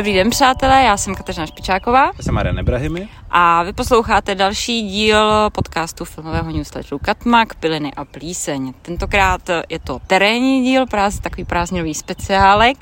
Dobrý 0.00 0.14
den, 0.14 0.30
přátelé, 0.30 0.82
já 0.82 0.96
jsem 0.96 1.14
Kateřina 1.14 1.46
Špičáková. 1.46 2.04
Já 2.16 2.22
jsem 2.22 2.34
Marian 2.34 2.56
Nebrahimy. 2.56 3.08
A 3.30 3.62
vy 3.62 3.72
posloucháte 3.72 4.34
další 4.34 4.82
díl 4.82 5.50
podcastu 5.50 6.04
filmového 6.04 6.50
newsletteru 6.50 6.98
Katmak, 6.98 7.54
Piliny 7.54 7.92
a 7.96 8.04
plíseň. 8.04 8.74
Tentokrát 8.82 9.40
je 9.68 9.78
to 9.78 9.98
terénní 10.06 10.64
díl, 10.64 10.86
práz, 10.86 11.20
takový 11.20 11.44
prázdninový 11.44 11.94
speciálek. 11.94 12.76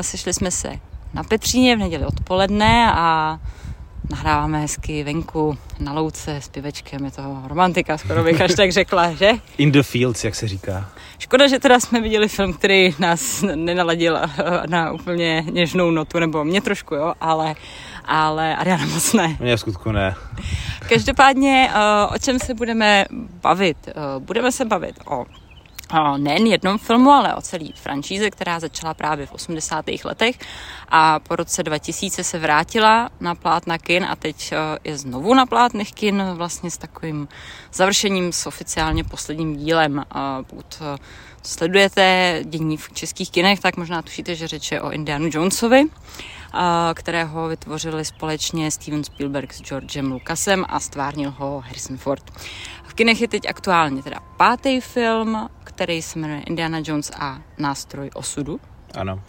Sešli 0.00 0.34
jsme 0.34 0.50
se 0.50 0.72
na 1.14 1.24
Petříně 1.24 1.76
v 1.76 1.78
neděli 1.78 2.06
odpoledne 2.06 2.92
a 2.92 3.38
nahráváme 4.10 4.60
hezky 4.60 5.04
venku 5.04 5.58
na 5.78 5.92
louce 5.92 6.36
s 6.36 6.48
pivečkem, 6.48 7.04
je 7.04 7.10
to 7.10 7.22
romantika, 7.46 7.98
skoro 7.98 8.24
bych 8.24 8.40
až 8.40 8.54
tak 8.54 8.72
řekla, 8.72 9.12
že? 9.12 9.30
In 9.58 9.72
the 9.72 9.82
fields, 9.82 10.24
jak 10.24 10.34
se 10.34 10.48
říká. 10.48 10.90
Škoda, 11.18 11.46
že 11.48 11.58
teda 11.58 11.80
jsme 11.80 12.00
viděli 12.00 12.28
film, 12.28 12.52
který 12.52 12.94
nás 12.98 13.44
nenaladil 13.54 14.18
na 14.68 14.92
úplně 14.92 15.44
něžnou 15.50 15.90
notu, 15.90 16.18
nebo 16.18 16.44
mě 16.44 16.60
trošku, 16.60 16.94
jo, 16.94 17.14
ale, 17.20 17.54
ale 18.04 18.56
Ariana 18.56 18.86
moc 18.86 19.12
ne. 19.12 19.36
Mě 19.40 19.56
v 19.56 19.60
skutku 19.60 19.92
ne. 19.92 20.14
Každopádně, 20.88 21.70
eh, 21.74 22.14
o 22.14 22.18
čem 22.18 22.38
se 22.38 22.54
budeme 22.54 23.04
bavit? 23.42 23.76
Eh, 23.88 23.92
budeme 24.18 24.52
se 24.52 24.64
bavit 24.64 25.00
o 25.06 25.24
nejen 26.16 26.46
jednom 26.46 26.78
filmu, 26.78 27.10
ale 27.10 27.34
o 27.34 27.40
celý 27.40 27.72
franšíze, 27.76 28.30
která 28.30 28.60
začala 28.60 28.94
právě 28.94 29.26
v 29.26 29.32
80. 29.32 29.84
letech 30.04 30.38
a 30.88 31.18
po 31.18 31.36
roce 31.36 31.62
2000 31.62 32.24
se 32.24 32.38
vrátila 32.38 33.10
na 33.20 33.34
plátna 33.34 33.78
kin 33.78 34.04
a 34.04 34.16
teď 34.16 34.52
eh, 34.52 34.78
je 34.84 34.98
znovu 34.98 35.34
na 35.34 35.46
plátných 35.46 35.92
kin 35.92 36.22
vlastně 36.34 36.70
s 36.70 36.78
takovým 36.78 37.28
završením 37.72 38.32
s 38.32 38.46
oficiálně 38.46 39.04
posledním 39.04 39.56
dílem. 39.56 40.04
Pokud 40.46 40.66
eh, 40.80 40.98
sledujete 41.42 42.38
dění 42.44 42.76
v 42.76 42.90
českých 42.92 43.30
kinech, 43.30 43.60
tak 43.60 43.76
možná 43.76 44.02
tušíte, 44.02 44.34
že 44.34 44.48
řeč 44.48 44.72
je 44.72 44.80
o 44.80 44.90
Indianu 44.90 45.28
Jonesovi, 45.32 45.84
eh, 45.84 46.58
kterého 46.94 47.48
vytvořili 47.48 48.04
společně 48.04 48.70
Steven 48.70 49.04
Spielberg 49.04 49.52
s 49.52 49.62
Georgem 49.62 50.12
Lucasem 50.12 50.64
a 50.68 50.80
stvárnil 50.80 51.34
ho 51.38 51.60
Harrison 51.60 51.96
Ford. 51.96 52.30
V 52.84 52.94
kinech 52.94 53.20
je 53.20 53.28
teď 53.28 53.48
aktuálně 53.48 54.02
teda 54.02 54.20
pátý 54.36 54.80
film, 54.80 55.48
který 55.78 56.02
se 56.02 56.18
jmenuje 56.18 56.40
Indiana 56.40 56.78
Jones 56.84 57.10
a 57.18 57.38
nástroj 57.58 58.10
osudu. 58.14 58.60
Ano. 58.94 59.20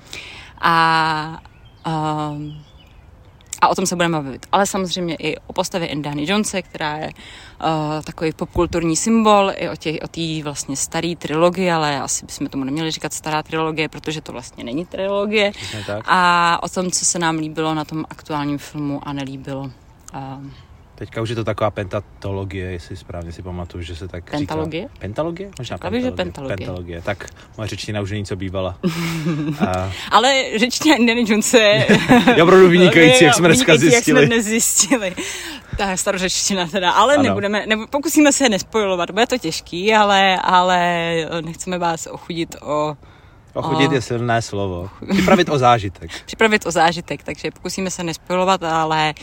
A, 0.62 1.42
um, 1.88 2.64
a 3.62 3.68
o 3.68 3.76
tom 3.76 3.86
se 3.86 3.96
budeme 3.96 4.18
bavit. 4.18 4.46
Ale 4.52 4.66
samozřejmě 4.66 5.16
i 5.16 5.38
o 5.38 5.54
postavě 5.54 5.88
Indiana 5.88 6.22
Jonese, 6.26 6.62
která 6.62 6.98
je 6.98 7.10
uh, 7.10 8.04
takový 8.04 8.34
popkulturní 8.34 8.96
symbol, 8.96 9.52
i 9.56 9.70
o 9.70 9.76
té 9.76 10.40
o 10.40 10.44
vlastně 10.44 10.76
staré 10.76 11.16
trilogie, 11.16 11.74
ale 11.74 12.02
asi 12.02 12.26
bychom 12.26 12.48
tomu 12.48 12.64
neměli 12.64 12.92
říkat 12.92 13.14
stará 13.14 13.44
trilogie, 13.44 13.90
protože 13.90 14.22
to 14.22 14.32
vlastně 14.32 14.64
není 14.64 14.86
trilogie. 14.86 15.52
A 16.06 16.60
o 16.64 16.70
tom, 16.70 16.92
co 16.92 17.06
se 17.06 17.20
nám 17.20 17.38
líbilo 17.38 17.74
na 17.74 17.86
tom 17.86 18.06
aktuálním 18.10 18.58
filmu 18.58 19.08
a 19.08 19.14
nelíbilo. 19.14 19.62
Uh, 19.62 20.50
Teďka 21.00 21.22
už 21.22 21.30
je 21.30 21.36
to 21.36 21.44
taková 21.44 21.72
pentatologie, 21.72 22.72
jestli 22.72 22.98
správně 22.98 23.32
si 23.32 23.42
pamatuju, 23.42 23.84
že 23.84 23.96
se 23.96 24.08
tak 24.08 24.32
Pentalogie? 24.32 24.84
Říká. 24.84 25.00
Pentalogie? 25.00 25.52
Možná 25.60 25.78
pentalogie. 25.78 26.04
že 26.04 26.12
pentalogie. 26.12 26.58
pentalogie. 26.58 27.02
Tak 27.02 27.30
moje 27.58 27.68
řečtina 27.68 28.02
už 28.02 28.12
není 28.12 28.26
co 28.26 28.36
bývala. 28.36 28.80
A... 29.68 29.92
Ale 30.12 30.44
řečtina 30.56 30.96
Indiana 30.96 31.22
Jones 31.28 31.54
je... 31.54 31.88
opravdu 32.44 32.70
vynikající, 32.70 33.24
jak 33.24 33.36
jsme 33.36 33.48
dneska 33.48 33.78
zjistili. 33.78 34.20
Jak 34.20 34.28
jsme 34.28 34.36
dnes 34.36 34.46
zjistili. 34.46 35.16
Ta 35.78 35.98
starořečtina 35.98 36.68
teda, 36.68 36.92
ale 36.92 37.14
ano. 37.14 37.24
nebudeme, 37.24 37.66
nebo 37.66 37.88
pokusíme 37.88 38.34
se 38.34 38.50
nespojovat, 38.50 39.12
bude 39.12 39.28
to 39.28 39.38
těžký, 39.38 39.94
ale, 39.94 40.40
ale 40.44 41.14
nechceme 41.42 41.78
vás 41.78 42.08
ochudit 42.08 42.56
o 42.62 42.98
Ochudit 43.54 43.92
je 43.92 44.02
silné 44.02 44.42
slovo. 44.42 44.90
Připravit 45.12 45.50
o 45.50 45.58
zážitek. 45.58 46.12
Připravit 46.26 46.66
o 46.66 46.72
zážitek, 46.72 47.24
takže 47.24 47.52
pokusíme 47.52 47.92
se 47.92 48.04
nespojovat, 48.04 48.64
ale 48.64 49.14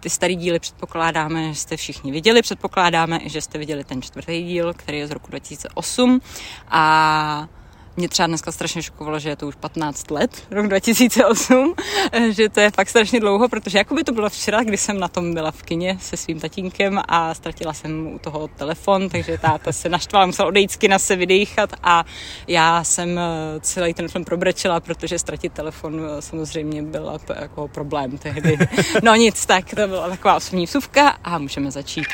ty 0.00 0.10
starý 0.10 0.36
díly 0.36 0.58
předpokládáme, 0.58 1.48
že 1.48 1.60
jste 1.60 1.76
všichni 1.76 2.12
viděli, 2.12 2.42
předpokládáme, 2.42 3.20
že 3.24 3.40
jste 3.40 3.58
viděli 3.58 3.84
ten 3.84 4.02
čtvrtý 4.02 4.42
díl, 4.42 4.74
který 4.74 4.98
je 4.98 5.06
z 5.06 5.10
roku 5.10 5.30
2008 5.30 6.20
a 6.68 7.48
mě 7.96 8.08
třeba 8.08 8.26
dneska 8.26 8.52
strašně 8.52 8.82
šokovalo, 8.82 9.18
že 9.18 9.28
je 9.28 9.36
to 9.36 9.46
už 9.46 9.54
15 9.54 10.10
let, 10.10 10.46
rok 10.50 10.66
2008, 10.66 11.74
že 12.30 12.48
to 12.48 12.60
je 12.60 12.70
fakt 12.70 12.88
strašně 12.88 13.20
dlouho, 13.20 13.48
protože 13.48 13.78
jako 13.78 13.94
by 13.94 14.04
to 14.04 14.12
bylo 14.12 14.30
včera, 14.30 14.62
kdy 14.62 14.76
jsem 14.76 15.00
na 15.00 15.08
tom 15.08 15.34
byla 15.34 15.50
v 15.50 15.62
kině 15.62 15.96
se 16.00 16.16
svým 16.16 16.40
tatínkem 16.40 17.00
a 17.08 17.34
ztratila 17.34 17.72
jsem 17.72 18.06
u 18.06 18.18
toho 18.18 18.48
telefon, 18.48 19.08
takže 19.08 19.38
táta 19.38 19.72
se 19.72 19.88
naštval, 19.88 20.26
musel 20.26 20.46
odejít 20.46 20.70
z 20.70 20.76
kina 20.76 20.98
se 20.98 21.16
vydýchat 21.16 21.70
a 21.82 22.04
já 22.48 22.84
jsem 22.84 23.18
eh, 23.18 23.60
celý 23.60 23.94
ten 23.94 24.08
film 24.08 24.24
probrečela, 24.24 24.80
protože 24.80 25.18
ztratit 25.18 25.52
telefon 25.52 26.00
eh, 26.00 26.22
samozřejmě 26.22 26.82
byl 26.82 27.18
jako 27.40 27.68
problém 27.68 28.18
tehdy. 28.18 28.58
No 29.02 29.14
nic, 29.14 29.46
tak 29.46 29.74
to 29.74 29.88
byla 29.88 30.08
taková 30.08 30.36
osobní 30.36 30.66
vsuvka 30.66 31.08
a 31.24 31.38
můžeme 31.38 31.70
začít. 31.70 32.06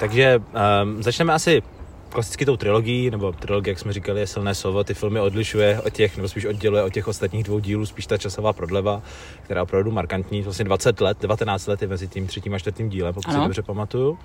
Takže 0.00 0.38
um, 0.38 1.02
začneme 1.02 1.32
asi 1.32 1.62
klasicky 2.16 2.46
tou 2.46 2.56
trilogií, 2.56 3.10
nebo 3.10 3.32
trilogie, 3.32 3.70
jak 3.70 3.78
jsme 3.78 3.92
říkali, 3.92 4.20
je 4.20 4.26
silné 4.26 4.54
slovo, 4.54 4.84
ty 4.84 4.94
filmy 4.94 5.20
odlišuje 5.20 5.80
od 5.80 5.92
těch, 5.92 6.16
nebo 6.16 6.28
spíš 6.28 6.44
odděluje 6.44 6.82
od 6.82 6.92
těch 6.92 7.08
ostatních 7.08 7.44
dvou 7.44 7.58
dílů, 7.58 7.86
spíš 7.86 8.06
ta 8.06 8.18
časová 8.18 8.52
prodleva, 8.52 9.02
která 9.42 9.58
je 9.58 9.62
opravdu 9.62 9.90
markantní, 9.90 10.42
vlastně 10.42 10.64
20 10.64 11.00
let, 11.00 11.18
19 11.20 11.66
let 11.66 11.82
je 11.82 11.88
mezi 11.88 12.08
tím 12.08 12.26
třetím 12.26 12.54
a 12.54 12.58
čtvrtým 12.58 12.88
dílem, 12.88 13.14
pokud 13.14 13.30
ano. 13.30 13.38
si 13.38 13.44
dobře 13.44 13.62
pamatuju. 13.62 14.18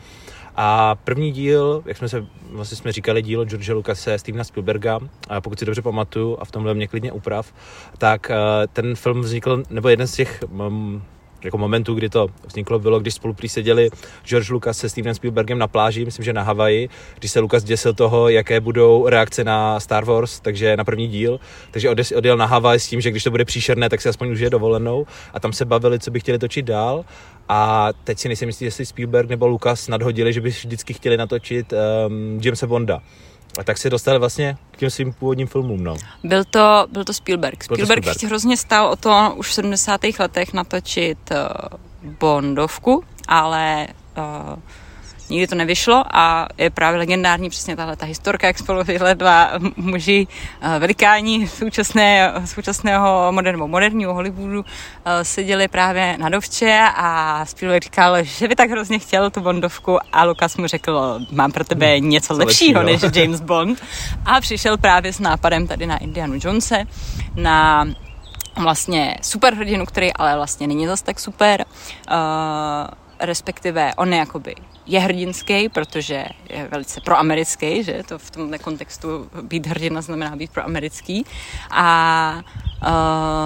A 0.55 0.95
první 0.95 1.31
díl, 1.31 1.83
jak 1.85 1.97
jsme 1.97 2.09
se 2.09 2.25
vlastně 2.51 2.77
jsme 2.77 2.91
říkali, 2.91 3.21
dílo 3.21 3.45
George 3.45 3.69
Lucase, 3.69 4.19
Stevena 4.19 4.43
Spielberga, 4.43 4.99
a 5.29 5.41
pokud 5.41 5.59
si 5.59 5.65
dobře 5.65 5.81
pamatuju, 5.81 6.37
a 6.39 6.45
v 6.45 6.51
tomhle 6.51 6.73
mě 6.73 6.87
klidně 6.87 7.11
uprav, 7.11 7.53
tak 7.97 8.31
eh, 8.31 8.35
ten 8.73 8.95
film 8.95 9.21
vznikl, 9.21 9.63
nebo 9.69 9.89
jeden 9.89 10.07
z 10.07 10.15
těch 10.15 10.43
um, 10.49 11.03
jako 11.43 11.57
momentu, 11.57 11.93
kdy 11.93 12.09
to 12.09 12.27
vzniklo, 12.47 12.79
bylo, 12.79 12.99
když 12.99 13.13
spolu 13.13 13.35
seděli 13.47 13.89
George 14.25 14.49
Lucas 14.49 14.77
se 14.77 14.89
Stevenem 14.89 15.15
Spielbergem 15.15 15.57
na 15.57 15.67
pláži, 15.67 16.05
myslím, 16.05 16.25
že 16.25 16.33
na 16.33 16.43
Havaji, 16.43 16.89
když 17.19 17.31
se 17.31 17.39
Lucas 17.39 17.63
děsil 17.63 17.93
toho, 17.93 18.29
jaké 18.29 18.59
budou 18.59 19.07
reakce 19.07 19.43
na 19.43 19.79
Star 19.79 20.05
Wars, 20.05 20.39
takže 20.39 20.77
na 20.77 20.83
první 20.83 21.07
díl, 21.07 21.39
takže 21.71 21.89
odjel 22.15 22.37
na 22.37 22.45
Havaj 22.45 22.79
s 22.79 22.87
tím, 22.87 23.01
že 23.01 23.11
když 23.11 23.23
to 23.23 23.31
bude 23.31 23.45
příšerné, 23.45 23.89
tak 23.89 24.01
se 24.01 24.09
aspoň 24.09 24.31
užije 24.31 24.49
dovolenou. 24.49 25.05
A 25.33 25.39
tam 25.39 25.53
se 25.53 25.65
bavili, 25.65 25.99
co 25.99 26.11
by 26.11 26.19
chtěli 26.19 26.39
točit 26.39 26.65
dál. 26.65 27.05
A 27.49 27.89
teď 28.03 28.19
si 28.19 28.27
nejsem 28.27 28.49
jistý, 28.49 28.65
jestli 28.65 28.85
Spielberg 28.85 29.29
nebo 29.29 29.47
Lucas 29.47 29.87
nadhodili, 29.87 30.33
že 30.33 30.41
by 30.41 30.49
vždycky 30.49 30.93
chtěli 30.93 31.17
natočit 31.17 31.73
um, 31.73 32.39
Jamesa 32.43 32.67
Bonda. 32.67 33.01
A 33.59 33.63
tak 33.63 33.77
se 33.77 33.89
dostali 33.89 34.19
vlastně 34.19 34.57
k 34.71 34.77
těm 34.77 34.89
svým 34.89 35.13
původním 35.13 35.47
filmům, 35.47 35.83
no. 35.83 35.95
Byl 36.23 36.43
to, 36.43 36.87
byl 36.91 37.03
to 37.03 37.13
Spielberg. 37.13 37.63
Spielberg, 37.63 37.87
byl 37.87 38.13
to 38.13 38.17
Spielberg. 38.17 38.23
hrozně 38.23 38.57
stál 38.57 38.87
o 38.87 38.95
to 38.95 39.33
už 39.35 39.49
v 39.49 39.53
70. 39.53 40.01
letech 40.19 40.53
natočit 40.53 41.17
uh, 41.31 42.11
Bondovku, 42.19 43.03
ale 43.27 43.87
uh, 44.17 44.59
nikdy 45.31 45.47
to 45.47 45.55
nevyšlo 45.55 46.03
a 46.11 46.47
je 46.57 46.69
právě 46.69 46.99
legendární 46.99 47.49
přesně 47.49 47.75
tahle 47.75 47.95
ta 47.95 48.05
historka, 48.05 48.47
jak 48.47 48.57
spolu 48.57 48.83
tyhle 48.83 49.15
dva 49.15 49.51
muži 49.75 50.27
eh, 50.61 50.79
velikáni 50.79 51.47
současné, 51.47 52.33
současného 52.45 53.31
moderního, 53.31 53.67
moderního 53.67 54.13
Hollywoodu 54.13 54.65
eh, 55.05 55.25
seděli 55.25 55.67
právě 55.67 56.17
na 56.17 56.29
dovče 56.29 56.79
a 56.95 57.45
Spielberg 57.45 57.83
říkal, 57.83 58.23
že 58.23 58.47
by 58.47 58.55
tak 58.55 58.69
hrozně 58.69 58.99
chtěl 58.99 59.29
tu 59.29 59.41
Bondovku 59.41 59.97
a 60.13 60.23
Lukas 60.23 60.57
mu 60.57 60.67
řekl, 60.67 61.19
mám 61.31 61.51
pro 61.51 61.63
tebe 61.63 61.97
hmm, 61.97 62.09
něco 62.09 62.33
lepšího 62.33 62.83
než 62.83 63.01
James 63.15 63.41
Bond 63.41 63.83
a 64.25 64.41
přišel 64.41 64.77
právě 64.77 65.13
s 65.13 65.19
nápadem 65.19 65.67
tady 65.67 65.85
na 65.85 65.97
Indianu 65.97 66.39
Jonese, 66.43 66.83
na 67.35 67.85
vlastně 68.61 69.17
superhrdinu, 69.21 69.85
který 69.85 70.13
ale 70.13 70.35
vlastně 70.35 70.67
není 70.67 70.87
zas 70.87 71.01
tak 71.01 71.19
super. 71.19 71.65
Uh, 72.11 72.15
respektive 73.19 73.93
on 73.95 74.13
je 74.13 74.19
jakoby 74.19 74.55
je 74.85 74.99
hrdinský, 74.99 75.69
protože 75.69 76.25
je 76.49 76.67
velice 76.67 77.01
proamerický, 77.01 77.83
že 77.83 78.03
to 78.07 78.19
v 78.19 78.31
tomhle 78.31 78.59
kontextu 78.59 79.29
být 79.41 79.67
hrdina 79.67 80.01
znamená 80.01 80.35
být 80.35 80.51
proamerický. 80.51 81.25
A, 81.71 82.41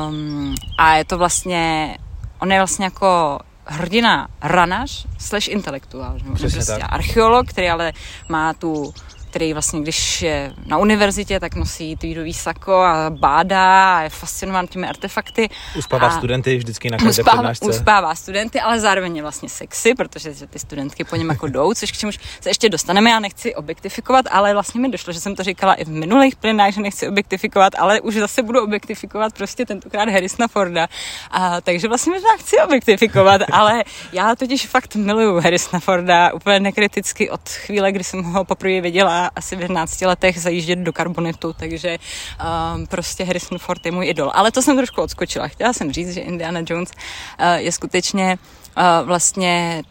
um, 0.10 0.56
a 0.78 0.96
je 0.96 1.06
to 1.06 1.18
vlastně, 1.18 1.98
on 2.40 2.52
je 2.52 2.58
vlastně 2.58 2.86
jako 2.86 3.40
hrdina 3.66 4.28
ranař 4.42 5.06
slash 5.18 5.48
intelektuál. 5.48 6.18
Prostě 6.40 6.74
archeolog, 6.74 7.48
který 7.48 7.70
ale 7.70 7.94
má 8.30 8.54
tu 8.54 8.94
který 9.36 9.54
vlastně, 9.54 9.82
když 9.82 10.22
je 10.22 10.54
na 10.66 10.78
univerzitě, 10.78 11.40
tak 11.40 11.56
nosí 11.56 11.96
tweedový 11.96 12.34
sako 12.34 12.74
a 12.74 13.10
bádá 13.10 13.98
a 13.98 14.02
je 14.02 14.10
fascinován 14.10 14.68
těmi 14.68 14.88
artefakty. 14.88 15.50
Uspává 15.78 16.08
a 16.08 16.18
studenty 16.18 16.58
vždycky 16.58 16.90
na 16.90 16.98
každé 16.98 17.24
uspává, 17.24 17.38
přednášce. 17.38 17.66
Uspává 17.66 18.16
studenty, 18.16 18.60
ale 18.60 18.80
zároveň 18.80 19.16
je 19.16 19.22
vlastně 19.22 19.50
sexy, 19.50 19.96
protože 19.96 20.48
ty 20.48 20.60
studentky 20.60 21.04
po 21.04 21.16
něm 21.16 21.30
jako 21.30 21.48
jdou, 21.48 21.74
což 21.74 21.92
k 21.92 21.98
čemuž 21.98 22.20
se 22.42 22.50
ještě 22.50 22.70
dostaneme. 22.70 23.10
Já 23.10 23.20
nechci 23.20 23.56
objektifikovat, 23.56 24.26
ale 24.32 24.54
vlastně 24.54 24.82
mi 24.82 24.90
došlo, 24.90 25.14
že 25.14 25.20
jsem 25.20 25.36
to 25.36 25.44
říkala 25.44 25.74
i 25.74 25.86
v 25.86 25.90
minulých 25.90 26.36
plynách, 26.36 26.74
že 26.74 26.82
nechci 26.82 27.08
objektifikovat, 27.08 27.74
ale 27.80 28.02
už 28.02 28.16
zase 28.16 28.44
budu 28.44 28.64
objektifikovat 28.64 29.34
prostě 29.34 29.66
tentokrát 29.66 30.10
Harrisona 30.10 30.48
Forda. 30.48 30.88
A, 31.32 31.62
takže 31.62 31.88
vlastně 31.88 32.14
možná 32.14 32.38
chci 32.38 32.58
objektifikovat, 32.62 33.42
ale 33.52 33.84
já 34.12 34.36
totiž 34.36 34.68
fakt 34.68 34.96
miluju 34.96 35.40
Harrisona 35.40 35.80
Forda 35.80 36.34
úplně 36.34 36.60
nekriticky 36.60 37.30
od 37.30 37.50
chvíle, 37.50 37.92
kdy 37.92 38.04
jsem 38.04 38.24
ho 38.24 38.46
poprvé 38.46 38.82
viděla 38.82 39.25
asi 39.28 39.56
v 39.56 39.62
11 39.62 40.02
letech 40.02 40.42
zajíždět 40.42 40.80
do 40.80 40.94
karbonitu, 40.94 41.54
takže 41.54 41.98
um, 41.98 42.88
prostě 42.88 43.24
Harrison 43.24 43.58
Ford 43.58 43.86
je 43.86 43.92
můj 43.92 44.10
idol. 44.10 44.32
Ale 44.34 44.52
to 44.52 44.62
jsem 44.62 44.78
trošku 44.78 45.02
odskočila. 45.02 45.48
Chtěla 45.48 45.74
jsem 45.74 45.92
říct, 45.92 46.14
že 46.14 46.22
Indiana 46.22 46.60
Jones 46.70 46.92
uh, 46.92 47.46
je 47.56 47.72
skutečně 47.72 48.38
uh, 48.78 49.08
vlastně 49.08 49.84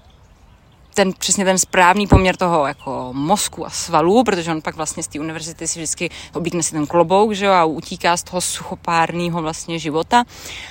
ten 0.95 1.13
přesně 1.13 1.45
ten 1.45 1.59
správný 1.59 2.07
poměr 2.07 2.37
toho 2.37 2.67
jako 2.67 3.09
mozku 3.13 3.67
a 3.67 3.71
svalů, 3.71 4.25
protože 4.25 4.51
on 4.51 4.63
pak 4.63 4.77
vlastně 4.77 5.03
z 5.03 5.09
té 5.09 5.21
univerzity 5.21 5.69
si 5.69 5.79
vždycky 5.79 6.11
oblíkne 6.35 6.63
si 6.63 6.73
ten 6.73 6.87
klobouk, 6.87 7.33
že 7.33 7.47
jo, 7.47 7.53
a 7.53 7.65
utíká 7.65 8.17
z 8.17 8.23
toho 8.23 8.41
suchopárného 8.41 9.43
vlastně 9.43 9.79
života 9.79 10.25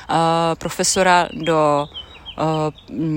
uh, 0.10 0.16
profesora 0.56 1.30
do 1.34 1.88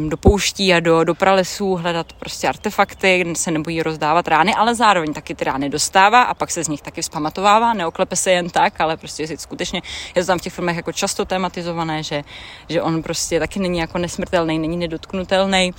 do 0.08 0.16
pouští 0.16 0.74
a 0.74 0.80
do, 0.80 1.04
do 1.04 1.14
pralesů 1.14 1.74
hledat 1.74 2.12
prostě 2.12 2.48
artefakty, 2.48 3.18
kde 3.18 3.34
se 3.34 3.50
nebojí 3.50 3.82
rozdávat 3.82 4.28
rány, 4.28 4.54
ale 4.54 4.74
zároveň 4.74 5.12
taky 5.12 5.34
ty 5.34 5.44
rány 5.44 5.68
dostává 5.68 6.22
a 6.22 6.34
pak 6.34 6.50
se 6.50 6.64
z 6.64 6.68
nich 6.68 6.82
taky 6.82 7.02
vzpamatovává, 7.02 7.74
neoklepe 7.74 8.16
se 8.16 8.30
jen 8.30 8.50
tak, 8.50 8.80
ale 8.80 8.96
prostě 8.96 9.36
skutečně 9.36 9.82
je 10.14 10.22
to 10.22 10.26
tam 10.26 10.38
v 10.38 10.42
těch 10.42 10.52
filmech 10.52 10.76
jako 10.76 10.92
často 10.92 11.24
tematizované, 11.24 12.02
že, 12.02 12.22
že 12.68 12.82
on 12.82 13.02
prostě 13.02 13.40
taky 13.40 13.60
není 13.60 13.78
jako 13.78 13.98
nesmrtelný, 13.98 14.58
není 14.58 14.76
nedotknutelný. 14.76 15.72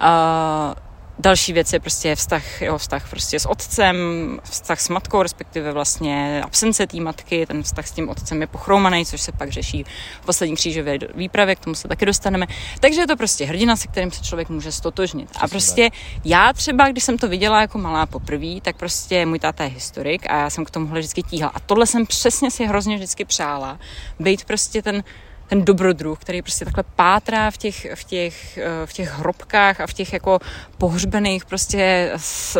Uh, 0.00 0.83
Další 1.18 1.52
věc 1.52 1.72
je 1.72 1.80
prostě 1.80 2.14
vztah, 2.14 2.62
jeho 2.62 2.78
vztah 2.78 3.10
prostě 3.10 3.40
s 3.40 3.48
otcem, 3.48 3.96
vztah 4.42 4.80
s 4.80 4.88
matkou, 4.88 5.22
respektive 5.22 5.72
vlastně 5.72 6.42
absence 6.44 6.86
té 6.86 7.00
matky, 7.00 7.46
ten 7.46 7.62
vztah 7.62 7.86
s 7.86 7.92
tím 7.92 8.08
otcem 8.08 8.40
je 8.40 8.46
pochromaný, 8.46 9.06
což 9.06 9.20
se 9.20 9.32
pak 9.32 9.52
řeší 9.52 9.84
v 10.22 10.26
poslední 10.26 10.56
křížové 10.56 10.98
výpravě, 11.14 11.56
k 11.56 11.60
tomu 11.60 11.74
se 11.74 11.88
taky 11.88 12.06
dostaneme. 12.06 12.46
Takže 12.80 13.00
je 13.00 13.06
to 13.06 13.16
prostě 13.16 13.44
hrdina, 13.44 13.76
se 13.76 13.88
kterým 13.88 14.10
se 14.10 14.22
člověk 14.22 14.48
může 14.48 14.72
stotožnit. 14.72 15.28
A 15.40 15.48
prostě 15.48 15.90
já 16.24 16.52
třeba, 16.52 16.88
když 16.88 17.04
jsem 17.04 17.18
to 17.18 17.28
viděla 17.28 17.60
jako 17.60 17.78
malá 17.78 18.06
poprvé, 18.06 18.60
tak 18.62 18.76
prostě 18.76 19.26
můj 19.26 19.38
táta 19.38 19.64
je 19.64 19.70
historik 19.70 20.30
a 20.30 20.36
já 20.36 20.50
jsem 20.50 20.64
k 20.64 20.70
tomu 20.70 20.86
vždycky 20.86 21.22
tíhla. 21.22 21.48
A 21.54 21.60
tohle 21.60 21.86
jsem 21.86 22.06
přesně 22.06 22.50
si 22.50 22.66
hrozně 22.66 22.96
vždycky 22.96 23.24
přála. 23.24 23.78
Být 24.20 24.44
prostě 24.44 24.82
ten 24.82 25.04
ten 25.48 25.64
dobrodruh, 25.64 26.18
který 26.18 26.42
prostě 26.42 26.64
takhle 26.64 26.84
pátrá 26.96 27.50
v 27.50 27.56
těch, 27.56 27.86
v 27.94 28.04
těch, 28.04 28.58
eh, 28.58 28.86
v 28.86 28.92
těch 28.92 29.18
hrobkách 29.18 29.80
a 29.80 29.86
v 29.86 29.92
těch 29.92 30.12
jako 30.12 30.38
pohřbených 30.78 31.44
prostě 31.44 32.12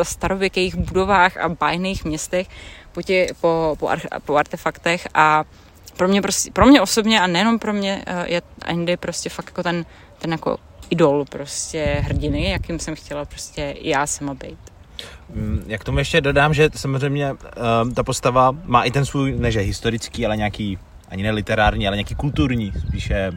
starověkých 0.03 0.75
budovách 0.75 1.37
a 1.37 1.49
bajných 1.49 2.05
městech 2.05 2.47
po, 2.93 3.03
tě, 3.03 3.27
po, 3.41 3.77
po, 3.79 3.89
po 4.25 4.37
artefaktech 4.37 5.09
a 5.15 5.45
pro 5.97 6.09
mě, 6.09 6.23
prostě, 6.23 6.51
pro 6.51 6.67
mě 6.67 6.81
osobně 6.81 7.21
a 7.21 7.27
nejenom 7.27 7.59
pro 7.59 7.73
mě 7.73 8.03
eh, 8.07 8.33
je 8.33 8.43
Andy 8.63 8.97
prostě 8.97 9.31
fakt 9.31 9.47
jako 9.47 9.63
ten, 9.63 9.85
ten 10.19 10.33
jako 10.33 10.57
idol 10.91 11.25
prostě 11.25 11.85
hrdiny, 12.01 12.51
jakým 12.51 12.79
jsem 12.79 12.95
chtěla 12.95 13.25
prostě 13.25 13.75
já 13.81 14.07
sama 14.07 14.35
být. 14.35 14.59
Mm, 15.35 15.65
jak 15.67 15.85
tomu 15.85 15.99
ještě 15.99 16.21
dodám, 16.21 16.55
že 16.55 16.71
samozřejmě 16.77 17.33
um, 17.33 17.95
ta 17.95 18.03
postava 18.03 18.53
má 18.65 18.83
i 18.83 18.91
ten 18.91 19.05
svůj, 19.05 19.33
neže 19.33 19.61
historický, 19.61 20.27
ale 20.27 20.37
nějaký 20.37 20.79
ani 21.15 21.23
ne 21.23 21.31
literární, 21.31 21.87
ale 21.87 21.97
nějaký 21.97 22.15
kulturní, 22.15 22.73
spíše 22.89 23.33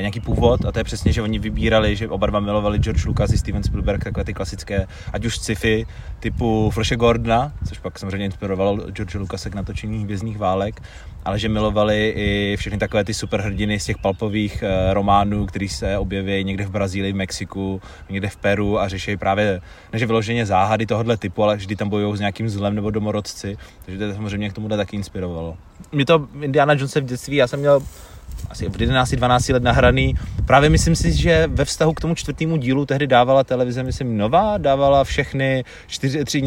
nějaký 0.00 0.20
původ 0.20 0.64
a 0.64 0.72
to 0.72 0.78
je 0.78 0.84
přesně, 0.84 1.12
že 1.12 1.22
oni 1.22 1.38
vybírali, 1.38 1.96
že 1.96 2.08
oba 2.08 2.26
dva 2.26 2.40
milovali 2.40 2.78
George 2.78 3.04
Lucas 3.04 3.32
i 3.32 3.38
Steven 3.38 3.62
Spielberg, 3.62 4.04
takové 4.04 4.24
ty 4.24 4.34
klasické, 4.34 4.86
ať 5.12 5.24
už 5.24 5.36
sci-fi 5.36 5.86
typu 6.20 6.70
Flashe 6.70 6.96
Gordona, 6.96 7.52
což 7.68 7.78
pak 7.78 7.98
samozřejmě 7.98 8.26
inspirovalo 8.26 8.76
George 8.90 9.14
Lucase 9.14 9.50
k 9.50 9.54
natočení 9.54 10.04
Hvězdných 10.04 10.38
válek, 10.38 10.82
ale 11.24 11.38
že 11.38 11.48
milovali 11.48 12.12
i 12.16 12.56
všechny 12.56 12.78
takové 12.78 13.04
ty 13.04 13.14
superhrdiny 13.14 13.80
z 13.80 13.84
těch 13.84 13.98
palpových 13.98 14.62
uh, 14.62 14.94
románů, 14.94 15.46
který 15.46 15.68
se 15.68 15.98
objeví 15.98 16.44
někde 16.44 16.64
v 16.64 16.70
Brazílii, 16.70 17.12
v 17.12 17.16
Mexiku, 17.16 17.82
někde 18.10 18.28
v 18.28 18.36
Peru 18.36 18.80
a 18.80 18.88
řeší 18.88 19.16
právě, 19.16 19.60
než 19.92 20.02
vyloženě 20.02 20.46
záhady 20.46 20.86
tohohle 20.86 21.16
typu, 21.16 21.42
ale 21.42 21.56
vždy 21.56 21.76
tam 21.76 21.88
bojují 21.88 22.16
s 22.16 22.20
nějakým 22.20 22.48
zlem 22.48 22.74
nebo 22.74 22.90
domorodci, 22.90 23.58
takže 23.84 24.06
to 24.06 24.14
samozřejmě 24.14 24.50
k 24.50 24.52
tomu 24.52 24.68
taky 24.68 24.96
inspirovalo. 24.96 25.56
Mě 25.92 26.06
to 26.06 26.28
Indiana 26.40 26.72
Jones 26.72 26.94
v 26.94 27.00
dětství, 27.00 27.36
já 27.36 27.46
jsem 27.46 27.60
měl 27.60 27.80
asi 28.50 28.68
v 28.68 28.72
11-12 28.72 29.52
let 29.52 29.62
nahraný. 29.62 30.14
Právě 30.46 30.70
myslím 30.70 30.96
si, 30.96 31.12
že 31.12 31.46
ve 31.46 31.64
vztahu 31.64 31.92
k 31.92 32.00
tomu 32.00 32.14
čtvrtému 32.14 32.56
dílu 32.56 32.86
tehdy 32.86 33.06
dávala 33.06 33.44
televize, 33.44 33.82
myslím, 33.82 34.16
nová, 34.16 34.58
dávala 34.58 35.04
všechny 35.04 35.64
čtyři, 35.86 36.24
tři, 36.24 36.42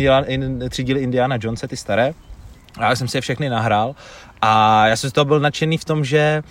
tři 0.70 0.84
díly 0.84 1.00
Indiana 1.00 1.38
Jonesa, 1.42 1.68
ty 1.68 1.78
staré. 1.78 2.14
A 2.78 2.90
já 2.90 2.96
jsem 2.96 3.08
si 3.08 3.18
je 3.18 3.22
všechny 3.22 3.50
nahrál 3.50 3.96
a 4.42 4.88
já 4.88 4.96
jsem 4.96 5.10
z 5.10 5.14
toho 5.14 5.26
byl 5.26 5.40
nadšený 5.40 5.78
v 5.78 5.86
tom, 5.86 6.06
že 6.06 6.44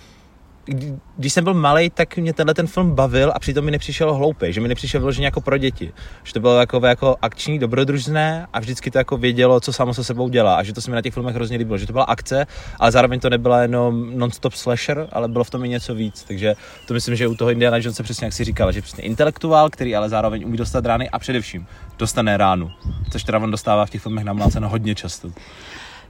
když 1.17 1.33
jsem 1.33 1.43
byl 1.43 1.53
malý, 1.53 1.89
tak 1.89 2.17
mě 2.17 2.33
tenhle 2.33 2.53
ten 2.53 2.67
film 2.67 2.95
bavil 2.95 3.31
a 3.35 3.39
přitom 3.39 3.65
mi 3.65 3.71
nepřišel 3.71 4.13
hloupý, 4.13 4.53
že 4.53 4.61
mi 4.61 4.67
nepřišel 4.67 4.99
vyloženě 4.99 5.27
jako 5.27 5.41
pro 5.41 5.57
děti. 5.57 5.93
Že 6.23 6.33
to 6.33 6.39
bylo 6.39 6.59
jako, 6.59 6.85
jako 6.85 7.15
akční, 7.21 7.59
dobrodružné 7.59 8.47
a 8.53 8.59
vždycky 8.59 8.91
to 8.91 8.97
jako 8.97 9.17
vědělo, 9.17 9.59
co 9.59 9.73
samo 9.73 9.93
se 9.93 10.03
sebou 10.03 10.29
dělá 10.29 10.55
a 10.55 10.63
že 10.63 10.73
to 10.73 10.81
se 10.81 10.91
mi 10.91 10.95
na 10.95 11.01
těch 11.01 11.13
filmech 11.13 11.35
hrozně 11.35 11.57
líbilo, 11.57 11.77
že 11.77 11.87
to 11.87 11.93
byla 11.93 12.05
akce, 12.05 12.47
ale 12.79 12.91
zároveň 12.91 13.19
to 13.19 13.29
nebyla 13.29 13.61
jenom 13.61 14.17
non-stop 14.17 14.53
slasher, 14.53 15.07
ale 15.11 15.27
bylo 15.27 15.43
v 15.43 15.49
tom 15.49 15.65
i 15.65 15.69
něco 15.69 15.95
víc. 15.95 16.23
Takže 16.23 16.55
to 16.87 16.93
myslím, 16.93 17.15
že 17.15 17.27
u 17.27 17.35
toho 17.35 17.51
Indiana 17.51 17.77
se 17.91 18.03
přesně 18.03 18.25
jak 18.25 18.33
si 18.33 18.43
říkal, 18.43 18.71
že 18.71 18.81
přesně 18.81 19.03
intelektuál, 19.03 19.69
který 19.69 19.95
ale 19.95 20.09
zároveň 20.09 20.45
umí 20.45 20.57
dostat 20.57 20.85
rány 20.85 21.09
a 21.09 21.19
především 21.19 21.67
dostane 21.97 22.37
ránu, 22.37 22.71
což 23.11 23.23
teda 23.23 23.39
on 23.39 23.51
dostává 23.51 23.85
v 23.85 23.89
těch 23.89 24.01
filmech 24.01 24.23
namláceno 24.23 24.69
hodně 24.69 24.95
často. 24.95 25.29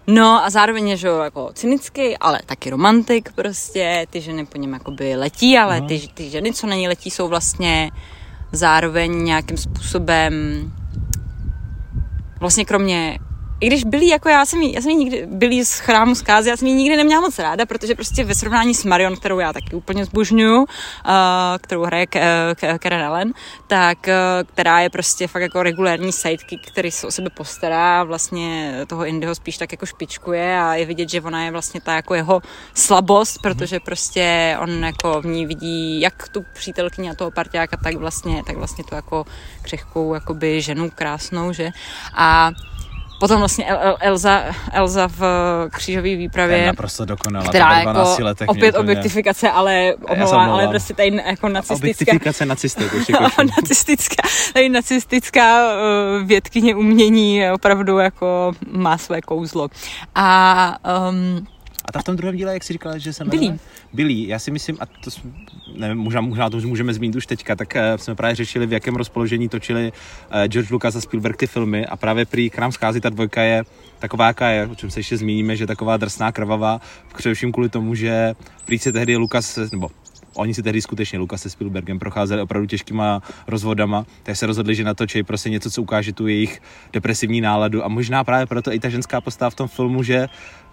No 0.08 0.46
a 0.46 0.50
zároveň 0.50 0.88
je, 0.88 0.98
že 0.98 1.08
jako 1.08 1.52
cynický, 1.54 2.18
ale 2.18 2.40
taky 2.46 2.70
romantik 2.70 3.32
prostě, 3.32 4.08
ty 4.10 4.22
ženy 4.22 4.46
po 4.46 4.58
něm 4.58 4.74
jakoby 4.74 5.16
letí, 5.16 5.58
ale 5.58 5.82
no. 5.82 5.88
ty, 5.88 6.08
ty 6.14 6.30
ženy, 6.30 6.54
co 6.54 6.68
na 6.68 6.76
ní 6.76 6.88
letí, 6.88 7.12
jsou 7.12 7.28
vlastně 7.28 7.92
zároveň 8.52 9.24
nějakým 9.24 9.58
způsobem 9.58 10.34
vlastně 12.40 12.66
kromě 12.66 13.20
i 13.64 13.68
když 13.68 13.84
byli 13.84 14.08
jako 14.08 14.30
já 14.30 14.46
jsem 14.46 14.62
jí, 14.62 14.74
já 14.74 14.82
jsem 14.82 14.92
jí 14.92 14.98
nikdy, 14.98 15.26
byli 15.26 15.66
z 15.66 15.80
chrámu 15.80 16.16
zkázy, 16.16 16.50
já 16.50 16.58
jsem 16.58 16.68
ji 16.68 16.74
nikdy 16.74 16.98
neměla 16.98 17.22
moc 17.22 17.40
ráda, 17.40 17.66
protože 17.66 17.96
prostě 17.96 18.24
ve 18.24 18.36
srovnání 18.36 18.74
s 18.74 18.84
Marion, 18.84 19.16
kterou 19.16 19.40
já 19.40 19.54
taky 19.54 19.76
úplně 19.76 20.06
zbožňuju, 20.06 20.58
uh, 20.58 20.66
kterou 21.62 21.84
hraje 21.84 22.08
Karen 22.80 23.04
Allen, 23.04 23.34
tak 23.68 23.98
uh, 24.08 24.14
která 24.54 24.80
je 24.80 24.90
prostě 24.90 25.28
fakt 25.28 25.42
jako 25.42 25.64
regulární 25.64 26.12
sidekick, 26.12 26.72
který 26.72 26.92
se 26.92 27.08
o 27.08 27.12
sebe 27.12 27.30
postará 27.30 28.02
a 28.02 28.04
vlastně 28.04 28.76
toho 28.88 29.06
Indyho 29.06 29.36
spíš 29.36 29.58
tak 29.58 29.72
jako 29.72 29.86
špičkuje 29.86 30.60
a 30.60 30.76
je 30.76 30.86
vidět, 30.86 31.10
že 31.10 31.22
ona 31.22 31.46
je 31.46 31.52
vlastně 31.52 31.82
ta 31.82 31.96
jako 31.96 32.16
jeho 32.16 32.42
slabost, 32.74 33.42
protože 33.42 33.80
prostě 33.80 34.58
on 34.60 34.84
jako 34.84 35.22
v 35.22 35.26
ní 35.26 35.46
vidí 35.46 36.02
jak 36.02 36.28
tu 36.28 36.46
přítelkyni 36.54 37.10
a 37.10 37.16
toho 37.16 37.32
partiáka, 37.32 37.78
tak 37.84 37.96
vlastně, 37.96 38.44
tak 38.48 38.58
vlastně 38.58 38.84
tu 38.84 38.96
jako 38.96 39.26
křehkou 39.62 40.14
jakoby 40.14 40.62
ženu 40.62 40.90
krásnou, 40.90 41.54
že? 41.54 41.72
A 42.16 42.52
Potom 43.24 43.40
vlastně 43.40 43.66
El, 43.66 43.78
El, 43.82 43.98
Elza, 44.00 44.44
Elza 44.72 45.08
v 45.08 45.22
křížové 45.70 46.16
výpravě. 46.16 46.58
Je 46.58 46.68
naprosto 46.68 47.06
dokonalá. 47.06 47.50
Která 47.50 47.80
jako 47.80 48.24
letech 48.24 48.50
opět 48.50 48.76
objektifikace, 48.76 49.50
ale 49.50 49.94
omlouvá, 50.10 50.46
ale 50.46 50.68
prostě 50.68 50.94
tady 50.94 51.22
jako 51.26 51.50
nacistická. 51.50 51.84
Objektifikace 51.84 52.46
nacistek, 52.46 52.92
nacistická, 53.58 54.28
tady 54.54 54.70
nacistická 54.70 55.74
uh, 55.74 56.28
vědkyně 56.28 56.76
umění 56.76 57.52
opravdu 57.52 57.98
jako 57.98 58.52
má 58.72 58.98
své 58.98 59.22
kouzlo. 59.22 59.68
A 60.16 60.78
um, 61.10 61.48
a 61.86 61.92
ta 61.92 62.00
v 62.00 62.04
tom 62.04 62.16
druhém 62.16 62.36
díle, 62.36 62.54
jak 62.54 62.64
jsi 62.64 62.74
říkala, 62.74 62.98
že 62.98 63.14
se 63.14 63.26
Billy. 63.26 63.60
Billy, 63.94 64.28
já 64.28 64.40
si 64.40 64.52
myslím, 64.52 64.78
a 64.80 64.86
to 64.86 65.12
nevím, 65.76 65.98
možná, 65.98 66.22
možná 66.22 66.50
to 66.50 66.58
už 66.58 66.66
můžeme 66.66 66.94
zmínit 66.94 67.16
už 67.16 67.26
teďka, 67.26 67.56
tak 67.56 67.74
uh, 67.76 67.98
jsme 67.98 68.16
právě 68.16 68.36
řešili, 68.36 68.66
v 68.66 68.74
jakém 68.74 68.96
rozpoložení 68.96 69.50
točili 69.50 69.92
uh, 69.92 70.44
George 70.48 70.72
Lucas 70.72 70.96
a 70.96 71.02
Spielberg 71.02 71.38
ty 71.38 71.48
filmy. 71.48 71.86
A 71.86 71.98
právě 71.98 72.26
prý 72.26 72.50
k 72.50 72.58
nám 72.58 72.72
schází 72.72 73.02
ta 73.02 73.10
dvojka 73.10 73.42
je 73.42 73.64
taková, 74.00 74.28
jaká 74.28 74.50
je, 74.50 74.68
o 74.68 74.76
čem 74.76 74.90
se 74.90 75.00
ještě 75.00 75.18
zmíníme, 75.18 75.56
že 75.56 75.68
taková 75.68 75.98
drsná, 75.98 76.32
krvavá, 76.32 76.82
především 77.16 77.52
kvůli 77.52 77.70
tomu, 77.70 77.96
že 77.96 78.34
prý 78.66 78.80
se 78.80 78.92
tehdy 78.92 79.18
Lukas, 79.18 79.60
nebo 79.72 79.92
oni 80.36 80.54
si 80.54 80.64
tehdy 80.64 80.82
skutečně 80.82 81.20
Lukas 81.20 81.42
se 81.42 81.50
Spielbergem 81.50 82.00
procházeli 82.00 82.42
opravdu 82.42 82.68
těžkýma 82.68 83.22
rozvodama, 83.48 84.06
tak 84.24 84.36
se 84.36 84.46
rozhodli, 84.46 84.76
že 84.76 84.84
natočí 84.84 85.24
prostě 85.24 85.50
něco, 85.50 85.72
co 85.72 85.82
ukáže 85.82 86.14
tu 86.14 86.28
jejich 86.28 86.62
depresivní 86.94 87.42
náladu. 87.42 87.86
A 87.86 87.88
možná 87.88 88.24
právě 88.24 88.46
proto 88.46 88.74
i 88.74 88.80
ta 88.80 88.90
ženská 88.90 89.22
postava 89.22 89.50
v 89.50 89.56
tom 89.56 89.68
filmu, 89.68 90.04
že 90.04 90.28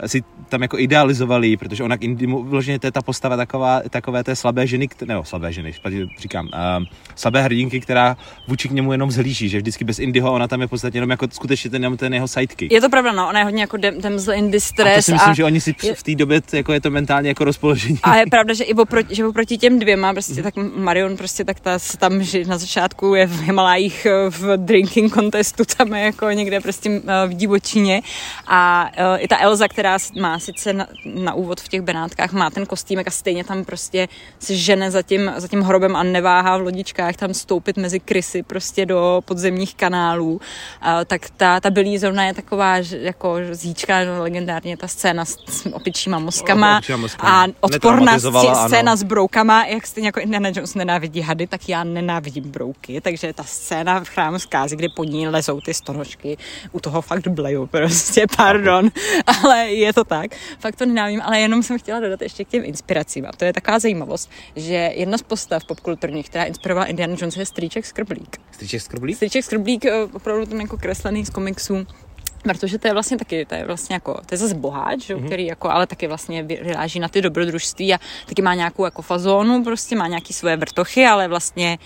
si 0.07 0.23
tam 0.49 0.63
jako 0.63 0.79
idealizovali, 0.79 1.57
protože 1.57 1.85
ona 1.85 1.97
vloženě 2.43 2.79
to 2.79 2.87
je 2.87 2.93
ta 2.93 3.03
postava 3.03 3.37
taková, 3.37 3.81
takové 3.91 4.25
té 4.25 4.37
slabé 4.37 4.67
ženy, 4.67 4.89
nebo 5.07 5.25
slabé 5.25 5.53
ženy, 5.53 5.73
špatně 5.73 6.07
říkám, 6.19 6.47
uh, 6.47 6.85
slabé 7.15 7.43
hrdinky, 7.43 7.81
která 7.81 8.17
vůči 8.49 8.69
k 8.69 8.73
němu 8.73 8.93
jenom 8.93 9.11
zhlíží, 9.11 9.49
že 9.49 9.59
vždycky 9.59 9.85
bez 9.85 9.99
Indyho 9.99 10.33
ona 10.33 10.49
tam 10.49 10.61
je 10.61 10.67
v 10.67 10.71
podstatě 10.71 10.97
jenom 10.97 11.11
jako 11.11 11.27
skutečně 11.33 11.71
ten, 11.71 11.97
ten 11.97 12.15
jeho 12.15 12.29
sidekick. 12.29 12.73
Je 12.73 12.81
to 12.81 12.89
pravda, 12.89 13.13
no, 13.13 13.29
ona 13.29 13.39
je 13.39 13.45
hodně 13.45 13.61
jako 13.61 13.77
damsel 13.77 14.35
in 14.35 14.51
distress. 14.51 14.93
A 14.93 14.97
to 14.97 15.03
si 15.03 15.13
myslím, 15.13 15.31
a 15.31 15.35
že 15.35 15.45
oni 15.45 15.61
si 15.61 15.75
je, 15.83 15.95
v 15.95 16.03
té 16.03 16.15
době 16.15 16.43
jako 16.53 16.73
je 16.73 16.81
to 16.81 16.91
mentálně 16.91 17.29
jako 17.29 17.45
rozpoložení. 17.45 17.99
A 18.03 18.17
je 18.17 18.27
pravda, 18.27 18.55
že 18.55 18.65
i 18.65 18.75
oproti, 18.75 19.15
že 19.15 19.27
oproti 19.27 19.59
těm 19.59 19.79
dvěma, 19.79 20.13
prostě 20.13 20.43
tak 20.43 20.55
Marion 20.77 21.17
prostě 21.17 21.45
tak 21.45 21.61
ta 21.61 21.79
tam, 21.99 22.23
že 22.23 22.45
na 22.45 22.59
začátku 22.59 23.15
je 23.15 23.27
v 23.27 23.43
Himalájích 23.43 24.07
eh, 24.07 24.31
v 24.31 24.57
drinking 24.57 25.15
contestu, 25.15 25.65
tam 25.77 25.95
je 25.95 26.05
jako 26.05 26.31
někde 26.31 26.61
prostě 26.61 26.91
eh, 26.91 27.27
v 27.27 27.35
divočině 27.35 28.03
a 28.47 28.91
uh, 28.99 29.23
i 29.23 29.29
ta 29.29 29.39
Elza, 29.39 29.69
která 29.69 29.90
má 30.21 30.39
sice 30.39 30.73
na, 30.73 30.87
na 31.05 31.35
úvod 31.35 31.61
v 31.61 31.69
těch 31.69 31.81
Benátkách, 31.81 32.33
má 32.33 32.51
ten 32.51 32.67
kostýmek 32.67 33.09
a 33.09 33.11
stejně 33.11 33.45
tam 33.45 33.65
prostě 33.65 34.09
se 34.39 34.57
žene 34.57 34.91
za 34.91 35.03
tím, 35.03 35.33
za 35.37 35.49
tím 35.49 35.61
hrobem 35.61 35.97
a 35.97 36.03
neváhá 36.03 36.57
v 36.57 36.63
lodičkách 36.63 37.17
tam 37.17 37.35
stoupit 37.35 37.77
mezi 37.77 38.01
krysy 38.01 38.43
prostě 38.43 38.87
do 38.87 39.21
podzemních 39.25 39.75
kanálů, 39.75 40.33
uh, 40.33 40.41
tak 41.07 41.31
ta, 41.37 41.61
ta 41.61 41.71
Billy 41.71 41.99
zrovna 41.99 42.25
je 42.25 42.35
taková 42.35 42.83
že, 42.83 42.99
jako 42.99 43.37
zíčka, 43.53 44.05
no, 44.05 44.23
legendárně 44.23 44.77
ta 44.77 44.89
scéna 44.89 45.25
s, 45.25 45.37
s 45.49 45.67
opičíma 45.73 46.19
mozkama, 46.19 46.81
a 47.19 47.45
odporná 47.61 48.19
scéna 48.67 48.97
s 48.97 49.03
broukama, 49.03 49.67
jak 49.67 49.87
stejně 49.87 50.09
jako 50.09 50.21
Indiana 50.21 50.49
Jones 50.49 50.75
nenávidí 50.75 51.21
hady, 51.21 51.47
tak 51.47 51.69
já 51.69 51.85
nenávidím 51.85 52.51
brouky, 52.51 53.01
takže 53.01 53.33
ta 53.33 53.45
scéna 53.45 54.05
v 54.05 54.09
chrámu 54.09 54.39
zkázy, 54.39 54.77
kdy 54.77 54.89
pod 54.89 55.05
ní 55.05 55.29
lezou 55.29 55.61
ty 55.61 55.75
stonožky, 55.75 56.39
u 56.73 56.81
toho 56.81 57.03
fakt 57.03 57.29
bleju, 57.29 57.67
prostě 57.67 58.27
pardon, 58.37 58.91
ale 59.27 59.73
je 59.87 59.93
to 59.93 60.05
tak, 60.05 60.31
fakt 60.59 60.77
to 60.77 60.87
nenávím, 60.87 61.21
ale 61.23 61.41
jenom 61.41 61.63
jsem 61.63 61.79
chtěla 61.79 62.01
dodat 62.01 62.23
ještě 62.23 62.45
k 62.45 62.49
těm 62.49 62.65
inspiracím 62.65 63.27
a 63.27 63.33
to 63.33 63.45
je 63.45 63.53
taková 63.53 63.79
zajímavost, 63.79 64.31
že 64.57 64.93
jedna 64.95 65.19
z 65.19 65.23
postav 65.23 65.65
popkulturních, 65.65 66.29
která 66.29 66.45
inspirovala 66.45 66.87
Indiana 66.87 67.17
Jones 67.19 67.37
je 67.37 67.47
Strýček 67.47 67.87
Skrblík. 67.87 68.37
Stříček 68.53 68.83
Skrblík? 68.83 69.17
Stříček 69.17 69.45
Skrblík, 69.45 69.85
eh, 69.85 70.05
opravdu 70.13 70.47
ten 70.47 70.61
jako 70.61 70.77
kreslený 70.77 71.27
z 71.27 71.31
komiksů, 71.31 71.87
Protože 72.43 72.79
to 72.79 72.87
je 72.87 72.93
vlastně 72.93 73.19
taky, 73.19 73.45
to 73.45 73.55
je 73.55 73.65
vlastně 73.65 73.95
jako, 73.95 74.15
to 74.15 74.35
je 74.35 74.39
zase 74.39 74.55
boháč, 74.55 74.99
mm-hmm. 74.99 75.27
který 75.27 75.47
jako, 75.47 75.71
ale 75.71 75.87
taky 75.87 76.07
vlastně 76.07 76.43
vyráží 76.43 77.01
na 77.01 77.09
ty 77.09 77.23
dobrodružství 77.23 77.95
a 77.95 77.99
taky 78.27 78.43
má 78.43 78.55
nějakou 78.55 78.85
jako 78.85 79.03
fazónu, 79.03 79.65
prostě 79.65 79.97
má 79.97 80.07
nějaký 80.07 80.33
svoje 80.33 80.57
vrtochy, 80.57 81.07
ale 81.07 81.29
vlastně 81.29 81.79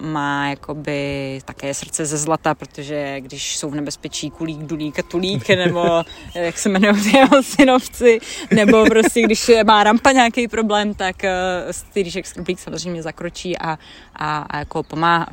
má 0.00 0.48
jakoby 0.48 1.40
také 1.44 1.74
srdce 1.74 2.06
ze 2.06 2.18
zlata, 2.18 2.54
protože 2.54 3.20
když 3.20 3.56
jsou 3.56 3.70
v 3.70 3.74
nebezpečí 3.74 4.30
kulík, 4.30 4.58
dulík 4.58 4.98
a 4.98 5.02
tulík, 5.02 5.48
nebo 5.64 6.02
jak 6.34 6.58
se 6.58 6.68
jmenují 6.68 7.02
ty 7.02 7.16
jeho 7.16 7.42
synovci, 7.42 8.18
nebo 8.50 8.84
prostě 8.84 9.22
když 9.22 9.50
má 9.66 9.84
rampa 9.84 10.12
nějaký 10.12 10.48
problém, 10.48 10.94
tak 10.94 11.16
uh, 11.24 11.30
Stýříšek 11.70 12.26
Skrblík 12.26 12.58
samozřejmě 12.58 13.02
zakročí 13.02 13.58
a, 13.58 13.78
a, 14.16 14.38
a 14.38 14.58
jako 14.58 14.82
pomáhá, 14.82 15.26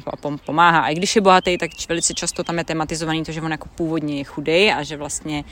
pomáhá. 0.45 0.79
A 0.79 0.89
i 0.89 0.95
když 0.95 1.15
je 1.15 1.21
bohatý, 1.21 1.57
tak 1.57 1.71
velice 1.89 2.13
často 2.13 2.43
tam 2.43 2.57
je 2.57 2.63
tematizovaný 2.63 3.23
to, 3.23 3.31
že 3.31 3.41
on 3.41 3.51
jako 3.51 3.69
původně 3.75 4.17
je 4.17 4.23
chudý 4.23 4.71
a 4.71 4.83
že 4.83 4.97
vlastně 4.97 5.43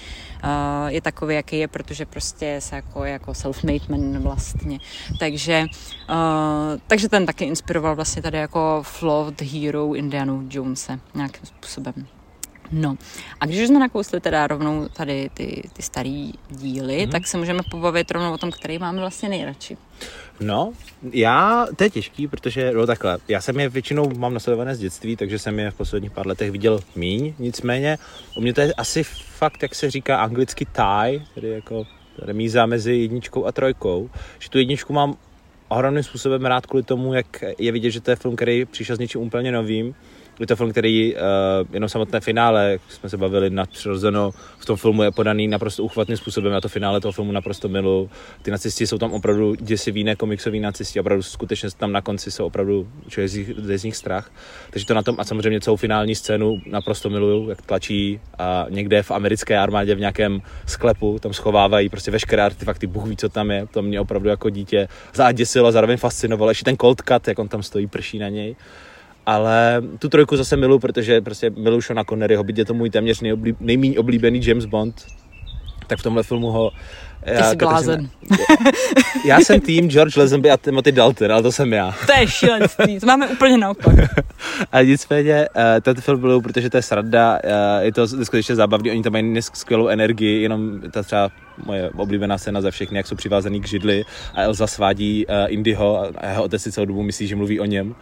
uh, 0.43 0.87
je 0.87 1.01
takový, 1.01 1.35
jaký 1.35 1.59
je, 1.59 1.67
protože 1.67 2.05
prostě 2.05 2.55
se 2.59 2.75
jako, 2.75 3.03
jako 3.03 3.31
self-made 3.31 3.89
man 3.89 4.23
vlastně. 4.23 4.79
Takže, 5.19 5.65
uh, 6.09 6.79
takže 6.87 7.09
ten 7.09 7.25
taky 7.25 7.45
inspiroval 7.79 7.95
vlastně 7.95 8.21
tady 8.21 8.37
jako 8.37 8.83
flawed 8.83 9.41
hero 9.41 9.93
Indianu 9.93 10.47
Jonese 10.51 10.99
nějakým 11.15 11.45
způsobem. 11.45 11.93
No 12.71 12.97
a 13.39 13.45
když 13.45 13.61
už 13.61 13.67
jsme 13.67 13.79
nakousli 13.79 14.21
teda 14.21 14.47
rovnou 14.47 14.87
tady 14.87 15.29
ty, 15.33 15.63
ty 15.73 15.81
starý 15.81 16.33
díly, 16.49 16.97
mm-hmm. 16.97 17.11
tak 17.11 17.27
se 17.27 17.37
můžeme 17.37 17.59
pobavit 17.71 18.11
rovnou 18.11 18.33
o 18.33 18.37
tom, 18.37 18.51
který 18.51 18.77
máme 18.77 18.99
vlastně 18.99 19.29
nejradši. 19.29 19.77
No, 20.39 20.71
já, 21.11 21.67
to 21.75 21.83
je 21.83 21.89
těžký, 21.89 22.27
protože, 22.27 22.71
no 22.71 22.85
takhle, 22.85 23.17
já 23.27 23.41
jsem 23.41 23.59
je 23.59 23.69
většinou 23.69 24.09
mám 24.17 24.33
nasledované 24.33 24.75
z 24.75 24.79
dětství, 24.79 25.15
takže 25.15 25.39
jsem 25.39 25.59
je 25.59 25.71
v 25.71 25.75
posledních 25.75 26.11
pár 26.11 26.27
letech 26.27 26.51
viděl 26.51 26.79
míň, 26.95 27.33
nicméně 27.39 27.97
u 28.37 28.41
mě 28.41 28.53
to 28.53 28.61
je 28.61 28.73
asi 28.73 29.03
fakt, 29.03 29.63
jak 29.63 29.75
se 29.75 29.91
říká 29.91 30.17
anglicky 30.17 30.65
tie, 30.65 31.25
tedy 31.35 31.49
jako 31.49 31.87
remíza 32.17 32.65
mezi 32.65 32.93
jedničkou 32.93 33.45
a 33.45 33.51
trojkou, 33.51 34.09
že 34.39 34.49
tu 34.49 34.57
jedničku 34.57 34.93
mám 34.93 35.15
ohromným 35.69 36.03
způsobem 36.03 36.45
rád 36.45 36.65
kvůli 36.65 36.83
tomu, 36.83 37.13
jak 37.13 37.43
je 37.57 37.71
vidět, 37.71 37.91
že 37.91 38.01
to 38.01 38.11
je 38.11 38.15
film, 38.15 38.35
který 38.35 38.65
přišel 38.65 38.95
s 38.95 38.99
něčím 38.99 39.21
úplně 39.21 39.51
novým, 39.51 39.95
je 40.39 40.47
to 40.47 40.55
film, 40.55 40.71
který 40.71 41.15
uh, 41.15 41.19
jenom 41.73 41.89
samotné 41.89 42.19
finále, 42.19 42.71
jak 42.71 42.81
jsme 42.89 43.09
se 43.09 43.17
bavili 43.17 43.49
nadpřirozeno, 43.49 44.31
v 44.57 44.65
tom 44.65 44.77
filmu 44.77 45.03
je 45.03 45.11
podaný 45.11 45.47
naprosto 45.47 45.83
uchvatným 45.83 46.17
způsobem. 46.17 46.53
Já 46.53 46.61
to 46.61 46.69
finále 46.69 47.01
toho 47.01 47.11
filmu 47.11 47.31
naprosto 47.31 47.69
milu. 47.69 48.09
Ty 48.41 48.51
nacisti 48.51 48.87
jsou 48.87 48.97
tam 48.97 49.11
opravdu 49.11 49.55
děsiví, 49.55 50.03
ne 50.03 50.15
komiksový 50.15 50.59
nacisti, 50.59 50.99
opravdu 50.99 51.23
skutečně 51.23 51.69
tam 51.77 51.91
na 51.91 52.01
konci 52.01 52.31
jsou 52.31 52.45
opravdu, 52.45 52.87
člověk 53.07 53.29
z, 53.29 53.77
z 53.77 53.83
nich 53.83 53.95
strach. 53.95 54.31
Takže 54.69 54.85
to 54.85 54.93
na 54.93 55.03
tom 55.03 55.15
a 55.19 55.23
samozřejmě 55.23 55.61
celou 55.61 55.75
finální 55.75 56.15
scénu 56.15 56.61
naprosto 56.65 57.09
miluju, 57.09 57.49
jak 57.49 57.61
tlačí 57.61 58.19
a 58.37 58.65
někde 58.69 59.03
v 59.03 59.11
americké 59.11 59.57
armádě 59.57 59.95
v 59.95 59.99
nějakém 59.99 60.41
sklepu, 60.65 61.19
tam 61.19 61.33
schovávají 61.33 61.89
prostě 61.89 62.11
veškeré 62.11 62.43
artefakty, 62.43 62.87
Bůh 62.87 63.07
ví, 63.07 63.17
co 63.17 63.29
tam 63.29 63.51
je. 63.51 63.67
To 63.71 63.81
mě 63.81 64.01
opravdu 64.01 64.29
jako 64.29 64.49
dítě 64.49 64.87
zaděsilo, 65.13 65.71
zároveň 65.71 65.97
fascinovalo. 65.97 66.51
Ještě 66.51 66.65
ten 66.65 66.77
Cold 66.77 67.01
Cut, 67.01 67.27
jak 67.27 67.39
on 67.39 67.47
tam 67.47 67.63
stojí, 67.63 67.87
prší 67.87 68.19
na 68.19 68.29
něj 68.29 68.55
ale 69.29 69.81
tu 69.99 70.09
trojku 70.09 70.37
zase 70.37 70.57
milu, 70.57 70.79
protože 70.79 71.21
prostě 71.21 71.49
miluju 71.49 71.81
Shona 71.81 72.03
Conneryho, 72.03 72.43
byť 72.43 72.57
je 72.57 72.65
to 72.65 72.73
můj 72.73 72.89
téměř 72.89 73.21
nejoblí, 73.21 73.55
nejméně 73.59 73.99
oblíbený 73.99 74.41
James 74.43 74.65
Bond, 74.65 75.05
tak 75.87 75.99
v 75.99 76.03
tomhle 76.03 76.23
filmu 76.23 76.47
ho 76.47 76.71
ty 77.25 77.31
já, 77.31 77.49
jsi 77.49 77.55
blázen. 77.55 78.09
Já 79.25 79.39
jsem 79.39 79.59
tým 79.61 79.89
George 79.89 80.17
Lazenby 80.17 80.51
a 80.51 80.57
Timothy 80.57 80.91
Dalton, 80.91 81.31
ale 81.31 81.43
to 81.43 81.51
jsem 81.51 81.73
já. 81.73 81.95
To 82.05 82.21
je 82.21 82.27
šílenství, 82.27 82.99
to 82.99 83.05
máme 83.05 83.27
úplně 83.27 83.57
naopak. 83.57 83.95
a 84.71 84.81
nicméně, 84.81 85.47
uh, 85.55 85.61
tento 85.81 86.01
film 86.01 86.21
byl, 86.21 86.41
protože 86.41 86.69
to 86.69 86.77
je 86.77 86.81
sranda, 86.81 87.39
uh, 87.43 87.83
je 87.85 87.91
to 87.91 88.07
skutečně 88.07 88.55
zábavný, 88.55 88.91
oni 88.91 89.03
tam 89.03 89.13
mají 89.13 89.41
skvělou 89.41 89.87
energii, 89.87 90.41
jenom 90.41 90.81
ta 90.91 91.03
třeba 91.03 91.29
moje 91.65 91.89
oblíbená 91.89 92.37
scéna 92.37 92.61
ze 92.61 92.71
všechny, 92.71 92.97
jak 92.97 93.07
jsou 93.07 93.15
přivázaný 93.15 93.61
k 93.61 93.67
židli 93.67 94.05
a 94.33 94.41
Elza 94.41 94.67
svádí 94.67 95.25
uh, 95.25 95.33
Indyho 95.47 96.03
a 96.17 96.27
jeho 96.27 96.43
otec 96.43 96.61
si 96.61 96.71
celou 96.71 96.85
dobu 96.85 97.03
myslí, 97.03 97.27
že 97.27 97.35
mluví 97.35 97.59
o 97.59 97.65
něm. 97.65 97.95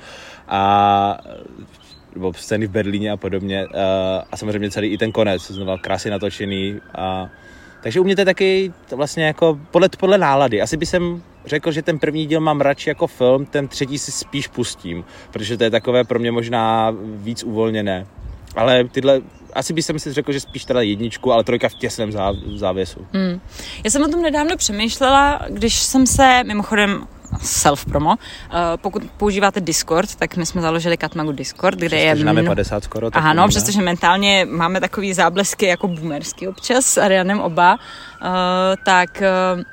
A 0.47 1.17
nebo 2.13 2.33
scény 2.33 2.67
v 2.67 2.71
Berlíně 2.71 3.11
a 3.11 3.17
podobně. 3.17 3.65
Uh, 3.65 3.71
a 4.31 4.37
samozřejmě 4.37 4.71
celý 4.71 4.87
i 4.87 4.97
ten 4.97 5.11
konec, 5.11 5.51
znova 5.51 5.77
krásně 5.77 6.11
natočený 6.11 6.79
a 6.95 7.29
takže 7.81 7.99
u 7.99 8.03
mě 8.03 8.15
to 8.15 8.21
je 8.21 8.25
taky 8.25 8.73
vlastně 8.95 9.25
jako 9.25 9.59
podle, 9.71 9.89
podle 9.99 10.17
nálady. 10.17 10.61
Asi 10.61 10.77
by 10.77 10.85
jsem 10.85 11.23
řekl, 11.45 11.71
že 11.71 11.81
ten 11.81 11.99
první 11.99 12.25
díl 12.25 12.39
mám 12.41 12.61
radši 12.61 12.89
jako 12.89 13.07
film, 13.07 13.45
ten 13.45 13.67
třetí 13.67 13.97
si 13.97 14.11
spíš 14.11 14.47
pustím, 14.47 15.05
protože 15.31 15.57
to 15.57 15.63
je 15.63 15.69
takové 15.69 16.03
pro 16.03 16.19
mě 16.19 16.31
možná 16.31 16.93
víc 16.99 17.43
uvolněné. 17.43 18.05
Ale 18.55 18.83
tyhle, 18.83 19.21
asi 19.57 19.73
bych 19.73 19.85
si 19.85 20.13
řekl, 20.13 20.31
že 20.31 20.39
spíš 20.39 20.65
teda 20.65 20.81
jedničku, 20.81 21.33
ale 21.33 21.43
trojka 21.43 21.69
v 21.69 21.73
těsném 21.73 22.11
závěsu. 22.55 23.07
Hmm. 23.13 23.41
Já 23.83 23.91
jsem 23.91 24.03
o 24.03 24.07
tom 24.07 24.21
nedávno 24.21 24.57
přemýšlela, 24.57 25.41
když 25.49 25.75
jsem 25.75 26.07
se, 26.07 26.43
mimochodem 26.43 27.07
self-promo. 27.41 28.09
Uh, 28.09 28.17
pokud 28.81 29.03
používáte 29.17 29.61
Discord, 29.61 30.15
tak 30.15 30.37
my 30.37 30.45
jsme 30.45 30.61
založili 30.61 30.97
Katmagu 30.97 31.31
Discord, 31.31 31.79
kde 31.79 31.97
je... 31.97 32.15
Přestože 32.15 32.43
50 32.43 32.83
skoro. 32.83 33.09
Aha, 33.13 33.33
no, 33.33 33.47
přestože 33.47 33.81
mentálně 33.81 34.47
máme 34.49 34.79
takový 34.79 35.13
záblesky 35.13 35.65
jako 35.65 35.87
boomersky 35.87 36.47
občas 36.47 36.85
s 36.85 36.97
Arianem 36.97 37.39
oba, 37.39 37.73
uh, 37.73 38.27
tak 38.85 39.23
uh, 39.55 39.63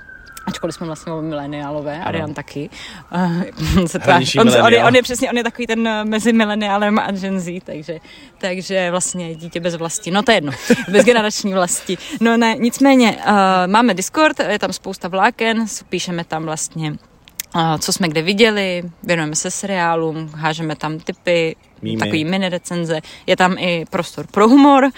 Ačkoliv 0.46 0.74
jsme 0.74 0.86
vlastně 0.86 1.12
mileniálové, 1.20 2.04
Arian 2.04 2.34
taky. 2.34 2.70
Uh, 3.14 3.86
se 3.86 3.98
on, 4.40 4.48
on, 4.48 4.72
je, 4.72 4.84
on, 4.84 4.96
je 4.96 5.02
přesně, 5.02 5.30
on 5.30 5.36
je 5.36 5.44
takový 5.44 5.66
ten 5.66 6.08
mezi 6.08 6.32
mileniálem 6.32 6.98
a 6.98 7.10
Gen 7.10 7.40
Z, 7.40 7.60
takže, 7.64 7.98
takže 8.38 8.90
vlastně 8.90 9.34
dítě 9.34 9.60
bez 9.60 9.74
vlasti. 9.74 10.10
No 10.10 10.22
to 10.22 10.30
je 10.30 10.36
jedno, 10.36 10.52
bez 10.90 11.04
generační 11.04 11.52
vlasti. 11.52 11.98
No 12.20 12.36
ne, 12.36 12.56
nicméně 12.58 13.16
uh, 13.26 13.32
máme 13.66 13.94
Discord, 13.94 14.40
je 14.40 14.58
tam 14.58 14.72
spousta 14.72 15.08
vláken, 15.08 15.66
píšeme 15.88 16.24
tam 16.24 16.44
vlastně 16.44 16.96
co 17.78 17.92
jsme 17.92 18.08
kde 18.08 18.22
viděli, 18.22 18.82
věnujeme 19.02 19.36
se 19.36 19.50
seriálům, 19.50 20.30
hážeme 20.34 20.76
tam 20.76 20.98
typy, 20.98 21.56
Mými. 21.82 21.98
takový 21.98 22.24
mini 22.24 22.48
recenze. 22.48 23.00
Je 23.26 23.36
tam 23.36 23.58
i 23.58 23.84
prostor 23.90 24.26
pro 24.26 24.48
humor. 24.48 24.84
Uh, 24.84 24.90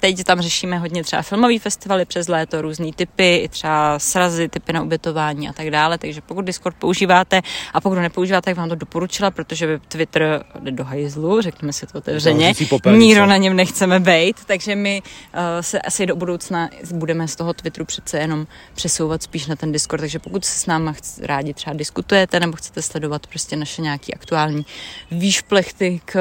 teď 0.00 0.24
tam 0.24 0.40
řešíme 0.40 0.78
hodně 0.78 1.04
třeba 1.04 1.22
filmový 1.22 1.58
festivaly 1.58 2.04
přes 2.04 2.28
léto, 2.28 2.62
různý 2.62 2.92
typy, 2.92 3.36
i 3.36 3.48
třeba 3.48 3.98
srazy, 3.98 4.48
typy 4.48 4.72
na 4.72 4.82
ubytování 4.82 5.48
a 5.48 5.52
tak 5.52 5.70
dále. 5.70 5.98
Takže 5.98 6.20
pokud 6.20 6.44
Discord 6.44 6.76
používáte 6.76 7.42
a 7.74 7.80
pokud 7.80 7.94
nepoužíváte, 7.94 8.44
tak 8.44 8.56
vám 8.56 8.68
to 8.68 8.74
doporučila, 8.74 9.30
protože 9.30 9.80
Twitter 9.88 10.44
jde 10.60 10.70
do 10.70 10.84
hajzlu, 10.84 11.40
řekněme 11.40 11.72
si 11.72 11.86
to 11.86 11.98
otevřeně. 11.98 12.54
Nikdo 12.96 13.26
na 13.26 13.36
něm 13.36 13.56
nechceme 13.56 14.00
být, 14.00 14.36
takže 14.46 14.74
my 14.74 15.02
uh, 15.02 15.40
se 15.60 15.80
asi 15.80 16.06
do 16.06 16.16
budoucna 16.16 16.68
budeme 16.94 17.28
z 17.28 17.36
toho 17.36 17.52
Twitteru 17.52 17.84
přece 17.84 18.18
jenom 18.18 18.46
přesouvat 18.74 19.22
spíš 19.22 19.46
na 19.46 19.56
ten 19.56 19.72
Discord, 19.72 20.00
takže 20.00 20.18
pokud 20.18 20.44
se 20.44 20.58
s 20.58 20.66
náma 20.66 20.94
rádi 21.22 21.54
třeba 21.54 21.76
diskutujete 21.76 22.40
nebo 22.40 22.56
chcete 22.56 22.82
sledovat 22.82 23.26
prostě 23.26 23.56
naše 23.56 23.82
nějaký 23.82 24.14
aktuální 24.14 24.66
výšplechty 25.10 26.00
k 26.04 26.20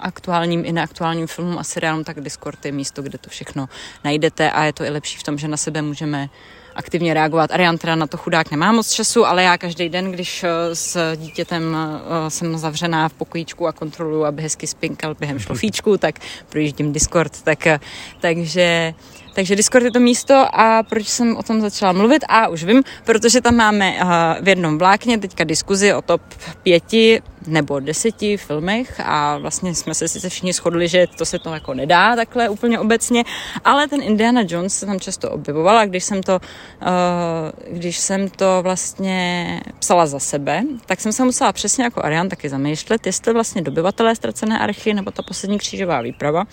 aktuálním 0.00 0.64
i 0.64 0.72
neaktuálním 0.72 1.26
filmům 1.26 1.58
a 1.58 1.64
seriálům, 1.64 2.04
tak 2.04 2.20
Discord 2.20 2.64
je 2.64 2.72
místo, 2.72 3.02
kde 3.02 3.18
to 3.18 3.30
všechno 3.30 3.68
najdete 4.04 4.50
a 4.50 4.64
je 4.64 4.72
to 4.72 4.84
i 4.84 4.90
lepší 4.90 5.18
v 5.18 5.22
tom, 5.22 5.38
že 5.38 5.48
na 5.48 5.56
sebe 5.56 5.82
můžeme 5.82 6.28
aktivně 6.74 7.14
reagovat. 7.14 7.50
Arian 7.52 7.78
teda 7.78 7.94
na 7.94 8.06
to 8.06 8.16
chudák 8.16 8.50
nemá 8.50 8.72
moc 8.72 8.92
času, 8.92 9.26
ale 9.26 9.42
já 9.42 9.58
každý 9.58 9.88
den, 9.88 10.12
když 10.12 10.44
eh, 10.44 10.74
s 10.74 11.16
dítětem 11.16 11.76
eh, 11.76 12.30
jsem 12.30 12.58
zavřená 12.58 13.08
v 13.08 13.12
pokojíčku 13.12 13.66
a 13.66 13.72
kontroluji, 13.72 14.24
aby 14.24 14.42
hezky 14.42 14.66
spinkal 14.66 15.14
během 15.14 15.38
šlofíčku, 15.38 15.96
tak 15.96 16.18
projíždím 16.48 16.92
Discord, 16.92 17.42
tak, 17.42 17.66
eh, 17.66 17.80
takže 18.20 18.94
takže 19.40 19.56
Discord 19.56 19.84
je 19.84 19.90
to 19.90 20.00
místo 20.00 20.34
a 20.52 20.82
proč 20.82 21.08
jsem 21.08 21.36
o 21.36 21.42
tom 21.42 21.60
začala 21.60 21.92
mluvit? 21.92 22.24
A 22.28 22.48
už 22.48 22.64
vím, 22.64 22.82
protože 23.04 23.40
tam 23.40 23.56
máme 23.56 23.92
uh, 23.92 24.44
v 24.44 24.48
jednom 24.48 24.78
vlákně 24.78 25.18
teďka 25.18 25.44
diskuzi 25.44 25.94
o 25.94 26.02
top 26.02 26.20
pěti 26.62 27.22
nebo 27.46 27.80
deseti 27.80 28.36
filmech 28.36 29.00
a 29.04 29.38
vlastně 29.38 29.74
jsme 29.74 29.94
se 29.94 30.08
sice 30.08 30.28
všichni 30.28 30.52
shodli, 30.52 30.88
že 30.88 31.06
to 31.18 31.24
se 31.24 31.38
to 31.38 31.54
jako 31.54 31.74
nedá 31.74 32.16
takhle 32.16 32.48
úplně 32.48 32.78
obecně, 32.78 33.24
ale 33.64 33.88
ten 33.88 34.02
Indiana 34.02 34.42
Jones 34.48 34.78
se 34.78 34.86
tam 34.86 35.00
často 35.00 35.30
objevoval 35.30 35.78
a 35.78 35.86
když 35.86 36.04
jsem 36.04 36.22
to, 36.22 36.40
uh, 36.82 37.78
když 37.78 37.98
jsem 37.98 38.28
to 38.28 38.60
vlastně 38.62 39.60
psala 39.78 40.06
za 40.06 40.18
sebe, 40.18 40.62
tak 40.86 41.00
jsem 41.00 41.12
se 41.12 41.24
musela 41.24 41.52
přesně 41.52 41.84
jako 41.84 42.04
Arian 42.04 42.28
taky 42.28 42.48
zamýšlet, 42.48 43.06
jestli 43.06 43.32
vlastně 43.32 43.62
dobyvatelé 43.62 44.16
ztracené 44.16 44.58
archy 44.58 44.94
nebo 44.94 45.10
ta 45.10 45.22
poslední 45.22 45.58
křížová 45.58 46.02
výprava. 46.02 46.44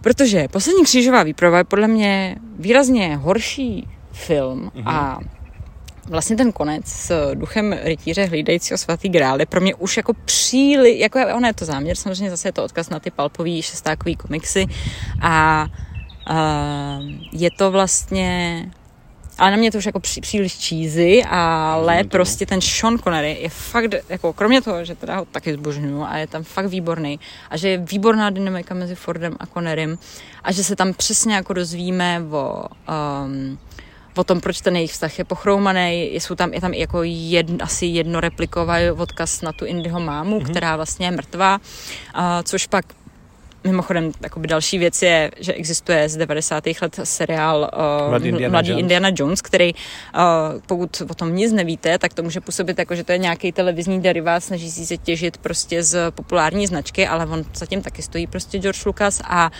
Protože 0.00 0.48
poslední 0.48 0.84
křížová 0.84 1.22
výprava 1.22 1.58
je 1.58 1.64
podle 1.64 1.88
mě 1.88 2.36
výrazně 2.58 3.16
horší 3.16 3.88
film 4.12 4.70
mm-hmm. 4.74 4.82
a 4.86 5.20
vlastně 6.08 6.36
ten 6.36 6.52
konec 6.52 6.86
s 6.86 7.34
duchem 7.34 7.76
rytíře 7.82 8.24
hlídajícího 8.24 8.78
svatý 8.78 9.08
grál 9.08 9.40
je 9.40 9.46
pro 9.46 9.60
mě 9.60 9.74
už 9.74 9.96
jako 9.96 10.12
příliš, 10.24 11.00
jako 11.00 11.18
je, 11.18 11.34
ono 11.34 11.46
je 11.46 11.54
to 11.54 11.64
záměr, 11.64 11.96
samozřejmě 11.96 12.30
zase 12.30 12.48
je 12.48 12.52
to 12.52 12.64
odkaz 12.64 12.90
na 12.90 13.00
ty 13.00 13.10
palpový 13.10 13.62
šestákový 13.62 14.16
komiksy 14.16 14.66
a 15.22 15.66
uh, 16.30 16.36
je 17.32 17.50
to 17.50 17.70
vlastně 17.70 18.62
ale 19.38 19.50
na 19.50 19.56
mě 19.56 19.70
to 19.70 19.78
už 19.78 19.86
jako 19.86 20.00
pří, 20.00 20.20
příliš 20.20 20.68
cheesy, 20.68 21.24
ale 21.24 22.04
to. 22.04 22.08
prostě 22.08 22.46
ten 22.46 22.60
Sean 22.60 22.98
Connery 22.98 23.38
je 23.40 23.48
fakt, 23.48 23.94
jako 24.08 24.32
kromě 24.32 24.62
toho, 24.62 24.84
že 24.84 24.94
teda 24.94 25.16
ho 25.16 25.24
taky 25.24 25.52
zbožňuju 25.52 26.02
a 26.02 26.16
je 26.16 26.26
tam 26.26 26.44
fakt 26.44 26.66
výborný 26.66 27.20
a 27.50 27.56
že 27.56 27.68
je 27.68 27.78
výborná 27.78 28.30
dynamika 28.30 28.74
mezi 28.74 28.94
Fordem 28.94 29.36
a 29.40 29.46
Connerym 29.46 29.98
a 30.44 30.52
že 30.52 30.64
se 30.64 30.76
tam 30.76 30.94
přesně 30.94 31.34
jako 31.34 31.52
dozvíme 31.52 32.22
o 32.30 32.64
um, 33.24 33.58
o 34.18 34.24
tom, 34.24 34.40
proč 34.40 34.60
ten 34.60 34.76
jejich 34.76 34.92
vztah 34.92 35.18
je 35.18 35.24
pochroumaný. 35.24 36.10
Jsou 36.14 36.34
tam, 36.34 36.54
je 36.54 36.60
tam 36.60 36.74
jako 36.74 37.02
jedno, 37.02 37.58
asi 37.60 37.86
jedno 37.86 38.20
replikový 38.20 38.90
odkaz 38.96 39.42
na 39.42 39.52
tu 39.52 39.64
Indyho 39.64 40.00
mámu, 40.00 40.38
mm-hmm. 40.38 40.50
která 40.50 40.76
vlastně 40.76 41.06
je 41.06 41.10
mrtvá, 41.10 41.58
uh, 41.58 42.22
což 42.42 42.66
pak 42.66 42.84
Mimochodem, 43.68 44.12
takoby 44.12 44.48
další 44.48 44.78
věc 44.78 45.02
je, 45.02 45.30
že 45.40 45.52
existuje 45.52 46.08
z 46.08 46.16
90. 46.16 46.64
let 46.82 47.00
seriál 47.04 47.70
uh, 48.04 48.10
Mladý, 48.10 48.28
Indiana, 48.28 48.52
Mladý 48.52 48.68
Jones. 48.68 48.80
Indiana 48.80 49.10
Jones, 49.16 49.42
který, 49.42 49.74
uh, 49.74 50.20
pokud 50.66 51.02
o 51.10 51.14
tom 51.14 51.36
nic 51.36 51.52
nevíte, 51.52 51.98
tak 51.98 52.14
to 52.14 52.22
může 52.22 52.40
působit 52.40 52.78
jako, 52.78 52.94
že 52.94 53.04
to 53.04 53.12
je 53.12 53.18
nějaký 53.18 53.52
televizní 53.52 54.00
derivát, 54.02 54.44
snaží 54.44 54.70
si 54.70 54.86
se 54.86 54.96
těžit 54.96 55.38
prostě 55.38 55.82
z 55.82 56.10
populární 56.10 56.66
značky, 56.66 57.06
ale 57.06 57.26
on 57.26 57.44
zatím 57.54 57.82
taky 57.82 58.02
stojí 58.02 58.26
prostě 58.26 58.58
George 58.58 58.86
Lucas 58.86 59.20
a 59.24 59.50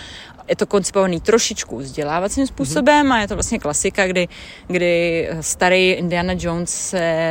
je 0.48 0.56
to 0.56 0.66
koncipovaný 0.66 1.20
trošičku 1.20 1.78
vzdělávacím 1.78 2.46
způsobem 2.46 3.06
mm-hmm. 3.06 3.12
a 3.12 3.20
je 3.20 3.28
to 3.28 3.34
vlastně 3.34 3.58
klasika, 3.58 4.06
kdy, 4.06 4.28
kdy 4.66 5.28
starý 5.40 5.90
Indiana 5.90 6.32
Jones 6.36 6.70
se, 6.70 7.26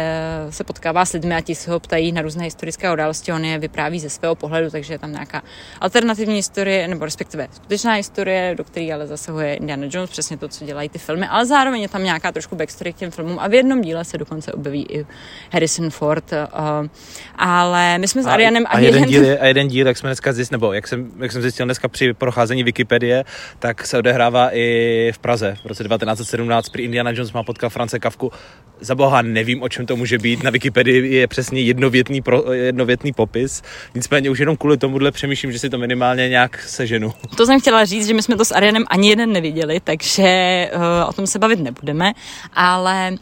se 0.49 0.63
potkává 0.63 1.05
s 1.05 1.13
lidmi 1.13 1.35
a 1.35 1.41
ti 1.41 1.55
se 1.55 1.71
ho 1.71 1.79
ptají 1.79 2.11
na 2.11 2.21
různé 2.21 2.43
historické 2.43 2.93
události, 2.93 3.33
on 3.33 3.45
je 3.45 3.59
vypráví 3.59 3.99
ze 3.99 4.09
svého 4.09 4.35
pohledu, 4.35 4.69
takže 4.69 4.93
je 4.93 4.99
tam 4.99 5.11
nějaká 5.11 5.41
alternativní 5.81 6.35
historie, 6.35 6.87
nebo 6.87 7.05
respektive 7.05 7.47
skutečná 7.51 7.93
historie, 7.93 8.55
do 8.57 8.63
které 8.63 8.93
ale 8.93 9.07
zasahuje 9.07 9.53
Indiana 9.55 9.87
Jones, 9.89 10.09
přesně 10.09 10.37
to, 10.37 10.47
co 10.47 10.65
dělají 10.65 10.89
ty 10.89 10.99
filmy, 10.99 11.27
ale 11.27 11.45
zároveň 11.45 11.81
je 11.81 11.89
tam 11.89 12.03
nějaká 12.03 12.31
trošku 12.31 12.55
backstory 12.55 12.93
k 12.93 12.95
těm 12.95 13.11
filmům 13.11 13.39
a 13.39 13.47
v 13.47 13.53
jednom 13.53 13.81
díle 13.81 14.05
se 14.05 14.17
dokonce 14.17 14.53
objeví 14.53 14.85
i 14.89 15.05
Harrison 15.51 15.89
Ford. 15.89 16.31
Uh, 16.31 16.87
ale 17.35 17.97
my 17.97 18.07
jsme 18.07 18.23
s 18.23 18.25
Arianem 18.25 18.65
a, 18.65 18.69
a 18.69 18.79
jeden, 18.79 19.03
díl, 19.03 19.23
a 19.39 19.45
jeden 19.45 19.67
díl, 19.67 19.87
jak 19.87 19.97
jsme 19.97 20.09
dneska 20.09 20.33
zjistili, 20.33 20.55
nebo 20.55 20.73
jak 20.73 20.87
jsem, 20.87 21.11
jak 21.19 21.31
jsem 21.31 21.41
zjistil 21.41 21.65
dneska 21.65 21.87
při 21.87 22.13
procházení 22.13 22.63
Wikipedie, 22.63 23.06
komedie, 23.07 23.25
tak 23.59 23.87
se 23.87 23.97
odehrává 23.97 24.49
i 24.55 25.11
v 25.15 25.19
Praze. 25.19 25.57
V 25.63 25.65
roce 25.65 25.83
1917 25.83 26.69
při 26.69 26.81
Indiana 26.81 27.11
Jones 27.11 27.33
má 27.33 27.43
potkal 27.43 27.69
France 27.69 27.99
Kavku. 27.99 28.31
Za 28.79 28.95
boha 28.95 29.21
nevím, 29.21 29.63
o 29.63 29.69
čem 29.69 29.85
to 29.85 29.95
může 29.95 30.17
být. 30.17 30.43
Na 30.43 30.51
Wikipedii 30.51 31.15
je 31.15 31.27
přesně 31.27 31.61
jednovětný, 31.61 32.21
pro, 32.21 32.53
jednovětný 32.53 33.13
popis. 33.13 33.63
Nicméně 33.95 34.29
už 34.29 34.39
jenom 34.39 34.57
kvůli 34.57 34.77
tomuhle 34.77 35.11
přemýšlím, 35.11 35.51
že 35.51 35.59
si 35.59 35.69
to 35.69 35.77
minimálně 35.77 36.29
nějak 36.29 36.61
seženu. 36.61 37.13
To 37.37 37.45
jsem 37.45 37.59
chtěla 37.59 37.85
říct, 37.85 38.07
že 38.07 38.13
my 38.13 38.21
jsme 38.21 38.35
to 38.35 38.45
s 38.45 38.51
Arianem 38.51 38.83
ani 38.87 39.09
jeden 39.09 39.31
neviděli, 39.31 39.79
takže 39.79 40.69
uh, 40.75 41.09
o 41.09 41.13
tom 41.13 41.27
se 41.27 41.39
bavit 41.39 41.59
nebudeme, 41.59 42.13
ale 42.53 43.17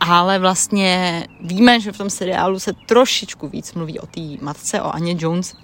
ale 0.00 0.38
vlastně 0.38 1.24
víme, 1.40 1.80
že 1.80 1.92
v 1.92 1.98
tom 1.98 2.10
seriálu 2.10 2.58
se 2.58 2.72
trošičku 2.86 3.48
víc 3.48 3.74
mluví 3.74 3.98
o 4.00 4.06
té 4.06 4.20
matce, 4.40 4.80
o 4.80 4.94
Aně 4.94 5.16
Jones 5.18 5.54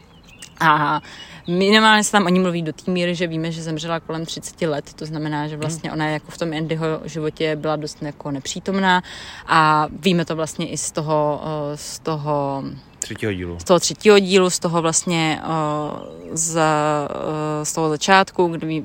a 0.61 1.01
Minimálně 1.47 2.05
se 2.05 2.13
tam 2.13 2.27
o 2.27 2.29
ní 2.29 2.41
mluví 2.41 2.63
do 2.63 2.73
té 2.73 2.91
míry, 2.91 3.15
že 3.15 3.27
víme, 3.27 3.53
že 3.53 3.63
zemřela 3.63 4.01
kolem 4.01 4.27
30 4.27 4.63
let, 4.63 4.95
to 4.95 5.07
znamená, 5.07 5.49
že 5.49 5.57
vlastně 5.57 5.93
ona 5.93 6.09
jako 6.09 6.31
v 6.31 6.39
tom 6.39 6.53
Andyho 6.53 6.87
životě 7.05 7.57
byla 7.57 7.77
dost 7.77 8.03
jako 8.03 8.31
nepřítomná 8.31 9.03
a 9.47 9.89
víme 9.91 10.25
to 10.25 10.37
vlastně 10.37 10.69
i 10.69 10.79
z 10.79 10.93
toho, 10.93 11.43
eh, 11.45 11.77
z 11.77 11.99
toho 11.99 12.65
třetího 12.99 13.33
dílu. 13.33 13.59
Z 13.59 13.65
toho 13.65 13.81
třetího 13.81 14.19
dílu, 14.19 14.51
z 14.51 14.59
toho 14.59 14.83
vlastně 14.83 15.41
eh, 15.43 16.37
z, 16.37 16.57
eh, 16.57 17.65
z 17.65 17.73
toho 17.73 17.89
začátku, 17.89 18.47
kdy 18.47 18.83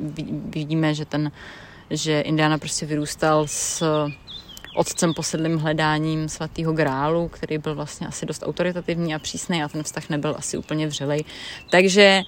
vidíme, 0.50 0.94
že 0.94 1.06
ten, 1.06 1.32
že 1.90 2.22
Indiana 2.22 2.58
prostě 2.58 2.86
vyrůstal 2.86 3.48
s 3.48 3.84
otcem 4.76 5.14
posedlým 5.14 5.58
hledáním 5.58 6.30
svatého 6.30 6.74
grálu, 6.74 7.28
který 7.28 7.58
byl 7.58 7.76
vlastně 7.76 8.08
asi 8.08 8.26
dost 8.26 8.44
autoritativní 8.46 9.16
a 9.16 9.20
přísný 9.20 9.64
a 9.64 9.68
ten 9.68 9.84
vztah 9.84 10.10
nebyl 10.10 10.36
asi 10.38 10.58
úplně 10.58 10.88
vřelej. 10.88 11.24
Takže 11.72 12.22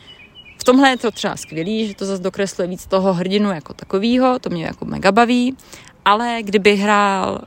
v 0.58 0.64
tomhle 0.64 0.90
je 0.90 0.98
to 0.98 1.12
třeba 1.12 1.36
skvělý, 1.36 1.88
že 1.88 1.96
to 1.96 2.06
zase 2.06 2.24
dokresluje 2.24 2.68
víc 2.68 2.86
toho 2.86 3.14
hrdinu 3.14 3.52
jako 3.52 3.74
takového, 3.74 4.40
to 4.40 4.50
mě 4.50 4.66
jako 4.66 4.86
mega 4.86 5.12
baví, 5.12 5.58
ale 6.06 6.40
kdyby 6.42 6.76
hrál 6.76 7.42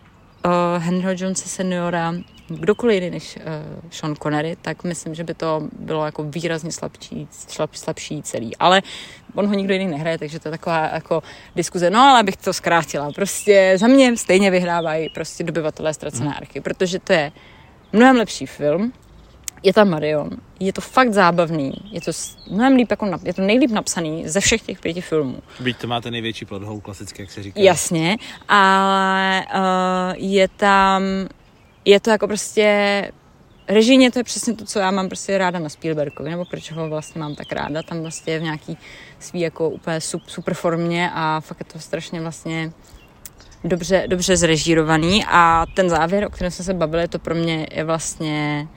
uh, 0.44 0.82
Henryho 0.82 1.12
Jonesa 1.16 1.48
seniora 1.48 2.14
kdokoliv 2.48 2.94
jiný 2.94 3.10
než 3.10 3.36
uh, 3.36 3.42
Sean 3.90 4.16
Connery, 4.16 4.56
tak 4.62 4.84
myslím, 4.84 5.14
že 5.14 5.24
by 5.24 5.34
to 5.34 5.68
bylo 5.78 6.04
jako 6.04 6.22
výrazně 6.22 6.72
slabší, 6.72 7.28
slab, 7.30 7.74
slabší 7.74 8.22
celý. 8.22 8.56
Ale 8.56 8.82
on 9.34 9.46
ho 9.46 9.54
nikdo 9.54 9.72
jiný 9.74 9.86
nehraje, 9.86 10.18
takže 10.18 10.40
to 10.40 10.48
je 10.48 10.50
taková 10.50 10.90
jako 10.92 11.22
diskuze. 11.56 11.90
No, 11.90 12.00
ale 12.00 12.22
bych 12.22 12.36
to 12.36 12.52
zkrátila. 12.52 13.12
Prostě 13.12 13.74
za 13.76 13.86
mě 13.86 14.16
stejně 14.16 14.50
vyhrávají 14.50 15.08
prostě 15.08 15.44
dobyvatelé 15.44 15.94
ztracené 15.94 16.26
hmm. 16.26 16.36
archy, 16.36 16.60
protože 16.60 16.98
to 16.98 17.12
je 17.12 17.32
mnohem 17.92 18.16
lepší 18.16 18.46
film, 18.46 18.92
je 19.64 19.72
tam 19.72 19.90
Marion, 19.90 20.30
je 20.60 20.72
to 20.72 20.80
fakt 20.80 21.12
zábavný, 21.12 21.72
je 21.90 22.00
to 22.00 22.10
mnohem 22.50 22.74
líp 22.74 22.90
jako, 22.90 23.10
je 23.24 23.34
to 23.34 23.42
nejlíp 23.42 23.70
napsaný 23.70 24.28
ze 24.28 24.40
všech 24.40 24.62
těch 24.62 24.80
pěti 24.80 25.00
filmů. 25.00 25.38
Byť 25.60 25.76
to 25.76 25.86
máte 25.86 26.10
největší 26.10 26.44
plot 26.44 26.62
hole, 26.62 26.80
klasicky, 26.80 27.22
jak 27.22 27.30
se 27.30 27.42
říká. 27.42 27.60
Jasně, 27.60 28.16
ale 28.48 29.44
uh, 29.54 30.14
je 30.16 30.48
tam, 30.48 31.02
je 31.84 32.00
to 32.00 32.10
jako 32.10 32.26
prostě 32.26 33.10
Režijně 33.68 34.10
to 34.10 34.18
je 34.18 34.24
přesně 34.24 34.54
to, 34.54 34.64
co 34.64 34.78
já 34.78 34.90
mám 34.90 35.08
prostě 35.08 35.38
ráda 35.38 35.58
na 35.58 35.68
Spielbergovi, 35.68 36.30
nebo 36.30 36.44
proč 36.44 36.72
ho 36.72 36.88
vlastně 36.88 37.20
mám 37.20 37.34
tak 37.34 37.52
ráda. 37.52 37.82
Tam 37.82 38.00
vlastně 38.00 38.32
je 38.32 38.38
v 38.38 38.42
nějaký 38.42 38.78
svý 39.18 39.40
jako 39.40 39.68
úplně 39.68 40.00
super 40.26 40.54
formě 40.54 41.10
a 41.14 41.40
fakt 41.40 41.60
je 41.60 41.72
to 41.72 41.78
strašně 41.78 42.20
vlastně 42.20 42.72
dobře, 43.64 44.04
dobře 44.06 44.36
zrežírovaný 44.36 45.24
a 45.28 45.66
ten 45.74 45.90
závěr, 45.90 46.24
o 46.24 46.30
kterém 46.30 46.50
jsme 46.50 46.64
se 46.64 46.74
bavili, 46.74 47.08
to 47.08 47.18
pro 47.18 47.34
mě 47.34 47.66
je 47.72 47.84
vlastně 47.84 48.68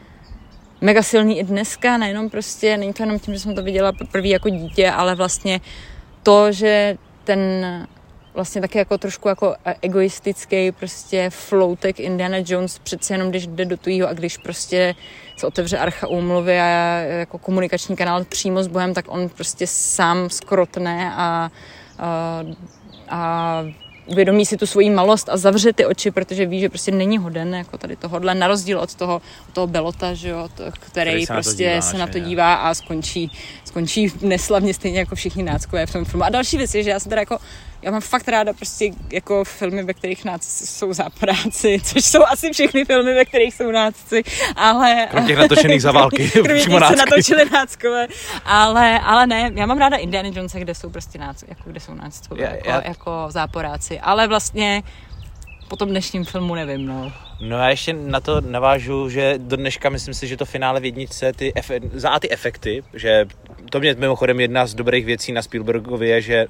mega 0.82 1.04
silný 1.04 1.40
i 1.40 1.44
dneska, 1.44 1.98
nejenom 1.98 2.30
prostě, 2.30 2.78
není 2.78 2.94
to 2.94 3.04
jenom 3.04 3.20
tím, 3.20 3.34
že 3.34 3.40
jsem 3.40 3.56
to 3.56 3.64
viděla 3.64 3.92
poprvé 3.92 4.28
jako 4.28 4.50
dítě, 4.50 4.92
ale 4.92 5.16
vlastně 5.16 5.62
to, 6.24 6.52
že 6.52 6.98
ten 7.24 7.40
vlastně 8.38 8.62
taky 8.62 8.78
jako 8.78 8.98
trošku 8.98 9.28
jako 9.28 9.56
egoistický 9.82 10.72
prostě 10.72 11.30
floutek 11.30 12.00
Indiana 12.00 12.38
Jones 12.46 12.80
přece 12.80 13.14
jenom, 13.14 13.30
když 13.30 13.48
jde 13.48 13.66
do 13.66 13.78
tujího 13.78 14.08
a 14.08 14.14
když 14.14 14.38
prostě 14.38 14.96
se 15.38 15.48
otevře 15.48 15.78
archa 15.78 16.08
úmluvy 16.08 16.60
a 16.60 16.66
jako 17.00 17.38
komunikační 17.38 17.96
kanál 17.96 18.24
přímo 18.24 18.64
s 18.64 18.68
Bohem, 18.68 18.94
tak 18.94 19.06
on 19.08 19.30
prostě 19.30 19.68
sám 19.68 20.30
skrotne 20.30 21.12
a, 21.16 21.52
a, 22.00 22.44
a 23.10 23.64
uvědomí 24.06 24.46
si 24.46 24.58
tu 24.58 24.66
svoji 24.66 24.90
malost 24.90 25.30
a 25.30 25.38
zavře 25.38 25.74
ty 25.74 25.86
oči, 25.86 26.12
protože 26.12 26.46
ví, 26.46 26.60
že 26.60 26.70
prostě 26.70 26.92
není 26.92 27.18
hoden 27.18 27.56
jako 27.56 27.78
tady 27.78 27.96
tohohle, 27.96 28.36
na 28.36 28.48
rozdíl 28.48 28.80
od 28.80 28.96
toho, 28.96 29.22
od 29.48 29.54
toho 29.54 29.68
Belota, 29.68 30.14
že 30.14 30.30
jo, 30.30 30.50
to, 30.56 30.64
který, 30.72 31.12
který 31.12 31.26
se 31.26 31.34
prostě 31.34 31.76
na 31.76 31.82
se 31.82 31.98
na 31.98 32.08
to 32.08 32.20
dívá 32.20 32.56
a 32.56 32.74
skončí, 32.74 33.32
skončí 33.68 34.14
neslavně 34.22 34.74
stejně 34.74 35.00
jako 35.00 35.16
všichni 35.16 35.44
náckové 35.44 35.86
v 35.86 35.94
tom 35.94 36.06
filmu. 36.06 36.24
A 36.24 36.30
další 36.30 36.58
věc 36.58 36.76
je, 36.76 36.84
že 36.84 36.90
já 36.90 37.00
jsem 37.00 37.10
teda 37.10 37.22
jako 37.22 37.38
já 37.82 37.92
mám 37.92 38.02
fakt 38.02 38.28
ráda 38.28 38.54
prostě 38.54 38.92
jako 39.14 39.44
filmy, 39.44 39.84
ve 39.84 39.94
kterých 39.94 40.26
náci 40.26 40.68
jsou 40.68 40.94
záporáci, 40.94 41.80
což 41.84 42.06
jsou 42.06 42.24
asi 42.24 42.54
všechny 42.54 42.86
filmy, 42.86 43.14
ve 43.14 43.26
kterých 43.26 43.54
jsou 43.54 43.72
náci, 43.72 44.24
ale... 44.56 45.08
Kromě 45.12 45.28
těch 45.28 45.38
natočených 45.38 45.82
za 45.82 45.92
války, 45.92 46.30
kromě 46.32 46.62
těch, 46.62 46.74
co 46.74 46.96
natočili 46.96 47.50
náckové, 47.50 48.08
ale, 48.46 49.00
ale 49.00 49.28
ne, 49.28 49.52
já 49.56 49.66
mám 49.66 49.78
ráda 49.78 49.98
Indiana 49.98 50.30
Jonesa, 50.34 50.60
kde 50.60 50.76
jsou 50.76 50.90
prostě 50.90 51.20
náci, 51.20 51.46
jako 51.50 51.64
kde 51.66 51.80
jsou 51.80 51.94
náckové, 51.94 52.42
jako, 52.42 52.70
já... 52.70 52.88
jako 52.88 53.28
záporáci, 53.30 54.00
ale 54.00 54.28
vlastně 54.28 54.84
po 55.68 55.76
tom 55.76 55.90
dnešním 55.90 56.26
filmu 56.26 56.56
nevím, 56.56 56.86
no. 56.86 57.12
No 57.40 57.58
já 57.58 57.70
ještě 57.70 57.94
na 57.94 58.20
to 58.20 58.42
navážu, 58.42 59.10
že 59.10 59.34
do 59.38 59.58
dneška 59.58 59.90
myslím 59.90 60.14
si, 60.14 60.28
že 60.28 60.38
to 60.38 60.46
finále 60.46 60.80
v 60.80 60.86
jedničce, 60.86 61.34
ty 61.34 61.54
efe, 61.56 61.80
za 61.94 62.20
ty 62.20 62.32
efekty, 62.32 62.84
že 62.94 63.26
to 63.70 63.80
mě 63.80 63.96
mimochodem 63.98 64.40
jedna 64.40 64.66
z 64.66 64.74
dobrých 64.74 65.06
věcí 65.06 65.32
na 65.32 65.42
Spielbergově 65.42 66.10
je, 66.10 66.22
že 66.22 66.46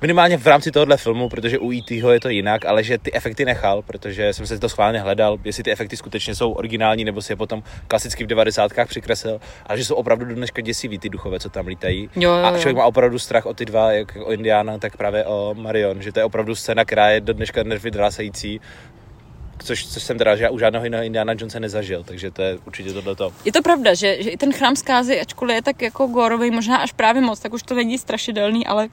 minimálně 0.00 0.38
v 0.38 0.46
rámci 0.46 0.70
tohohle 0.70 0.96
filmu, 0.96 1.28
protože 1.28 1.58
u 1.58 1.72
E.T. 1.72 1.94
je 1.94 2.20
to 2.20 2.28
jinak, 2.28 2.64
ale 2.64 2.84
že 2.84 2.98
ty 2.98 3.12
efekty 3.12 3.44
nechal, 3.44 3.82
protože 3.82 4.32
jsem 4.32 4.46
se 4.46 4.58
to 4.58 4.68
schválně 4.68 5.00
hledal, 5.00 5.38
jestli 5.44 5.62
ty 5.62 5.72
efekty 5.72 5.96
skutečně 5.96 6.34
jsou 6.34 6.52
originální, 6.52 7.04
nebo 7.04 7.22
si 7.22 7.32
je 7.32 7.36
potom 7.36 7.62
klasicky 7.88 8.24
v 8.24 8.26
90. 8.26 8.72
přikreslil, 8.88 9.40
a 9.66 9.76
že 9.76 9.84
jsou 9.84 9.94
opravdu 9.94 10.24
do 10.24 10.34
dneška 10.34 10.62
děsivý 10.62 10.98
ty 10.98 11.08
duchové, 11.08 11.40
co 11.40 11.50
tam 11.50 11.66
lítají. 11.66 12.10
Jo, 12.16 12.30
jo, 12.30 12.38
jo. 12.38 12.44
A 12.44 12.58
člověk 12.58 12.76
má 12.76 12.84
opravdu 12.84 13.18
strach 13.18 13.46
o 13.46 13.54
ty 13.54 13.64
dva, 13.64 13.92
jak 13.92 14.16
o 14.16 14.32
Indiana, 14.32 14.78
tak 14.78 14.96
právě 14.96 15.24
o 15.24 15.54
Marion, 15.54 16.02
že 16.02 16.12
to 16.12 16.20
je 16.20 16.24
opravdu 16.24 16.54
scéna, 16.54 16.84
která 16.84 17.10
je 17.10 17.20
do 17.20 17.32
dneška 17.32 17.62
nervy 17.62 17.90
drásající, 17.90 18.60
což, 19.58 19.86
což 19.86 20.02
jsem 20.02 20.18
teda 20.18 20.36
že 20.36 20.50
u 20.50 20.58
žádného 20.58 20.84
jiného 20.84 21.04
Indiana 21.04 21.32
Jonesa 21.32 21.58
nezažil, 21.58 22.04
takže 22.04 22.30
to 22.30 22.42
je 22.42 22.58
určitě 22.66 22.92
tohleto. 22.92 23.32
Je 23.44 23.52
to 23.52 23.62
pravda, 23.62 23.94
že, 23.94 24.22
že 24.22 24.30
i 24.30 24.36
ten 24.36 24.52
chrám 24.52 24.76
zkázy, 24.76 25.20
ačkoliv 25.20 25.54
je 25.54 25.62
tak 25.62 25.82
jako 25.82 26.06
gorový, 26.06 26.50
možná 26.50 26.76
až 26.76 26.92
právě 26.92 27.22
moc, 27.22 27.40
tak 27.40 27.52
už 27.52 27.62
to 27.62 27.74
není 27.74 27.98
strašidelný, 27.98 28.66
ale 28.66 28.88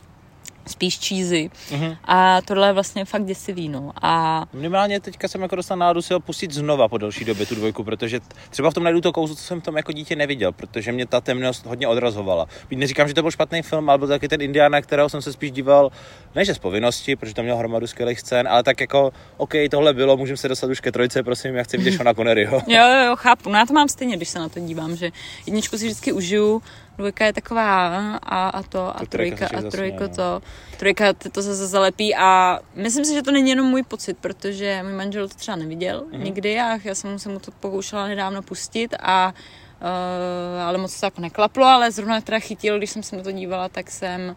spíš 0.67 0.99
cheesy. 1.07 1.49
Mm-hmm. 1.69 1.97
A 2.03 2.41
tohle 2.41 2.67
je 2.67 2.73
vlastně 2.73 3.05
fakt 3.05 3.25
děsivý, 3.25 3.69
no. 3.69 3.91
A... 4.01 4.45
Minimálně 4.53 4.99
teďka 4.99 5.27
jsem 5.27 5.41
jako 5.41 5.55
dostal 5.55 5.77
náladu 5.77 6.01
si 6.01 6.13
ho 6.13 6.19
pustit 6.19 6.51
znova 6.51 6.87
po 6.87 6.97
delší 6.97 7.25
době, 7.25 7.45
tu 7.45 7.55
dvojku, 7.55 7.83
protože 7.83 8.19
třeba 8.49 8.71
v 8.71 8.73
tom 8.73 8.83
najdu 8.83 9.01
to 9.01 9.13
kouzlo, 9.13 9.35
co 9.35 9.43
jsem 9.43 9.61
v 9.61 9.63
tom 9.63 9.77
jako 9.77 9.91
dítě 9.91 10.15
neviděl, 10.15 10.51
protože 10.51 10.91
mě 10.91 11.05
ta 11.05 11.21
temnost 11.21 11.65
hodně 11.65 11.87
odrazovala. 11.87 12.47
Neříkám, 12.71 13.07
že 13.07 13.13
to 13.13 13.21
byl 13.21 13.31
špatný 13.31 13.61
film, 13.61 13.89
ale 13.89 13.97
byl 13.97 14.07
taky 14.07 14.27
ten 14.27 14.41
Indiana, 14.41 14.81
kterého 14.81 15.09
jsem 15.09 15.21
se 15.21 15.33
spíš 15.33 15.51
díval, 15.51 15.91
ne 16.35 16.45
že 16.45 16.55
z 16.55 16.59
povinnosti, 16.59 17.15
protože 17.15 17.33
to 17.33 17.43
měl 17.43 17.57
hromadu 17.57 17.87
skvělých 17.87 18.19
scén, 18.19 18.47
ale 18.47 18.63
tak 18.63 18.81
jako, 18.81 19.11
OK, 19.37 19.53
tohle 19.71 19.93
bylo, 19.93 20.17
můžeme 20.17 20.37
se 20.37 20.47
dostat 20.47 20.69
už 20.69 20.79
ke 20.79 20.91
trojce, 20.91 21.23
prosím, 21.23 21.55
já 21.55 21.63
chci 21.63 21.77
vidět 21.77 21.91
Shona 21.91 22.13
Conneryho. 22.13 22.61
jo, 22.67 22.87
jo, 22.87 23.05
jo, 23.05 23.15
chápu. 23.15 23.49
No 23.49 23.57
já 23.57 23.65
to 23.65 23.73
mám 23.73 23.89
stejně, 23.89 24.17
když 24.17 24.29
se 24.29 24.39
na 24.39 24.49
to 24.49 24.59
dívám, 24.59 24.95
že 24.95 25.11
jedničku 25.45 25.77
si 25.77 25.85
vždycky 25.85 26.11
užiju, 26.11 26.61
dvojka 26.97 27.25
je 27.25 27.33
taková 27.33 27.97
a, 28.17 28.49
a 28.49 28.63
to 28.63 28.97
a 28.97 28.99
to 28.99 29.05
trojka, 29.05 29.47
a 29.47 29.61
trojka 29.61 30.07
no. 30.07 30.15
to. 30.15 30.41
Trojka 30.77 31.13
to 31.13 31.41
zase 31.41 31.67
zalepí 31.67 32.15
a 32.15 32.59
myslím 32.75 33.05
si, 33.05 33.13
že 33.13 33.21
to 33.21 33.31
není 33.31 33.49
jenom 33.49 33.67
můj 33.67 33.83
pocit, 33.83 34.17
protože 34.17 34.83
můj 34.83 34.93
manžel 34.93 35.27
to 35.27 35.35
třeba 35.35 35.57
neviděl 35.57 36.01
mm-hmm. 36.01 36.23
nikdy 36.23 36.59
a 36.59 36.77
já 36.83 36.95
jsem 36.95 37.19
se 37.19 37.29
mu 37.29 37.39
to 37.39 37.51
pokoušela 37.51 38.07
nedávno 38.07 38.41
pustit 38.41 38.95
a 38.99 39.33
uh, 39.81 40.61
ale 40.61 40.77
moc 40.77 40.99
to 40.99 41.05
jako 41.05 41.21
neklaplo, 41.21 41.65
ale 41.65 41.91
zrovna 41.91 42.21
teda 42.21 42.39
chytil, 42.39 42.77
když 42.77 42.89
jsem 42.89 43.03
se 43.03 43.17
na 43.17 43.23
to 43.23 43.31
dívala, 43.31 43.69
tak 43.69 43.91
jsem 43.91 44.35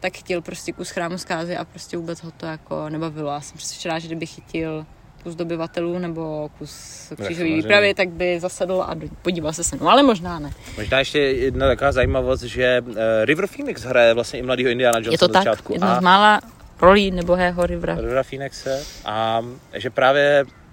tak 0.00 0.16
chytil 0.16 0.42
prostě 0.42 0.72
kus 0.72 0.90
chrámu 0.90 1.18
zkázy 1.18 1.56
a 1.56 1.64
prostě 1.64 1.96
vůbec 1.96 2.22
ho 2.22 2.30
to 2.30 2.46
jako 2.46 2.88
nebavilo. 2.88 3.30
Já 3.30 3.40
jsem 3.40 3.56
přesvědčená, 3.56 3.98
že 3.98 4.06
kdyby 4.06 4.26
chytil 4.26 4.86
kus 5.24 5.34
dobyvatelů 5.34 5.98
nebo 5.98 6.50
kus 6.58 6.72
křížové 7.22 7.44
výpravy, 7.48 7.94
tak 7.94 8.08
by 8.08 8.40
zasedl 8.40 8.82
a 8.82 8.94
podíval 9.22 9.52
se 9.52 9.64
se 9.64 9.76
mnou, 9.76 9.88
ale 9.88 10.02
možná 10.02 10.38
ne. 10.38 10.50
Možná 10.76 10.98
ještě 10.98 11.18
jedna 11.18 11.66
taková 11.66 11.92
zajímavost, 11.92 12.42
že 12.42 12.82
uh, 12.86 12.94
River 13.24 13.46
Phoenix 13.46 13.82
hraje 13.82 14.14
vlastně 14.14 14.38
i 14.38 14.42
mladýho 14.42 14.70
Indiana 14.70 14.98
Jonesa 14.98 15.12
Je 15.12 15.18
to 15.18 15.28
tak, 15.28 15.44
začátku. 15.44 15.72
jedna 15.72 16.00
z 16.00 16.02
mála 16.02 16.40
rolí 16.80 17.10
nebohého 17.10 17.66
Rivera. 17.66 17.94
Rivera 17.94 18.22
Phoenixe 18.22 18.82
a 19.04 19.42
že 19.74 19.90
právě 19.90 20.44
Eh, 20.46 20.63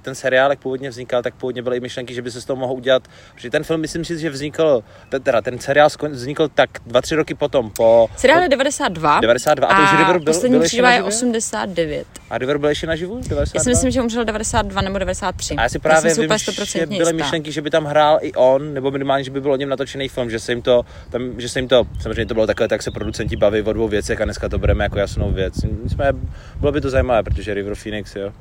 ten 0.00 0.14
seriál, 0.14 0.50
jak 0.50 0.58
původně 0.58 0.90
vznikal, 0.90 1.22
tak 1.22 1.34
původně 1.34 1.62
byly 1.62 1.76
i 1.76 1.80
myšlenky, 1.80 2.14
že 2.14 2.22
by 2.22 2.30
se 2.30 2.40
z 2.40 2.44
toho 2.44 2.56
mohl 2.56 2.72
udělat, 2.72 3.08
protože 3.34 3.50
ten 3.50 3.64
film, 3.64 3.80
myslím 3.80 4.04
si, 4.04 4.18
že 4.18 4.30
vznikl, 4.30 4.84
teda 5.22 5.40
ten 5.40 5.58
seriál 5.58 5.88
vznikl 6.10 6.48
tak 6.48 6.70
dva, 6.86 7.00
tři 7.00 7.14
roky 7.14 7.34
potom 7.34 7.70
po... 7.70 8.08
Seriál 8.16 8.42
je 8.42 8.48
92. 8.48 9.20
92 9.20 9.68
a, 9.68 9.72
a 9.72 9.76
to 9.76 9.82
už 9.82 9.98
River 9.98 10.18
byl, 10.18 10.32
poslední 10.32 10.56
byl 10.56 10.62
ještě 10.62 10.82
je 10.82 11.02
89. 11.02 12.06
A 12.30 12.38
River 12.38 12.58
byl 12.58 12.68
ještě 12.68 12.86
naživu? 12.86 13.14
92? 13.14 13.44
Já 13.54 13.64
si 13.64 13.68
myslím, 13.68 13.90
že 13.90 14.02
umřel 14.02 14.24
92 14.24 14.80
nebo 14.80 14.98
93. 14.98 15.54
A 15.54 15.62
já 15.62 15.68
si 15.68 15.78
právě 15.78 16.10
já 16.10 16.14
vím, 16.14 16.38
že 16.64 16.86
byly 16.86 16.98
jistá. 16.98 17.12
myšlenky, 17.12 17.52
že 17.52 17.62
by 17.62 17.70
tam 17.70 17.84
hrál 17.84 18.18
i 18.22 18.32
on, 18.32 18.74
nebo 18.74 18.90
minimálně, 18.90 19.24
že 19.24 19.30
by 19.30 19.40
byl 19.40 19.52
o 19.52 19.56
něm 19.56 19.68
natočený 19.68 20.08
film, 20.08 20.30
že 20.30 20.38
se 20.38 20.52
jim 20.52 20.62
to, 20.62 20.82
tam, 21.10 21.40
že 21.40 21.48
se 21.48 21.58
jim 21.58 21.68
to, 21.68 21.84
samozřejmě 22.00 22.26
to 22.26 22.34
bylo 22.34 22.46
takhle, 22.46 22.68
tak 22.68 22.82
se 22.82 22.90
producenti 22.90 23.36
baví 23.36 23.62
o 23.62 23.72
dvou 23.72 23.88
věcech 23.88 24.20
a 24.20 24.24
dneska 24.24 24.48
to 24.48 24.58
bereme 24.58 24.84
jako 24.84 24.98
jasnou 24.98 25.32
věc. 25.32 25.54
Jsme, 25.86 26.12
bylo 26.60 26.72
by 26.72 26.80
to 26.80 26.90
zajímavé, 26.90 27.22
protože 27.22 27.54
River 27.54 27.74
Phoenix, 27.74 28.16
jo 28.16 28.32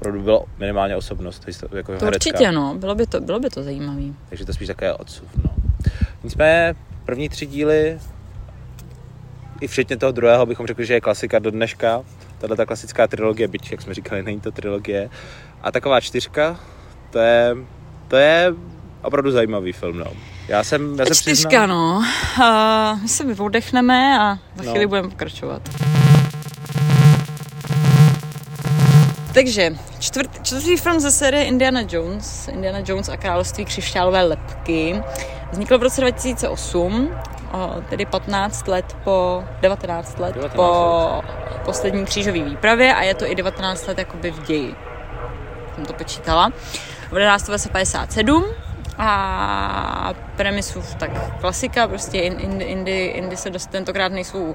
opravdu 0.00 0.22
byla 0.22 0.40
minimálně 0.58 0.96
osobnost 0.96 1.44
jako 1.72 1.98
To 1.98 2.04
herecká. 2.04 2.30
určitě, 2.30 2.52
no. 2.52 2.74
Bylo 2.74 2.94
by 2.94 3.06
to, 3.06 3.20
bylo 3.20 3.40
by 3.40 3.50
to 3.50 3.62
zajímavé. 3.62 4.02
Takže 4.28 4.44
to 4.44 4.52
spíš 4.52 4.68
také 4.68 4.92
odsud, 4.92 5.28
no. 5.44 5.50
Nicméně 6.24 6.74
první 7.04 7.28
tři 7.28 7.46
díly, 7.46 7.98
i 9.60 9.66
včetně 9.66 9.96
toho 9.96 10.12
druhého, 10.12 10.46
bychom 10.46 10.66
řekli, 10.66 10.86
že 10.86 10.94
je 10.94 11.00
klasika 11.00 11.38
do 11.38 11.50
dneška. 11.50 12.02
Tahle 12.38 12.56
ta 12.56 12.66
klasická 12.66 13.06
trilogie, 13.06 13.48
byť, 13.48 13.70
jak 13.70 13.82
jsme 13.82 13.94
říkali, 13.94 14.22
není 14.22 14.40
to 14.40 14.50
trilogie. 14.52 15.10
A 15.62 15.72
taková 15.72 16.00
čtyřka, 16.00 16.60
to 17.10 17.18
je, 17.18 17.56
to 18.08 18.16
je 18.16 18.54
opravdu 19.02 19.30
zajímavý 19.30 19.72
film, 19.72 19.98
no. 19.98 20.12
Já 20.48 20.64
jsem, 20.64 20.98
já 20.98 21.06
se 21.06 21.14
Čtyřka, 21.14 21.48
přiznám... 21.48 21.68
no. 21.68 22.02
Uh, 22.38 23.02
my 23.02 23.08
se 23.08 23.24
vyvodechneme 23.24 24.18
a 24.20 24.38
za 24.56 24.62
chvíli 24.70 24.84
no. 24.84 24.88
budeme 24.88 25.08
pokračovat. 25.08 25.62
Takže 29.34 29.70
čtvrt, 29.98 30.42
čtvrtý 30.42 30.76
film 30.76 31.00
ze 31.00 31.10
série 31.10 31.44
Indiana 31.44 31.80
Jones, 31.88 32.48
Indiana 32.48 32.78
Jones 32.86 33.08
a 33.08 33.16
království 33.16 33.64
křišťálové 33.64 34.22
lepky, 34.22 35.02
vznikl 35.52 35.78
v 35.78 35.82
roce 35.82 36.00
2008, 36.00 37.10
o, 37.52 37.82
tedy 37.90 38.06
15 38.06 38.68
let 38.68 38.96
po, 39.04 39.44
19 39.60 40.18
let 40.18 40.34
19 40.34 40.54
po 40.54 40.62
let. 40.62 41.24
poslední 41.64 42.04
křížové 42.04 42.42
výpravě 42.42 42.94
a 42.94 43.02
je 43.02 43.14
to 43.14 43.26
i 43.26 43.34
19 43.34 43.86
let 43.86 43.98
jakoby 43.98 44.30
v 44.30 44.42
ději. 44.42 44.74
Jsem 45.74 45.86
to 45.86 45.92
počítala. 45.92 46.50
V 47.10 47.18
1957 47.36 48.44
a 48.98 50.14
premisu 50.36 50.82
tak 50.98 51.10
klasika, 51.40 51.88
prostě 51.88 52.18
Indy, 52.18 52.64
Indy, 52.64 53.04
Indy 53.04 53.36
se 53.36 53.50
dost, 53.50 53.70
tentokrát 53.70 54.12
nejsou 54.12 54.54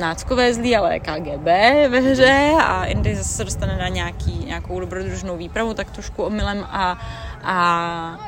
náckové 0.00 0.54
zlí, 0.54 0.76
ale 0.76 1.00
KGB 1.00 1.44
ve 1.88 2.00
hře 2.00 2.52
a 2.62 2.84
Indy 2.84 3.16
zase 3.16 3.28
se 3.28 3.44
dostane 3.44 3.76
na 3.76 3.88
nějaký, 3.88 4.44
nějakou 4.46 4.80
dobrodružnou 4.80 5.36
výpravu, 5.36 5.74
tak 5.74 5.90
trošku 5.90 6.22
omylem 6.22 6.66
a, 6.70 6.98
a 7.44 8.18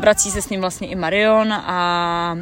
vrací 0.00 0.30
se 0.30 0.42
s 0.42 0.48
ním 0.48 0.60
vlastně 0.60 0.88
i 0.88 0.94
Marion 0.94 1.52
a 1.52 2.36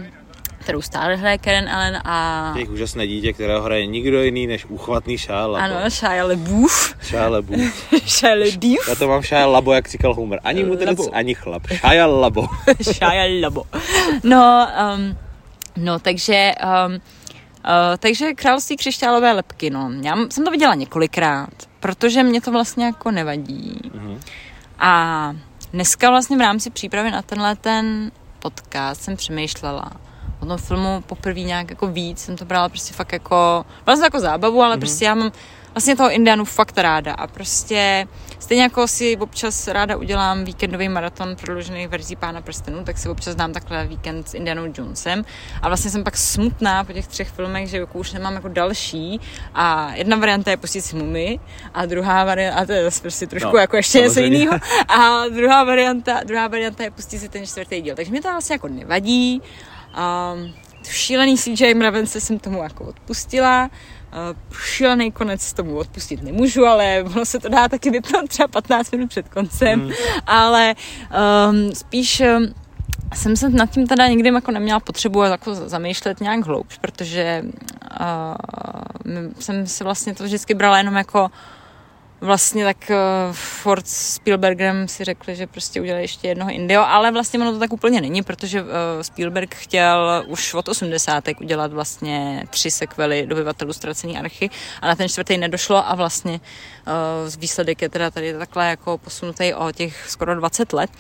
kterou 0.63 0.83
stále 0.83 1.17
hraje 1.17 1.39
Karen 1.39 1.69
Allen 1.69 2.01
a... 2.05 2.53
Těch 2.57 2.71
úžasné 2.71 3.07
dítě, 3.07 3.33
kterého 3.33 3.63
hraje 3.63 3.87
nikdo 3.87 4.23
jiný 4.23 4.47
než 4.47 4.65
úchvatný 4.65 5.19
Shia. 5.19 5.45
Ano, 5.45 5.91
Shia 5.91 6.25
LaBeouf. 6.25 6.95
Shia 7.03 7.29
LaBeouf. 7.29 7.93
Shia 8.07 8.35
LaBeouf. 8.35 8.89
Já 8.89 8.95
to 8.95 9.09
mám 9.09 9.23
Shia 9.23 9.47
Labo, 9.47 9.73
jak 9.73 9.89
říkal 9.89 10.15
Homer. 10.15 10.41
Ani 10.45 10.65
mudrc, 10.65 11.09
ani 11.13 11.35
chlap. 11.35 11.63
Shia 11.67 12.07
Labo. 12.07 12.47
Shia 12.83 13.41
Labo. 13.43 13.65
No, 14.25 14.69
um, 14.95 15.17
no, 15.77 15.99
takže... 15.99 16.53
Um, 16.87 17.01
Uh, 17.65 17.97
takže 17.99 18.35
království 18.35 18.77
křišťálové 18.77 19.33
lepky, 19.33 19.71
no. 19.71 19.91
Já 20.03 20.17
jsem 20.31 20.45
to 20.45 20.51
viděla 20.51 20.75
několikrát, 20.75 21.51
protože 21.81 22.23
mě 22.23 22.41
to 22.41 22.51
vlastně 22.51 22.85
jako 22.85 23.11
nevadí. 23.11 23.81
Mm-hmm. 23.85 24.19
A 24.79 25.35
dneska 25.73 26.11
vlastně 26.11 26.37
v 26.37 26.41
rámci 26.41 26.71
přípravy 26.71 27.11
na 27.11 27.23
tenhle 27.23 27.57
ten 27.57 28.11
podcast 28.39 29.03
jsem 29.03 29.17
přemýšlela, 29.17 29.91
o 30.43 30.47
tom 30.47 30.59
filmu 30.59 31.05
poprvé 31.07 31.41
nějak 31.41 31.71
jako 31.71 31.87
víc, 31.87 32.19
jsem 32.19 32.37
to 32.37 32.45
brala 32.45 32.69
prostě 32.69 32.95
fakt 32.95 33.13
jako, 33.13 33.67
vlastně 33.87 34.05
jako 34.05 34.21
zábavu, 34.21 34.63
ale 34.63 34.77
mm-hmm. 34.77 34.81
prostě 34.81 35.05
já 35.05 35.15
mám 35.15 35.33
vlastně 35.75 35.97
toho 35.97 36.11
Indianu 36.11 36.45
fakt 36.45 36.79
ráda 36.79 37.15
a 37.15 37.27
prostě 37.27 38.09
stejně 38.39 38.63
jako 38.63 38.89
si 38.89 39.17
občas 39.17 39.69
ráda 39.69 39.97
udělám 39.97 40.45
víkendový 40.45 40.89
maraton 40.89 41.37
prodloužených 41.37 41.89
verzí 41.89 42.17
Pána 42.17 42.41
prstenů, 42.41 42.85
tak 42.85 42.99
si 42.99 43.09
občas 43.09 43.35
dám 43.35 43.53
takhle 43.53 43.87
víkend 43.87 44.29
s 44.29 44.35
Indianou 44.35 44.73
Jonesem. 44.79 45.25
A 45.63 45.69
vlastně 45.69 45.91
jsem 45.91 46.05
pak 46.05 46.17
smutná 46.17 46.85
po 46.85 46.93
těch 46.93 47.07
třech 47.07 47.29
filmech, 47.29 47.69
že 47.69 47.77
jako 47.77 47.99
už 47.99 48.13
nemám 48.13 48.35
jako 48.35 48.49
další. 48.49 49.21
A 49.55 49.95
jedna 49.95 50.17
varianta 50.17 50.51
je 50.51 50.57
pustit 50.57 50.83
si 50.83 50.97
Mummy 50.97 51.41
a 51.75 51.87
druhá 51.87 52.25
varianta, 52.25 52.59
a 52.59 52.65
to 52.65 52.73
je 52.73 52.85
zase 52.85 53.01
prostě 53.01 53.27
trošku 53.27 53.53
no, 53.53 53.59
jako 53.59 53.77
ještě 53.77 54.01
něco 54.01 54.21
jiného. 54.21 54.59
A 54.89 55.29
druhá 55.29 55.65
varianta, 55.65 56.21
druhá 56.25 56.49
varianta 56.49 56.85
je 56.85 56.91
pustit 56.91 57.19
si 57.19 57.29
ten 57.29 57.47
čtvrtý 57.47 57.81
díl, 57.81 57.95
takže 57.95 58.11
mě 58.11 58.23
to 58.23 58.29
vlastně 58.29 58.55
jako 58.55 58.69
nevadí 58.69 59.43
a 59.95 60.35
šílený 60.89 61.37
CJ 61.39 61.75
Mravence 61.75 62.21
jsem 62.21 62.39
tomu 62.39 62.63
jako 62.63 62.85
odpustila. 62.85 63.71
Šílený 64.63 65.13
konec 65.13 65.53
tomu 65.53 65.77
odpustit 65.77 66.23
nemůžu, 66.23 66.67
ale 66.67 67.03
ono 67.03 67.25
se 67.25 67.39
to 67.39 67.49
dá 67.49 67.69
taky 67.69 67.91
vypnout 67.91 68.29
třeba 68.29 68.49
15 68.49 68.93
minut 68.93 69.09
před 69.09 69.29
koncem, 69.29 69.81
hmm. 69.81 69.93
ale 70.27 70.75
um, 71.51 71.75
spíš 71.75 72.21
um, 72.21 72.55
jsem 73.15 73.37
se 73.37 73.49
nad 73.49 73.71
tím 73.71 73.87
teda 73.87 74.07
nikdy 74.07 74.29
jako 74.29 74.51
neměla 74.51 74.81
potřebu 74.81 75.23
jako 75.23 75.55
zamýšlet 75.55 76.21
nějak 76.21 76.47
hloubš, 76.47 76.79
protože 76.79 77.45
uh, 78.01 79.23
jsem 79.39 79.67
si 79.67 79.85
vlastně 79.85 80.15
to 80.15 80.25
vždycky 80.25 80.55
brala 80.55 80.79
jenom 80.79 80.95
jako 80.95 81.31
vlastně 82.23 82.65
tak 82.65 82.77
uh, 82.91 82.97
Ford 83.33 83.89
s 83.89 84.15
Spielbergem 84.15 84.89
si 84.89 85.05
řekli, 85.05 85.37
že 85.37 85.47
prostě 85.47 85.81
udělali 85.81 86.05
ještě 86.05 86.29
jednoho 86.29 86.51
Indio, 86.51 86.83
ale 86.83 87.13
vlastně 87.13 87.41
ono 87.41 87.53
to 87.53 87.59
tak 87.59 87.73
úplně 87.73 88.01
není, 88.01 88.23
protože 88.23 88.63
uh, 88.63 88.69
Spielberg 89.03 89.55
chtěl 89.55 90.25
už 90.27 90.55
od 90.55 90.69
80. 90.69 91.25
udělat 91.41 91.73
vlastně 91.73 92.45
tři 92.51 92.71
sekvely 92.71 93.27
dobyvatelů 93.27 93.73
ztracený 93.73 94.19
archy 94.19 94.51
a 94.81 94.87
na 94.87 94.97
ten 94.97 95.09
čtvrtý 95.09 95.39
nedošlo 95.39 95.91
a 95.91 95.95
vlastně 95.95 96.41
výsledek 97.39 97.83
je 97.83 97.89
teda 97.89 98.11
tady 98.11 98.35
takhle 98.35 98.69
jako 98.69 98.99
posunutý 98.99 99.55
o 99.55 99.73
těch 99.73 100.11
skoro 100.11 100.35
20 100.35 100.73
let. 100.73 100.91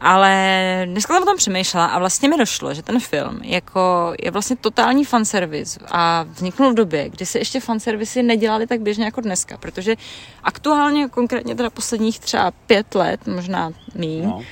Ale 0.00 0.82
dneska 0.84 1.14
jsem 1.14 1.22
o 1.22 1.26
tom 1.26 1.36
přemýšlela 1.36 1.86
a 1.86 1.98
vlastně 1.98 2.28
mi 2.28 2.38
došlo, 2.38 2.74
že 2.74 2.82
ten 2.82 3.00
film 3.00 3.40
jako 3.42 4.14
je 4.22 4.30
vlastně 4.30 4.56
totální 4.56 5.04
fanservice 5.04 5.80
a 5.90 6.22
vzniknul 6.22 6.72
v 6.72 6.74
době, 6.74 7.08
kdy 7.08 7.26
se 7.26 7.38
ještě 7.38 7.60
fanservisy 7.60 8.22
nedělali 8.22 8.66
tak 8.66 8.80
běžně 8.80 9.04
jako 9.04 9.20
dneska, 9.20 9.56
protože 9.56 9.96
aktuálně, 10.42 11.08
konkrétně 11.08 11.54
teda 11.54 11.70
posledních 11.70 12.20
třeba 12.20 12.50
pět 12.50 12.94
let, 12.94 13.26
možná 13.26 13.72
míň, 13.94 14.24
no. 14.24 14.36
uh, 14.36 14.44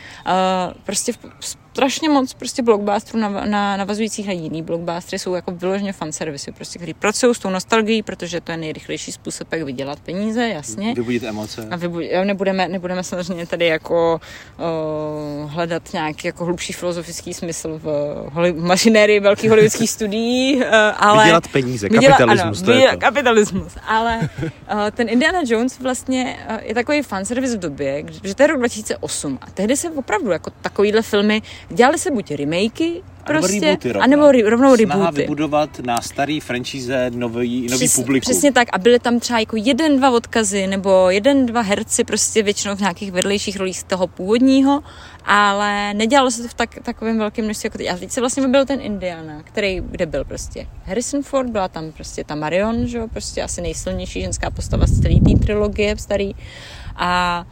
prostě 0.85 1.12
v, 1.12 1.18
strašně 1.73 2.09
moc 2.09 2.35
prostě 2.35 2.63
blockbusterů 2.63 3.19
na, 3.21 3.29
na, 3.29 3.77
navazujících 3.77 4.27
na 4.27 4.33
jiný 4.33 4.63
blockbustery 4.63 5.19
jsou 5.19 5.35
jako 5.35 5.51
vyloženě 5.51 5.93
fanservisy, 5.93 6.53
prostě, 6.53 6.79
který 6.79 6.95
pracují 6.95 7.35
s 7.35 7.39
tou 7.39 7.51
nostalgií, 7.51 8.03
protože 8.03 8.41
to 8.41 8.53
je 8.53 8.59
nejrychlejší 8.59 9.13
způsob, 9.13 9.53
jak 9.53 9.63
vydělat 9.63 10.01
peníze, 10.01 10.49
jasně. 10.49 10.95
Vybudit 10.95 11.23
emoce. 11.23 11.69
A 11.71 11.77
vybudit, 11.77 12.11
nebudeme, 12.25 12.69
nebudeme 12.69 13.05
samozřejmě 13.05 13.47
tady 13.47 13.67
jako 13.67 14.21
uh, 14.59 15.51
hledat 15.51 15.93
nějaký 15.93 16.27
jako 16.27 16.45
hlubší 16.45 16.73
filozofický 16.73 17.35
smysl 17.35 17.81
v, 17.83 18.15
holi, 18.33 18.53
v 18.53 18.65
mašinérii 18.65 19.21
velkých 19.21 19.51
hollywoodských 19.51 19.91
studií, 19.97 20.57
uh, 20.57 20.65
ale... 20.97 21.25
Vydělat 21.25 21.49
peníze, 21.49 21.89
vydělat, 21.89 22.19
kapitalismus, 22.19 22.63
ano, 22.63 22.67
to 22.67 22.73
je 22.73 22.91
to. 22.91 22.97
kapitalismus, 22.97 23.73
ale 23.87 24.29
uh, 24.43 24.51
ten 24.95 25.09
Indiana 25.09 25.41
Jones 25.47 25.79
vlastně 25.79 26.39
uh, 26.51 26.57
je 26.63 26.75
takový 26.75 27.03
fanservice 27.03 27.57
v 27.57 27.61
době, 27.61 28.05
že 28.25 28.35
to 28.35 28.43
je 28.43 28.47
rok 28.47 28.59
2008 28.59 29.39
a 29.43 29.51
tehdy 29.51 29.77
se 29.77 29.91
opravdu 29.91 30.31
jako 30.31 30.51
takovýhle 30.51 31.03
filmy 31.03 31.43
dělali 31.70 31.98
se 31.98 32.11
buď 32.11 32.31
remakey, 32.31 33.03
prostě, 33.25 33.57
anebo, 33.57 33.66
rebooty 33.66 33.92
rovnou. 33.92 34.03
anebo 34.03 34.33
ri, 34.33 34.42
rovnou 34.42 34.77
rebooty. 34.77 34.96
Snaha 34.96 35.11
vybudovat 35.11 35.79
na 35.79 36.01
starý 36.01 36.40
franchise 36.40 37.11
nový, 37.11 37.66
nový 37.70 37.87
Přes, 37.87 37.96
publikum. 37.96 38.20
Přesně 38.20 38.53
tak 38.53 38.68
a 38.72 38.79
byly 38.79 38.98
tam 38.98 39.20
třeba 39.20 39.38
jako 39.38 39.57
jeden, 39.57 39.96
dva 39.96 40.11
odkazy 40.11 40.66
nebo 40.66 41.11
jeden, 41.11 41.46
dva 41.46 41.61
herci 41.61 42.05
prostě 42.05 42.42
většinou 42.42 42.77
v 42.77 42.81
nějakých 42.81 43.12
vedlejších 43.12 43.57
rolích 43.57 43.79
z 43.79 43.85
toho 43.85 44.07
původního, 44.07 44.83
ale 45.25 45.94
nedělalo 45.94 46.31
se 46.31 46.42
to 46.42 46.48
v 46.48 46.55
tak, 46.55 46.79
takovém 46.83 47.18
velkém 47.18 47.44
množství 47.44 47.66
jako 47.66 47.79
teď. 47.79 47.88
A 47.90 47.96
teď 47.96 48.11
se 48.11 48.20
vlastně 48.20 48.48
byl 48.48 48.66
ten 48.66 48.81
Indiana, 48.81 49.42
který, 49.42 49.83
kde 49.90 50.07
byl 50.07 50.25
prostě 50.25 50.66
Harrison 50.85 51.22
Ford, 51.22 51.51
byla 51.51 51.68
tam 51.68 51.92
prostě 51.92 52.25
ta 52.25 52.35
Marion, 52.35 52.87
že 52.87 52.98
jo, 52.98 53.09
prostě 53.09 53.42
asi 53.42 53.61
nejsilnější 53.61 54.20
ženská 54.20 54.51
postava 54.51 54.87
z 54.87 55.01
celé 55.01 55.14
té 55.20 55.44
trilogie 55.44 55.96
starý 55.98 56.33
a 56.96 57.44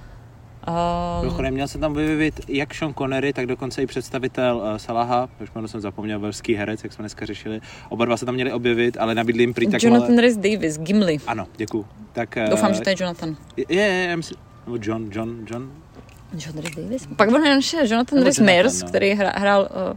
Um, 0.68 1.20
Mimochodem, 1.20 1.55
měl 1.55 1.68
se 1.68 1.79
tam 1.79 1.94
vyjevit 1.94 2.40
jak 2.49 2.75
Sean 2.75 2.94
Connery, 2.94 3.33
tak 3.33 3.46
dokonce 3.46 3.83
i 3.83 3.87
představitel 3.87 4.57
uh, 4.57 4.77
Salaha, 4.77 5.29
už 5.42 5.51
jméno 5.55 5.68
jsem 5.68 5.81
zapomněl, 5.81 6.20
velský 6.20 6.55
herec, 6.55 6.85
jak 6.85 6.92
jsme 6.92 7.03
dneska 7.03 7.27
řešili. 7.27 7.61
Oba 7.88 8.05
dva 8.05 8.16
se 8.16 8.27
tam 8.27 8.35
měli 8.35 8.53
objevit, 8.53 8.96
ale 9.01 9.14
nabídli 9.14 9.42
jim 9.42 9.55
prý 9.55 9.66
takové... 9.66 9.94
Jonathan 9.94 10.18
Rhys 10.18 10.37
Davis, 10.37 10.79
Gimli. 10.79 11.18
Ano, 11.27 11.46
děkuju. 11.57 11.87
Tak, 12.12 12.38
uh, 12.44 12.51
Doufám, 12.51 12.75
že 12.75 12.81
to 12.81 12.88
je 12.88 12.96
Jonathan. 12.99 13.37
Je, 13.57 13.64
je, 13.68 13.83
je, 13.83 14.16
nebo 14.66 14.79
John, 14.83 15.09
John, 15.12 15.46
John? 15.51 15.70
John 16.33 16.59
Rhys 16.59 16.77
Davis? 16.77 17.07
Pak 17.16 17.31
byl 17.31 17.40
Jonathan 17.90 18.23
Rhys 18.23 18.38
Mears, 18.38 18.83
no. 18.83 18.88
který 18.88 19.14
hrál 19.14 19.68
uh, 19.90 19.96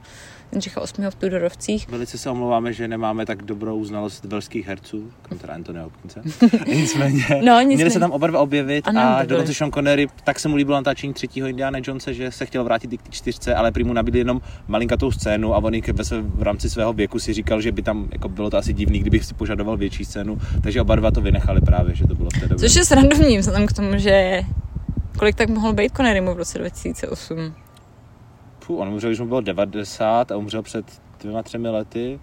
Jindřicha 0.54 0.82
VIII. 0.98 1.12
v 1.12 1.16
Tudorovcích. 1.16 1.90
Velice 1.90 2.18
se 2.18 2.30
omlouváme, 2.30 2.74
že 2.74 2.88
nemáme 2.88 3.26
tak 3.26 3.44
dobrou 3.44 3.86
znalost 3.86 4.26
velských 4.26 4.68
herců, 4.68 5.12
kontra 5.30 5.54
Antonio 5.56 5.84
Hopkinse. 5.84 6.22
nicméně, 6.76 7.26
no, 7.30 7.40
nicméně, 7.40 7.76
měli 7.76 7.92
se 7.92 8.00
tam 8.00 8.12
oba 8.12 8.28
dva 8.28 8.40
objevit 8.40 8.88
ano, 8.88 9.02
a 9.02 9.24
dokonce 9.26 9.54
Sean 9.54 9.72
Connery, 9.72 10.08
tak 10.24 10.40
se 10.40 10.50
mu 10.50 10.56
líbilo 10.56 10.78
natáčení 10.78 11.14
třetího 11.14 11.48
Indiana 11.48 11.80
Jonesa, 11.84 12.12
že 12.12 12.32
se 12.32 12.46
chtěl 12.46 12.64
vrátit 12.64 12.88
k 12.98 13.02
té 13.02 13.12
čtyřce, 13.12 13.56
ale 13.56 13.72
prý 13.72 13.84
mu 13.84 13.94
nabídli 13.94 14.20
jenom 14.20 14.42
malinkatou 14.68 15.12
scénu 15.12 15.56
a 15.56 15.58
on 15.58 15.74
ve 15.94 16.06
své, 16.06 16.22
v 16.22 16.42
rámci 16.42 16.70
svého 16.70 16.94
věku 16.94 17.20
si 17.20 17.34
říkal, 17.34 17.62
že 17.62 17.72
by 17.72 17.82
tam 17.82 18.08
jako 18.12 18.30
bylo 18.30 18.50
to 18.50 18.58
asi 18.58 18.74
divný, 18.74 19.00
kdybych 19.00 19.26
si 19.26 19.34
požadoval 19.34 19.78
větší 19.78 20.06
scénu, 20.06 20.38
takže 20.64 20.82
oba 20.82 20.96
dva 20.96 21.12
to 21.12 21.22
vynechali 21.22 21.62
právě, 21.62 21.96
že 21.96 22.08
to 22.08 22.16
bylo 22.16 22.30
v 22.30 22.40
té 22.40 22.48
době. 22.48 22.70
Což 22.70 22.76
je 22.76 22.86
srandovní, 22.86 23.38
vzhledem 23.38 23.68
k 23.68 23.74
tomu, 23.74 23.98
že 23.98 24.42
kolik 25.18 25.36
tak 25.36 25.50
mohl 25.50 25.74
být 25.74 25.92
Connerymu 25.98 26.34
v 26.34 26.38
roce 26.38 26.60
2008? 26.60 27.54
Puh, 28.68 28.80
on 28.80 28.88
umřel, 28.88 29.10
když 29.10 29.20
mu 29.20 29.28
bylo 29.28 29.42
90 29.42 30.32
a 30.32 30.38
umřel 30.38 30.62
před 30.62 30.86
dvěma, 31.20 31.44
třemi 31.44 31.70
lety. 31.70 32.20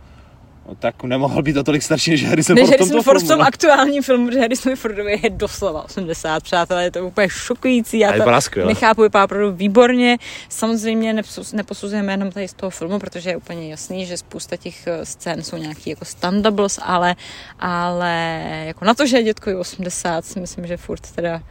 No, 0.69 0.75
tak 0.75 1.03
nemohl 1.03 1.43
být 1.43 1.57
o 1.57 1.63
tolik 1.63 1.83
starší 1.83 2.11
než 2.11 2.25
Harrison 2.25 2.57
Ford 2.57 2.75
v 2.75 2.79
tomto 2.79 3.03
Ford 3.03 3.23
v 3.23 3.29
tom 3.29 3.41
aktuálním 3.41 4.03
filmu, 4.03 4.27
protože 4.27 4.41
Harrison 4.41 4.77
Fordovi 4.77 5.21
je 5.23 5.31
doslova 5.31 5.85
80, 5.85 6.43
přátelé, 6.43 6.85
je 6.85 6.91
to 6.91 7.07
úplně 7.07 7.29
šokující. 7.29 7.99
Já 7.99 8.13
to 8.13 8.67
nechápu, 8.67 9.03
vypadá 9.03 9.25
opravdu 9.25 9.53
výborně. 9.53 10.19
Samozřejmě 10.49 11.23
neposuzujeme 11.53 12.13
jenom 12.13 12.31
tady 12.31 12.49
z 12.49 12.55
toho 12.55 12.71
filmu, 12.71 12.99
protože 12.99 13.31
je 13.31 13.37
úplně 13.37 13.71
jasný, 13.71 14.07
že 14.07 14.17
spousta 14.17 14.57
těch 14.57 14.87
eh, 14.87 15.07
scén 15.07 15.43
jsou 15.43 15.57
nějaký 15.57 15.91
jako 15.91 16.05
standables, 16.05 16.79
ale, 16.83 17.17
ale 17.59 18.43
jako 18.67 18.85
na 18.85 18.95
to, 18.95 19.07
že 19.07 19.17
je 19.17 19.23
dětko 19.23 19.59
80, 19.59 20.25
si 20.25 20.41
myslím, 20.41 20.67
že 20.67 20.77
furt 20.77 21.11
teda 21.11 21.43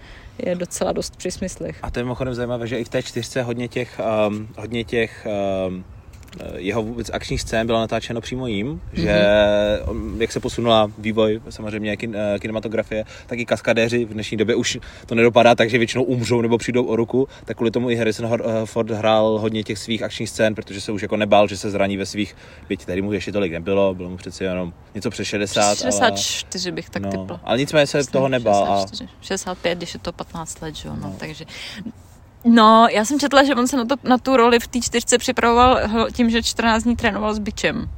je 0.45 0.55
docela 0.55 0.91
dost 0.91 1.15
při 1.15 1.31
smyslech. 1.31 1.79
A 1.81 1.91
to 1.91 1.99
je 1.99 2.03
mimochodem 2.03 2.33
zajímavé, 2.33 2.67
že 2.67 2.79
i 2.79 2.83
v 2.83 2.89
té 2.89 3.03
čtyřce 3.03 3.43
hodně 3.43 3.67
těch, 3.67 4.01
um, 4.27 4.47
hodně 4.57 4.83
těch 4.83 5.27
um, 5.67 5.85
jeho 6.57 6.83
vůbec 6.83 7.09
akčních 7.13 7.41
scén 7.41 7.67
bylo 7.67 7.79
natáčeno 7.79 8.21
přímo 8.21 8.47
jim, 8.47 8.67
mm-hmm. 8.67 9.01
že 9.01 9.25
jak 10.17 10.31
se 10.31 10.39
posunula 10.39 10.91
vývoj 10.97 11.41
samozřejmě 11.49 11.97
kin, 11.97 12.15
eh, 12.15 12.39
kinematografie, 12.39 13.05
tak 13.27 13.39
i 13.39 13.45
kaskadéři 13.45 14.05
v 14.05 14.13
dnešní 14.13 14.37
době 14.37 14.55
už 14.55 14.77
to 15.05 15.15
nedopadá 15.15 15.55
tak, 15.55 15.69
že 15.69 15.77
většinou 15.77 16.03
umřou 16.03 16.41
nebo 16.41 16.57
přijdou 16.57 16.85
o 16.85 16.95
ruku, 16.95 17.27
tak 17.45 17.57
kvůli 17.57 17.71
tomu 17.71 17.89
i 17.89 17.95
Harrison 17.95 18.25
eh, 18.33 18.65
Ford 18.65 18.89
hrál 18.89 19.39
hodně 19.39 19.63
těch 19.63 19.77
svých 19.77 20.03
akčních 20.03 20.29
scén, 20.29 20.55
protože 20.55 20.81
se 20.81 20.91
už 20.91 21.01
jako 21.01 21.17
nebál, 21.17 21.47
že 21.47 21.57
se 21.57 21.69
zraní 21.69 21.97
ve 21.97 22.05
svých, 22.05 22.35
byť 22.69 22.85
tady 22.85 23.01
mu 23.01 23.13
ještě 23.13 23.31
tolik 23.31 23.51
nebylo, 23.51 23.95
bylo 23.95 24.09
mu 24.09 24.17
přeci 24.17 24.43
jenom 24.43 24.73
něco 24.95 25.09
přes 25.09 25.27
60. 25.27 25.75
64 25.75 26.69
ale, 26.69 26.75
bych 26.75 26.89
tak 26.89 27.03
no, 27.03 27.11
typl. 27.11 27.39
Ale 27.43 27.57
nicméně 27.57 27.87
se 27.87 27.97
Myslím, 27.97 28.11
toho 28.11 28.29
nebál. 28.29 28.65
64, 28.65 29.05
a... 29.05 29.23
65, 29.23 29.77
když 29.77 29.93
je 29.93 29.99
to 29.99 30.11
15 30.11 30.61
let, 30.61 30.75
že 30.75 30.87
jo, 30.87 30.95
no, 30.95 31.07
no. 31.07 31.15
takže 31.19 31.45
No, 32.45 32.87
já 32.91 33.05
jsem 33.05 33.19
četla, 33.19 33.43
že 33.43 33.55
on 33.55 33.67
se 33.67 33.77
na, 33.77 33.85
to, 33.85 33.95
na 34.03 34.17
tu 34.17 34.37
roli 34.37 34.59
v 34.59 34.67
té 34.67 34.79
čtyřce 34.81 35.17
připravoval 35.17 35.79
tím, 36.13 36.29
že 36.29 36.43
14 36.43 36.83
dní 36.83 36.95
trénoval 36.95 37.33
s 37.33 37.39
bičem. 37.39 37.89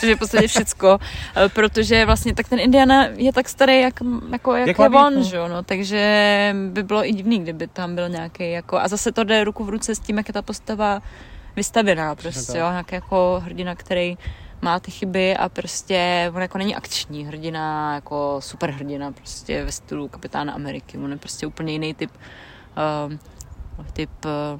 Což 0.00 0.08
je 0.08 0.16
v 0.16 0.18
podstatě 0.18 0.48
všecko, 0.48 0.98
eh, 1.36 1.48
protože 1.48 2.06
vlastně 2.06 2.34
tak 2.34 2.48
ten 2.48 2.58
Indiana 2.58 3.04
je 3.04 3.32
tak 3.32 3.48
starý, 3.48 3.80
jak, 3.80 3.94
jako, 4.32 4.54
jak, 4.54 4.68
jak 4.68 4.78
je 4.78 4.88
on, 4.88 5.14
no. 5.14 5.22
že? 5.22 5.38
No, 5.48 5.62
takže 5.62 6.56
by 6.68 6.82
bylo 6.82 7.08
i 7.08 7.12
divný, 7.12 7.38
kdyby 7.38 7.66
tam 7.66 7.94
byl 7.94 8.08
nějaký 8.08 8.50
jako, 8.50 8.78
a 8.78 8.88
zase 8.88 9.12
to 9.12 9.24
jde 9.24 9.44
ruku 9.44 9.64
v 9.64 9.68
ruce 9.68 9.94
s 9.94 9.98
tím, 9.98 10.16
jak 10.16 10.28
je 10.28 10.34
ta 10.34 10.42
postava 10.42 11.02
vystavená, 11.56 12.14
prostě, 12.14 12.58
jo, 12.58 12.70
nějaký 12.70 12.94
jako 12.94 13.42
hrdina, 13.44 13.74
který 13.74 14.18
má 14.62 14.80
ty 14.80 14.90
chyby 14.90 15.36
a 15.36 15.48
prostě 15.48 16.30
on 16.34 16.42
jako 16.42 16.58
není 16.58 16.76
akční 16.76 17.26
hrdina, 17.26 17.94
jako 17.94 18.36
super 18.40 18.70
hrdina, 18.70 19.12
prostě 19.12 19.64
ve 19.64 19.72
stylu 19.72 20.08
kapitána 20.08 20.52
Ameriky, 20.52 20.98
on 20.98 21.10
je 21.10 21.16
prostě 21.16 21.46
úplně 21.46 21.72
jiný 21.72 21.94
typ 21.94 22.10
uh, 23.06 23.12
typ 23.92 24.10
eh, 24.24 24.58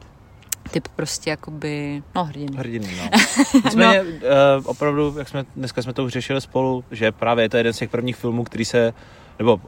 typ 0.70 0.88
prostě 0.88 1.30
jakoby, 1.30 2.02
no 2.14 2.24
hrdiny. 2.24 2.56
Hrdiny, 2.56 2.96
no. 2.96 3.18
Nicméně, 3.64 4.04
no. 4.04 4.10
Uh, 4.58 4.66
opravdu, 4.66 5.14
jak 5.18 5.28
jsme, 5.28 5.44
dneska 5.56 5.82
jsme 5.82 5.92
to 5.92 6.04
už 6.04 6.12
řešili 6.12 6.40
spolu, 6.40 6.84
že 6.90 7.12
právě 7.12 7.44
je 7.44 7.48
to 7.48 7.56
jeden 7.56 7.72
z 7.72 7.78
těch 7.78 7.90
prvních 7.90 8.16
filmů, 8.16 8.44
který 8.44 8.64
se, 8.64 8.94
nebo 9.38 9.60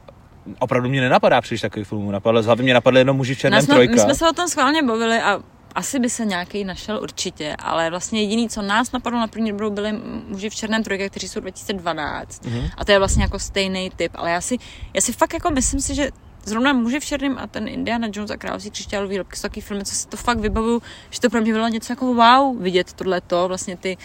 opravdu 0.58 0.88
mě 0.88 1.00
nenapadá 1.00 1.40
příliš 1.40 1.60
takových 1.60 1.88
filmů, 1.88 2.10
napadlo, 2.10 2.42
hlavně 2.42 2.62
mě 2.62 2.74
napadly 2.74 3.00
jenom 3.00 3.16
muži 3.16 3.34
v 3.34 3.38
černém 3.38 3.62
jsme, 3.62 3.74
trojka. 3.74 3.94
My 3.94 4.00
jsme 4.00 4.14
se 4.14 4.28
o 4.28 4.32
tom 4.32 4.48
schválně 4.48 4.82
bavili 4.82 5.20
a 5.20 5.40
asi 5.74 5.98
by 5.98 6.10
se 6.10 6.24
nějaký 6.24 6.64
našel 6.64 7.00
určitě, 7.02 7.56
ale 7.58 7.90
vlastně 7.90 8.20
jediný, 8.22 8.48
co 8.48 8.62
nás 8.62 8.92
napadlo 8.92 9.20
na 9.20 9.26
první 9.26 9.50
dobrou, 9.50 9.70
byli 9.70 9.92
muži 10.28 10.50
v 10.50 10.54
černém 10.54 10.82
trojka, 10.82 11.08
kteří 11.08 11.28
jsou 11.28 11.40
2012. 11.40 12.44
Mm-hmm. 12.44 12.70
A 12.76 12.84
to 12.84 12.92
je 12.92 12.98
vlastně 12.98 13.22
jako 13.22 13.38
stejný 13.38 13.90
typ, 13.96 14.12
ale 14.14 14.30
já 14.30 14.40
si, 14.40 14.58
já 14.94 15.00
si 15.00 15.12
fakt 15.12 15.34
jako 15.34 15.50
myslím 15.50 15.80
si, 15.80 15.94
že 15.94 16.10
zrovna 16.46 16.72
Muži 16.72 17.00
v 17.00 17.04
černém 17.04 17.38
a 17.38 17.46
ten 17.46 17.68
Indiana 17.68 18.08
Jones 18.12 18.30
a 18.30 18.36
Království 18.36 18.70
křišťálový 18.70 19.10
výrobky 19.10 19.36
jsou 19.36 19.42
taky 19.42 19.60
filmy, 19.60 19.84
co 19.84 19.94
si 19.94 20.08
to 20.08 20.16
fakt 20.16 20.38
vybavuju, 20.38 20.82
že 21.10 21.20
to 21.20 21.30
pro 21.30 21.40
mě 21.40 21.52
bylo 21.52 21.68
něco 21.68 21.92
jako 21.92 22.14
wow, 22.14 22.62
vidět 22.62 22.92
tohleto, 22.92 23.48
vlastně 23.48 23.76
ty, 23.76 23.96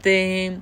ty 0.00 0.52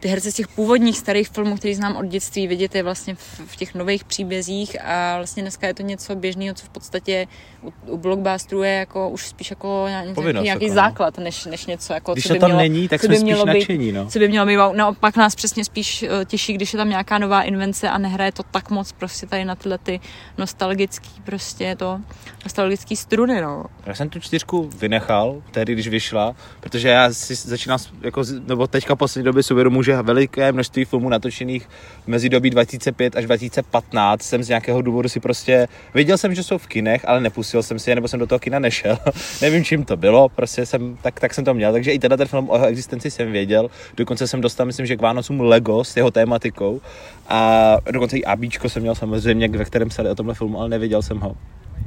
ty 0.00 0.08
herce 0.08 0.32
z 0.32 0.34
těch 0.34 0.48
původních 0.48 0.98
starých 0.98 1.28
filmů, 1.28 1.56
který 1.56 1.74
znám 1.74 1.96
od 1.96 2.06
dětství, 2.06 2.46
vidět 2.46 2.74
je 2.74 2.82
vlastně 2.82 3.14
v, 3.14 3.40
v 3.46 3.56
těch 3.56 3.74
nových 3.74 4.04
příbězích 4.04 4.76
a 4.84 5.16
vlastně 5.16 5.42
dneska 5.42 5.66
je 5.66 5.74
to 5.74 5.82
něco 5.82 6.14
běžného, 6.14 6.54
co 6.54 6.66
v 6.66 6.68
podstatě 6.68 7.26
u, 7.62 7.72
u 7.86 7.96
blockbusterů 7.96 8.62
je 8.62 8.72
jako 8.72 9.08
už 9.08 9.26
spíš 9.26 9.50
jako 9.50 9.84
nějaký, 9.88 10.14
Povinnost, 10.14 10.44
nějaký 10.44 10.64
jako, 10.64 10.74
základ, 10.74 11.18
než, 11.18 11.44
než 11.44 11.66
něco 11.66 11.92
jako, 11.92 12.12
když 12.12 12.26
co 12.26 12.32
by 12.32 12.38
to 12.38 12.40
tam 12.40 12.50
mělo, 12.50 12.60
není, 12.60 12.88
tak 12.88 13.00
co 13.00 13.08
by 13.08 13.16
jsme 13.16 13.24
mělo 13.24 13.42
spíš 13.42 13.52
být, 13.52 13.60
nadšení, 13.60 13.92
no. 13.92 14.06
Co 14.06 14.18
by 14.18 14.28
mělo 14.28 14.46
být, 14.46 14.76
naopak 14.76 15.16
nás 15.16 15.34
přesně 15.34 15.64
spíš 15.64 16.02
uh, 16.02 16.24
těší, 16.24 16.52
když 16.52 16.72
je 16.72 16.76
tam 16.76 16.88
nějaká 16.88 17.18
nová 17.18 17.42
invence 17.42 17.90
a 17.90 17.98
nehraje 17.98 18.32
to 18.32 18.42
tak 18.42 18.70
moc 18.70 18.92
prostě 18.92 19.26
tady 19.26 19.44
na 19.44 19.54
tyhle 19.54 19.78
ty 19.78 20.00
nostalgický 20.38 21.10
prostě 21.24 21.76
to, 21.76 22.00
nostalgický 22.44 22.96
struny, 22.96 23.40
no. 23.40 23.64
Já 23.86 23.94
jsem 23.94 24.08
tu 24.08 24.20
čtyřku 24.20 24.70
vynechal, 24.78 25.42
tehdy, 25.50 25.72
když 25.72 25.88
vyšla, 25.88 26.34
protože 26.60 26.88
já 26.88 27.12
si 27.12 27.34
začínám, 27.34 27.78
jako, 28.00 28.22
nebo 28.46 28.66
teďka 28.66 28.96
poslední 28.96 29.24
době 29.24 29.42
si 29.42 29.52
uvědomuji, 29.54 29.82
že 29.82 30.02
veliké 30.02 30.52
množství 30.52 30.84
filmů 30.84 31.08
natočených 31.08 31.68
v 32.04 32.08
mezidobí 32.08 32.50
2005 32.50 33.16
až 33.16 33.24
2015 33.24 34.22
jsem 34.22 34.42
z 34.42 34.48
nějakého 34.48 34.82
důvodu 34.82 35.08
si 35.08 35.20
prostě, 35.20 35.68
věděl 35.94 36.18
jsem, 36.18 36.34
že 36.34 36.42
jsou 36.42 36.58
v 36.58 36.66
kinech, 36.66 37.04
ale 37.08 37.20
nepustil 37.20 37.49
jsem 37.62 37.78
si 37.78 37.90
je, 37.90 37.94
nebo 37.94 38.08
jsem 38.08 38.20
do 38.20 38.26
toho 38.26 38.38
kina 38.38 38.58
nešel. 38.58 38.98
Nevím, 39.42 39.64
čím 39.64 39.84
to 39.84 39.96
bylo, 39.96 40.28
prostě 40.28 40.66
jsem, 40.66 40.98
tak, 41.02 41.20
tak 41.20 41.34
jsem 41.34 41.44
to 41.44 41.54
měl, 41.54 41.72
takže 41.72 41.92
i 41.92 41.98
teda 41.98 42.16
ten 42.16 42.26
film 42.26 42.50
o 42.50 42.54
jeho 42.54 42.66
existenci 42.66 43.10
jsem 43.10 43.32
věděl. 43.32 43.70
Dokonce 43.96 44.26
jsem 44.26 44.40
dostal, 44.40 44.66
myslím, 44.66 44.86
že 44.86 44.96
k 44.96 45.02
Vánocům 45.02 45.40
Lego 45.40 45.84
s 45.84 45.96
jeho 45.96 46.10
tématikou 46.10 46.80
a 47.28 47.76
dokonce 47.90 48.18
i 48.18 48.24
ABčko 48.24 48.68
jsem 48.68 48.82
měl 48.82 48.94
samozřejmě, 48.94 49.48
ve 49.48 49.64
kterém 49.64 49.88
psali 49.88 50.10
o 50.10 50.14
tomhle 50.14 50.34
filmu, 50.34 50.60
ale 50.60 50.68
nevěděl 50.68 51.02
jsem 51.02 51.20
ho. 51.20 51.36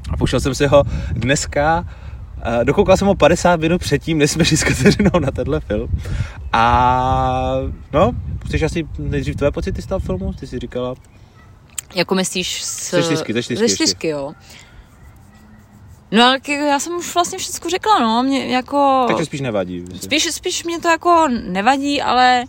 A 0.10 0.18
pouštěl 0.18 0.40
jsem 0.40 0.56
si 0.56 0.68
ho 0.68 0.84
dneska 1.12 1.86
dokoukal 2.64 2.98
jsem 2.98 3.08
ho 3.08 3.16
50 3.16 3.60
minut 3.60 3.82
předtím, 3.82 4.18
než 4.18 4.32
jsme 4.32 4.46
šli 4.46 4.58
s 4.58 4.64
Kateřinou 4.64 5.20
na 5.20 5.32
tenhle 5.32 5.60
film. 5.60 5.90
A 6.54 7.56
no, 7.94 8.12
chceš 8.46 8.62
asi 8.62 8.88
nejdřív 9.00 9.36
tvoje 9.36 9.52
pocity 9.52 9.82
z 9.82 9.86
toho 9.86 10.00
filmu? 10.00 10.34
Ty 10.34 10.48
jsi 10.48 10.60
říkala. 10.60 10.96
Jako 11.96 12.16
myslíš 12.16 12.64
s... 12.64 12.92
Ze 12.92 13.04
čtyřky, 13.04 13.34
ze 13.34 13.44
čtyřky, 13.44 13.68
Ze 13.68 13.76
čtyřky, 13.76 14.08
jo. 14.08 14.34
No 16.14 16.24
ale 16.24 16.40
já 16.48 16.80
jsem 16.80 16.96
už 16.96 17.14
vlastně 17.14 17.38
všechno 17.38 17.70
řekla, 17.70 18.00
no, 18.00 18.24
mě 18.24 18.46
jako... 18.46 19.06
Takže 19.08 19.26
spíš 19.26 19.42
nevadí. 19.42 19.86
Spíš, 20.02 20.24
spíš 20.24 20.64
mě 20.64 20.80
to 20.80 20.88
jako 20.88 21.28
nevadí, 21.48 22.02
ale 22.02 22.44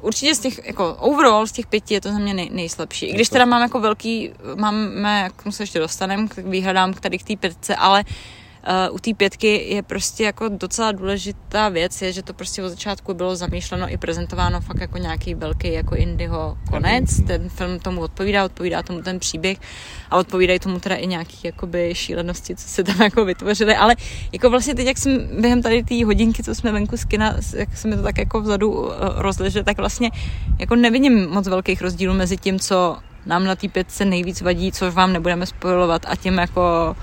určitě 0.00 0.34
z 0.34 0.38
těch, 0.38 0.66
jako 0.66 0.94
overall 0.94 1.46
z 1.46 1.52
těch 1.52 1.66
pěti 1.66 1.94
je 1.94 2.00
to 2.00 2.12
za 2.12 2.18
mě 2.18 2.34
nej, 2.34 2.50
nejslabší. 2.52 3.06
I 3.06 3.12
když 3.12 3.28
teda 3.28 3.44
mám 3.44 3.62
jako 3.62 3.80
velký, 3.80 4.30
máme, 4.54 5.20
jak 5.20 5.32
se 5.50 5.62
ještě 5.62 5.78
dostaneme, 5.78 6.28
k 6.28 6.38
výhradám 6.38 6.94
k 6.94 7.00
tady 7.00 7.18
k 7.18 7.22
té 7.22 7.36
pětce, 7.36 7.76
ale 7.76 8.00
uh, 8.00 8.06
Uh, 8.10 8.39
u 8.90 8.98
té 8.98 9.14
pětky 9.14 9.74
je 9.74 9.82
prostě 9.82 10.24
jako 10.24 10.48
docela 10.48 10.92
důležitá 10.92 11.68
věc, 11.68 12.02
je, 12.02 12.12
že 12.12 12.22
to 12.22 12.34
prostě 12.34 12.62
od 12.62 12.68
začátku 12.68 13.14
bylo 13.14 13.36
zamýšleno 13.36 13.92
i 13.92 13.96
prezentováno 13.96 14.60
fakt 14.60 14.80
jako 14.80 14.98
nějaký 14.98 15.34
velký 15.34 15.72
jako 15.72 15.94
Indiho 15.94 16.58
konec. 16.70 17.20
Ten 17.26 17.48
film 17.48 17.78
tomu 17.78 18.00
odpovídá, 18.00 18.44
odpovídá 18.44 18.82
tomu 18.82 19.02
ten 19.02 19.18
příběh 19.18 19.58
a 20.10 20.16
odpovídají 20.16 20.58
tomu 20.58 20.80
teda 20.80 20.96
i 20.96 21.06
nějaký 21.06 21.38
jakoby 21.44 21.94
šílenosti, 21.94 22.56
co 22.56 22.68
se 22.68 22.84
tam 22.84 23.02
jako 23.02 23.24
vytvořily, 23.24 23.76
ale 23.76 23.96
jako 24.32 24.50
vlastně 24.50 24.74
teď, 24.74 24.86
jak 24.86 24.98
jsem 24.98 25.40
během 25.40 25.62
tady 25.62 25.84
té 25.84 26.04
hodinky, 26.04 26.42
co 26.42 26.54
jsme 26.54 26.72
venku 26.72 26.96
z 26.96 27.04
kina, 27.04 27.36
jak 27.54 27.76
se 27.76 27.88
mi 27.88 27.96
to 27.96 28.02
tak 28.02 28.18
jako 28.18 28.40
vzadu 28.40 28.72
uh, 28.72 28.90
rozleže, 29.16 29.64
tak 29.64 29.76
vlastně 29.76 30.10
jako 30.58 30.76
nevidím 30.76 31.30
moc 31.30 31.48
velkých 31.48 31.82
rozdílů 31.82 32.14
mezi 32.14 32.36
tím, 32.36 32.58
co 32.58 32.96
nám 33.26 33.44
na 33.44 33.56
té 33.56 33.68
pětce 33.68 34.04
nejvíc 34.04 34.40
vadí, 34.40 34.72
což 34.72 34.94
vám 34.94 35.12
nebudeme 35.12 35.46
spojovat 35.46 36.02
a 36.08 36.16
tím 36.16 36.38
jako 36.38 36.96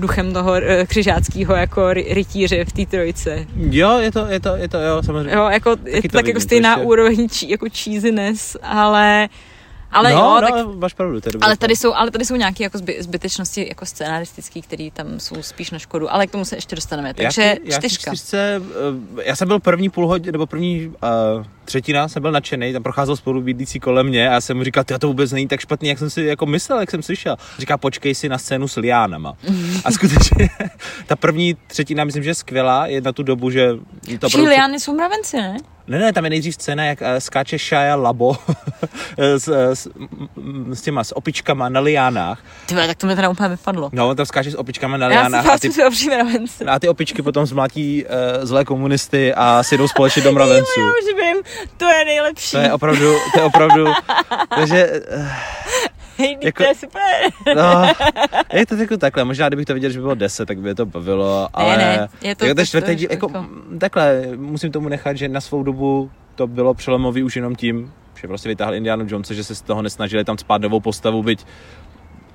duchem 0.00 0.32
toho 0.32 0.54
eh, 0.54 0.86
křižáckého 0.86 1.54
jako 1.54 1.92
rytíře 1.92 2.64
v 2.64 2.72
té 2.72 2.86
trojice. 2.86 3.46
Jo, 3.56 3.98
je 3.98 4.12
to, 4.12 4.26
je 4.26 4.40
to, 4.40 4.56
je 4.56 4.68
to, 4.68 4.78
jo, 4.78 5.02
samozřejmě. 5.02 5.32
Jo, 5.34 5.48
jako, 5.50 5.76
je 5.84 6.02
to 6.02 6.08
tak 6.08 6.26
jako 6.26 6.40
stejná 6.40 6.70
ještě. 6.70 6.84
úroveň 6.84 7.28
jako 7.46 7.66
cheesiness, 7.82 8.56
ale 8.62 9.28
ale 9.92 10.12
no, 10.12 10.18
jo, 10.18 10.40
no, 10.40 10.40
tak, 10.40 10.74
máš 10.74 10.94
pravdu, 10.94 11.20
to 11.20 11.28
je 11.28 11.32
ale, 11.40 11.56
tady 11.56 11.76
jsou, 11.76 11.94
ale 11.94 12.10
tady 12.10 12.24
jsou 12.24 12.36
nějaké 12.36 12.64
jako 12.64 12.78
zby, 12.78 12.96
zbytečnosti 13.00 13.68
jako 13.68 13.86
scenaristické, 13.86 14.60
které 14.60 14.88
tam 14.92 15.20
jsou 15.20 15.42
spíš 15.42 15.70
na 15.70 15.78
škodu, 15.78 16.12
ale 16.12 16.26
k 16.26 16.30
tomu 16.30 16.44
se 16.44 16.56
ještě 16.56 16.76
dostaneme. 16.76 17.14
Takže 17.14 17.56
já, 17.64 17.78
čtyřka. 17.78 18.12
Já, 18.32 18.60
já 19.24 19.36
jsem 19.36 19.48
byl 19.48 19.60
první 19.60 19.90
půl 19.90 20.06
hodin, 20.06 20.32
nebo 20.32 20.46
první 20.46 20.88
uh, 20.88 21.44
třetina, 21.64 22.08
jsem 22.08 22.22
byl 22.22 22.32
nadšený, 22.32 22.72
tam 22.72 22.82
procházel 22.82 23.16
spolu 23.16 23.42
bydlící 23.42 23.80
kolem 23.80 24.06
mě 24.06 24.28
a 24.28 24.32
já 24.32 24.40
jsem 24.40 24.56
mu 24.56 24.64
říkal, 24.64 24.84
to 24.84 25.06
vůbec 25.06 25.32
není 25.32 25.48
tak 25.48 25.60
špatný, 25.60 25.88
jak 25.88 25.98
jsem 25.98 26.10
si 26.10 26.22
jako 26.22 26.46
myslel, 26.46 26.80
jak 26.80 26.90
jsem 26.90 27.02
slyšel. 27.02 27.36
Říká, 27.58 27.78
počkej 27.78 28.14
si 28.14 28.28
na 28.28 28.38
scénu 28.38 28.68
s 28.68 28.76
liánama. 28.76 29.34
A 29.84 29.90
skutečně 29.92 30.48
ta 31.06 31.16
první 31.16 31.56
třetina, 31.66 32.04
myslím, 32.04 32.22
že 32.22 32.30
je 32.30 32.34
skvělá, 32.34 32.86
je 32.86 33.00
na 33.00 33.12
tu 33.12 33.22
dobu, 33.22 33.50
že 33.50 33.70
to 34.18 34.28
Všichni 34.28 34.48
liány 34.48 34.80
jsou 34.80 34.94
mravenci, 34.94 35.36
ne? 35.36 35.56
Ne, 35.90 35.98
ne, 35.98 36.12
tam 36.12 36.24
je 36.24 36.30
nejdřív 36.30 36.54
scéna, 36.54 36.84
jak 36.84 37.00
uh, 37.00 37.06
skáče 37.18 37.58
Shia 37.58 37.96
Labo 37.96 38.36
s, 39.18 39.48
s, 39.48 39.88
s, 40.72 40.82
těma, 40.82 41.04
s 41.04 41.16
opičkama 41.16 41.68
na 41.68 41.80
liánách. 41.80 42.42
Ty 42.66 42.74
tak 42.74 42.96
to 42.96 43.06
mi 43.06 43.16
teda 43.16 43.28
úplně 43.28 43.48
vypadlo. 43.48 43.90
No, 43.92 44.08
on 44.08 44.16
tam 44.16 44.26
skáče 44.26 44.50
s 44.50 44.54
opičkama 44.54 44.96
na 44.96 45.06
liánách. 45.06 45.44
Já 45.44 45.58
si 45.58 45.68
a, 45.68 45.90
ty, 45.90 46.66
a 46.66 46.78
ty 46.78 46.88
opičky 46.88 47.22
potom 47.22 47.46
zmlátí 47.46 48.04
uh, 48.04 48.44
zlé 48.46 48.64
komunisty 48.64 49.34
a 49.34 49.62
si 49.62 49.78
jdou 49.78 49.88
společně 49.88 50.22
do 50.22 50.32
mravenců. 50.40 50.80
já 50.80 50.86
už 50.86 51.24
vím, 51.24 51.42
to 51.76 51.84
je 51.84 52.04
nejlepší. 52.04 52.50
To 52.50 52.58
je 52.58 52.72
opravdu, 52.72 53.14
to 53.34 53.40
je 53.40 53.44
opravdu, 53.44 53.84
takže... 54.56 55.00
Uh, 55.16 55.26
Hej, 56.20 56.38
jako, 56.42 56.62
to 56.62 56.68
je 56.68 56.74
super. 56.74 57.12
no, 57.56 57.92
je 58.58 58.66
to 58.66 58.74
jako 58.74 58.96
takhle, 58.96 59.24
možná 59.24 59.48
kdybych 59.48 59.66
to 59.66 59.74
viděl, 59.74 59.90
že 59.90 59.98
by 59.98 60.02
bylo 60.02 60.14
10, 60.14 60.46
tak 60.46 60.58
by 60.60 60.74
to 60.74 60.86
bavilo, 60.86 61.48
ale... 61.52 61.76
Ne, 61.76 61.84
ne, 61.84 62.08
je 62.22 62.36
to, 62.36 62.44
jako 62.44 62.54
ten 62.54 62.66
čtvrtý 62.66 62.94
díl, 62.94 63.08
jako, 63.10 63.26
jako, 63.26 63.46
takhle, 63.78 64.22
musím 64.36 64.72
tomu 64.72 64.88
nechat, 64.88 65.16
že 65.16 65.28
na 65.28 65.40
svou 65.40 65.62
dobu 65.62 66.10
to 66.34 66.46
bylo 66.46 66.74
přelomový 66.74 67.22
už 67.22 67.36
jenom 67.36 67.56
tím, 67.56 67.92
že 68.20 68.28
prostě 68.28 68.48
vytáhl 68.48 68.74
Indiana 68.74 69.04
Jonesa, 69.08 69.34
že 69.34 69.44
se 69.44 69.54
z 69.54 69.62
toho 69.62 69.82
nesnažili 69.82 70.24
tam 70.24 70.38
spát 70.38 70.62
novou 70.62 70.80
postavu, 70.80 71.22
byť 71.22 71.46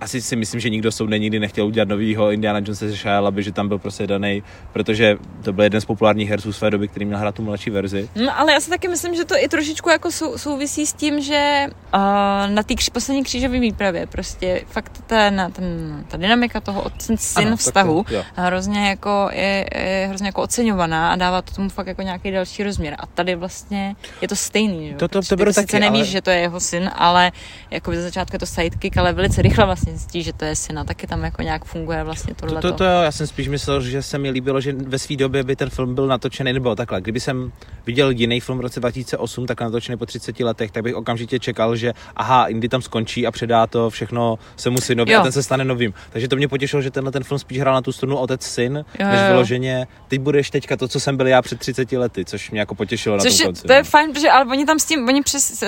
asi 0.01 0.21
si 0.21 0.35
myslím, 0.35 0.59
že 0.59 0.69
nikdo 0.69 0.91
soudne 0.91 1.19
nikdy 1.19 1.39
nechtěl 1.39 1.65
udělat 1.65 1.89
novýho 1.89 2.31
Indiana 2.31 2.59
Jonesa 2.59 2.87
ze 2.87 2.95
Shia 2.95 3.25
aby 3.27 3.43
že 3.43 3.51
tam 3.51 3.67
byl 3.67 3.79
prostě 3.79 4.07
daný, 4.07 4.43
protože 4.73 5.17
to 5.43 5.53
byl 5.53 5.63
jeden 5.63 5.81
z 5.81 5.85
populárních 5.85 6.29
herců 6.29 6.53
své 6.53 6.71
doby, 6.71 6.87
který 6.87 7.05
měl 7.05 7.19
hrát 7.19 7.35
tu 7.35 7.43
mladší 7.43 7.69
verzi. 7.69 8.09
No, 8.15 8.39
ale 8.39 8.53
já 8.53 8.59
si 8.59 8.69
taky 8.69 8.87
myslím, 8.87 9.15
že 9.15 9.25
to 9.25 9.35
i 9.37 9.47
trošičku 9.47 9.89
jako 9.89 10.11
sou, 10.11 10.37
souvisí 10.37 10.85
s 10.85 10.93
tím, 10.93 11.21
že 11.21 11.67
uh, 11.69 11.99
na 12.47 12.63
té 12.63 12.75
kři, 12.75 12.91
poslední 12.91 13.23
křížové 13.23 13.59
výpravě 13.59 14.07
prostě 14.07 14.61
fakt 14.67 15.03
ten, 15.07 15.51
ten, 15.55 15.65
ta 16.07 16.17
dynamika 16.17 16.59
toho 16.59 16.91
ten 17.07 17.17
syn 17.17 17.47
ano, 17.47 17.57
vztahu 17.57 18.03
to, 18.03 18.23
hrozně 18.35 18.89
jako 18.89 19.29
je, 19.31 19.65
je, 19.75 20.05
hrozně 20.09 20.27
jako 20.27 20.41
oceňovaná 20.41 21.11
a 21.11 21.15
dává 21.15 21.41
to 21.41 21.53
tomu 21.53 21.69
fakt 21.69 21.87
jako 21.87 22.01
nějaký 22.01 22.31
další 22.31 22.63
rozměr. 22.63 22.95
A 22.99 23.05
tady 23.05 23.35
vlastně 23.35 23.95
je 24.21 24.27
to 24.27 24.35
stejný. 24.35 24.89
Že? 24.89 24.95
To, 24.95 25.07
to, 25.07 25.21
to, 25.21 25.35
to 25.35 25.53
taky, 25.53 25.79
nevíš, 25.79 26.01
ale... 26.01 26.11
že 26.11 26.21
to 26.21 26.29
je 26.29 26.37
jeho 26.37 26.59
syn, 26.59 26.91
ale 26.95 27.31
jako 27.71 27.91
ze 27.91 28.01
začátku 28.01 28.35
je 28.35 28.39
to 28.39 28.45
sidekick, 28.45 28.97
ale 28.97 29.13
velice 29.13 29.41
rychle 29.41 29.65
vlastně 29.65 29.84
zjistí, 29.91 30.23
že 30.23 30.33
to 30.33 30.45
je 30.45 30.55
syna, 30.55 30.83
taky 30.83 31.07
tam 31.07 31.23
jako 31.23 31.41
nějak 31.41 31.65
funguje 31.65 32.03
vlastně 32.03 32.35
tohle. 32.35 32.61
To, 32.61 32.71
to, 32.71 32.77
to, 32.77 32.83
jo, 32.83 33.01
já 33.01 33.11
jsem 33.11 33.27
spíš 33.27 33.47
myslel, 33.47 33.81
že 33.81 34.01
se 34.01 34.17
mi 34.17 34.29
líbilo, 34.29 34.61
že 34.61 34.73
ve 34.73 34.99
své 34.99 35.15
době 35.15 35.43
by 35.43 35.55
ten 35.55 35.69
film 35.69 35.95
byl 35.95 36.07
natočený, 36.07 36.53
nebo 36.53 36.75
takhle, 36.75 37.01
kdyby 37.01 37.19
jsem 37.19 37.51
viděl 37.85 38.09
jiný 38.09 38.39
film 38.39 38.57
v 38.57 38.61
roce 38.61 38.79
2008, 38.79 39.45
tak 39.45 39.61
natočený 39.61 39.97
po 39.97 40.05
30 40.05 40.39
letech, 40.39 40.71
tak 40.71 40.83
bych 40.83 40.95
okamžitě 40.95 41.39
čekal, 41.39 41.75
že 41.75 41.93
aha, 42.15 42.47
Indy 42.47 42.69
tam 42.69 42.81
skončí 42.81 43.27
a 43.27 43.31
předá 43.31 43.67
to 43.67 43.89
všechno 43.89 44.39
se 44.55 44.69
mu 44.69 44.81
synovi 44.81 45.11
jo. 45.11 45.19
a 45.19 45.23
ten 45.23 45.31
se 45.31 45.43
stane 45.43 45.65
novým. 45.65 45.93
Takže 46.09 46.27
to 46.27 46.35
mě 46.35 46.47
potěšilo, 46.47 46.81
že 46.81 46.91
tenhle 46.91 47.11
ten 47.11 47.23
film 47.23 47.39
spíš 47.39 47.59
hrál 47.59 47.73
na 47.73 47.81
tu 47.81 47.91
strunu 47.91 48.17
otec 48.17 48.43
syn, 48.43 48.85
jo, 48.99 49.07
než 49.07 49.21
vyloženě 49.27 49.87
ty 50.07 50.17
budeš 50.17 50.49
teďka 50.49 50.77
to, 50.77 50.87
co 50.87 50.99
jsem 50.99 51.17
byl 51.17 51.27
já 51.27 51.41
před 51.41 51.59
30 51.59 51.91
lety, 51.91 52.25
což 52.25 52.51
mě 52.51 52.59
jako 52.59 52.75
potěšilo 52.75 53.17
což 53.19 53.31
na 53.31 53.37
tom 53.37 53.45
konci. 53.45 53.67
To 53.67 53.73
je 53.73 53.79
no. 53.79 53.83
fajn, 53.83 54.13
protože 54.13 54.29
ale 54.29 54.45
oni 54.45 54.65
tam 54.65 54.79
s 54.79 54.85
tím, 54.85 55.07
oni 55.07 55.23
přes 55.23 55.63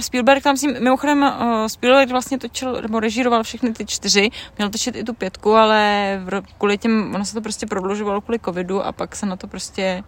Spielberg 0.00 0.42
tam 0.42 0.56
s 0.56 0.60
tím, 0.60 0.72
mimochodem 0.80 1.22
uh, 1.22 1.66
Spielberg 1.66 2.10
vlastně 2.10 2.38
točil, 2.38 2.82
nebo 2.82 3.00
režíroval 3.00 3.42
všechny 3.42 3.59
ty 3.76 3.86
čtyři, 3.86 4.30
měl 4.58 4.70
točit 4.70 4.96
i 4.96 5.04
tu 5.04 5.14
pětku, 5.14 5.54
ale 5.54 6.20
kvůli 6.58 6.78
těm, 6.78 7.12
ono 7.14 7.24
se 7.24 7.34
to 7.34 7.40
prostě 7.40 7.66
prodlužovalo 7.66 8.20
kvůli 8.20 8.38
covidu 8.38 8.82
a 8.82 8.92
pak 8.92 9.16
se 9.16 9.26
na 9.26 9.36
to 9.36 9.46
prostě 9.46 10.02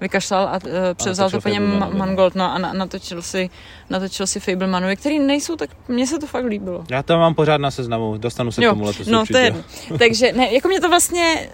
vykašlal 0.00 0.48
a 0.48 0.52
uh, 0.52 0.70
převzal 0.94 1.26
a 1.26 1.30
to 1.30 1.40
po 1.40 1.48
něm 1.48 1.84
Mangold 1.92 2.34
no, 2.34 2.52
a 2.52 2.58
na, 2.58 2.72
natočil, 2.72 3.22
si, 3.22 3.50
natočil 3.90 4.26
si 4.26 4.40
Fablemanovi, 4.40 4.96
který 4.96 5.18
nejsou, 5.18 5.56
tak 5.56 5.70
mně 5.88 6.06
se 6.06 6.18
to 6.18 6.26
fakt 6.26 6.44
líbilo. 6.44 6.84
Já 6.90 7.02
to 7.02 7.18
mám 7.18 7.34
pořád 7.34 7.56
na 7.56 7.70
seznamu, 7.70 8.18
dostanu 8.18 8.52
se 8.52 8.64
jo, 8.64 8.70
k 8.70 8.74
tomu 8.74 8.84
letos 8.84 9.06
No 9.06 9.20
určitě. 9.20 9.32
to 9.32 9.38
je, 9.38 9.98
takže 9.98 10.32
ne, 10.32 10.54
jako 10.54 10.68
mě 10.68 10.80
to 10.80 10.88
vlastně 10.88 11.50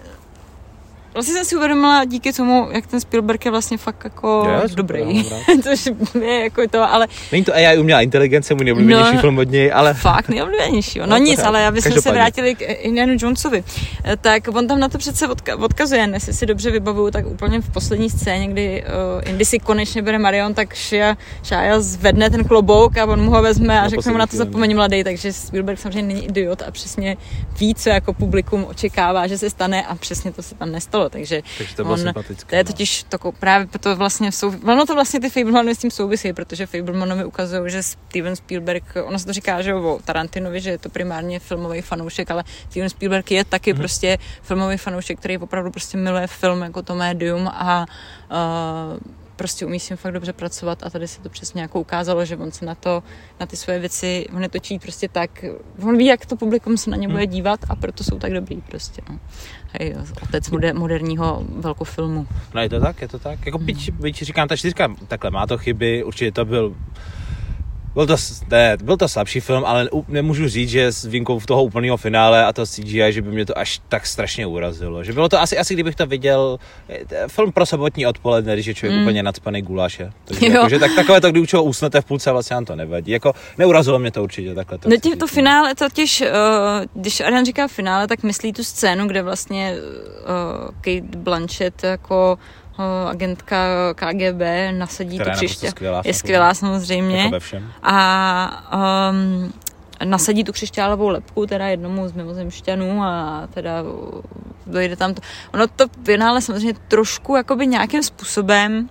Vlastně 1.17 1.35
jsem 1.35 1.45
si 1.45 1.55
uvědomila 1.55 2.05
díky 2.05 2.33
tomu, 2.33 2.67
jak 2.71 2.87
ten 2.87 2.99
Spielberg 2.99 3.45
je 3.45 3.51
vlastně 3.51 3.77
fakt 3.77 4.03
jako 4.03 4.47
je, 4.63 4.75
dobrý. 4.75 5.23
Což 5.63 5.89
je 6.21 6.43
jako 6.43 6.67
to, 6.67 6.93
ale... 6.93 7.07
Není 7.31 7.43
to 7.43 7.53
AI 7.53 7.77
umělá 7.77 8.01
inteligence, 8.01 8.53
můj 8.53 8.65
nejoblíbenější 8.65 9.15
no, 9.15 9.21
film 9.21 9.37
od 9.37 9.51
něj, 9.51 9.71
ale... 9.73 9.93
Fakt 9.93 10.29
nejoblíbenější. 10.29 10.99
No, 10.99 11.05
no 11.05 11.17
nic, 11.17 11.39
ale 11.39 11.67
aby 11.67 11.81
jsme 11.81 12.01
se 12.01 12.11
vrátili 12.11 12.55
k 12.55 12.61
Indianu 12.61 13.13
Jonesovi. 13.19 13.63
Eh, 14.03 14.17
tak 14.17 14.47
on 14.47 14.67
tam 14.67 14.79
na 14.79 14.89
to 14.89 14.97
přece 14.97 15.27
odka- 15.27 15.63
odkazuje, 15.63 16.09
jestli 16.13 16.33
si 16.33 16.45
dobře 16.45 16.71
vybavuju, 16.71 17.11
tak 17.11 17.25
úplně 17.25 17.61
v 17.61 17.69
poslední 17.69 18.09
scéně, 18.09 18.47
kdy 18.47 18.83
uh, 18.83 19.29
Indy 19.29 19.45
si 19.45 19.59
konečně 19.59 20.01
bere 20.01 20.19
Marion, 20.19 20.53
tak 20.53 20.75
Shia, 20.75 21.17
Shia 21.43 21.79
zvedne 21.79 22.29
ten 22.29 22.43
klobouk 22.43 22.97
a 22.97 23.05
on 23.05 23.21
mu 23.21 23.31
ho 23.31 23.41
vezme 23.41 23.79
a 23.79 23.83
no, 23.83 23.89
řekne 23.89 24.11
mu 24.11 24.17
na 24.17 24.27
to 24.27 24.37
zapomeň 24.37 24.75
mladý, 24.75 25.03
takže 25.03 25.33
Spielberg 25.33 25.79
samozřejmě 25.79 26.13
není 26.13 26.25
idiot 26.25 26.61
a 26.67 26.71
přesně 26.71 27.17
ví, 27.59 27.75
co 27.75 27.89
jako 27.89 28.13
publikum 28.13 28.65
očekává, 28.69 29.27
že 29.27 29.37
se 29.37 29.49
stane 29.49 29.85
a 29.85 29.95
přesně 29.95 30.31
to 30.31 30.41
se 30.41 30.55
tam 30.55 30.71
nestalo 30.71 31.06
takže, 31.09 31.41
takže 31.57 31.75
to 31.75 31.83
on, 31.83 31.99
to 32.49 32.55
je 32.55 32.63
no. 32.63 32.63
totiž 32.63 33.03
to, 33.03 33.31
právě 33.31 33.67
to 33.79 33.95
vlastně 33.95 34.31
sou, 34.31 34.53
ono 34.63 34.85
to 34.85 34.93
vlastně 34.93 35.19
ty 35.19 35.29
Fablemanovi 35.29 35.75
s 35.75 35.77
tím 35.77 35.91
souvisí, 35.91 36.33
protože 36.33 36.65
Fablemanovi 36.65 37.25
ukazují, 37.25 37.71
že 37.71 37.83
Steven 37.83 38.35
Spielberg, 38.35 38.83
ono 39.03 39.19
se 39.19 39.25
to 39.25 39.33
říká, 39.33 39.61
že 39.61 39.73
o 39.73 39.99
Tarantinovi, 40.05 40.61
že 40.61 40.69
je 40.69 40.77
to 40.77 40.89
primárně 40.89 41.39
filmový 41.39 41.81
fanoušek, 41.81 42.31
ale 42.31 42.43
Steven 42.69 42.89
Spielberg 42.89 43.31
je 43.31 43.45
taky 43.45 43.73
mm-hmm. 43.73 43.77
prostě 43.77 44.17
filmový 44.41 44.77
fanoušek, 44.77 45.19
který 45.19 45.37
opravdu 45.37 45.71
prostě 45.71 45.97
miluje 45.97 46.27
film 46.27 46.61
jako 46.61 46.81
to 46.81 46.95
médium 46.95 47.47
a 47.47 47.85
uh, 48.31 49.17
prostě 49.37 49.65
umí 49.65 49.79
s 49.79 49.87
tím 49.87 49.97
fakt 49.97 50.13
dobře 50.13 50.33
pracovat 50.33 50.83
a 50.83 50.89
tady 50.89 51.07
se 51.07 51.21
to 51.21 51.29
přesně 51.29 51.61
jako 51.61 51.79
ukázalo, 51.79 52.25
že 52.25 52.37
on 52.37 52.51
se 52.51 52.65
na 52.65 52.75
to, 52.75 53.03
na 53.39 53.45
ty 53.45 53.57
svoje 53.57 53.79
věci, 53.79 54.25
on 54.35 54.43
je 54.43 54.49
točí 54.49 54.79
prostě 54.79 55.07
tak, 55.07 55.45
on 55.83 55.97
ví, 55.97 56.05
jak 56.05 56.25
to 56.25 56.35
publikum 56.35 56.77
se 56.77 56.89
na 56.89 56.97
ně 56.97 57.07
bude 57.07 57.23
hmm. 57.23 57.31
dívat 57.31 57.59
a 57.69 57.75
proto 57.75 58.03
jsou 58.03 58.19
tak 58.19 58.33
dobrý 58.33 58.61
prostě. 58.61 59.01
No. 59.09 59.19
Hej, 59.79 59.95
otec 60.23 60.49
moder, 60.49 60.75
moderního 60.75 61.45
velkofilmu. 61.49 62.27
No 62.53 62.61
je 62.61 62.69
to 62.69 62.79
tak, 62.79 63.01
je 63.01 63.07
to 63.07 63.19
tak. 63.19 63.45
Jako 63.45 63.57
byť, 63.57 63.91
byť 63.91 64.23
říkám, 64.23 64.47
ta 64.47 64.55
čtyřka 64.55 64.95
takhle 65.07 65.31
má 65.31 65.47
to 65.47 65.57
chyby, 65.57 66.03
určitě 66.03 66.31
to 66.31 66.45
byl 66.45 66.75
byl 67.93 68.07
to, 68.07 68.15
ne, 68.51 68.77
byl 68.83 68.97
to 68.97 69.07
slabší 69.07 69.39
film, 69.39 69.65
ale 69.65 69.89
nemůžu 70.07 70.47
říct, 70.47 70.69
že 70.69 70.91
s 70.91 71.05
výjimkou 71.05 71.39
toho 71.39 71.63
úplného 71.63 71.97
finále 71.97 72.45
a 72.45 72.53
to 72.53 72.65
CGI, 72.65 73.13
že 73.13 73.21
by 73.21 73.31
mě 73.31 73.45
to 73.45 73.57
až 73.57 73.81
tak 73.89 74.07
strašně 74.07 74.45
urazilo. 74.45 75.03
Že 75.03 75.13
bylo 75.13 75.29
to 75.29 75.41
asi, 75.41 75.57
asi 75.57 75.73
kdybych 75.73 75.95
to 75.95 76.05
viděl, 76.05 76.59
film 77.27 77.51
pro 77.51 77.65
sobotní 77.65 78.07
odpoledne, 78.07 78.53
když 78.53 78.65
je 78.65 78.73
člověk 78.73 78.97
mm. 78.97 79.03
úplně 79.03 79.23
nadspaný 79.23 79.61
guláše. 79.61 80.11
Takže 80.25 80.47
jako, 80.51 80.69
že 80.69 80.79
tak, 80.79 80.91
takové 80.95 81.21
to, 81.21 81.31
kdy 81.31 81.39
u 81.39 81.45
čeho 81.45 81.63
usnete 81.63 82.01
v 82.01 82.05
půlce, 82.05 82.31
vlastně 82.31 82.53
nám 82.53 82.65
to 82.65 82.75
nevadí. 82.75 83.11
Jako, 83.11 83.33
neurazilo 83.57 83.99
mě 83.99 84.11
to 84.11 84.23
určitě 84.23 84.55
takhle. 84.55 84.77
To, 84.77 84.89
no, 84.89 84.97
tě, 84.97 85.15
to 85.15 85.27
finále 85.27 85.75
totiž, 85.75 86.21
uh, 86.21 87.01
když 87.01 87.21
Adrian 87.21 87.45
říká 87.45 87.67
finále, 87.67 88.07
tak 88.07 88.23
myslí 88.23 88.53
tu 88.53 88.63
scénu, 88.63 89.07
kde 89.07 89.23
vlastně 89.23 89.75
uh, 89.75 90.69
Kate 90.81 91.17
Blanchett 91.17 91.83
jako 91.83 92.37
agentka 93.07 93.57
KGB 93.93 94.41
nasadí 94.71 95.19
Která 95.19 95.33
tu 95.33 95.37
křišťálovou. 95.37 95.71
Skvělá, 95.71 96.01
je 96.05 96.13
skvělá 96.13 96.53
samozřejmě. 96.53 97.17
Jako 97.17 97.31
ve 97.31 97.39
všem. 97.39 97.71
A 97.83 99.09
um, 99.11 99.53
nasadí 100.05 100.43
tu 100.43 100.51
křišťálovou 100.51 101.07
lepku 101.07 101.45
teda 101.45 101.67
jednomu 101.67 102.07
z 102.07 102.13
mimozemšťanů 102.13 103.03
a 103.03 103.47
teda 103.53 103.83
dojde 104.67 104.95
tam 104.95 105.13
to. 105.13 105.21
Ono 105.53 105.67
to 105.67 105.85
finále 106.03 106.41
samozřejmě 106.41 106.73
trošku 106.87 107.35
jakoby 107.35 107.67
nějakým 107.67 108.03
způsobem 108.03 108.89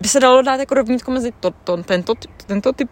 by 0.00 0.08
se 0.08 0.20
dalo 0.20 0.42
dát 0.42 0.60
jako 0.60 0.74
rovnítko 0.74 1.10
mezi 1.10 1.32
to, 1.40 1.50
to, 1.50 1.76
tento, 1.76 2.14
tento 2.46 2.72
typ 2.72 2.88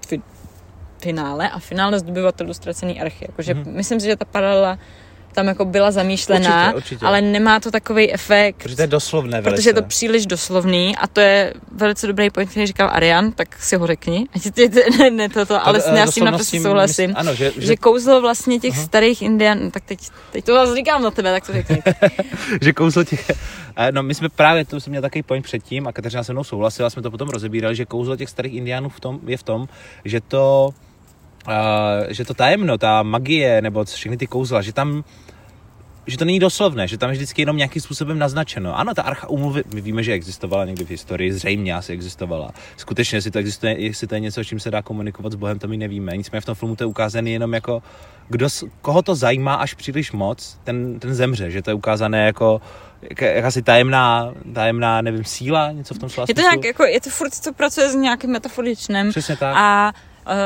finále 0.98 1.50
a 1.50 1.58
finále 1.58 1.98
zdobivatelů 1.98 2.54
ztracený 2.54 3.00
archy. 3.00 3.24
Jakože 3.28 3.54
mm-hmm. 3.54 3.72
myslím 3.72 4.00
si, 4.00 4.06
že 4.06 4.16
ta 4.16 4.24
paralela 4.24 4.78
tam 5.32 5.46
jako 5.46 5.64
byla 5.64 5.90
zamýšlená, 5.90 6.66
určitě, 6.66 6.76
určitě. 6.76 7.06
ale 7.06 7.20
nemá 7.20 7.60
to 7.60 7.70
takový 7.70 8.12
efekt. 8.12 8.56
Protože 8.62 8.76
to 8.76 8.82
je 8.82 8.86
doslovné 8.86 9.40
velice. 9.40 9.56
Protože 9.56 9.70
je 9.70 9.74
to 9.74 9.82
příliš 9.82 10.26
doslovný 10.26 10.96
a 10.96 11.06
to 11.06 11.20
je 11.20 11.54
velice 11.72 12.06
dobrý 12.06 12.30
point, 12.30 12.50
který 12.50 12.66
říkal 12.66 12.90
Arian, 12.92 13.32
tak 13.32 13.62
si 13.62 13.76
ho 13.76 13.86
řekni. 13.86 14.26
ne, 14.98 15.10
ne 15.10 15.28
toto, 15.28 15.46
to, 15.46 15.66
ale 15.66 15.82
uh, 15.82 15.94
já 15.94 16.06
s 16.06 16.14
tím 16.14 16.24
naprosto 16.24 16.56
souhlasím. 16.56 17.10
Myslím, 17.10 17.16
ano, 17.16 17.34
že, 17.34 17.52
že... 17.56 17.66
že 17.66 17.76
kouzlo 17.76 18.20
vlastně 18.20 18.60
těch 18.60 18.74
uh-huh. 18.74 18.84
starých 18.84 19.22
Indian, 19.22 19.70
tak 19.70 19.84
teď, 19.84 19.98
teď 20.32 20.44
to 20.44 20.54
vás 20.54 20.74
říkám 20.74 21.02
na 21.02 21.10
tebe, 21.10 21.32
tak 21.32 21.46
to 21.46 21.52
řekni. 21.52 21.82
že 22.60 22.72
kouzlo 22.72 23.04
těch, 23.04 23.30
eh, 23.76 23.92
no 23.92 24.02
my 24.02 24.14
jsme 24.14 24.28
právě, 24.28 24.64
to 24.64 24.80
jsem 24.80 24.90
měl 24.90 25.02
takový 25.02 25.22
point 25.22 25.44
předtím 25.44 25.86
a 25.86 25.92
Kateřina 25.92 26.24
se 26.24 26.32
mnou 26.32 26.44
souhlasila, 26.44 26.90
jsme 26.90 27.02
to 27.02 27.10
potom 27.10 27.28
rozebírali, 27.28 27.76
že 27.76 27.84
kouzlo 27.84 28.16
těch 28.16 28.28
starých 28.28 28.52
Indiánů 28.54 28.88
v 28.88 29.00
tom, 29.00 29.20
je 29.26 29.36
v 29.36 29.42
tom, 29.42 29.68
že 30.04 30.20
to 30.20 30.70
že 32.08 32.24
to 32.24 32.34
tajemno, 32.34 32.78
ta 32.78 33.02
magie, 33.02 33.62
nebo 33.62 33.84
všechny 33.84 34.16
ty 34.16 34.26
kouzla, 34.26 34.62
že 34.62 34.72
tam 34.72 35.04
že 36.06 36.18
to 36.18 36.24
není 36.24 36.38
doslovné, 36.38 36.88
že 36.88 36.98
tam 36.98 37.10
je 37.10 37.14
vždycky 37.14 37.42
jenom 37.42 37.56
nějakým 37.56 37.82
způsobem 37.82 38.18
naznačeno. 38.18 38.78
Ano, 38.78 38.94
ta 38.94 39.02
archa 39.02 39.28
umluvy, 39.28 39.62
my 39.74 39.80
víme, 39.80 40.02
že 40.02 40.12
existovala 40.12 40.64
někdy 40.64 40.84
v 40.84 40.90
historii, 40.90 41.32
zřejmě 41.32 41.74
asi 41.74 41.92
existovala. 41.92 42.50
Skutečně, 42.76 43.16
jestli 43.16 43.30
to 43.30 43.38
existuje, 43.38 43.80
jestli 43.80 44.06
to 44.06 44.14
je 44.14 44.20
něco, 44.20 44.44
čím 44.44 44.60
se 44.60 44.70
dá 44.70 44.82
komunikovat 44.82 45.32
s 45.32 45.36
Bohem, 45.36 45.58
to 45.58 45.68
my 45.68 45.76
nevíme. 45.76 46.16
Nicméně 46.16 46.40
v 46.40 46.44
tom 46.44 46.54
filmu 46.54 46.76
to 46.76 46.84
je 46.84 46.86
ukázané 46.86 47.30
jenom 47.30 47.54
jako, 47.54 47.82
kdo, 48.28 48.48
koho 48.82 49.02
to 49.02 49.14
zajímá 49.14 49.54
až 49.54 49.74
příliš 49.74 50.12
moc, 50.12 50.58
ten, 50.64 51.00
ten 51.00 51.14
zemře, 51.14 51.50
že 51.50 51.62
to 51.62 51.70
je 51.70 51.74
ukázané 51.74 52.26
jako 52.26 52.60
jak, 53.02 53.20
jakási 53.20 53.62
tajemná, 53.62 54.34
tajemná, 54.54 55.02
nevím, 55.02 55.24
síla, 55.24 55.72
něco 55.72 55.94
v 55.94 55.98
tom 55.98 56.08
slova 56.08 56.26
Je 56.28 56.34
to 56.34 56.40
nějak, 56.40 56.64
jako, 56.64 56.84
je 56.84 57.00
to 57.00 57.10
furt, 57.10 57.34
co 57.34 57.52
pracuje 57.52 57.90
s 57.90 57.94
nějakým 57.94 58.30
metaforičným. 58.30 59.10
Přesně 59.10 59.36
tak. 59.36 59.56
A 59.56 59.92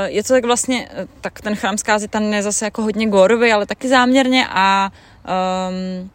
je 0.05 0.23
to 0.23 0.33
tak 0.33 0.45
vlastně, 0.45 0.89
eh, 0.91 1.07
tak 1.21 1.41
ten 1.41 1.55
chrám 1.55 1.79
zkázy 1.79 2.09
tam 2.09 2.23
je 2.23 2.43
zase 2.43 2.65
jako 2.65 2.83
hodně 2.83 3.07
górový, 3.07 3.53
ale 3.53 3.67
taky 3.67 3.89
záměrně 3.89 4.47
a 4.49 4.91
um, 5.69 6.11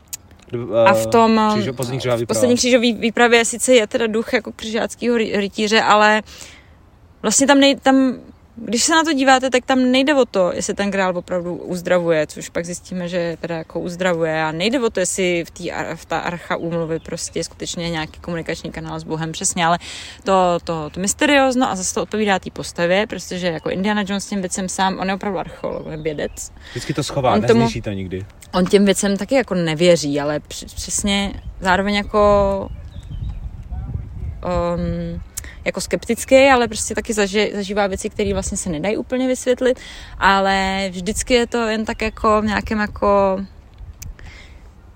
a 0.86 0.93
v 0.93 1.07
tom 1.07 1.41
křížo, 1.53 1.74
v 2.18 2.26
poslední 2.26 2.55
křížový 2.55 2.93
výpravě 2.93 3.45
sice 3.45 3.74
je 3.74 3.88
teda 3.88 4.07
duch 4.07 4.34
jako 4.34 4.51
křižáckého 4.51 5.18
rytíře, 5.18 5.82
ale 5.82 6.22
vlastně 7.22 7.47
tam, 7.47 7.60
nej, 7.60 7.76
tam 7.76 8.14
když 8.66 8.84
se 8.84 8.95
na 8.95 9.03
to 9.03 9.14
díváte, 9.14 9.49
tak 9.49 9.66
tam 9.66 9.91
nejde 9.91 10.16
o 10.16 10.26
to, 10.26 10.51
jestli 10.53 10.74
ten 10.74 10.91
král 10.91 11.18
opravdu 11.18 11.55
uzdravuje, 11.55 12.28
což 12.28 12.49
pak 12.49 12.66
zjistíme, 12.66 13.07
že 13.07 13.38
teda 13.41 13.57
jako 13.57 13.80
uzdravuje 13.80 14.43
a 14.43 14.51
nejde 14.51 14.80
o 14.80 14.89
to, 14.89 14.99
jestli 14.99 15.43
v, 15.47 15.51
tý, 15.51 15.72
v 15.95 16.05
ta 16.05 16.20
archa 16.20 16.55
úmluvy 16.55 16.99
prostě 16.99 17.39
je 17.39 17.43
skutečně 17.43 17.89
nějaký 17.89 18.20
komunikační 18.20 18.72
kanál 18.72 18.99
s 18.99 19.03
Bohem, 19.03 19.32
přesně, 19.32 19.66
ale 19.66 19.80
to, 20.24 20.57
to, 20.64 20.89
to 20.89 20.99
mysteriózno 20.99 21.70
a 21.72 21.76
zase 21.76 21.93
to 21.93 22.01
odpovídá 22.01 22.39
té 22.39 22.51
postavě, 22.51 23.07
protože 23.07 23.47
jako 23.47 23.70
Indiana 23.70 24.03
Jones 24.07 24.26
tím 24.26 24.39
věcem 24.39 24.70
sám, 24.70 24.99
on 24.99 25.07
je 25.07 25.16
opravdu 25.16 25.39
archeolog, 25.39 25.86
on 25.86 25.91
je 25.91 25.97
vědec. 25.97 26.51
Vždycky 26.70 26.93
to 26.93 27.03
schová, 27.03 27.34
on 27.34 27.41
tomu, 27.41 27.68
to 27.84 27.91
nikdy. 27.91 28.26
On 28.53 28.66
těm 28.66 28.86
věcem 28.86 29.18
taky 29.18 29.36
jako 29.36 29.53
nevěří, 29.53 30.20
ale 30.20 30.39
přesně 30.76 31.34
zároveň 31.60 31.95
jako 31.95 32.68
um, 34.45 35.22
jako 35.70 35.82
skeptický, 35.82 36.36
ale 36.36 36.67
prostě 36.67 36.95
taky 36.95 37.13
zaži, 37.13 37.51
zažívá 37.55 37.88
věci, 37.88 38.09
které 38.09 38.34
vlastně 38.34 38.57
se 38.57 38.70
nedají 38.70 38.97
úplně 38.97 39.28
vysvětlit, 39.28 39.80
ale 40.17 40.88
vždycky 40.91 41.34
je 41.34 41.47
to 41.47 41.57
jen 41.67 41.86
tak 41.86 42.01
jako 42.01 42.41
v 42.41 42.45
nějakém 42.45 42.80
jako 42.80 43.39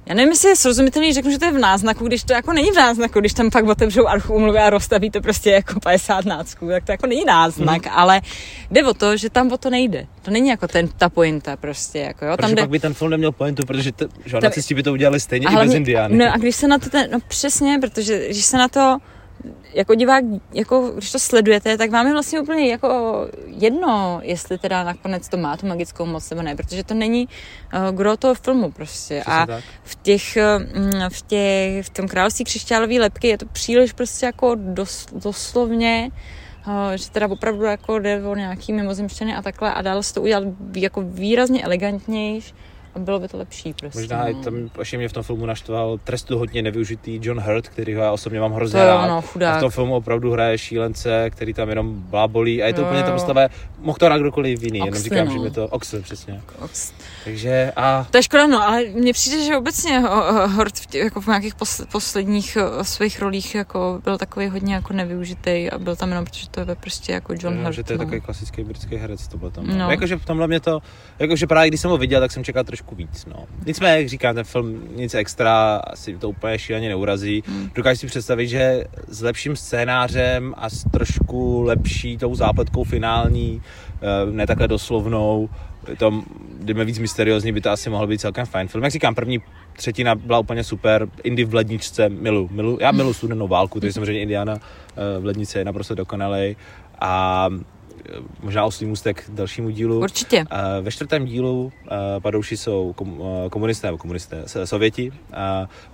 já 0.05 0.15
nevím, 0.15 0.29
jestli 0.29 0.49
je 0.49 0.55
srozumitelný, 0.55 1.13
řeknu, 1.13 1.31
že 1.31 1.39
to 1.39 1.45
je 1.45 1.51
v 1.51 1.57
náznaku, 1.57 2.07
když 2.07 2.23
to 2.23 2.33
jako 2.33 2.53
není 2.53 2.71
v 2.71 2.75
náznaku, 2.75 3.19
když 3.19 3.33
tam 3.33 3.49
pak 3.49 3.65
otevřou 3.65 4.07
archu 4.07 4.33
umluvy 4.33 4.59
a 4.59 4.69
rozstaví 4.69 5.09
to 5.09 5.21
prostě 5.21 5.51
jako 5.51 5.79
50 5.79 6.25
nácků, 6.25 6.67
tak 6.67 6.85
to 6.85 6.91
jako 6.91 7.07
není 7.07 7.25
náznak, 7.25 7.85
mm. 7.85 7.91
ale 7.95 8.21
jde 8.71 8.83
o 8.83 8.93
to, 8.93 9.17
že 9.17 9.29
tam 9.29 9.51
o 9.51 9.57
to 9.57 9.69
nejde. 9.69 10.07
To 10.21 10.31
není 10.31 10.49
jako 10.49 10.67
ten, 10.67 10.87
ta 10.87 11.09
pointa 11.09 11.57
prostě, 11.57 11.99
jako 11.99 12.25
jo. 12.25 12.37
Tam 12.37 12.49
jde... 12.49 12.61
pak 12.61 12.69
by 12.69 12.79
ten 12.79 12.93
film 12.93 13.11
neměl 13.11 13.31
pointu, 13.31 13.65
protože 13.65 13.91
to, 13.91 14.05
že 14.25 14.31
tam... 14.31 14.43
nacisti 14.43 14.75
by 14.75 14.83
to 14.83 14.91
udělali 14.91 15.19
stejně 15.19 15.47
i 15.51 15.55
bez 15.55 15.73
Indiány. 15.73 16.17
No 16.17 16.33
a 16.33 16.37
když 16.37 16.55
se 16.55 16.67
na 16.67 16.77
to 16.77 16.89
ten, 16.89 17.11
no 17.11 17.19
přesně, 17.27 17.77
protože 17.81 18.27
když 18.29 18.45
se 18.45 18.57
na 18.57 18.67
to 18.67 18.97
jako 19.73 19.95
divák, 19.95 20.23
jako 20.53 20.91
když 20.95 21.11
to 21.11 21.19
sledujete, 21.19 21.77
tak 21.77 21.91
vám 21.91 22.07
je 22.07 22.13
vlastně 22.13 22.41
úplně 22.41 22.71
jako 22.71 23.15
jedno, 23.45 24.19
jestli 24.23 24.57
teda 24.57 24.83
nakonec 24.83 25.29
to 25.29 25.37
má 25.37 25.57
tu 25.57 25.67
magickou 25.67 26.05
moc 26.05 26.29
nebo 26.29 26.41
ne, 26.41 26.55
protože 26.55 26.83
to 26.83 26.93
není 26.93 27.27
uh, 27.27 27.95
gro 27.95 28.17
toho 28.17 28.33
filmu 28.33 28.71
prostě. 28.71 29.21
Přesně 29.21 29.33
a 29.33 29.45
tak. 29.45 29.63
v 29.83 29.95
těch, 29.95 30.37
uh, 30.37 31.09
v 31.09 31.21
těch, 31.21 31.85
v 31.85 31.89
tom 31.89 32.07
království 32.07 32.45
křišťálové 32.45 32.99
lepky 32.99 33.27
je 33.27 33.37
to 33.37 33.45
příliš 33.45 33.93
prostě 33.93 34.25
jako 34.25 34.55
dos, 34.55 35.05
doslovně 35.11 36.09
uh, 36.67 36.73
že 36.95 37.11
teda 37.11 37.27
opravdu 37.27 37.63
jako 37.63 37.99
jde 37.99 38.23
o 38.23 38.35
nějaký 38.35 38.73
mimozemštěny 38.73 39.35
a 39.35 39.41
takhle 39.41 39.73
a 39.73 39.81
dál 39.81 40.03
se 40.03 40.13
to 40.13 40.21
udělat 40.21 40.43
jako 40.75 41.01
výrazně 41.01 41.63
elegantnější 41.63 42.53
bylo 42.99 43.19
by 43.19 43.27
to 43.27 43.37
lepší 43.37 43.73
prostě. 43.73 43.99
Možná 43.99 44.25
no. 44.29 44.43
tam 44.43 44.69
ještě 44.79 44.97
mě 44.97 45.09
v 45.09 45.13
tom 45.13 45.23
filmu 45.23 45.45
naštval 45.45 45.97
trestu 46.03 46.37
hodně 46.37 46.61
nevyužitý 46.61 47.19
John 47.21 47.39
Hurt, 47.39 47.67
který 47.67 47.95
ho 47.95 48.01
já 48.01 48.11
osobně 48.11 48.39
mám 48.39 48.53
hrozně 48.53 48.79
to 48.79 48.85
rád. 48.85 49.07
No, 49.07 49.23
a 49.47 49.57
v 49.57 49.59
tom 49.59 49.71
filmu 49.71 49.95
opravdu 49.95 50.31
hraje 50.31 50.57
šílence, 50.57 51.29
který 51.29 51.53
tam 51.53 51.69
jenom 51.69 52.01
blábolí 52.01 52.63
a 52.63 52.67
je 52.67 52.73
to 52.73 52.81
jo, 52.81 52.87
úplně 52.87 53.03
tam 53.03 53.13
postava, 53.13 53.41
mohl 53.79 53.97
to 53.97 54.05
hrát 54.05 54.17
kdokoliv 54.17 54.63
jiný, 54.63 54.81
Oxley, 54.81 54.85
jenom 54.85 55.03
říkám, 55.03 55.25
no. 55.27 55.33
že 55.33 55.39
mi 55.39 55.51
to 55.51 55.67
Oxley, 55.67 56.01
přesně. 56.01 56.41
Ox. 56.59 56.93
Takže 57.23 57.71
a... 57.75 58.07
To 58.11 58.17
je 58.17 58.23
škoda, 58.23 58.47
no, 58.47 58.67
ale 58.67 58.83
mně 58.93 59.13
přijde, 59.13 59.45
že 59.45 59.57
obecně 59.57 59.99
Hurt 60.45 60.79
v, 60.79 60.85
tě, 60.85 60.99
jako 60.99 61.21
v 61.21 61.27
nějakých 61.27 61.55
posl- 61.55 61.85
posledních 61.91 62.57
svých 62.81 63.19
rolích 63.19 63.55
jako 63.55 64.01
byl 64.03 64.17
takový 64.17 64.47
hodně 64.47 64.73
jako 64.73 64.93
nevyužitý 64.93 65.69
a 65.71 65.77
byl 65.77 65.95
tam 65.95 66.09
jenom, 66.09 66.25
protože 66.25 66.49
to 66.49 66.59
je 66.59 66.75
prostě 66.75 67.11
jako 67.11 67.33
John 67.39 67.57
no, 67.57 67.63
Hurt. 67.63 67.73
Že 67.73 67.83
to 67.83 67.93
je 67.93 67.97
no. 67.97 68.05
takový 68.05 68.21
klasický 68.21 68.63
britský 68.63 68.95
herec, 68.95 69.27
to 69.27 69.37
bylo 69.37 69.51
tam. 69.51 69.67
No. 69.77 69.91
Jakože 69.91 70.15
v 70.15 70.25
tomhle 70.25 70.47
mě 70.47 70.59
to, 70.59 70.79
jakože 71.19 71.47
právě 71.47 71.67
když 71.67 71.81
jsem 71.81 71.91
ho 71.91 71.97
viděl, 71.97 72.19
tak 72.19 72.31
jsem 72.31 72.43
čekal 72.43 72.63
trošku 72.63 72.82
trošku 72.83 72.95
víc. 72.95 73.25
No. 73.25 73.45
Nicméně, 73.65 73.97
jak 73.97 74.09
říkám, 74.09 74.35
ten 74.35 74.43
film 74.43 74.87
nic 74.95 75.13
extra, 75.13 75.75
asi 75.75 76.17
to 76.17 76.29
úplně 76.29 76.59
šíleně 76.59 76.89
neurazí. 76.89 77.43
Hmm. 77.47 77.69
Dokážu 77.75 77.99
si 77.99 78.07
představit, 78.07 78.47
že 78.47 78.83
s 79.07 79.21
lepším 79.21 79.55
scénářem 79.55 80.53
a 80.57 80.69
s 80.69 80.83
trošku 80.91 81.61
lepší 81.61 82.17
tou 82.17 82.35
zápletkou 82.35 82.83
finální, 82.83 83.61
eh, 84.01 84.31
ne 84.31 84.47
takhle 84.47 84.67
doslovnou, 84.67 85.49
to, 85.97 86.23
jdeme 86.59 86.85
víc 86.85 86.99
mysteriózní, 86.99 87.51
by 87.51 87.61
to 87.61 87.69
asi 87.69 87.89
mohlo 87.89 88.07
být 88.07 88.21
celkem 88.21 88.45
fajn 88.45 88.67
film. 88.67 88.83
Jak 88.83 88.93
říkám, 88.93 89.15
první 89.15 89.39
třetina 89.75 90.15
byla 90.15 90.39
úplně 90.39 90.63
super, 90.63 91.07
Indy 91.23 91.43
v 91.43 91.53
ledničce, 91.53 92.09
milu, 92.09 92.49
milu, 92.51 92.77
já 92.81 92.91
milu 92.91 93.13
studenou 93.13 93.47
válku, 93.47 93.79
takže 93.79 93.93
samozřejmě 93.99 94.21
Indiana 94.21 94.55
eh, 94.55 95.19
v 95.19 95.25
lednici 95.25 95.57
je 95.57 95.65
naprosto 95.65 95.95
dokonalej 95.95 96.55
a 97.01 97.49
možná 98.43 98.65
oslý 98.65 98.87
můstek 98.87 99.23
dalšímu 99.29 99.69
dílu. 99.69 99.99
Určitě. 99.99 100.37
Uh, 100.39 100.85
ve 100.85 100.91
čtvrtém 100.91 101.25
dílu 101.25 101.63
uh, 101.63 101.71
padouši 102.21 102.57
jsou 102.57 102.93
kom, 102.93 103.23
komunisté 103.49 103.87
nebo 103.87 103.97
komunisté, 103.97 104.43
sověti. 104.65 105.11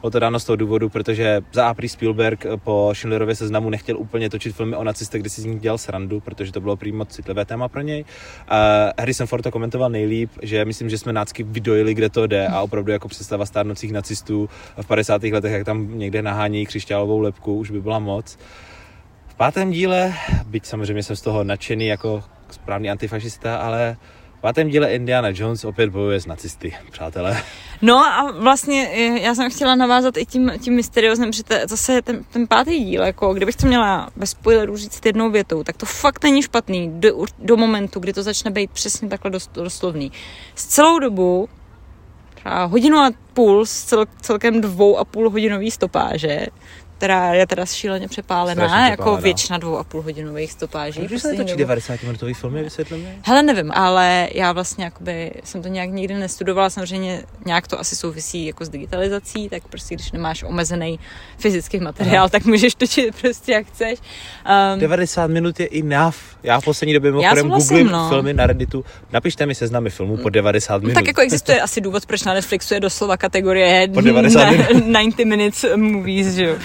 Bylo 0.01 0.11
to 0.11 0.19
dáno 0.19 0.39
z 0.39 0.45
toho 0.45 0.55
důvodu, 0.55 0.89
protože 0.89 1.41
za 1.53 1.67
A. 1.67 1.75
Spielberg 1.87 2.45
po 2.63 2.89
Schindlerově 2.93 3.35
seznamu 3.35 3.69
nechtěl 3.69 3.97
úplně 3.97 4.29
točit 4.29 4.55
filmy 4.55 4.75
o 4.75 4.83
nacistech, 4.83 5.21
kde 5.21 5.29
si 5.29 5.41
z 5.41 5.45
nich 5.45 5.59
dělal 5.59 5.77
srandu, 5.77 6.19
protože 6.19 6.51
to 6.51 6.61
bylo 6.61 6.77
prý 6.77 6.91
moc 6.91 7.09
citlivé 7.09 7.45
téma 7.45 7.67
pro 7.67 7.81
něj. 7.81 8.05
Harrison 8.99 9.27
Ford 9.27 9.43
to 9.43 9.51
komentoval 9.51 9.89
nejlíp, 9.89 10.31
že 10.41 10.65
myslím, 10.65 10.89
že 10.89 10.97
jsme 10.97 11.13
nácky 11.13 11.43
vydojili, 11.43 11.93
kde 11.93 12.09
to 12.09 12.27
jde 12.27 12.47
a 12.47 12.61
opravdu 12.61 12.91
jako 12.91 13.07
představa 13.07 13.45
stárnoucích 13.45 13.91
nacistů 13.91 14.49
v 14.81 14.87
50. 14.87 15.23
letech, 15.23 15.51
jak 15.51 15.65
tam 15.65 15.97
někde 15.99 16.21
nahání 16.21 16.65
křišťálovou 16.65 17.19
lepku, 17.19 17.55
už 17.55 17.71
by 17.71 17.81
byla 17.81 17.99
moc. 17.99 18.37
Pátém 19.39 19.71
díle, 19.71 20.13
byť 20.45 20.65
samozřejmě 20.65 21.03
jsem 21.03 21.15
z 21.15 21.21
toho 21.21 21.43
nadšený 21.43 21.87
jako 21.87 22.23
správný 22.51 22.89
antifašista, 22.89 23.57
ale 23.57 23.97
v 24.37 24.41
pátém 24.41 24.69
díle 24.69 24.93
Indiana 24.93 25.29
Jones 25.33 25.65
opět 25.65 25.89
bojuje 25.89 26.19
s 26.19 26.25
nacisty, 26.25 26.75
přátelé. 26.91 27.43
No 27.81 27.97
a 27.97 28.31
vlastně 28.31 28.89
eh, 28.93 29.19
já 29.19 29.35
jsem 29.35 29.51
chtěla 29.51 29.75
navázat 29.75 30.17
i 30.17 30.25
tím, 30.25 30.51
tím 30.61 30.75
mysteriózem, 30.75 31.33
že 31.33 31.43
to, 31.43 31.55
zase 31.67 32.01
ten, 32.01 32.23
ten 32.23 32.47
pátý 32.47 32.83
díl, 32.83 33.01
jako 33.03 33.33
kdybych 33.33 33.55
to 33.55 33.67
měla 33.67 34.09
bez 34.15 34.29
spoilerů 34.29 34.77
říct 34.77 35.05
jednou 35.05 35.31
větou, 35.31 35.63
tak 35.63 35.77
to 35.77 35.85
fakt 35.85 36.23
není 36.23 36.41
špatný 36.41 36.91
do, 36.99 37.25
do 37.39 37.57
momentu, 37.57 37.99
kdy 37.99 38.13
to 38.13 38.23
začne 38.23 38.51
být 38.51 38.71
přesně 38.71 39.09
takhle 39.09 39.31
dost, 39.31 39.51
doslovný. 39.53 40.11
S 40.55 40.65
celou 40.65 40.99
dobu, 40.99 41.49
třeba 42.35 42.65
hodinu 42.65 42.97
a 42.97 43.11
půl 43.33 43.65
z 43.65 43.83
cel, 43.83 44.05
celkem 44.21 44.61
dvou 44.61 44.97
a 44.97 45.05
půl 45.05 45.29
hodinový 45.29 45.71
stopáže, 45.71 46.47
která 46.99 47.33
je 47.33 47.47
teda 47.47 47.65
šíleně 47.65 48.07
přepálená, 48.07 48.67
Strašně 48.67 48.89
jako 48.89 49.01
přepálená. 49.01 49.21
většina 49.21 49.57
dvou 49.57 49.77
a 49.77 49.83
půl 49.83 50.01
hodinových 50.01 50.51
stopáží. 50.51 51.07
Proč 51.07 51.21
se 51.21 51.33
točí 51.33 51.55
90 51.55 52.03
minutový 52.03 52.33
filmy, 52.33 52.63
vysvětlíme? 52.63 53.15
Hele, 53.23 53.43
nevím, 53.43 53.71
ale 53.71 54.29
já 54.33 54.51
vlastně 54.51 54.83
jakoby 54.85 55.31
jsem 55.43 55.61
to 55.61 55.67
nějak 55.67 55.89
nikdy 55.89 56.13
nestudovala, 56.13 56.69
samozřejmě 56.69 57.23
nějak 57.45 57.67
to 57.67 57.79
asi 57.79 57.95
souvisí 57.95 58.45
jako 58.45 58.65
s 58.65 58.69
digitalizací, 58.69 59.49
tak 59.49 59.67
prostě 59.67 59.95
když 59.95 60.11
nemáš 60.11 60.43
omezený 60.43 60.99
fyzický 61.37 61.79
materiál, 61.79 62.23
Aha. 62.23 62.29
tak 62.29 62.45
můžeš 62.45 62.75
točit 62.75 63.15
prostě 63.21 63.51
jak 63.51 63.67
chceš. 63.67 63.99
Um, 64.73 64.79
90 64.79 65.27
minut 65.27 65.59
je 65.59 65.69
enough. 65.79 66.15
Já 66.43 66.59
v 66.59 66.65
poslední 66.65 66.93
době 66.93 67.11
mimochodem 67.11 67.49
googlím 67.49 67.87
no. 67.87 68.09
filmy 68.09 68.33
na 68.33 68.47
Redditu. 68.47 68.85
Napište 69.11 69.45
mi 69.45 69.55
seznamy 69.55 69.89
filmů 69.89 70.17
po 70.17 70.29
90 70.29 70.77
minut. 70.81 70.93
No, 70.93 71.01
tak 71.01 71.07
jako 71.07 71.21
existuje 71.21 71.61
asi 71.61 71.81
důvod, 71.81 72.05
proč 72.05 72.23
na 72.23 72.33
Netflixu 72.33 72.73
je 72.73 72.79
doslova 72.79 73.17
kategorie 73.17 73.87
po 73.93 74.01
90 74.01 74.49
minut. 74.51 74.67
90 74.85 75.25
minutes 75.25 75.65
movies, 75.75 76.35
že 76.35 76.45
jo 76.45 76.55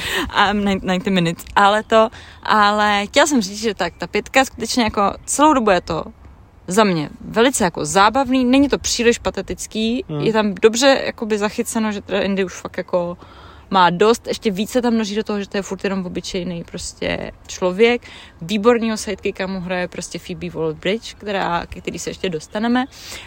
um, 0.53 0.65
90 0.65 1.07
minutes, 1.07 1.45
ale 1.57 1.83
to, 1.83 2.09
ale 2.43 3.07
chtěla 3.07 3.27
jsem 3.27 3.43
říct, 3.43 3.61
že 3.61 3.75
tak, 3.75 3.93
ta 3.99 4.07
pětka 4.07 4.45
skutečně 4.45 4.85
jako 4.85 5.13
celou 5.25 5.55
dobu 5.55 5.71
je 5.71 5.81
to 5.81 6.05
za 6.67 6.85
mě 6.85 7.09
velice 7.21 7.65
jako 7.65 7.85
zábavný, 7.85 8.45
není 8.45 8.69
to 8.69 8.79
příliš 8.79 9.19
patetický, 9.19 10.05
hmm. 10.09 10.21
je 10.21 10.33
tam 10.33 10.55
dobře 10.55 11.03
jakoby 11.07 11.39
zachyceno, 11.39 11.93
že 11.93 12.01
teda 12.01 12.21
Indy 12.21 12.45
už 12.45 12.55
fakt 12.55 12.79
jako 12.79 13.17
má 13.71 13.91
dost, 13.91 14.27
ještě 14.27 14.51
více 14.51 14.83
tam 14.83 14.95
množí 14.95 15.17
do 15.17 15.25
toho, 15.25 15.41
že 15.41 15.49
to 15.49 15.57
je 15.57 15.63
furt 15.63 15.85
jenom 15.85 16.07
obyčejný 16.07 16.65
prostě 16.65 17.33
člověk. 17.47 18.03
Výbornýho 18.43 18.97
sidekicka 18.97 19.47
mu 19.47 19.61
hraje 19.61 19.89
prostě 19.89 20.19
Phoebe 20.19 20.47
Waller-Bridge, 20.47 21.15
která, 21.19 21.67
ke 21.67 21.81
který 21.81 21.99
se 21.99 22.11
ještě 22.11 22.29
dostaneme. 22.29 22.85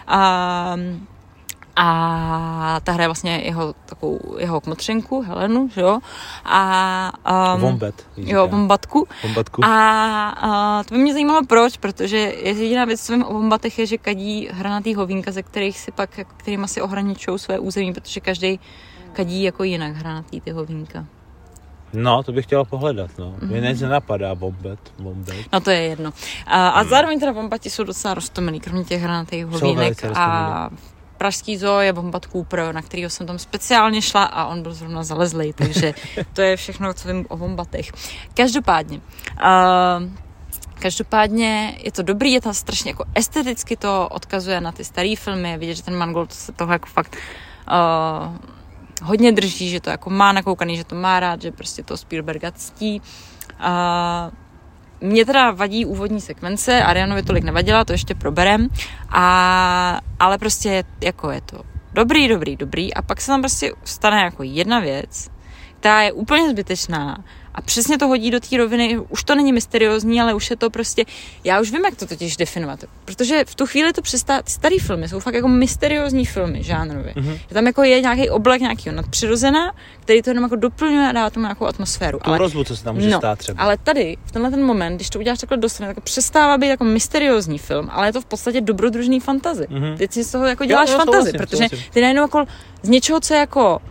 A 0.08 0.76
a 1.78 2.80
ta 2.84 2.92
hraje 2.92 3.08
vlastně 3.08 3.42
jeho 3.46 3.76
takovou 3.86 4.20
jeho 4.38 4.62
kmotřenku, 4.62 5.22
Helenu, 5.22 5.70
že 5.74 5.82
jo? 5.82 6.00
A, 6.46 7.12
um, 7.56 7.62
Vombat. 7.62 7.96
Jo, 8.18 8.48
Vombatku. 8.48 9.08
Vombatku. 9.24 9.66
A, 9.66 10.30
a 10.30 10.84
to 10.84 10.96
by 10.96 11.02
mě 11.02 11.14
zajímalo 11.14 11.46
proč, 11.46 11.78
protože 11.78 12.18
jediná 12.18 12.86
věc, 12.86 13.06
co 13.06 13.14
vím 13.14 13.26
o 13.26 13.34
Vombatech 13.34 13.80
je, 13.80 13.86
že 13.86 13.98
kadí 13.98 14.50
hranatý 14.52 14.96
hovínka, 14.96 15.32
ze 15.32 15.44
kterých 15.44 15.80
si 15.80 15.92
pak, 15.92 16.20
kterým 16.38 16.68
si 16.68 16.82
ohraničují 16.82 17.40
své 17.40 17.60
území, 17.60 17.94
protože 17.94 18.20
každý 18.20 18.60
kadí 19.14 19.44
jako 19.44 19.64
jinak 19.64 19.96
hranatý 19.96 20.42
ty 20.42 20.52
hovínka. 20.52 21.06
No, 21.94 22.24
to 22.24 22.32
bych 22.32 22.46
chtěla 22.46 22.64
pohledat, 22.64 23.12
no. 23.18 23.32
Mm-hmm. 23.32 23.48
Mě 23.48 23.62
nic 23.62 23.82
nenapadá, 23.82 24.36
bombet, 24.36 24.80
bombet. 25.00 25.36
No 25.54 25.60
to 25.60 25.70
je 25.70 25.82
jedno. 25.82 26.12
A, 26.48 26.70
a 26.70 26.84
mm. 26.84 26.90
zároveň 26.90 27.20
teda 27.20 27.34
bombati 27.34 27.70
jsou 27.70 27.84
docela 27.84 28.14
roztomilý, 28.14 28.60
kromě 28.60 28.84
těch 28.84 29.02
hranatých 29.02 29.46
hovínek. 29.46 30.06
A 30.16 30.70
pražský 31.18 31.58
zoo 31.58 31.80
je 31.80 31.94
Bombat 31.94 32.26
Cooper, 32.26 32.74
na 32.74 32.82
kterého 32.82 33.10
jsem 33.10 33.28
tam 33.28 33.40
speciálně 33.40 34.02
šla 34.02 34.24
a 34.24 34.46
on 34.46 34.62
byl 34.62 34.74
zrovna 34.74 35.04
zalezlý, 35.04 35.54
takže 35.54 35.94
to 36.34 36.42
je 36.42 36.58
všechno, 36.58 36.94
co 36.94 37.08
vím 37.08 37.26
o 37.30 37.38
Bombatech. 37.38 37.92
Každopádně, 38.34 39.02
uh, 39.44 40.10
Každopádně 40.80 41.78
je 41.84 41.92
to 41.92 42.02
dobrý, 42.04 42.34
je 42.34 42.42
to 42.42 42.54
strašně 42.54 42.92
jako 42.92 43.06
esteticky 43.16 43.78
to 43.78 44.08
odkazuje 44.12 44.62
na 44.62 44.72
ty 44.72 44.84
staré 44.84 45.14
filmy, 45.18 45.58
vidět, 45.58 45.76
že 45.76 45.84
ten 45.84 45.96
Mangold 45.96 46.34
se 46.34 46.52
toho 46.52 46.74
jako 46.74 46.86
fakt 46.86 47.18
uh, 47.68 48.36
hodně 49.04 49.32
drží, 49.32 49.70
že 49.70 49.80
to 49.80 49.90
jako 49.90 50.10
má 50.10 50.32
nakoukaný, 50.32 50.78
že 50.78 50.84
to 50.84 50.96
má 50.96 51.20
rád, 51.20 51.42
že 51.42 51.52
prostě 51.52 51.84
to 51.84 51.98
Spielberga 51.98 52.52
ctí. 52.52 53.02
Uh, 53.60 54.34
mě 55.02 55.26
teda 55.26 55.52
vadí 55.52 55.86
úvodní 55.86 56.22
sekvence, 56.22 56.84
Arianovi 56.84 57.24
tolik 57.24 57.44
nevadila, 57.44 57.86
to 57.86 57.92
ještě 57.92 58.16
proberem, 58.16 58.68
a, 59.10 60.00
ale 60.20 60.38
prostě 60.38 60.84
jako 61.02 61.32
je 61.32 61.42
to 61.42 61.64
dobrý, 61.94 62.28
dobrý, 62.28 62.56
dobrý. 62.56 62.94
A 62.94 63.02
pak 63.02 63.22
se 63.22 63.28
tam 63.28 63.42
prostě 63.42 63.72
stane 63.84 64.22
jako 64.22 64.44
jedna 64.44 64.80
věc, 64.80 65.30
která 65.88 66.02
je 66.02 66.12
úplně 66.12 66.50
zbytečná 66.50 67.18
a 67.56 67.62
přesně 67.62 67.98
to 67.98 68.08
hodí 68.08 68.32
do 68.32 68.40
té 68.40 68.58
roviny, 68.58 69.00
už 69.10 69.24
to 69.24 69.36
není 69.36 69.54
mysteriózní, 69.54 70.22
ale 70.22 70.34
už 70.34 70.50
je 70.50 70.56
to 70.56 70.70
prostě, 70.70 71.04
já 71.44 71.62
už 71.62 71.72
vím, 71.72 71.86
jak 71.86 71.96
to 71.96 72.06
totiž 72.06 72.38
definovat, 72.38 72.80
protože 73.06 73.46
v 73.48 73.56
tu 73.56 73.66
chvíli 73.66 73.94
to 73.94 74.02
přestá, 74.02 74.42
ty 74.42 74.52
staré 74.52 74.76
filmy 74.80 75.10
jsou 75.10 75.20
fakt 75.20 75.34
jako 75.34 75.48
mysteriózní 75.48 76.26
filmy 76.26 76.64
žánrově. 76.64 77.14
Mm-hmm. 77.14 77.40
Tam 77.54 77.68
jako 77.68 77.84
je 77.84 78.02
nějaký 78.02 78.30
oblek 78.30 78.62
nějakého 78.62 78.96
nadpřirozená, 78.96 79.74
který 80.00 80.22
to 80.22 80.30
jenom 80.30 80.44
jako 80.44 80.56
doplňuje 80.56 81.10
a 81.10 81.12
dává 81.12 81.30
tomu 81.30 81.44
nějakou 81.44 81.66
atmosféru. 81.66 82.20
Tu 82.20 82.30
ale, 82.30 82.38
rozbu, 82.38 82.64
co 82.64 82.78
se 82.78 82.84
tam 82.84 82.96
může 82.96 83.10
no, 83.10 83.18
stát 83.18 83.40
třeba. 83.40 83.64
Ale 83.64 83.78
tady, 83.78 84.18
v 84.26 84.32
tenhle 84.32 84.52
ten 84.52 84.66
moment, 84.66 84.96
když 84.96 85.10
to 85.10 85.20
uděláš 85.20 85.40
takhle 85.40 85.58
dostané, 85.58 85.94
tak 85.94 86.04
přestává 86.04 86.58
být 86.58 86.68
jako 86.68 86.84
mysteriózní 86.84 87.58
film, 87.58 87.90
ale 87.92 88.08
je 88.08 88.14
to 88.14 88.22
v 88.22 88.26
podstatě 88.26 88.62
dobrodružný 88.62 89.20
fantazy. 89.20 89.68
Mm-hmm. 89.70 89.98
Ty 89.98 90.08
si 90.12 90.24
z 90.24 90.32
toho 90.32 90.46
jako 90.46 90.66
děláš 90.66 90.90
jo, 90.90 90.98
fantazy, 90.98 91.34
protože 91.34 91.66
ty 91.94 92.02
najednou 92.02 92.22
jako 92.22 92.46
z 92.82 92.90
něčeho, 92.90 93.20
co 93.20 93.34
je 93.34 93.40
jako 93.40 93.82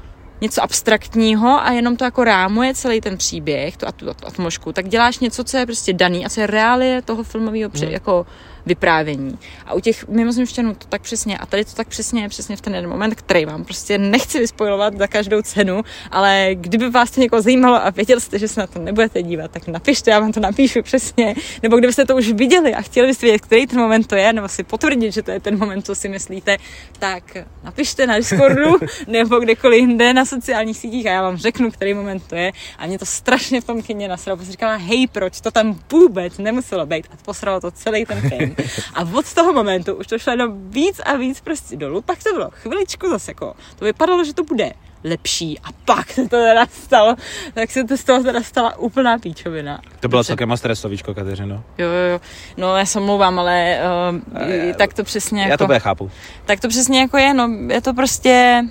něco 0.40 0.62
abstraktního 0.62 1.48
a 1.66 1.72
jenom 1.72 1.96
to 1.96 2.04
jako 2.04 2.24
rámuje 2.24 2.74
celý 2.74 3.00
ten 3.00 3.16
příběh, 3.16 3.76
tu, 3.76 3.86
tu 3.96 4.26
atmosféru, 4.26 4.72
tak 4.72 4.88
děláš 4.88 5.18
něco, 5.18 5.44
co 5.44 5.56
je 5.56 5.66
prostě 5.66 5.92
daný 5.92 6.26
a 6.26 6.28
co 6.28 6.40
je 6.40 6.46
reálie 6.46 7.02
toho 7.02 7.22
filmového 7.22 7.70
hmm. 7.74 7.90
jako 7.90 8.26
vyprávění. 8.66 9.38
A 9.66 9.74
u 9.74 9.80
těch 9.80 10.08
mimozemšťanů 10.08 10.74
to 10.74 10.86
tak 10.88 11.02
přesně, 11.02 11.38
a 11.38 11.46
tady 11.46 11.64
to 11.64 11.72
tak 11.72 11.88
přesně 11.88 12.22
je 12.22 12.28
přesně 12.28 12.56
v 12.56 12.60
ten 12.60 12.74
jeden 12.74 12.90
moment, 12.90 13.14
který 13.14 13.44
vám 13.44 13.64
prostě 13.64 13.98
nechci 13.98 14.38
vyspojovat 14.38 14.98
za 14.98 15.06
každou 15.06 15.42
cenu, 15.42 15.82
ale 16.10 16.48
kdyby 16.52 16.90
vás 16.90 17.10
to 17.10 17.20
někoho 17.20 17.42
zajímalo 17.42 17.86
a 17.86 17.90
věděl 17.90 18.20
jste, 18.20 18.38
že 18.38 18.48
se 18.48 18.60
na 18.60 18.66
to 18.66 18.78
nebudete 18.78 19.22
dívat, 19.22 19.50
tak 19.50 19.68
napište, 19.68 20.10
já 20.10 20.20
vám 20.20 20.32
to 20.32 20.40
napíšu 20.40 20.82
přesně. 20.82 21.34
Nebo 21.62 21.76
kdybyste 21.76 22.04
to 22.04 22.16
už 22.16 22.32
viděli 22.32 22.74
a 22.74 22.82
chtěli 22.82 23.06
byste 23.06 23.26
vědět, 23.26 23.42
který 23.42 23.66
ten 23.66 23.80
moment 23.80 24.06
to 24.06 24.16
je, 24.16 24.32
nebo 24.32 24.48
si 24.48 24.62
potvrdit, 24.62 25.12
že 25.12 25.22
to 25.22 25.30
je 25.30 25.40
ten 25.40 25.58
moment, 25.58 25.86
co 25.86 25.94
si 25.94 26.08
myslíte, 26.08 26.56
tak 26.98 27.36
napište 27.64 28.06
na 28.06 28.16
Discordu 28.16 28.76
nebo 29.06 29.38
kdekoliv 29.38 29.80
jinde 29.80 30.12
na 30.12 30.24
sociálních 30.24 30.76
sítích 30.76 31.06
a 31.06 31.10
já 31.10 31.22
vám 31.22 31.36
řeknu, 31.36 31.70
který 31.70 31.94
moment 31.94 32.22
to 32.26 32.34
je. 32.34 32.52
A 32.78 32.86
mě 32.86 32.98
to 32.98 33.06
strašně 33.06 33.60
v 33.60 33.64
tom 33.64 33.82
kyně 33.82 34.08
nasralo, 34.08 34.36
protože 34.36 34.50
říkala, 34.52 34.76
hej, 34.76 35.06
proč 35.06 35.40
to 35.40 35.50
tam 35.50 35.78
vůbec 35.92 36.38
nemuselo 36.38 36.86
být. 36.86 37.06
A 37.12 37.16
posralo 37.24 37.60
to 37.60 37.70
celý 37.70 38.06
ten 38.06 38.20
film. 38.20 38.55
A 38.94 39.00
od 39.14 39.34
toho 39.34 39.52
momentu 39.52 39.94
už 39.94 40.06
to 40.06 40.18
šlo 40.18 40.32
jenom 40.32 40.70
víc 40.70 41.00
a 41.04 41.16
víc 41.16 41.40
prostě 41.40 41.76
dolů. 41.76 42.02
Pak 42.02 42.22
to 42.22 42.32
bylo 42.32 42.50
chviličku 42.50 43.10
zase 43.10 43.30
jako, 43.30 43.54
to 43.78 43.84
vypadalo, 43.84 44.24
že 44.24 44.34
to 44.34 44.44
bude 44.44 44.72
lepší 45.04 45.58
a 45.58 45.68
pak 45.84 46.10
se 46.10 46.22
to 46.22 46.28
teda 46.28 46.66
stalo, 46.66 47.16
tak 47.54 47.70
se 47.70 47.84
to 47.84 47.96
z 47.96 48.04
toho 48.04 48.22
teda 48.22 48.42
stala 48.42 48.78
úplná 48.78 49.18
píčovina. 49.18 49.80
To 50.00 50.08
bylo 50.08 50.24
celkem 50.24 50.56
stresovíčko, 50.56 51.14
Kateřino. 51.14 51.64
Jo, 51.78 51.88
jo, 51.88 52.12
jo. 52.12 52.20
No, 52.56 52.76
já 52.76 52.86
se 52.86 53.00
mluvám, 53.00 53.38
ale 53.38 53.78
uh, 54.10 54.72
tak 54.72 54.94
to 54.94 55.04
přesně 55.04 55.40
jako... 55.40 55.50
Já 55.50 55.56
to 55.56 55.66
bude 55.66 55.80
chápu. 55.80 56.10
Tak 56.44 56.60
to 56.60 56.68
přesně 56.68 57.00
jako 57.00 57.18
je, 57.18 57.34
no, 57.34 57.50
je 57.68 57.80
to 57.80 57.94
prostě... 57.94 58.62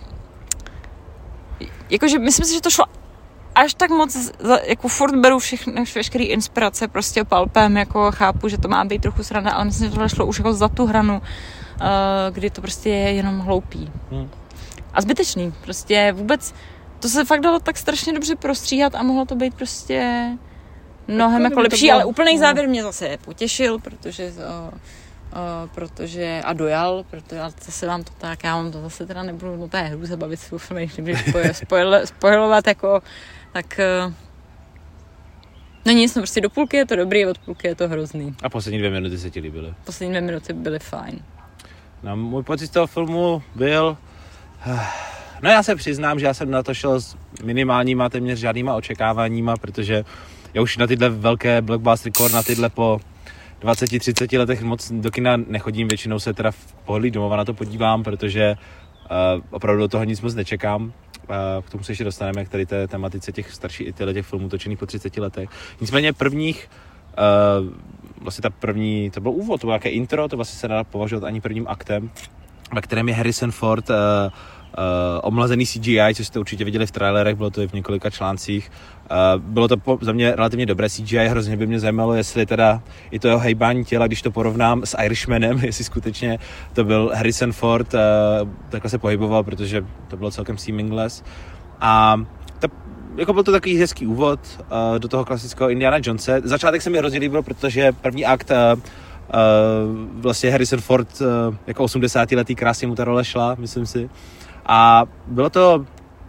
Jakože 1.89 2.19
myslím 2.19 2.45
si, 2.45 2.53
že 2.53 2.61
to 2.61 2.69
šlo 2.69 2.86
až 3.56 3.74
tak 3.74 3.89
moc, 3.89 4.32
jako 4.64 4.88
furt 4.88 5.16
beru 5.16 5.39
všechny, 5.39 5.84
veškerý 5.95 6.26
inspirace 6.26 6.88
prostě 6.88 7.24
palpem, 7.24 7.78
jako 7.78 8.12
chápu, 8.12 8.47
že 8.47 8.58
to 8.58 8.68
má 8.68 8.86
být 8.86 9.01
trochu 9.01 9.24
sranda, 9.24 9.51
ale 9.51 9.66
myslím, 9.66 9.88
že 9.88 9.93
tohle 9.93 10.10
šlo 10.10 10.26
už 10.26 10.38
jako 10.38 10.53
za 10.53 10.68
tu 10.68 10.86
hranu, 10.86 11.18
uh, 11.18 11.88
kdy 12.32 12.49
to 12.49 12.62
prostě 12.62 12.89
je 12.89 13.12
jenom 13.12 13.39
hloupý. 13.39 13.91
Hmm. 14.12 14.30
A 14.93 15.01
zbytečný, 15.01 15.53
prostě 15.62 16.12
vůbec, 16.12 16.53
to 16.99 17.10
se 17.10 17.26
fakt 17.26 17.41
dalo 17.41 17.60
tak 17.60 17.78
strašně 17.78 18.14
dobře 18.14 18.36
prostříhat 18.36 18.95
a 18.95 19.03
mohlo 19.03 19.26
to 19.26 19.36
být 19.36 19.53
prostě 19.53 20.30
mnohem 21.08 21.43
jako 21.43 21.60
lepší, 21.60 21.86
bylo, 21.86 21.95
ale 21.95 22.06
úplný 22.06 22.34
no. 22.34 22.39
závěr 22.39 22.70
mě 22.70 22.84
zase 22.84 23.18
potěšil, 23.26 23.80
protože 23.80 24.34
uh, 24.72 24.78
Uh, 25.36 25.70
protože, 25.70 26.41
a 26.45 26.53
dojal, 26.53 27.06
protože 27.10 27.41
zase 27.66 27.88
vám 27.88 28.03
to 28.03 28.12
tak, 28.18 28.43
já 28.43 28.56
vám 28.56 28.72
to 28.72 28.82
zase 28.82 29.06
teda 29.06 29.24
nebudu, 29.24 29.56
no 29.56 29.68
to 29.68 29.78
je 29.78 29.84
hru 29.84 30.08
se 30.08 30.18
bavit 30.18 30.39
s 30.39 30.58
filmy, 30.58 30.89
když 30.95 31.26
spojil, 31.51 31.93
spojilovat 32.06 32.68
jako 32.68 33.01
tak 33.56 33.80
uh, 34.08 34.14
No 35.86 35.91
nic, 35.91 36.16
no 36.16 36.22
prostě 36.22 36.41
do 36.41 36.49
půlky 36.49 36.78
je 36.78 36.86
to 36.86 36.95
dobrý, 36.95 37.26
od 37.26 37.38
půlky 37.38 37.68
je 37.68 37.76
to 37.76 37.88
hrozný. 37.88 38.36
A 38.43 38.49
poslední 38.49 38.78
dvě 38.78 38.91
minuty 38.91 39.18
se 39.18 39.30
ti 39.32 39.39
líbily? 39.39 39.74
Poslední 39.86 40.12
dvě 40.12 40.22
minuty 40.22 40.53
byly 40.53 40.80
fajn. 40.80 41.20
No, 42.03 42.18
můj 42.18 42.43
pocit 42.43 42.68
z 42.68 42.70
toho 42.70 42.88
filmu 42.88 43.43
byl... 43.56 43.97
No 45.41 45.49
já 45.49 45.64
se 45.64 45.76
přiznám, 45.76 46.20
že 46.20 46.26
já 46.26 46.34
jsem 46.34 46.51
na 46.51 46.64
to 46.64 46.74
šel 46.74 47.01
s 47.01 47.18
minimálníma, 47.43 48.10
téměř 48.10 48.39
žádnýma 48.39 48.76
očekáváníma, 48.76 49.56
protože 49.58 50.06
já 50.53 50.62
už 50.62 50.78
na 50.78 50.88
tyhle 50.88 51.10
velké 51.10 51.62
blockbuster 51.62 52.12
core, 52.12 52.34
na 52.34 52.43
tyhle 52.43 52.70
po 52.70 52.99
20-30 53.62 54.39
letech 54.39 54.62
moc 54.62 54.91
do 54.91 55.12
kina 55.12 55.38
nechodím, 55.38 55.88
většinou 55.88 56.20
se 56.20 56.34
teda 56.34 56.51
v 56.51 56.74
pohodlí 56.86 57.12
domova 57.12 57.38
na 57.38 57.45
to 57.45 57.53
podívám, 57.53 58.03
protože 58.03 58.56
uh, 58.56 59.43
opravdu 59.49 59.82
do 59.82 59.88
toho 59.88 60.03
nic 60.03 60.22
moc 60.22 60.36
nečekám. 60.36 60.93
Uh, 61.30 61.65
k 61.65 61.69
tomu 61.69 61.84
se 61.84 61.91
ještě 61.91 62.03
dostaneme, 62.03 62.41
jak 62.41 62.49
tady 62.49 62.65
té 62.65 62.88
tematice 62.88 63.32
těch 63.32 63.51
starších 63.51 63.88
i 63.88 63.93
těch 63.93 64.26
filmů 64.26 64.49
točených 64.49 64.80
po 64.80 64.86
30 64.86 65.17
letech. 65.17 65.49
Nicméně 65.82 66.13
prvních 66.13 66.69
uh, 67.17 67.73
vlastně 68.21 68.41
ta 68.41 68.49
první, 68.49 69.09
to 69.09 69.21
byl 69.21 69.32
úvod, 69.32 69.61
to 69.61 69.67
bylo 69.67 69.71
nějaké 69.71 69.89
intro, 69.89 70.28
to 70.28 70.36
vlastně 70.36 70.59
se 70.59 70.67
dá 70.67 70.84
považovat 70.84 71.28
ani 71.28 71.41
prvním 71.41 71.67
aktem, 71.67 72.09
ve 72.73 72.82
kterém 72.82 73.09
je 73.09 73.15
Harrison 73.15 73.51
Ford 73.51 73.89
uh, 73.89 73.95
omlazený 75.21 75.65
CGI, 75.65 76.15
co 76.15 76.26
jste 76.26 76.39
určitě 76.39 76.65
viděli 76.65 76.88
v 76.88 76.91
trailerech, 76.91 77.36
bylo 77.36 77.49
to 77.49 77.61
i 77.61 77.67
v 77.67 77.73
několika 77.73 78.09
článcích. 78.09 78.71
Uh, 79.11 79.41
bylo 79.41 79.67
to 79.67 79.78
po, 79.78 79.99
za 80.01 80.11
mě 80.11 80.36
relativně 80.36 80.65
dobré 80.65 80.89
CGI, 80.89 81.28
hrozně 81.28 81.57
by 81.57 81.67
mě 81.67 81.80
zajímalo, 81.80 82.13
jestli 82.13 82.45
teda 82.45 82.82
i 83.11 83.19
to 83.19 83.28
jeho 83.28 83.39
hejbání 83.39 83.86
těla, 83.86 84.07
když 84.07 84.21
to 84.21 84.32
porovnám 84.32 84.82
s 84.86 84.97
Irishmanem, 85.03 85.59
jestli 85.63 85.84
skutečně 85.84 86.39
to 86.73 86.84
byl 86.84 87.11
Harrison 87.15 87.51
Ford, 87.51 87.93
uh, 87.93 87.99
takhle 88.69 88.89
se 88.89 88.97
pohyboval, 88.97 89.43
protože 89.43 89.86
to 90.07 90.17
bylo 90.17 90.32
celkem 90.32 90.57
seamless. 90.57 91.23
A 91.82 92.21
ta, 92.59 92.67
jako 93.17 93.34
byl 93.34 93.43
to 93.43 93.51
takový 93.51 93.78
hezký 93.78 94.07
úvod 94.07 94.39
uh, 94.59 94.99
do 94.99 95.07
toho 95.07 95.26
klasického 95.26 95.69
Indiana 95.69 95.97
Jonese. 96.03 96.41
Začátek 96.43 96.82
se 96.82 96.89
mi 96.89 96.97
hrozně 96.97 97.19
líbil, 97.19 97.43
protože 97.43 97.91
první 97.91 98.26
akt 98.26 98.51
uh, 98.51 98.82
Uh, 99.26 100.21
vlastně 100.21 100.51
Harrison 100.51 100.82
Ford 100.82 101.07
uh, 101.21 101.55
jako 101.67 101.84
80 101.84 102.32
letý 102.32 102.55
krásně 102.55 102.88
mu 102.88 102.95
ta 102.95 103.03
role 103.03 103.26
šla, 103.26 103.55
myslím 103.59 103.86
si. 103.86 104.09
A 104.66 105.03
bylo 105.28 105.49
to 105.49 105.86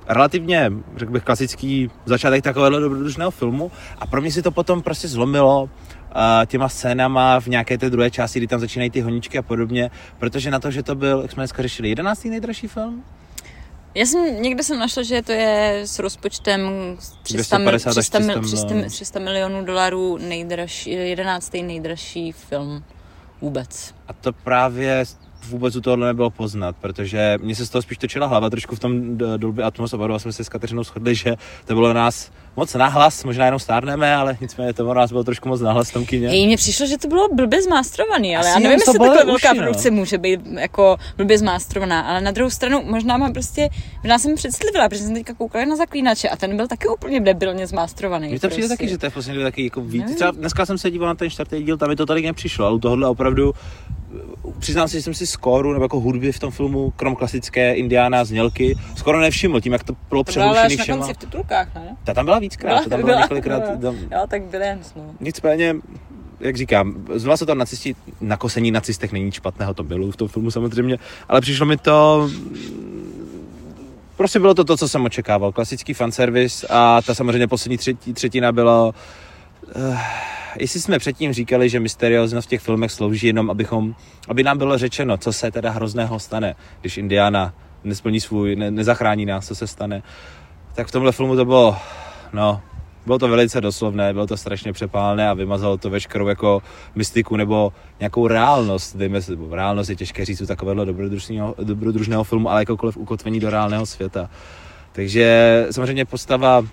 relativně, 0.09 0.72
řekl 0.97 1.12
bych, 1.12 1.22
klasický 1.22 1.91
začátek 2.05 2.45
takového 2.45 2.80
dobrodružného 2.80 3.30
filmu 3.30 3.70
a 3.99 4.07
pro 4.07 4.20
mě 4.20 4.32
si 4.32 4.43
to 4.43 4.51
potom 4.51 4.82
prostě 4.82 5.09
zlomilo 5.09 5.62
uh, 5.62 5.68
těma 6.47 6.68
scénama 6.68 7.41
v 7.41 7.47
nějaké 7.47 7.78
té 7.78 7.91
druhé 7.91 8.11
části, 8.11 8.39
kdy 8.39 8.47
tam 8.47 8.61
začínají 8.61 8.91
ty 8.91 9.01
honičky 9.01 9.39
a 9.39 9.43
podobně, 9.43 9.91
protože 10.18 10.51
na 10.51 10.59
to, 10.59 10.70
že 10.70 10.82
to 10.82 10.95
byl, 10.95 11.22
jak 11.22 11.32
jsme 11.32 11.41
dneska 11.41 11.62
řešili, 11.62 11.89
jedenáctý 11.89 12.30
nejdražší 12.30 12.68
film? 12.68 13.05
Já 13.95 14.07
jsem, 14.07 14.43
někde 14.43 14.62
jsem 14.62 14.78
našla, 14.78 15.03
že 15.03 15.22
to 15.22 15.32
je 15.32 15.80
s 15.84 15.99
rozpočtem 15.99 16.61
300, 17.22 17.59
300, 17.59 17.91
300, 17.91 18.41
300, 18.41 18.89
300 18.89 19.20
milionů 19.20 19.64
dolarů 19.64 20.18
nejdražší, 20.18 20.91
jedenáctý 20.91 21.62
nejdražší 21.62 22.32
film 22.32 22.84
vůbec. 23.41 23.95
A 24.09 24.12
to 24.12 24.32
právě 24.32 25.05
vůbec 25.49 25.76
u 25.76 25.80
tohohle 25.80 26.07
nebylo 26.07 26.30
poznat, 26.30 26.76
protože 26.80 27.38
mě 27.42 27.55
se 27.55 27.66
z 27.66 27.70
toho 27.70 27.82
spíš 27.82 27.99
točila 27.99 28.26
hlava 28.26 28.51
trošku 28.51 28.76
v 28.76 28.78
tom 28.78 29.18
Dolby 29.36 29.62
Atmos, 29.62 29.92
oba 29.92 30.18
jsme 30.18 30.32
se 30.32 30.44
s 30.44 30.49
Kateřinou 30.49 30.84
shodli, 30.84 31.14
že 31.14 31.36
to 31.64 31.74
bylo 31.74 31.92
nás 31.92 32.30
moc 32.57 32.74
nahlas, 32.74 33.24
možná 33.24 33.44
jenom 33.44 33.61
stárneme, 33.61 34.14
ale 34.14 34.36
nicméně 34.40 34.72
to 34.72 34.94
nás 34.94 35.12
bylo 35.12 35.24
trošku 35.24 35.48
moc 35.48 35.61
nahlas 35.61 35.90
v 35.90 35.92
tom 35.92 36.07
kině. 36.07 36.28
Hej, 36.28 36.46
mně 36.46 36.57
přišlo, 36.57 36.86
že 36.86 36.98
to 36.98 37.09
bylo 37.09 37.28
blbě 37.28 37.62
zmástrovaný, 37.62 38.36
ale 38.36 38.46
Asi 38.46 38.50
já 38.50 38.59
nevím, 38.59 38.78
jestli 38.78 38.98
takhle 38.98 39.24
velká 39.24 39.52
no. 39.52 39.62
produkce 39.62 39.90
může 39.90 40.18
být 40.18 40.40
jako 40.59 40.96
blbě 41.16 41.38
zmástrovaná, 41.38 42.00
ale 42.00 42.20
na 42.20 42.30
druhou 42.30 42.50
stranu 42.50 42.82
možná 42.84 43.16
mám 43.16 43.32
prostě, 43.32 43.68
možná 44.02 44.18
jsem 44.18 44.34
představila, 44.34 44.88
protože 44.88 45.02
jsem 45.02 45.14
teďka 45.14 45.34
koukala 45.34 45.64
na 45.64 45.76
zaklínače 45.76 46.28
a 46.28 46.36
ten 46.36 46.57
byl 46.57 46.68
taky 46.68 46.88
úplně 46.88 47.20
debilně 47.20 47.66
zmástrovaný. 47.66 48.28
Mně 48.28 48.40
to 48.40 48.48
přijde 48.48 48.68
prostě. 48.68 48.82
taky, 48.82 48.90
že 48.90 48.98
to 48.98 49.07
je 49.07 49.11
vlastně 49.11 49.38
taky 49.38 49.64
jako 49.64 49.80
víc. 49.80 50.14
Třeba 50.14 50.30
dneska 50.30 50.66
jsem 50.66 50.78
se 50.78 50.90
díval 50.90 51.09
na 51.09 51.14
ten 51.14 51.30
čtvrtý 51.30 51.62
díl, 51.62 51.76
tam 51.76 51.88
mi 51.88 51.96
to 51.96 52.07
tady 52.07 52.22
nepřišlo, 52.22 52.66
ale 52.66 52.74
u 52.74 52.78
tohohle 52.78 53.09
opravdu 53.09 53.54
přiznám 54.59 54.88
si, 54.88 54.96
že 54.96 55.02
jsem 55.02 55.14
si 55.14 55.26
skóru 55.26 55.72
nebo 55.72 55.84
jako 55.84 56.00
hudby 56.00 56.32
v 56.32 56.38
tom 56.38 56.50
filmu, 56.50 56.90
krom 56.90 57.16
klasické 57.16 57.74
Indiana 57.74 58.24
znělky, 58.24 58.78
skoro 58.96 59.20
nevšiml, 59.20 59.61
tím 59.61 59.72
jak 59.72 59.84
to 59.84 59.96
bylo 60.09 60.24
přerušený 60.24 60.76
všema. 60.76 60.96
na 60.96 61.07
konci 61.07 61.14
v 61.14 61.16
titulkách, 61.16 61.74
ne? 61.74 61.96
Ta 62.04 62.14
tam 62.14 62.24
byla 62.24 62.40
víckrát, 62.47 62.84
to 62.84 62.90
tam 62.90 63.03
bylo 63.03 63.18
několikrát. 63.18 63.80
Tam... 63.80 63.94
Jo, 63.94 64.26
tak 64.28 64.42
byly 64.42 64.66
no. 64.97 65.14
Nicméně, 65.20 65.74
jak 66.40 66.57
říkám, 66.57 66.94
zvala 67.14 67.36
se 67.36 67.47
to 67.47 67.55
nacisti, 67.55 67.94
na 68.20 68.36
kosení 68.36 68.70
nacistech 68.70 69.12
není 69.12 69.32
špatného, 69.32 69.74
to 69.74 69.82
bylo 69.82 70.11
v 70.11 70.16
tom 70.16 70.28
filmu 70.28 70.51
samozřejmě, 70.51 70.99
ale 71.28 71.40
přišlo 71.40 71.66
mi 71.66 71.76
to 71.76 72.30
prostě 74.16 74.38
bylo 74.38 74.55
to 74.55 74.64
to, 74.64 74.76
co 74.76 74.88
jsem 74.88 75.05
očekával. 75.05 75.53
Klasický 75.53 75.94
fanservice 75.94 76.66
a 76.70 77.03
ta 77.03 77.14
samozřejmě 77.14 77.49
poslední 77.49 77.78
třetí, 77.78 78.12
třetina 78.12 78.53
byla 78.53 78.86
uh, 78.86 79.99
jestli 80.59 80.80
jsme 80.80 80.99
předtím 80.99 81.32
říkali, 81.32 81.68
že 81.68 81.80
mysterióznost 81.80 82.47
v 82.47 82.51
těch 82.51 82.61
filmech 82.61 82.92
slouží 82.92 83.26
jenom, 83.26 83.51
abychom, 83.51 83.94
aby 84.28 84.42
nám 84.42 84.59
bylo 84.59 84.78
řečeno, 84.78 85.16
co 85.16 85.32
se 85.32 85.51
teda 85.51 85.70
hrozného 85.70 86.18
stane, 86.18 86.57
když 86.80 86.97
Indiana 86.97 87.55
nesplní 87.84 88.20
svůj, 88.20 88.57
ne, 88.57 88.70
nezachrání 88.70 89.26
nás, 89.26 89.47
co 89.47 89.55
se 89.55 89.66
stane, 89.66 90.03
tak 90.74 90.86
v 90.86 90.90
tomhle 90.90 91.12
filmu 91.12 91.36
to 91.36 91.44
bylo, 91.44 91.76
no, 92.33 92.62
bylo 93.07 93.18
to 93.18 93.29
velice 93.29 93.61
doslovné, 93.61 94.12
bylo 94.12 94.27
to 94.27 94.37
strašně 94.37 94.72
přepálné 94.72 95.29
a 95.29 95.35
vymazalo 95.35 95.77
to 95.77 95.91
veškerou 95.91 96.29
jako 96.29 96.62
mystiku 96.95 97.37
nebo 97.37 97.72
nějakou 98.01 98.27
reálnost, 98.27 98.97
dejme 98.97 99.22
se, 99.22 99.33
reálnost 99.51 99.91
je 99.91 99.97
těžké 99.97 100.24
říct 100.24 100.41
u 100.41 100.47
takového 100.47 100.85
dobrodružného, 101.64 102.24
filmu, 102.24 102.51
ale 102.51 102.61
jakoukoliv 102.61 102.97
ukotvení 102.97 103.41
do 103.41 103.51
reálného 103.51 103.87
světa. 103.87 104.31
Takže 104.93 105.66
samozřejmě 105.70 106.05
postava 106.05 106.64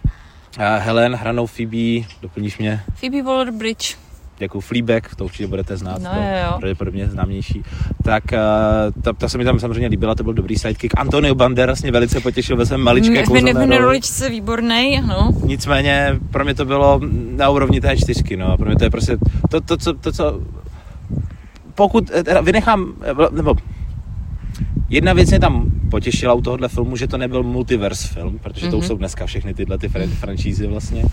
Helen, 0.57 1.15
hranou 1.15 1.47
Phoebe, 1.47 2.07
doplníš 2.21 2.57
mě? 2.57 2.83
Phoebe 2.95 3.17
Waller-Bridge. 3.17 3.97
Jako 4.39 4.61
Fleabag, 4.61 5.15
to 5.15 5.25
určitě 5.25 5.47
budete 5.47 5.77
znát, 5.77 6.01
no, 6.01 6.09
to 6.09 6.59
pravděpodobně 6.59 7.07
známější. 7.07 7.63
Tak 8.03 8.23
uh, 8.23 9.01
ta, 9.01 9.13
ta, 9.13 9.29
se 9.29 9.37
mi 9.37 9.43
tam 9.43 9.59
samozřejmě 9.59 9.87
líbila, 9.87 10.15
to 10.15 10.23
byl 10.23 10.33
dobrý 10.33 10.55
sidekick. 10.55 10.93
Antonio 10.97 11.35
Banderas 11.35 11.81
mě 11.81 11.91
velice 11.91 12.19
potěšil 12.19 12.57
ve 12.57 12.65
svém 12.65 12.81
maličké 12.81 13.23
kouzelné 13.23 13.77
roličce 13.77 14.29
výborný, 14.29 15.01
no. 15.07 15.33
Nicméně 15.45 16.19
pro 16.31 16.43
mě 16.43 16.55
to 16.55 16.65
bylo 16.65 17.01
na 17.35 17.49
úrovni 17.49 17.81
té 17.81 17.97
čtyřky, 17.97 18.37
no. 18.37 18.57
Pro 18.57 18.65
mě 18.65 18.75
to 18.75 18.83
je 18.83 18.89
prostě 18.89 19.17
to, 19.49 19.61
to, 19.61 19.77
to, 19.77 19.93
to 19.93 20.11
co 20.11 20.41
pokud, 21.75 22.11
eh, 22.13 22.23
teda 22.23 22.41
vynechám, 22.41 22.93
eh, 23.01 23.35
nebo 23.35 23.55
Jedna 24.89 25.13
věc 25.13 25.29
mě 25.29 25.39
tam 25.39 25.71
potěšila 25.91 26.33
u 26.33 26.41
tohohle 26.41 26.67
filmu, 26.67 26.95
že 26.95 27.07
to 27.07 27.17
nebyl 27.17 27.43
multiverse 27.43 28.07
film, 28.07 28.39
protože 28.39 28.65
mm-hmm. 28.65 28.71
to 28.71 28.77
už 28.77 28.81
mhm. 28.83 28.87
jsou 28.87 28.97
dneska 28.97 29.25
všechny 29.25 29.53
tyhle 29.53 29.77
ty 29.77 29.87
fran- 29.87 30.09
franšízy 30.09 30.67
vlastně. 30.67 31.03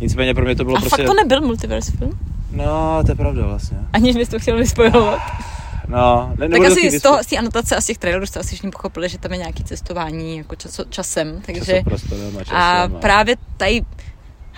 Nicméně 0.00 0.34
pro 0.34 0.44
mě 0.44 0.56
to 0.56 0.64
bylo 0.64 0.76
A 0.76 0.80
prostě... 0.80 1.02
fakt 1.02 1.06
to 1.06 1.14
nebyl 1.14 1.40
multiverse 1.40 1.92
film? 1.92 2.10
No, 2.50 3.02
to 3.06 3.12
je 3.12 3.14
pravda 3.14 3.46
vlastně. 3.46 3.78
Aniž 3.92 4.16
bys 4.16 4.28
to 4.28 4.38
chtěl 4.38 4.56
vyspojovat. 4.56 5.20
No, 5.88 6.32
ne, 6.38 6.48
tak 6.48 6.60
asi 6.60 6.98
z, 6.98 7.02
toho, 7.02 7.22
z 7.22 7.26
té 7.26 7.36
anotace 7.36 7.76
a 7.76 7.80
z 7.80 7.86
těch 7.86 7.98
trailerů 7.98 8.26
jste 8.26 8.40
asi 8.40 8.48
všichni 8.48 8.70
pochopili, 8.70 9.08
že 9.08 9.18
tam 9.18 9.32
je 9.32 9.38
nějaký 9.38 9.64
cestování 9.64 10.36
jako 10.36 10.56
časo, 10.56 10.84
časem. 10.84 11.42
Takže, 11.46 11.82
a, 12.52 12.82
a 12.82 12.88
právě 12.88 13.36
tady 13.56 13.82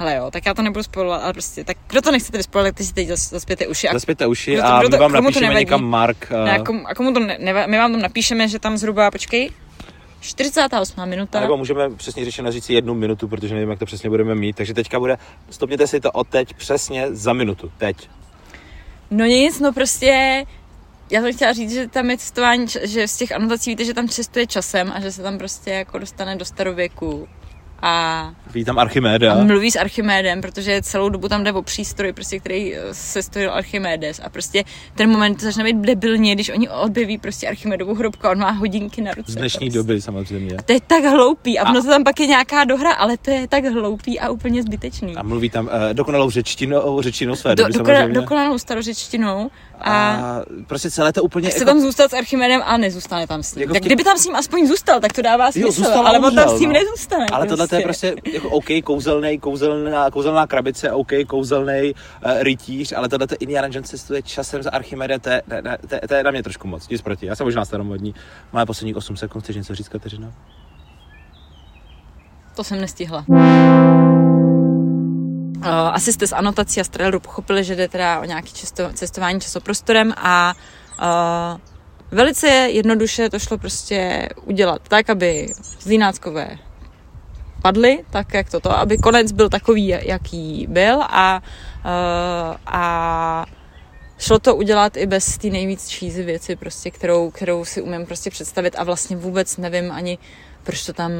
Hele 0.00 0.16
jo, 0.16 0.30
tak 0.30 0.46
já 0.46 0.54
to 0.54 0.62
nebudu 0.62 0.82
spojovat, 0.82 1.22
ale 1.22 1.32
prostě, 1.32 1.64
tak 1.64 1.76
kdo 1.88 2.02
to 2.02 2.12
nechcete 2.12 2.38
vyspojovat, 2.38 2.74
ty 2.74 2.84
si 2.84 2.92
teď 2.94 3.08
zaspěte 3.08 3.66
uši. 3.66 3.88
A, 3.88 3.92
zaspěte 3.92 4.26
uši 4.26 4.56
to, 4.56 4.66
a 4.66 4.82
my 4.82 4.88
vám 4.88 5.12
napíšeme 5.12 5.54
někam 5.54 5.84
Mark. 5.84 6.32
A... 6.32 6.44
Ne, 6.44 6.58
a, 6.58 6.64
komu, 6.64 6.88
a 6.88 6.94
komu 6.94 7.12
to 7.12 7.20
ne, 7.20 7.38
my 7.66 7.78
vám 7.78 7.92
tam 7.92 8.02
napíšeme, 8.02 8.48
že 8.48 8.58
tam 8.58 8.76
zhruba, 8.76 9.10
počkej, 9.10 9.50
48 10.20 11.08
minuta. 11.08 11.38
A 11.38 11.42
nebo 11.42 11.56
můžeme 11.56 11.90
přesně 11.90 12.24
řešit 12.24 12.44
říct 12.48 12.70
jednu 12.70 12.94
minutu, 12.94 13.28
protože 13.28 13.54
nevím, 13.54 13.70
jak 13.70 13.78
to 13.78 13.86
přesně 13.86 14.10
budeme 14.10 14.34
mít. 14.34 14.56
Takže 14.56 14.74
teďka 14.74 14.98
bude, 14.98 15.18
stopněte 15.50 15.86
si 15.86 16.00
to 16.00 16.12
od 16.12 16.28
teď 16.28 16.54
přesně 16.54 17.06
za 17.10 17.32
minutu. 17.32 17.72
Teď. 17.78 18.08
No 19.10 19.24
nic, 19.24 19.60
no 19.60 19.72
prostě 19.72 20.44
já 21.10 21.20
jsem 21.20 21.32
chtěla 21.32 21.52
říct, 21.52 21.72
že 21.72 21.88
tam 21.88 22.10
je 22.10 22.18
cestování, 22.18 22.66
že 22.82 23.08
z 23.08 23.16
těch 23.16 23.32
anotací 23.32 23.70
víte, 23.70 23.84
že 23.84 23.94
tam 23.94 24.08
cestuje 24.08 24.46
časem 24.46 24.92
a 24.94 25.00
že 25.00 25.12
se 25.12 25.22
tam 25.22 25.38
prostě 25.38 25.70
jako 25.70 25.98
dostane 25.98 26.36
do 26.36 26.44
starověku 26.44 27.28
a 27.82 28.32
Ví 28.54 28.64
tam 28.64 28.78
Archiméda. 28.78 29.32
A 29.34 29.44
mluví 29.44 29.70
s 29.70 29.76
Archimédem, 29.76 30.40
protože 30.40 30.82
celou 30.82 31.08
dobu 31.08 31.28
tam 31.28 31.44
jde 31.44 31.52
o 31.52 31.62
přístroj, 31.62 32.12
prostě, 32.12 32.40
který 32.40 32.74
eh, 32.74 32.80
se 32.92 33.22
stojil 33.22 33.52
Archimedes. 33.52 34.20
A 34.24 34.28
prostě 34.28 34.64
ten 34.94 35.10
moment 35.10 35.42
začne 35.42 35.64
být 35.64 35.76
debilně, 35.76 36.34
když 36.34 36.48
oni 36.48 36.68
objeví 36.68 37.18
prostě 37.18 37.48
Archimedovu 37.48 37.94
hrobku 37.94 38.26
a 38.26 38.30
on 38.30 38.38
má 38.38 38.50
hodinky 38.50 39.00
na 39.00 39.12
ruce. 39.12 39.32
Z 39.32 39.34
dnešní 39.34 39.66
prostě. 39.66 39.78
doby 39.78 40.00
samozřejmě. 40.00 40.56
A 40.56 40.62
to 40.62 40.72
je 40.72 40.80
tak 40.86 41.04
hloupý. 41.04 41.58
A, 41.58 41.62
a 41.62 41.70
ono 41.70 41.82
tam 41.82 42.04
pak 42.04 42.20
je 42.20 42.26
nějaká 42.26 42.64
dohra, 42.64 42.92
ale 42.92 43.16
to 43.16 43.30
je 43.30 43.48
tak 43.48 43.64
hloupý 43.64 44.20
a 44.20 44.30
úplně 44.30 44.62
zbytečný. 44.62 45.16
A 45.16 45.22
mluví 45.22 45.50
tam 45.50 45.66
uh, 45.66 45.72
dokonalou 45.92 46.30
řečtinou, 46.30 47.02
řečtinou 47.02 47.36
své 47.36 47.54
Do, 47.54 47.64
doby, 47.64 47.78
dokonal, 47.78 48.08
Dokonalou 48.08 48.58
starořečtinou. 48.58 49.50
A, 49.80 49.92
a 49.92 50.42
prostě 50.66 50.90
celé 50.90 51.12
to 51.12 51.22
úplně... 51.22 51.50
Chce 51.50 51.58
jako... 51.58 51.70
tam 51.70 51.80
zůstat 51.80 52.10
s 52.10 52.14
Archimedem 52.14 52.62
a 52.64 52.76
nezůstane 52.76 53.26
tam 53.26 53.42
s 53.42 53.54
ním. 53.54 53.62
Jako 53.62 53.72
tak 53.72 53.82
kdyby 53.82 54.04
tam 54.04 54.18
s 54.18 54.26
ním 54.26 54.36
aspoň 54.36 54.66
zůstal, 54.66 55.00
tak 55.00 55.12
to 55.12 55.22
dává 55.22 55.52
smysl, 55.52 55.84
jo, 55.84 56.02
ale 56.04 56.18
on 56.18 56.34
tam 56.34 56.56
s 56.56 56.60
ním 56.60 56.68
no. 56.68 56.72
nezůstane. 56.72 57.26
Ale 57.32 57.46
prostě. 57.46 57.48
tohle 57.48 57.68
to 57.70 57.76
je 57.76 57.82
prostě 57.82 58.14
jako 58.32 58.48
OK, 58.48 58.64
kouzelný, 58.84 59.38
kouzelná, 59.38 60.10
kouzelná 60.10 60.46
krabice, 60.46 60.92
OK, 60.92 61.10
kouzelný 61.26 61.94
uh, 61.94 62.32
rytíř, 62.42 62.92
ale 62.96 63.08
tohle 63.08 63.26
Indiana 63.40 63.68
Jones 63.72 63.90
cestuje 63.90 64.22
časem 64.22 64.62
za 64.62 64.70
Archimede, 64.70 65.18
to 65.18 65.30
je, 65.30 65.42
to, 65.48 65.56
to, 65.88 65.96
to 66.08 66.14
je 66.14 66.22
na 66.22 66.30
mě 66.30 66.42
trošku 66.42 66.68
moc, 66.68 66.88
nic 66.88 67.02
proti. 67.02 67.26
Já 67.26 67.36
jsem 67.36 67.46
možná 67.46 67.64
staromodní. 67.64 68.14
Máme 68.52 68.66
posledních 68.66 68.96
8 68.96 69.16
sekund, 69.16 69.42
chceš 69.42 69.56
něco 69.56 69.74
říct, 69.74 69.88
Kateřina? 69.88 70.32
To 72.56 72.64
jsem 72.64 72.80
nestihla. 72.80 73.24
uh, 73.28 73.36
asi 75.66 76.12
jste 76.12 76.26
z 76.26 76.32
anotací 76.32 76.80
a 76.80 76.84
z 76.84 76.88
traileru 76.88 77.20
pochopili, 77.20 77.64
že 77.64 77.76
jde 77.76 77.88
teda 77.88 78.20
o 78.20 78.24
nějaké 78.24 78.48
cestování 78.94 79.40
časoprostorem 79.40 80.12
a 80.16 80.54
uh, 81.02 81.60
velice 82.10 82.46
jednoduše 82.48 83.30
to 83.30 83.38
šlo 83.38 83.58
prostě 83.58 84.28
udělat 84.44 84.82
tak, 84.88 85.10
aby 85.10 85.46
zlínáckové 85.80 86.58
padly, 87.62 88.04
tak 88.10 88.34
jak 88.34 88.50
toto, 88.50 88.78
aby 88.78 88.98
konec 88.98 89.32
byl 89.32 89.48
takový, 89.48 89.86
jaký 89.86 90.66
byl 90.70 91.02
a, 91.02 91.42
uh, 91.84 92.56
a 92.66 93.46
šlo 94.18 94.38
to 94.38 94.56
udělat 94.56 94.96
i 94.96 95.06
bez 95.06 95.38
té 95.38 95.48
nejvíc 95.48 95.92
cheesy 95.98 96.22
věci, 96.22 96.56
prostě, 96.56 96.90
kterou, 96.90 97.30
kterou 97.30 97.64
si 97.64 97.82
umím 97.82 98.06
prostě 98.06 98.30
představit 98.30 98.74
a 98.78 98.84
vlastně 98.84 99.16
vůbec 99.16 99.56
nevím 99.56 99.92
ani, 99.92 100.18
proč 100.62 100.86
to 100.86 100.92
tam 100.92 101.12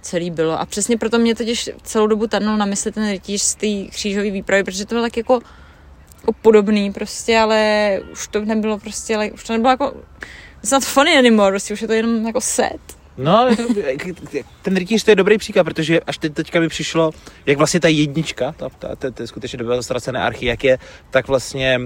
celý 0.00 0.30
bylo. 0.30 0.60
A 0.60 0.66
přesně 0.66 0.96
proto 0.96 1.18
mě 1.18 1.34
totiž 1.34 1.70
celou 1.82 2.06
dobu 2.06 2.26
tanul 2.26 2.56
na 2.56 2.66
mysli 2.66 2.92
ten 2.92 3.10
rytíř 3.10 3.42
z 3.42 3.54
té 3.54 3.90
křížové 3.90 4.30
výpravy, 4.30 4.64
protože 4.64 4.86
to 4.86 4.94
bylo 4.94 5.02
tak 5.02 5.16
jako, 5.16 5.40
jako 6.20 6.32
podobný 6.42 6.92
prostě, 6.92 7.38
ale 7.38 8.00
už 8.12 8.28
to 8.28 8.44
nebylo 8.44 8.78
prostě, 8.78 9.16
ale 9.16 9.30
už 9.30 9.44
to 9.44 9.52
nebylo 9.52 9.70
jako, 9.70 9.94
it's 10.62 10.70
not 10.70 10.84
funny 10.84 11.18
anymore, 11.18 11.52
prostě 11.52 11.74
už 11.74 11.82
je 11.82 11.88
to 11.88 11.94
jenom 11.94 12.26
jako 12.26 12.40
set. 12.40 13.03
No, 13.16 13.48
ten 14.62 14.76
rytíř 14.76 15.04
to 15.04 15.10
je 15.10 15.16
dobrý 15.16 15.38
příklad, 15.38 15.64
protože 15.64 16.00
až 16.00 16.18
teď, 16.18 16.34
teďka 16.34 16.60
mi 16.60 16.68
přišlo, 16.68 17.10
jak 17.46 17.58
vlastně 17.58 17.80
ta 17.80 17.88
jednička, 17.88 18.52
ta, 18.52 18.68
ta, 18.68 18.96
ta, 18.96 19.10
ta 19.10 19.26
skutečně 19.26 19.58
doba 19.58 19.82
ztracené 19.82 20.20
archy, 20.20 20.46
jak 20.46 20.64
je 20.64 20.78
tak 21.10 21.28
vlastně 21.28 21.80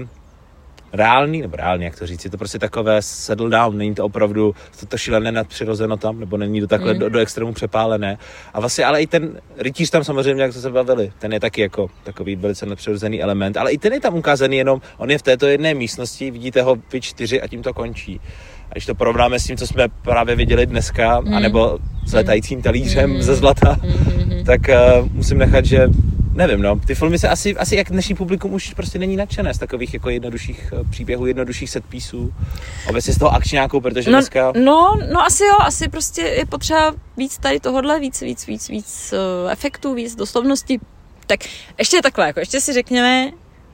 reálný, 0.93 1.41
nebo 1.41 1.57
reálný, 1.57 1.85
jak 1.85 1.99
to 1.99 2.07
říct, 2.07 2.25
je 2.25 2.31
to 2.31 2.37
prostě 2.37 2.59
takové 2.59 3.01
settle 3.01 3.49
down, 3.49 3.77
není 3.77 3.95
to 3.95 4.05
opravdu 4.05 4.55
to, 4.79 4.85
to 4.85 4.97
šílené 4.97 5.31
nadpřirozeno 5.31 5.97
tam, 5.97 6.19
nebo 6.19 6.37
není 6.37 6.61
to 6.61 6.67
takhle 6.67 6.93
mm. 6.93 6.99
do, 6.99 7.09
do, 7.09 7.19
extrému 7.19 7.53
přepálené. 7.53 8.17
A 8.53 8.59
vlastně, 8.59 8.85
ale 8.85 9.01
i 9.01 9.07
ten 9.07 9.41
rytíř 9.57 9.89
tam 9.89 10.03
samozřejmě, 10.03 10.43
jak 10.43 10.51
jsme 10.53 10.61
se 10.61 10.71
bavili, 10.71 11.11
ten 11.19 11.33
je 11.33 11.39
taky 11.39 11.61
jako 11.61 11.87
takový 12.03 12.35
velice 12.35 12.65
nadpřirozený 12.65 13.21
element, 13.21 13.57
ale 13.57 13.71
i 13.71 13.77
ten 13.77 13.93
je 13.93 13.99
tam 13.99 14.15
ukázaný 14.15 14.57
jenom, 14.57 14.81
on 14.97 15.11
je 15.11 15.17
v 15.17 15.21
této 15.21 15.47
jedné 15.47 15.73
místnosti, 15.73 16.31
vidíte 16.31 16.61
ho 16.61 16.77
vy 16.91 17.01
čtyři 17.01 17.41
a 17.41 17.47
tím 17.47 17.63
to 17.63 17.73
končí. 17.73 18.21
A 18.69 18.73
když 18.73 18.85
to 18.85 18.95
porovnáme 18.95 19.39
s 19.39 19.43
tím, 19.43 19.57
co 19.57 19.67
jsme 19.67 19.87
právě 20.01 20.35
viděli 20.35 20.65
dneska, 20.65 21.19
mm. 21.19 21.33
anebo 21.33 21.79
s 22.05 22.13
letajícím 22.13 22.61
talířem 22.61 23.13
mm. 23.13 23.21
ze 23.21 23.35
zlata, 23.35 23.79
mm. 23.83 24.43
tak 24.45 24.61
uh, 24.69 25.07
musím 25.11 25.37
nechat, 25.37 25.65
že 25.65 25.89
nevím, 26.39 26.61
no, 26.61 26.79
ty 26.79 26.95
filmy 26.95 27.19
se 27.19 27.29
asi, 27.29 27.55
asi 27.55 27.75
jak 27.75 27.89
dnešní 27.89 28.15
publikum 28.15 28.53
už 28.53 28.73
prostě 28.73 28.99
není 28.99 29.15
nadšené 29.15 29.53
z 29.53 29.57
takových 29.57 29.93
jako 29.93 30.09
jednodušších 30.09 30.73
eh, 30.73 30.83
příběhů, 30.89 31.25
jednodušších 31.25 31.69
setpisů. 31.69 32.33
Obecně 32.89 33.13
z 33.13 33.17
toho 33.17 33.33
akčňáku, 33.33 33.81
protože 33.81 34.11
no, 34.11 34.17
dneska... 34.17 34.51
No, 34.63 34.99
no 35.13 35.21
asi 35.21 35.43
jo, 35.43 35.55
asi 35.59 35.89
prostě 35.89 36.21
je 36.21 36.45
potřeba 36.45 36.93
víc 37.17 37.37
tady 37.37 37.59
tohohle, 37.59 37.99
víc, 37.99 38.21
víc, 38.21 38.47
víc, 38.47 38.69
víc 38.69 39.13
uh, 39.43 39.51
efektů, 39.51 39.93
víc 39.93 40.15
doslovnosti. 40.15 40.79
Tak 41.27 41.39
ještě 41.77 42.01
takhle, 42.01 42.27
jako 42.27 42.39
ještě 42.39 42.61
si 42.61 42.73
řekněme, 42.73 43.31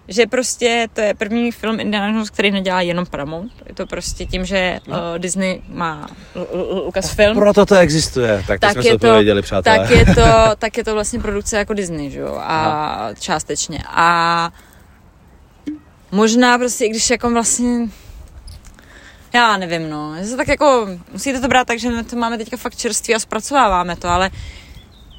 že 0.08 0.28
prostě 0.28 0.88
to 0.94 1.02
je 1.02 1.14
první 1.14 1.52
film 1.52 1.80
Indiana 1.80 2.08
Jones, 2.08 2.30
který 2.30 2.52
nedělá 2.52 2.82
jenom 2.82 3.06
Paramount. 3.06 3.52
Je 3.68 3.76
to 3.76 3.86
prostě 3.86 4.26
tím, 4.26 4.46
že 4.46 4.80
no. 4.88 4.98
uh, 4.98 5.20
Disney 5.20 5.62
má 5.70 6.08
Lucasfilm. 6.86 7.38
Proto 7.38 7.66
to 7.66 7.76
existuje, 7.76 8.44
tak, 8.48 8.60
tak 8.60 8.74
to 8.74 8.82
jsme 8.82 8.92
je 8.92 9.00
to, 9.00 9.14
věděli, 9.14 9.42
přátelé. 9.42 9.78
Tak 9.80 9.90
je, 9.90 10.06
to, 10.06 10.22
tak 10.60 10.78
je 10.78 10.84
to 10.84 10.94
vlastně 10.94 11.20
produkce 11.20 11.58
jako 11.58 11.74
Disney, 11.74 12.10
že 12.10 12.20
jo, 12.20 12.40
a 12.42 12.98
no. 13.10 13.16
částečně. 13.20 13.84
A 13.88 14.50
možná 16.12 16.58
prostě, 16.58 16.86
i 16.86 16.90
když 16.90 17.10
jako 17.10 17.30
vlastně 17.30 17.88
já 19.34 19.58
nevím, 19.58 19.90
no. 19.90 20.16
Je 20.16 20.38
tak 20.38 20.48
jako, 20.48 20.88
musíte 21.12 21.40
to 21.40 21.48
brát 21.48 21.68
tak, 21.68 21.80
že 21.80 22.04
to 22.04 22.16
máme 22.16 22.38
teďka 22.38 22.58
fakt 22.58 22.76
čerství 22.76 23.16
a 23.16 23.20
zpracováváme 23.20 23.96
to, 23.96 24.08
ale 24.08 24.30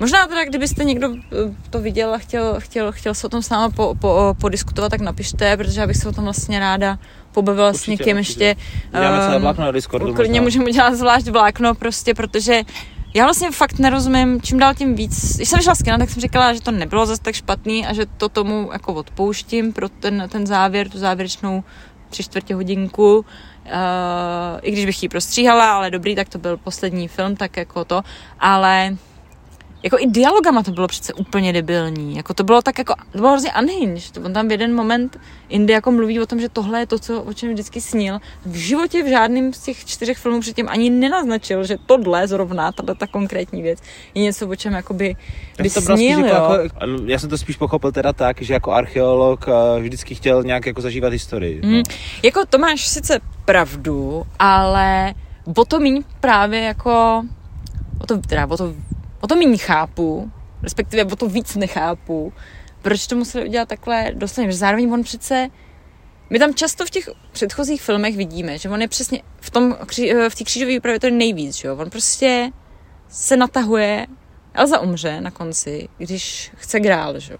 Možná 0.01 0.27
teda, 0.27 0.45
kdybyste 0.45 0.85
někdo 0.85 1.09
eh, 1.15 1.55
to 1.71 1.81
viděl 1.81 2.15
a 2.15 2.19
chtěl, 2.19 2.55
chtěl, 2.59 2.93
chtěl 2.93 3.15
se 3.15 3.27
o 3.27 3.31
tom 3.31 3.43
s 3.43 3.51
námi 3.51 3.75
po, 3.77 3.95
po, 3.95 4.37
podiskutovat, 4.41 4.91
tak 4.91 5.01
napište, 5.01 5.57
protože 5.57 5.81
já 5.81 5.87
bych 5.87 5.97
se 5.97 6.09
o 6.09 6.13
tom 6.13 6.25
vlastně 6.25 6.59
ráda 6.59 6.99
pobavila 7.33 7.69
určitě, 7.69 7.85
s 7.85 7.87
někým 7.87 8.17
určitě. 8.17 8.45
ještě. 8.45 8.63
Děláme 8.91 9.25
celé 9.25 9.39
vlákno 9.39 9.65
na 9.65 9.73
Discordu. 9.73 10.15
Klidně 10.15 10.41
můžeme 10.41 10.65
udělat 10.65 10.95
zvlášť 10.95 11.29
vlákno, 11.29 11.75
prostě, 11.75 12.15
protože 12.15 12.63
já 13.15 13.25
vlastně 13.25 13.51
fakt 13.51 13.79
nerozumím, 13.79 14.41
čím 14.43 14.59
dál 14.59 14.75
tím 14.75 14.95
víc. 14.95 15.37
Když 15.37 15.49
jsem 15.49 15.61
šla 15.61 15.75
z 15.75 15.83
kina, 15.83 15.99
tak 15.99 16.11
jsem 16.11 16.23
říkala, 16.23 16.53
že 16.53 16.61
to 16.61 16.71
nebylo 16.71 17.07
zase 17.07 17.23
tak 17.23 17.35
špatný 17.35 17.87
a 17.87 17.93
že 17.93 18.07
to 18.07 18.29
tomu 18.29 18.71
jako 18.73 18.95
odpouštím 18.95 19.73
pro 19.73 19.89
ten, 19.89 20.29
ten 20.29 20.47
závěr, 20.47 20.89
tu 20.89 20.99
závěrečnou 20.99 21.65
tři 22.11 22.23
čtvrtě 22.23 22.55
hodinku. 22.55 23.19
Uh, 23.19 23.73
I 24.63 24.71
když 24.71 24.87
bych 24.87 25.03
ji 25.03 25.09
prostříhala, 25.09 25.73
ale 25.73 25.91
dobrý, 25.91 26.15
tak 26.15 26.29
to 26.29 26.39
byl 26.39 26.57
poslední 26.57 27.09
film, 27.09 27.37
tak 27.37 27.57
jako 27.57 27.85
to. 27.85 28.03
Ale 28.41 28.97
jako 29.83 29.97
i 29.99 30.07
dialogama 30.07 30.63
to 30.63 30.71
bylo 30.71 30.87
přece 30.87 31.15
úplně 31.15 31.53
debilní. 31.53 32.17
Jako 32.17 32.35
to 32.35 32.45
bylo 32.45 32.63
tak 32.63 32.79
jako, 32.79 32.95
to 33.13 33.19
bylo 33.19 33.31
hrozně 33.31 33.51
unhinged. 33.63 34.17
On 34.25 34.33
tam 34.33 34.49
v 34.49 34.51
jeden 34.51 34.75
moment 34.75 35.21
Indy 35.49 35.73
jako 35.73 35.91
mluví 35.91 36.21
o 36.21 36.27
tom, 36.27 36.41
že 36.41 36.49
tohle 36.49 36.81
je 36.81 36.87
to, 36.87 36.99
co, 36.99 37.23
o 37.23 37.33
čem 37.33 37.53
vždycky 37.53 37.81
snil. 37.81 38.19
V 38.47 38.55
životě 38.55 39.03
v 39.03 39.07
žádném 39.07 39.53
z 39.53 39.59
těch 39.59 39.85
čtyřech 39.85 40.19
filmů 40.19 40.41
předtím 40.41 40.69
ani 40.69 40.91
nenaznačil, 40.91 41.65
že 41.65 41.77
tohle 41.87 42.29
zrovna, 42.29 42.73
tato 42.73 42.95
ta 42.95 43.07
konkrétní 43.07 43.63
věc, 43.63 43.79
je 44.15 44.23
něco, 44.23 44.49
o 44.49 44.57
čem 44.57 44.73
jakoby 44.73 45.17
by 45.63 45.71
to 45.71 45.81
snil, 45.81 46.21
jo. 46.21 46.27
Jako, 46.27 46.59
já 47.07 47.19
jsem 47.19 47.31
to 47.31 47.39
spíš 47.39 47.57
pochopil 47.57 47.93
teda 47.93 48.13
tak, 48.13 48.43
že 48.43 48.55
jako 48.55 48.73
archeolog 48.73 49.47
eh, 49.49 49.81
vždycky 49.81 50.15
chtěl 50.15 50.43
nějak 50.43 50.67
jako 50.67 50.81
zažívat 50.81 51.13
historii. 51.13 51.61
Mm. 51.65 51.73
No. 51.73 51.83
Jako 52.23 52.47
to 52.47 52.59
máš 52.59 52.87
sice 52.87 53.21
pravdu, 53.45 54.23
ale 54.39 55.15
o 55.57 55.65
to 55.65 55.81
míň 55.81 56.03
právě 56.21 56.61
jako 56.61 57.23
o 58.01 58.07
to, 58.07 58.19
teda, 58.19 58.47
o 58.47 58.57
to 58.57 58.75
o 59.27 59.29
to 59.29 59.37
méně 59.37 59.59
chápu, 59.59 60.31
respektive 60.63 61.05
o 61.05 61.17
to 61.17 61.29
víc 61.29 61.57
nechápu, 61.57 62.33
proč 62.83 63.07
to 63.07 63.17
museli 63.17 63.49
udělat 63.49 63.69
takhle 63.69 64.13
doslovně, 64.15 64.53
že 64.53 64.59
zároveň 64.59 64.93
on 64.93 65.03
přece 65.03 65.49
my 66.31 66.39
tam 66.39 66.55
často 66.55 66.87
v 66.87 66.91
těch 66.91 67.09
předchozích 67.33 67.83
filmech 67.83 68.17
vidíme, 68.17 68.59
že 68.59 68.69
on 68.69 68.83
je 68.83 68.89
přesně 68.89 69.23
v 69.41 69.51
tom, 69.51 69.77
v 70.29 70.35
té 70.35 70.45
křížové 70.45 70.71
výpravě 70.71 71.01
to 71.01 71.07
je 71.07 71.13
nejvíc, 71.13 71.57
že 71.57 71.69
jo? 71.69 71.77
On 71.77 71.91
prostě 71.91 72.51
se 73.09 73.37
natahuje, 73.37 74.07
Elza 74.55 74.81
umře 74.81 75.21
na 75.21 75.31
konci, 75.31 75.89
když 75.99 76.53
chce 76.57 76.81
grál, 76.81 77.21
že 77.21 77.33
jo? 77.33 77.39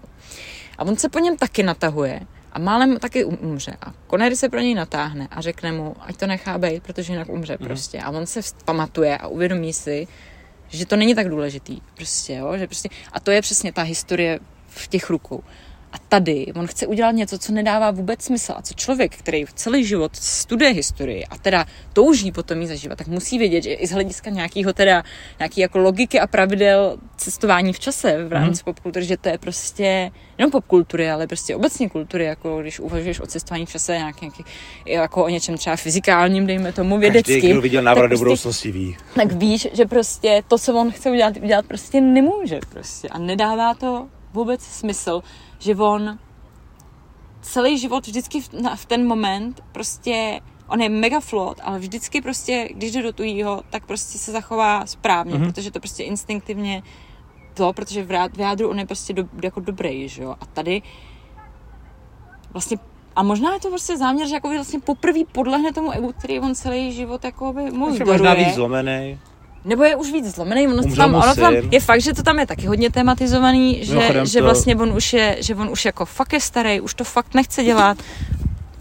A 0.77 0.85
on 0.85 0.95
se 0.95 1.09
po 1.09 1.19
něm 1.19 1.37
taky 1.37 1.63
natahuje 1.63 2.19
a 2.53 2.59
málem 2.59 2.99
taky 2.99 3.23
um, 3.23 3.37
umře. 3.41 3.77
A 3.81 3.93
Connery 4.09 4.35
se 4.35 4.49
pro 4.49 4.59
něj 4.59 4.75
natáhne 4.75 5.27
a 5.31 5.41
řekne 5.41 5.71
mu, 5.71 5.95
ať 5.99 6.17
to 6.17 6.27
nechá 6.27 6.57
být, 6.57 6.83
protože 6.83 7.13
jinak 7.13 7.29
umře 7.29 7.57
mm. 7.59 7.67
prostě. 7.67 7.99
A 7.99 8.09
on 8.09 8.25
se 8.25 8.39
pamatuje 8.65 9.17
a 9.17 9.27
uvědomí 9.27 9.73
si, 9.73 10.07
že 10.69 10.85
to 10.85 10.95
není 10.95 11.15
tak 11.15 11.29
důležitý, 11.29 11.81
prostě, 11.95 12.33
jo, 12.33 12.57
že 12.57 12.67
prostě, 12.67 12.89
a 13.13 13.19
to 13.19 13.31
je 13.31 13.41
přesně 13.41 13.73
ta 13.73 13.81
historie 13.81 14.39
v 14.67 14.87
těch 14.87 15.09
rukou. 15.09 15.43
A 15.91 15.97
tady 16.09 16.45
on 16.55 16.67
chce 16.67 16.87
udělat 16.87 17.11
něco, 17.11 17.37
co 17.37 17.51
nedává 17.51 17.91
vůbec 17.91 18.21
smysl. 18.21 18.53
A 18.57 18.61
co 18.61 18.73
člověk, 18.73 19.17
který 19.17 19.45
v 19.45 19.53
celý 19.53 19.85
život 19.85 20.15
studuje 20.15 20.69
historii 20.69 21.25
a 21.25 21.37
teda 21.37 21.65
touží 21.93 22.31
potom 22.31 22.61
ji 22.61 22.67
zažívat, 22.67 22.97
tak 22.97 23.07
musí 23.07 23.37
vědět, 23.37 23.61
že 23.61 23.73
i 23.73 23.87
z 23.87 23.91
hlediska 23.91 24.29
nějakého 24.29 24.73
teda, 24.73 25.03
nějaký 25.39 25.61
jako 25.61 25.79
logiky 25.79 26.19
a 26.19 26.27
pravidel 26.27 26.97
cestování 27.17 27.73
v 27.73 27.79
čase 27.79 28.23
v 28.23 28.31
rámci 28.31 28.61
mm. 28.61 28.65
popkultury, 28.65 29.05
že 29.05 29.17
to 29.17 29.29
je 29.29 29.37
prostě 29.37 30.11
jenom 30.37 30.51
popkultury, 30.51 31.11
ale 31.11 31.27
prostě 31.27 31.55
obecně 31.55 31.89
kultury, 31.89 32.25
jako 32.25 32.61
když 32.61 32.79
uvažuješ 32.79 33.19
o 33.19 33.27
cestování 33.27 33.65
v 33.65 33.69
čase 33.69 33.97
nějaký, 33.97 34.25
nějaký 34.25 34.43
jako 34.85 35.25
o 35.25 35.29
něčem 35.29 35.57
třeba 35.57 35.75
fyzikálním, 35.75 36.47
dejme 36.47 36.73
tomu 36.73 36.97
vědeckým. 36.97 37.35
Každý, 37.35 37.51
kdo 37.51 37.61
viděl 37.61 37.83
návrat 37.83 38.03
do 38.03 38.07
prostě, 38.07 38.23
budoucnosti 38.23 38.71
ví. 38.71 38.97
Tak 39.15 39.31
víš, 39.31 39.67
že 39.73 39.85
prostě 39.85 40.43
to, 40.47 40.57
co 40.57 40.73
on 40.73 40.91
chce 40.91 41.11
udělat, 41.11 41.37
udělat 41.37 41.65
prostě 41.65 42.01
nemůže 42.01 42.59
prostě 42.69 43.07
a 43.07 43.19
nedává 43.19 43.73
to 43.73 44.07
vůbec 44.33 44.61
smysl 44.61 45.21
že 45.59 45.75
on 45.75 46.19
celý 47.41 47.77
život 47.77 48.07
vždycky 48.07 48.41
v, 48.41 48.53
na, 48.53 48.75
v 48.75 48.85
ten 48.85 49.07
moment 49.07 49.63
prostě 49.71 50.41
on 50.67 50.81
je 50.81 50.89
mega 50.89 51.19
flot, 51.19 51.59
ale 51.63 51.79
vždycky 51.79 52.21
prostě, 52.21 52.69
když 52.73 52.91
jde 52.91 53.03
do 53.03 53.13
tujího, 53.13 53.63
tak 53.69 53.85
prostě 53.85 54.17
se 54.17 54.31
zachová 54.31 54.85
správně, 54.85 55.33
mm-hmm. 55.33 55.45
protože 55.45 55.71
to 55.71 55.79
prostě 55.79 56.03
instinktivně 56.03 56.83
to, 57.53 57.73
protože 57.73 58.03
v 58.03 58.39
jádru 58.39 58.69
on 58.69 58.79
je 58.79 58.85
prostě 58.85 59.13
do, 59.13 59.23
jako 59.43 59.59
dobrý, 59.59 60.09
že 60.09 60.23
jo. 60.23 60.35
A 60.41 60.45
tady 60.45 60.81
vlastně 62.53 62.77
a 63.15 63.23
možná 63.23 63.53
je 63.53 63.59
to 63.59 63.69
prostě 63.69 63.97
záměr, 63.97 64.27
že 64.27 64.35
jako 64.35 64.49
vlastně 64.49 64.79
poprvé 64.79 65.19
podlehne 65.31 65.73
tomu 65.73 65.91
egu, 65.91 66.13
který 66.17 66.39
on 66.39 66.55
celý 66.55 66.91
život 66.91 67.23
jako 67.23 67.53
by 67.53 67.71
mu 67.71 67.89
Možná 68.05 68.33
víc 68.33 68.53
zlomený. 68.53 69.19
Nebo 69.67 69.83
je 69.83 69.95
už 69.95 70.11
víc 70.11 70.35
zlomený, 70.35 70.67
ono, 70.67 70.95
tam, 70.95 71.15
ono 71.15 71.35
tam, 71.35 71.53
je 71.71 71.79
fakt, 71.79 72.01
že 72.01 72.13
to 72.13 72.23
tam 72.23 72.39
je 72.39 72.47
taky 72.47 72.67
hodně 72.67 72.89
tematizovaný, 72.91 73.79
že, 73.83 74.25
že 74.25 74.41
vlastně 74.41 74.75
on 74.75 74.93
už 74.97 75.13
je, 75.13 75.37
že 75.39 75.55
on 75.55 75.69
už 75.69 75.85
jako 75.85 76.05
fakt 76.05 76.33
je 76.33 76.39
starý, 76.39 76.81
už 76.81 76.93
to 76.93 77.03
fakt 77.03 77.33
nechce 77.33 77.63
dělat. 77.63 77.97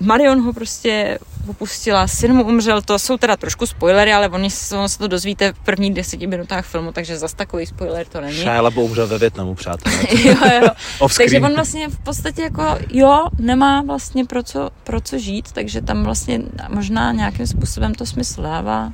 Marion 0.01 0.43
ho 0.43 0.53
prostě 0.53 1.19
opustila, 1.47 2.07
syn 2.07 2.33
mu 2.33 2.45
umřel, 2.45 2.83
to 2.83 2.99
jsou 2.99 3.17
teda 3.17 3.37
trošku 3.37 3.67
spoilery, 3.67 4.13
ale 4.13 4.29
oni 4.29 4.51
se, 4.51 4.77
on 4.77 4.89
se 4.89 4.99
to 4.99 5.09
dozvíte 5.09 5.53
v 5.53 5.59
prvních 5.59 5.95
deseti 5.95 6.27
minutách 6.27 6.67
filmu, 6.67 6.93
takže 6.93 7.19
zas 7.19 7.35
takový 7.35 7.67
spoiler 7.67 8.07
to 8.07 8.21
není. 8.21 8.35
Shia 8.35 8.61
LaBeouf 8.61 8.91
umřel 8.91 9.07
ve 9.07 9.19
Větnamu, 9.19 9.55
přátelé. 9.55 9.97
jo, 10.25 10.35
jo. 10.63 11.09
takže 11.17 11.41
on 11.41 11.55
vlastně 11.55 11.89
v 11.89 11.99
podstatě 11.99 12.43
jako, 12.43 12.79
jo, 12.91 13.25
nemá 13.39 13.83
vlastně 13.83 14.25
pro 14.25 14.43
co, 14.43 14.71
pro 14.85 15.01
co 15.01 15.19
žít, 15.19 15.53
takže 15.53 15.81
tam 15.81 16.05
vlastně 16.05 16.41
možná 16.69 17.13
nějakým 17.13 17.47
způsobem 17.47 17.95
to 17.95 18.07
smysl 18.07 18.43
dává. 18.43 18.93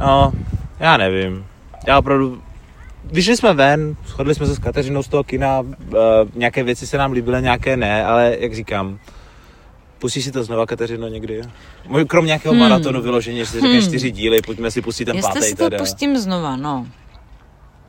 No, 0.00 0.32
já 0.80 0.96
nevím. 0.96 1.46
Já 1.86 1.98
opravdu 1.98 2.42
vyšli 3.04 3.36
jsme 3.36 3.54
ven, 3.54 3.96
shodli 4.06 4.34
jsme 4.34 4.46
se 4.46 4.54
s 4.54 4.58
Kateřinou 4.58 5.02
z 5.02 5.08
toho 5.08 5.24
kina, 5.24 5.60
uh, 5.60 5.66
nějaké 6.34 6.62
věci 6.62 6.86
se 6.86 6.98
nám 6.98 7.12
líbily, 7.12 7.42
nějaké 7.42 7.76
ne, 7.76 8.04
ale 8.04 8.36
jak 8.40 8.54
říkám, 8.54 8.98
Pustíš 9.98 10.24
si 10.24 10.32
to 10.32 10.44
znova, 10.44 10.66
Kateřino, 10.66 11.08
někdy? 11.08 11.42
Krom 12.06 12.26
nějakého 12.26 12.52
hmm. 12.52 12.60
maratonu 12.60 13.02
vyloženě, 13.02 13.44
že 13.44 13.50
si 13.50 13.60
hmm. 13.60 13.82
čtyři 13.82 14.10
díly, 14.10 14.42
pojďme 14.42 14.70
si 14.70 14.82
pustit 14.82 15.04
ten 15.04 15.16
Jestli 15.16 15.32
pátý 15.32 15.46
si 15.46 15.54
to 15.54 15.64
teda. 15.64 15.78
pustím 15.78 16.16
znova, 16.16 16.56
no. 16.56 16.86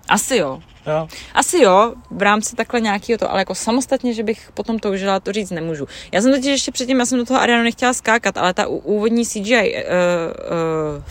Asi 0.09 0.37
jo. 0.37 0.59
Jo. 0.89 1.07
Asi 1.33 1.61
jo, 1.61 1.93
v 2.11 2.21
rámci 2.21 2.55
takhle 2.55 2.81
nějakého 2.81 3.17
to, 3.17 3.31
ale 3.31 3.41
jako 3.41 3.55
samostatně, 3.55 4.13
že 4.13 4.23
bych 4.23 4.51
potom 4.53 4.79
toužila, 4.79 5.19
to 5.19 5.31
říct 5.31 5.51
nemůžu. 5.51 5.87
Já 6.11 6.21
jsem 6.21 6.31
totiž 6.31 6.45
ještě 6.45 6.71
předtím, 6.71 6.99
já 6.99 7.05
jsem 7.05 7.17
do 7.17 7.25
toho 7.25 7.39
Arianu 7.39 7.63
nechtěla 7.63 7.93
skákat, 7.93 8.37
ale 8.37 8.53
ta 8.53 8.67
úvodní 8.67 9.25
CGI 9.25 9.53
uh, 9.53 10.97
uh, 10.97 11.03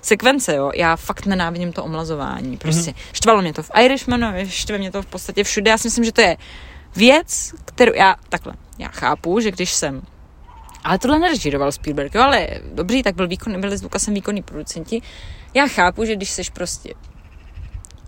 sekvence, 0.00 0.54
jo, 0.54 0.70
já 0.74 0.96
fakt 0.96 1.26
nenávidím 1.26 1.72
to 1.72 1.84
omlazování, 1.84 2.56
prostě. 2.56 2.90
Mm-hmm. 2.90 3.12
Štvalo 3.12 3.42
mě 3.42 3.52
to 3.52 3.62
v 3.62 3.70
Irishmanu, 3.84 4.26
štve 4.48 4.78
mě 4.78 4.90
to 4.90 5.02
v 5.02 5.06
podstatě 5.06 5.44
všude, 5.44 5.70
já 5.70 5.78
si 5.78 5.86
myslím, 5.86 6.04
že 6.04 6.12
to 6.12 6.20
je 6.20 6.36
věc, 6.96 7.52
kterou 7.64 7.92
já, 7.94 8.16
takhle, 8.28 8.54
já 8.78 8.88
chápu, 8.88 9.40
že 9.40 9.50
když 9.50 9.72
jsem 9.72 10.02
ale 10.84 10.98
tohle 10.98 11.18
nerežíroval 11.18 11.72
Spielberg, 11.72 12.14
jo, 12.14 12.22
ale 12.22 12.48
dobrý, 12.74 13.02
tak 13.02 13.14
byl 13.14 13.28
výkon, 13.28 13.60
byli 13.60 13.78
s 13.78 13.82
Lukasem 13.82 14.14
výkonní 14.14 14.42
producenti. 14.42 15.02
Já 15.54 15.66
chápu, 15.66 16.04
že 16.04 16.16
když 16.16 16.30
jsi 16.30 16.42
prostě 16.52 16.94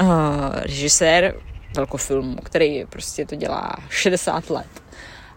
uh, 0.01 0.09
režisér 0.55 1.35
velkofilmu, 1.77 2.37
který 2.37 2.85
prostě 2.89 3.27
to 3.27 3.35
dělá 3.35 3.77
60 3.89 4.51
let, 4.51 4.83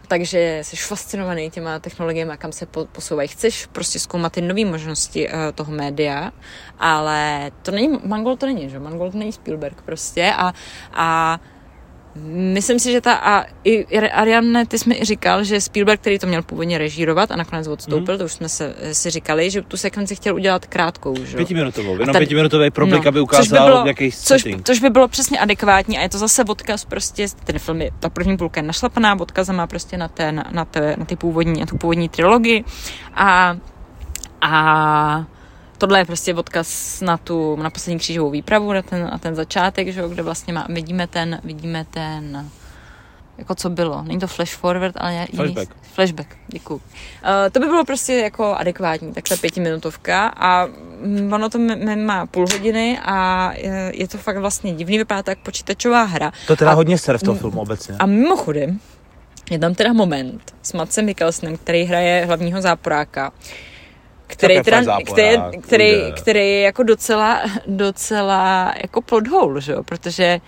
takže 0.08 0.60
jsi 0.64 0.76
fascinovaný 0.76 1.50
těma 1.50 1.80
technologiemi, 1.80 2.34
kam 2.38 2.52
se 2.52 2.66
posouvají. 2.66 3.28
Chceš 3.28 3.66
prostě 3.66 4.00
zkoumat 4.00 4.34
ty 4.34 4.42
nové 4.42 4.66
možnosti 4.66 5.30
uh, 5.30 5.34
toho 5.56 5.72
média, 5.72 6.32
ale 6.80 7.52
to 7.62 7.72
není, 7.72 8.00
Mangol 8.04 8.38
to 8.38 8.46
není, 8.46 8.70
že? 8.70 8.80
Mangol 8.80 9.12
to 9.12 9.18
není 9.18 9.32
Spielberg 9.32 9.82
prostě 9.82 10.34
a, 10.38 10.54
a 10.94 11.40
Myslím 12.28 12.80
si, 12.80 12.92
že 12.92 13.02
ta, 13.02 13.14
a 13.14 13.46
i 13.64 14.00
Ariane, 14.10 14.66
ty 14.66 14.80
jsi 14.80 14.90
mi 14.90 15.00
říkal, 15.02 15.44
že 15.44 15.62
Spielberg, 15.62 16.02
který 16.02 16.20
to 16.20 16.28
měl 16.28 16.44
původně 16.44 16.78
režírovat 16.78 17.32
a 17.32 17.36
nakonec 17.36 17.68
odstoupil, 17.68 18.14
mm. 18.14 18.18
to 18.18 18.26
už 18.26 18.32
jsme 18.32 18.50
se, 18.50 18.76
si 18.92 19.10
říkali, 19.10 19.50
že 19.50 19.62
tu 19.62 19.78
sekvenci 19.78 20.16
chtěl 20.16 20.36
udělat 20.36 20.66
krátkou, 20.66 21.16
že? 21.24 21.38
Pětiminutovou, 21.38 21.94
jenom 21.94 22.06
tady, 22.06 22.26
pětiminutový 22.26 22.72
problik, 22.72 23.04
no, 23.04 23.08
aby 23.08 23.20
ukázal 23.20 23.44
což 23.44 23.52
by 23.52 23.66
bylo, 23.66 23.88
jaký 23.88 24.12
což, 24.12 24.44
což, 24.64 24.80
by 24.80 24.90
bylo 24.90 25.08
přesně 25.08 25.40
adekvátní 25.40 25.98
a 25.98 26.02
je 26.02 26.10
to 26.10 26.18
zase 26.18 26.44
odkaz 26.44 26.86
prostě, 26.86 27.28
ten 27.44 27.60
film 27.60 27.82
je, 27.82 27.92
ta 28.00 28.10
první 28.10 28.38
půlka 28.38 28.62
je 28.62 28.68
našlapaná, 28.68 29.18
má 29.52 29.68
prostě 29.68 29.98
na, 29.98 30.08
ten, 30.08 30.44
na, 30.52 30.66
te, 30.66 30.96
na, 30.98 31.06
ty 31.06 31.16
původní, 31.16 31.60
na 31.60 31.66
tu 31.66 31.78
původní 31.78 32.10
trilogii 32.10 32.64
a, 33.16 33.58
a 34.42 35.26
tohle 35.80 36.00
je 36.00 36.06
prostě 36.06 36.34
odkaz 36.34 37.02
na 37.02 37.18
tu, 37.18 37.56
na 37.56 37.70
poslední 37.70 38.00
křížovou 38.00 38.30
výpravu, 38.30 38.74
na 38.74 38.82
ten, 38.82 39.04
na 39.04 39.18
ten 39.18 39.36
začátek, 39.36 39.88
že, 39.88 40.04
kde 40.10 40.24
vlastně 40.24 40.54
má, 40.54 40.66
vidíme 40.70 41.08
ten, 41.08 41.40
vidíme 41.44 41.86
ten, 41.90 42.50
jako 43.38 43.56
co 43.56 43.70
bylo. 43.70 44.04
Není 44.04 44.20
to 44.20 44.28
flash 44.28 44.56
forward, 44.56 44.96
ale 44.98 45.28
flashback. 45.36 45.70
Jiný, 45.70 45.82
flashback, 45.94 46.28
děkuji. 46.48 46.76
Uh, 46.76 46.82
to 47.52 47.60
by 47.60 47.66
bylo 47.66 47.86
prostě 47.86 48.14
jako 48.14 48.56
adekvátní, 48.56 49.14
takhle 49.14 49.38
pětiminutovka 49.38 50.28
a 50.28 50.68
ono 51.32 51.50
to 51.50 51.60
má 51.96 52.26
půl 52.26 52.46
hodiny 52.52 53.00
a 53.04 53.52
je, 53.56 53.92
je 53.96 54.08
to 54.08 54.18
fakt 54.18 54.38
vlastně 54.38 54.74
divný, 54.74 54.98
vypadá 54.98 55.24
to 55.24 55.32
jak 55.32 55.40
počítačová 55.40 56.04
hra. 56.04 56.32
To 56.48 56.56
teda 56.56 56.72
a, 56.72 56.74
hodně 56.74 56.98
ser 56.98 57.18
v 57.18 57.24
tom 57.24 57.38
filmu 57.38 57.62
obecně. 57.62 57.96
A 58.00 58.06
mimochodem, 58.06 58.80
je 59.52 59.60
tam 59.60 59.74
teda 59.74 59.94
moment 59.94 60.56
s 60.62 60.74
Matsem 60.74 61.06
Mikkelsenem, 61.06 61.58
který 61.58 61.84
hraje 61.84 62.26
hlavního 62.26 62.62
záporáka, 62.62 63.32
který, 64.30 64.62
teda, 64.62 64.98
který, 65.06 65.38
který, 65.62 66.14
který 66.18 66.40
je 66.40 66.62
jako 66.62 66.84
docela, 66.84 67.42
docela 67.68 68.74
jako 68.82 69.02
plot 69.02 69.28
hole, 69.28 69.62
že 69.62 69.72
jo? 69.72 69.84
protože 69.84 70.42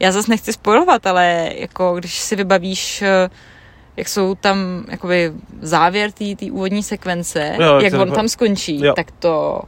já 0.00 0.12
zase 0.12 0.30
nechci 0.30 0.52
spojovat, 0.52 1.06
ale 1.06 1.50
jako 1.54 1.94
když 1.94 2.18
si 2.18 2.36
vybavíš 2.36 3.04
jak 3.96 4.08
jsou 4.08 4.34
tam 4.34 4.84
jakoby 4.88 5.32
závěr 5.60 6.12
té 6.12 6.34
úvodní 6.50 6.82
sekvence, 6.82 7.56
jo, 7.60 7.80
jak 7.80 7.94
on 7.94 8.12
tam 8.12 8.28
skončí, 8.28 8.84
jo. 8.84 8.92
tak 8.94 9.10
to 9.10 9.62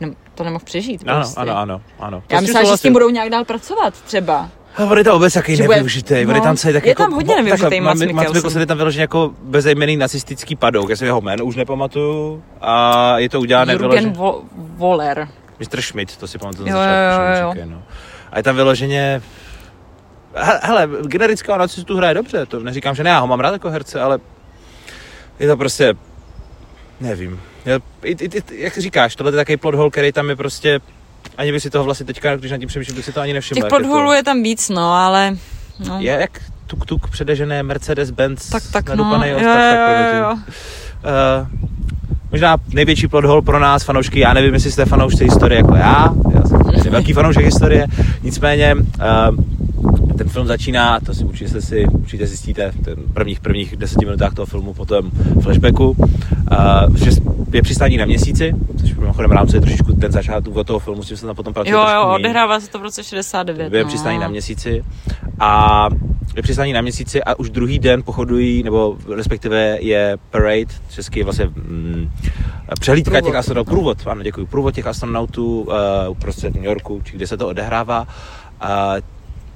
ne, 0.00 0.10
to 0.34 0.44
nemohl 0.44 0.64
přežít. 0.64 1.02
Ano, 1.06 1.20
prostě. 1.20 1.40
ano, 1.40 1.56
ano, 1.56 1.82
ano. 1.98 2.22
Já 2.30 2.40
myslím, 2.40 2.66
že 2.66 2.76
s 2.76 2.80
tím 2.80 2.92
budou 2.92 3.10
nějak 3.10 3.30
dál 3.30 3.44
pracovat 3.44 3.94
třeba. 4.02 4.50
A 4.76 4.84
on 4.84 4.98
je 4.98 5.04
tam 5.04 5.14
vůbec 5.14 5.36
jaký 5.36 5.56
nevyužitý, 5.56 6.24
no, 6.24 6.40
tam 6.40 6.56
celý 6.56 6.74
tak 6.74 6.84
je 6.84 6.88
jako... 6.88 7.02
tam 7.02 7.12
hodně 7.12 7.36
nevyužitý 7.36 7.80
Mats 7.80 8.00
Mikkelsen. 8.00 8.60
je 8.60 8.66
tam 8.66 8.76
vyložený 8.76 9.00
jako 9.00 9.34
bezejmený 9.42 9.96
nacistický 9.96 10.56
padouk, 10.56 10.90
já 10.90 10.96
si 10.96 11.04
jeho 11.04 11.20
jméno 11.20 11.44
už 11.44 11.56
nepamatuju 11.56 12.42
a 12.60 13.18
je 13.18 13.28
to 13.28 13.40
udělané 13.40 13.72
Jürgen 13.72 13.88
vyloženě... 13.88 14.12
Vo- 14.12 14.42
Voller. 14.56 15.28
Mr. 15.60 15.80
Schmidt, 15.80 16.16
to 16.16 16.28
si 16.28 16.38
pamatuju 16.38 16.68
jo, 16.68 16.76
jo, 16.76 17.42
jo, 17.42 17.54
jo. 17.56 17.66
no. 17.70 17.82
A 18.32 18.38
je 18.38 18.42
tam 18.42 18.56
vyloženě... 18.56 19.22
Hele, 20.62 20.88
generického 21.02 21.58
nacistu 21.58 21.96
hraje 21.96 22.14
dobře, 22.14 22.46
to 22.46 22.60
neříkám, 22.60 22.94
že 22.94 23.04
ne, 23.04 23.10
já 23.10 23.18
ho 23.18 23.26
mám 23.26 23.40
rád 23.40 23.52
jako 23.52 23.70
herce, 23.70 24.00
ale 24.00 24.18
je 25.38 25.48
to 25.48 25.56
prostě, 25.56 25.94
nevím, 27.00 27.40
je, 27.66 27.80
i, 28.02 28.10
i, 28.10 28.38
i, 28.38 28.42
jak 28.50 28.78
říkáš, 28.78 29.16
tohle 29.16 29.32
je 29.32 29.36
takový 29.36 29.56
plot 29.56 29.74
hole, 29.74 29.90
který 29.90 30.12
tam 30.12 30.28
je 30.28 30.36
prostě 30.36 30.80
ani 31.38 31.52
by 31.52 31.60
si 31.60 31.70
toho 31.70 31.84
vlastně 31.84 32.06
teďka, 32.06 32.36
když 32.36 32.50
nad 32.50 32.58
tím 32.58 32.68
přemýšlím, 32.68 32.96
bych 32.96 33.04
si 33.04 33.12
to 33.12 33.20
ani 33.20 33.32
nevšiml. 33.32 33.60
Těch 33.60 33.70
podholů 33.70 34.02
je, 34.02 34.08
to... 34.08 34.14
je 34.14 34.22
tam 34.22 34.42
víc, 34.42 34.68
no, 34.68 34.92
ale... 34.92 35.36
No. 35.88 35.96
Je 36.00 36.12
jak 36.20 36.40
tuk-tuk 36.66 37.10
předežené 37.10 37.62
Mercedes-Benz 37.62 38.50
tak, 38.50 38.62
tak, 38.72 38.88
nadupaný 38.88 39.30
no, 39.30 39.38
jo, 39.38 39.44
tak 39.44 40.14
jo, 40.14 40.18
jo. 40.18 40.32
Uh, 40.32 41.48
možná 42.30 42.56
největší 42.72 43.08
plot 43.08 43.24
hole 43.24 43.42
pro 43.42 43.58
nás, 43.58 43.84
fanoušky, 43.84 44.20
já 44.20 44.32
nevím, 44.32 44.54
jestli 44.54 44.72
jste 44.72 44.84
fanoušci 44.84 45.24
historie 45.24 45.56
jako 45.56 45.74
já, 45.74 46.08
já 46.34 46.42
jsem 46.82 46.90
velký 46.92 47.12
fanoušek 47.12 47.44
historie, 47.44 47.86
nicméně 48.22 48.74
uh, 48.74 49.36
ten 50.18 50.28
film 50.28 50.46
začíná, 50.46 51.00
to 51.00 51.14
si 51.14 51.24
určitě, 51.24 51.60
si, 51.60 51.86
určitě 51.86 52.26
zjistíte 52.26 52.70
v 52.70 52.84
ten 52.84 52.96
prvních, 53.14 53.40
prvních 53.40 53.76
deseti 53.76 54.04
minutách 54.04 54.34
toho 54.34 54.46
filmu, 54.46 54.74
potom 54.74 55.10
flashbacku, 55.42 55.90
uh, 55.90 56.96
že 56.96 57.10
je 57.52 57.62
přistání 57.62 57.96
na 57.96 58.04
měsíci, 58.04 58.54
což 58.80 58.94
mimochodem 58.94 59.30
rámce 59.30 59.56
je 59.56 59.60
trošičku 59.60 59.92
ten 59.92 60.12
začátek 60.12 60.54
toho 60.66 60.78
filmu, 60.78 61.02
s 61.02 61.08
tím 61.08 61.16
se 61.16 61.26
tam 61.26 61.36
potom 61.36 61.54
pracuje 61.54 61.72
Jo, 61.72 61.86
jo, 61.94 62.14
odehrává 62.14 62.60
se 62.60 62.70
to 62.70 62.78
v 62.78 62.82
roce 62.82 63.04
69. 63.04 63.72
Je 63.72 63.82
no. 63.82 63.88
přistání 63.88 64.18
na 64.18 64.28
měsíci 64.28 64.84
a 65.40 65.88
je 66.36 66.42
přistání 66.42 66.72
na 66.72 66.80
měsíci 66.80 67.24
a 67.24 67.38
už 67.38 67.50
druhý 67.50 67.78
den 67.78 68.02
pochodují, 68.02 68.62
nebo 68.62 68.96
respektive 69.14 69.78
je 69.80 70.18
parade, 70.30 70.74
český 70.90 71.22
vlastně 71.22 71.46
mm, 71.46 72.10
přehlídka 72.80 73.10
průvod. 73.10 73.26
těch 73.26 73.34
astronautů, 73.34 73.70
průvod, 73.70 73.98
ano, 74.06 74.22
děkuji, 74.22 74.46
průvod 74.46 74.74
těch 74.74 74.86
astronautů 74.86 75.60
uh, 75.60 75.74
uprostřed 76.08 76.54
New 76.54 76.64
Yorku, 76.64 77.00
či 77.04 77.16
kde 77.16 77.26
se 77.26 77.36
to 77.36 77.48
odehrává. 77.48 78.06
Uh, 78.64 78.68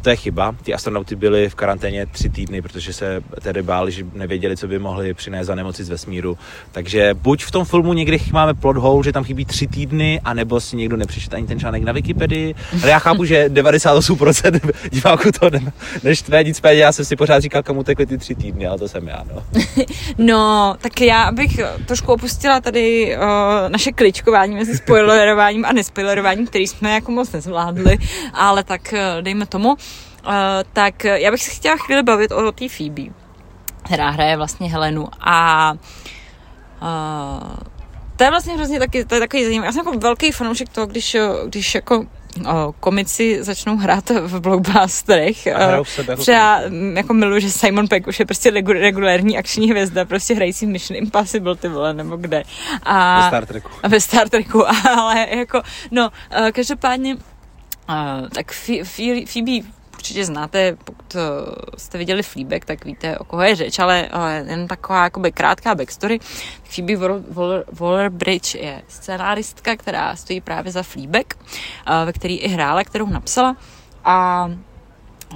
to 0.02 0.10
je 0.10 0.16
chyba. 0.16 0.54
Ty 0.62 0.74
astronauty 0.74 1.16
byli 1.16 1.48
v 1.48 1.54
karanténě 1.54 2.06
tři 2.06 2.28
týdny, 2.28 2.62
protože 2.62 2.92
se 2.92 3.22
tedy 3.42 3.62
báli, 3.62 3.92
že 3.92 4.04
nevěděli, 4.14 4.56
co 4.56 4.68
by 4.68 4.78
mohli 4.78 5.14
přinést 5.14 5.46
za 5.46 5.54
nemoci 5.54 5.84
z 5.84 5.88
vesmíru. 5.88 6.38
Takže 6.72 7.14
buď 7.14 7.44
v 7.44 7.50
tom 7.50 7.64
filmu 7.64 7.92
někdy 7.92 8.18
máme 8.32 8.54
plot 8.54 8.76
hole, 8.76 9.04
že 9.04 9.12
tam 9.12 9.24
chybí 9.24 9.44
tři 9.44 9.66
týdny, 9.66 10.20
anebo 10.24 10.60
si 10.60 10.76
někdo 10.76 10.96
nepřečet 10.96 11.34
ani 11.34 11.46
ten 11.46 11.60
článek 11.60 11.82
na 11.82 11.92
Wikipedii. 11.92 12.54
Ale 12.82 12.90
já 12.90 12.98
chápu, 12.98 13.24
že 13.24 13.48
98% 13.48 14.72
diváků 14.90 15.32
to 15.40 15.50
ne, 15.50 15.72
neštve, 16.02 16.44
nicméně 16.44 16.80
já 16.80 16.92
jsem 16.92 17.04
si 17.04 17.16
pořád 17.16 17.40
říkal, 17.40 17.62
komu 17.62 17.82
tekly 17.82 18.06
ty 18.06 18.18
tři 18.18 18.34
týdny, 18.34 18.66
ale 18.66 18.78
to 18.78 18.88
jsem 18.88 19.08
já. 19.08 19.24
No, 19.34 19.42
no 20.18 20.74
tak 20.80 21.00
já 21.00 21.32
bych 21.32 21.60
trošku 21.86 22.12
opustila 22.12 22.60
tady 22.60 23.16
uh, 23.16 23.22
naše 23.68 23.92
kličkování 23.92 24.54
mezi 24.54 24.76
spoilerováním 24.76 25.64
a 25.64 25.72
nespoilerováním, 25.72 26.46
který 26.46 26.66
jsme 26.66 26.94
jako 26.94 27.12
moc 27.12 27.32
nezvládli, 27.32 27.98
ale 28.34 28.64
tak 28.64 28.80
uh, 28.92 29.22
dejme 29.22 29.46
tomu. 29.46 29.76
Uh, 30.26 30.32
tak 30.72 31.04
já 31.04 31.30
bych 31.30 31.42
se 31.42 31.50
chtěla 31.50 31.76
chvíli 31.76 32.02
bavit 32.02 32.32
o 32.32 32.52
té 32.52 32.68
Phoebe, 32.68 33.02
která 33.84 34.10
hraje 34.10 34.36
vlastně 34.36 34.70
Helenu 34.70 35.08
a 35.20 35.72
uh, 36.82 37.54
to 38.16 38.24
je 38.24 38.30
vlastně 38.30 38.54
hrozně 38.54 38.78
taky, 38.78 39.04
to 39.04 39.14
je 39.14 39.20
takový 39.20 39.44
zajímavý. 39.44 39.66
Já 39.66 39.72
jsem 39.72 39.86
jako 39.86 39.98
velký 39.98 40.32
fanoušek 40.32 40.68
toho, 40.68 40.86
když, 40.86 41.16
když 41.46 41.74
jako 41.74 42.06
o, 42.48 42.72
komici 42.80 43.44
začnou 43.44 43.76
hrát 43.76 44.10
v 44.10 44.40
blockbusterech. 44.40 45.46
Jako 45.46 45.84
Třeba 46.16 46.60
mm, 46.68 46.96
jako 46.96 47.14
miluji, 47.14 47.40
že 47.40 47.50
Simon 47.50 47.88
Peck 47.88 48.06
už 48.06 48.20
je 48.20 48.26
prostě 48.26 48.50
regulární 48.50 49.38
akční 49.38 49.70
hvězda, 49.70 50.04
prostě 50.04 50.34
hrající 50.34 50.66
Mission 50.66 50.96
Impossible, 50.96 51.56
ty 51.56 51.68
vole, 51.68 51.94
nebo 51.94 52.16
kde. 52.16 52.42
A, 52.82 53.20
ve 53.20 53.26
Star 53.28 53.46
Treku. 53.46 53.70
Ve 53.88 54.00
Star 54.00 54.28
Treku, 54.28 54.64
ale 54.96 55.26
jako, 55.36 55.62
no, 55.90 56.10
každopádně, 56.52 57.16
tak 58.34 58.52
Phoebe 59.24 59.60
určitě 60.00 60.24
znáte, 60.24 60.76
pokud 60.84 61.14
eh, 61.14 61.20
jste 61.76 61.98
viděli 61.98 62.22
Fleabag, 62.22 62.64
tak 62.64 62.84
víte, 62.84 63.18
o 63.18 63.24
koho 63.24 63.42
je 63.42 63.56
řeč, 63.56 63.78
ale, 63.78 64.08
ale 64.08 64.44
jen 64.48 64.68
taková 64.68 65.04
jakoby 65.04 65.32
krátká 65.32 65.74
backstory. 65.74 66.18
Phoebe 66.64 66.94
Waller-Bridge 67.72 68.58
je 68.58 68.82
scenáristka, 68.88 69.76
která 69.76 70.16
stojí 70.16 70.40
právě 70.40 70.72
za 70.72 70.82
Fleabag, 70.82 71.34
eh, 71.36 72.04
ve 72.04 72.12
který 72.12 72.36
i 72.36 72.48
hrála, 72.48 72.84
kterou 72.84 73.06
napsala 73.06 73.56
a 74.04 74.48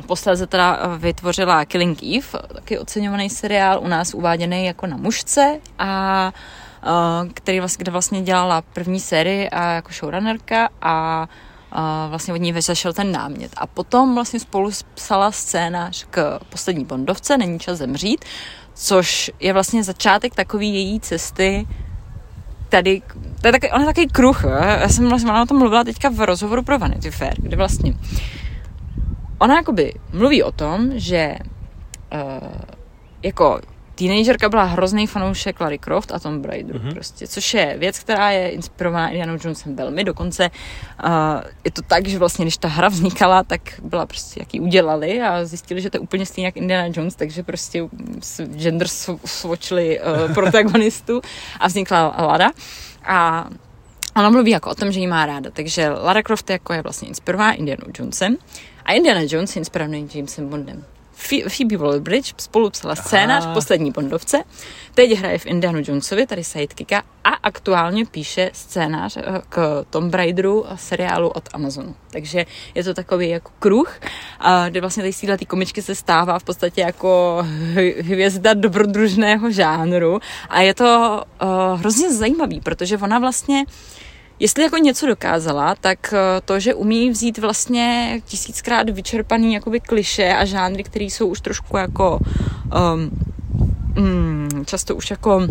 Posléze 0.07 0.47
teda 0.47 0.79
eh, 0.81 0.99
vytvořila 0.99 1.65
Killing 1.65 2.03
Eve, 2.03 2.49
taky 2.55 2.79
oceňovaný 2.79 3.31
seriál, 3.31 3.81
u 3.81 3.89
nás 3.89 4.15
uváděný 4.15 4.67
jako 4.67 4.87
na 4.87 4.97
mužce 4.97 5.61
a 5.79 6.33
který 7.35 7.61
vlastně, 7.61 7.83
kde 7.83 7.93
vlastně 7.93 8.23
dělala 8.23 8.62
první 8.62 9.01
sérii 9.01 9.49
a 9.49 9.71
jako 9.71 9.93
showrunnerka 9.93 10.69
a 10.83 11.29
vlastně 12.09 12.35
od 12.35 12.41
ní 12.41 12.53
vyzašel 12.53 12.93
ten 12.93 13.12
námět. 13.12 13.53
A 13.57 13.66
potom 13.66 14.14
vlastně 14.14 14.41
spolu 14.41 14.70
psala 14.95 15.33
scénář 15.33 16.07
k 16.11 16.41
poslední 16.49 16.85
Bondovce, 16.85 17.39
Není 17.39 17.59
čas 17.59 17.79
zemřít, 17.79 18.25
což 18.75 19.31
je 19.41 19.53
vlastně 19.53 19.85
začátek 19.85 20.35
takový 20.35 20.75
její 20.75 21.01
cesty 21.01 21.66
tady, 22.68 23.03
to 23.41 23.49
je 23.49 23.53
taky, 23.53 23.70
on 23.70 23.81
je 23.81 23.87
takový 23.87 24.09
kruh, 24.09 24.45
já 24.81 24.89
jsem 24.89 25.09
vlastně 25.09 25.31
ona 25.31 25.43
o 25.43 25.47
tom 25.47 25.59
mluvila 25.59 25.85
teďka 25.85 26.09
v 26.09 26.27
rozhovoru 26.27 26.62
pro 26.62 26.79
Vanity 26.79 27.11
Fair, 27.11 27.35
kde 27.39 27.57
vlastně 27.57 27.95
ona 29.39 29.57
jakoby 29.57 29.95
mluví 30.12 30.43
o 30.43 30.53
tom, 30.53 30.91
že 30.95 31.37
uh, 32.14 32.49
jako 33.22 33.61
teenagerka 33.95 34.49
byla 34.49 34.65
hrozný 34.65 35.07
fanoušek 35.07 35.61
Larry 35.61 35.79
Croft 35.79 36.13
a 36.13 36.19
Tom 36.19 36.45
Raideru 36.45 36.79
mm-hmm. 36.79 36.95
prostě, 36.95 37.27
což 37.27 37.55
je 37.55 37.77
věc, 37.79 37.99
která 37.99 38.31
je 38.31 38.49
inspirovaná 38.49 39.09
Indiana 39.09 39.37
Jonesem 39.45 39.77
velmi, 39.77 40.05
dokonce 40.05 40.51
uh, 41.05 41.11
je 41.65 41.71
to 41.71 41.83
tak, 41.83 42.09
že 42.09 42.19
vlastně 42.19 42.45
když 42.45 42.57
ta 42.57 42.69
hra 42.69 42.89
vznikala, 42.89 43.43
tak 43.43 43.61
byla 43.83 44.07
prostě, 44.07 44.41
jak 44.41 44.55
ji 44.55 44.61
udělali 44.61 45.23
a 45.23 45.45
zjistili, 45.45 45.81
že 45.81 45.91
to 45.91 45.97
je 45.97 46.01
úplně 46.01 46.27
stejně 46.27 46.47
jak 46.47 46.57
Indiana 46.57 46.93
Jones, 46.97 47.15
takže 47.15 47.43
prostě 47.43 47.89
gender 48.47 48.89
svočili 49.25 50.01
uh, 50.01 50.35
protagonistu 50.35 51.21
a 51.61 51.67
vznikla 51.67 52.15
Lara 52.19 52.51
a 53.05 53.49
ona 54.17 54.31
mluví 54.31 54.51
jako 54.51 54.71
o 54.71 54.75
tom, 54.75 54.93
že 54.93 55.01
ji 55.01 55.07
má 55.07 55.27
ráda, 55.27 55.51
takže 55.51 55.89
Lara 55.89 56.23
Croft 56.23 56.51
jako 56.51 56.73
je 56.73 56.83
vlastně 56.83 57.09
inspirovaná 57.09 57.53
Indianou 57.53 57.87
Jonesem 57.99 58.37
a 58.85 58.93
Indiana 58.93 59.21
Jones 59.29 59.57
je 59.57 59.61
inspirovaný 59.61 60.09
Jamesem 60.15 60.49
Bondem. 60.49 60.85
Phoebe 61.49 61.77
Waller-Bridge 61.77 62.35
spolu 62.37 62.71
psala 62.71 62.97
scénář 62.97 63.47
v 63.47 63.53
poslední 63.53 63.91
Bondovce, 63.91 64.43
teď 64.95 65.19
hraje 65.19 65.39
v 65.39 65.47
Indiana 65.47 65.79
Jonesovi, 65.85 66.27
tady 66.27 66.45
sidekicka, 66.45 67.03
a 67.25 67.29
aktuálně 67.29 68.07
píše 68.07 68.51
scénář 68.53 69.17
eh, 69.17 69.23
k 69.49 69.85
Tomb 69.91 70.15
Raideru 70.15 70.65
seriálu 70.77 71.29
od 71.29 71.49
Amazonu. 71.53 71.95
Takže 72.11 72.47
je 72.75 72.85
to 72.85 72.95
takový 72.95 73.29
jako 73.29 73.51
kruh, 73.59 74.01
kde 74.69 74.81
vlastně 74.81 75.03
tady 75.03 75.12
síla 75.12 75.37
té 75.37 75.45
komičky 75.45 75.83
se 75.83 75.95
stává 75.95 76.39
v 76.39 76.45
podstatě 76.45 76.81
jako 76.81 77.47
hvězda 78.01 78.55
dobrodružného 78.55 79.51
žánru. 79.51 80.21
A 80.49 80.61
je 80.61 80.75
to 80.75 81.23
uh, 81.43 81.81
hrozně 81.81 82.12
zajímavý, 82.12 82.61
protože 82.61 82.99
ona 82.99 83.19
vlastně 83.19 83.65
Jestli 84.41 84.62
jako 84.62 84.76
něco 84.76 85.07
dokázala, 85.07 85.74
tak 85.74 86.12
eh, 86.12 86.41
to, 86.45 86.61
že 86.61 86.74
umí 86.74 87.11
vzít 87.11 87.39
vlastně 87.39 88.20
tisíckrát 88.24 88.91
vyčerpaný 88.91 89.55
jakoby 89.55 89.80
kliše 89.80 90.35
a 90.35 90.45
žánry, 90.45 90.85
které 90.85 91.05
jsou 91.05 91.26
už 91.26 91.41
trošku 91.41 91.76
jako 91.76 92.18
um, 92.95 93.11
často 94.64 94.97
už 94.97 95.11
jako 95.11 95.43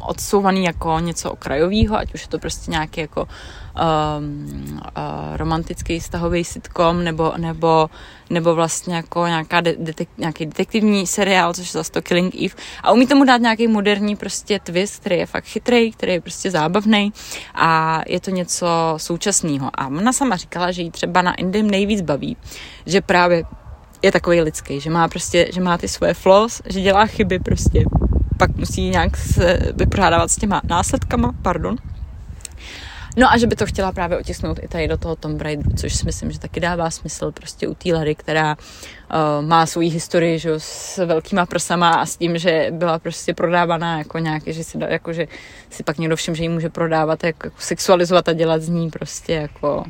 odsouvaný 0.00 0.64
jako 0.64 0.98
něco 0.98 1.30
okrajového, 1.30 1.96
ať 1.98 2.14
už 2.14 2.22
je 2.22 2.28
to 2.28 2.38
prostě 2.38 2.70
nějaký 2.70 3.00
jako 3.00 3.20
um, 3.22 4.80
uh, 4.80 5.36
romantický 5.36 6.00
stahový 6.00 6.44
sitcom 6.44 7.04
nebo, 7.04 7.32
nebo, 7.36 7.90
nebo 8.30 8.54
vlastně 8.54 8.94
jako 8.94 9.26
nějaká 9.26 9.60
de- 9.60 9.72
detek- 9.72 10.18
nějaký 10.18 10.46
detektivní 10.46 11.06
seriál, 11.06 11.54
což 11.54 11.66
je 11.66 11.72
zase 11.72 11.92
to 11.92 12.02
Killing 12.02 12.34
Eve. 12.34 12.54
A 12.82 12.92
umí 12.92 13.06
tomu 13.06 13.24
dát 13.24 13.40
nějaký 13.40 13.68
moderní 13.68 14.16
prostě 14.16 14.58
twist, 14.58 15.00
který 15.00 15.18
je 15.18 15.26
fakt 15.26 15.44
chytrý, 15.44 15.92
který 15.92 16.12
je 16.12 16.20
prostě 16.20 16.50
zábavný 16.50 17.12
a 17.54 18.00
je 18.06 18.20
to 18.20 18.30
něco 18.30 18.66
současného. 18.96 19.70
A 19.74 19.86
ona 19.86 20.12
sama 20.12 20.36
říkala, 20.36 20.70
že 20.70 20.82
jí 20.82 20.90
třeba 20.90 21.22
na 21.22 21.34
Indem 21.34 21.70
nejvíc 21.70 22.00
baví, 22.00 22.36
že 22.86 23.00
právě 23.00 23.44
je 24.02 24.12
takový 24.12 24.40
lidský, 24.40 24.80
že 24.80 24.90
má 24.90 25.08
prostě, 25.08 25.48
že 25.54 25.60
má 25.60 25.78
ty 25.78 25.88
svoje 25.88 26.14
flaws, 26.14 26.62
že 26.66 26.80
dělá 26.80 27.06
chyby 27.06 27.38
prostě, 27.38 27.84
pak 28.42 28.56
musí 28.56 28.90
nějak 28.90 29.16
se 29.16 29.58
vypořádávat 29.76 30.30
s 30.30 30.36
těma 30.36 30.60
následkama, 30.64 31.32
pardon, 31.42 31.76
No 33.16 33.32
a 33.32 33.38
že 33.38 33.46
by 33.46 33.56
to 33.56 33.66
chtěla 33.66 33.92
právě 33.92 34.18
otisknout 34.18 34.58
i 34.62 34.68
tady 34.68 34.88
do 34.88 34.96
toho 34.96 35.16
Tomb 35.16 35.40
Raideru, 35.40 35.70
což 35.76 35.94
si 35.94 36.04
myslím, 36.06 36.32
že 36.32 36.38
taky 36.38 36.60
dává 36.60 36.90
smysl 36.90 37.32
prostě 37.32 37.68
u 37.68 37.74
té 37.74 37.94
Larry, 37.94 38.14
která 38.14 38.56
uh, 38.56 39.46
má 39.46 39.66
svou 39.66 39.80
historii 39.80 40.38
že, 40.38 40.50
s 40.58 41.06
velkýma 41.06 41.46
prsama 41.46 41.90
a 41.90 42.06
s 42.06 42.16
tím, 42.16 42.38
že 42.38 42.66
byla 42.70 42.98
prostě 42.98 43.34
prodávaná 43.34 43.98
jako 43.98 44.18
nějaký, 44.18 44.52
že 44.52 44.64
si, 44.64 44.78
jako, 44.88 45.12
že 45.12 45.28
si 45.70 45.82
pak 45.82 45.98
někdo 45.98 46.16
všim, 46.16 46.34
že 46.34 46.42
ji 46.42 46.48
může 46.48 46.68
prodávat, 46.68 47.24
jako, 47.24 47.46
jako 47.46 47.60
sexualizovat 47.60 48.28
a 48.28 48.32
dělat 48.32 48.62
z 48.62 48.68
ní 48.68 48.90
prostě 48.90 49.32
jako 49.32 49.84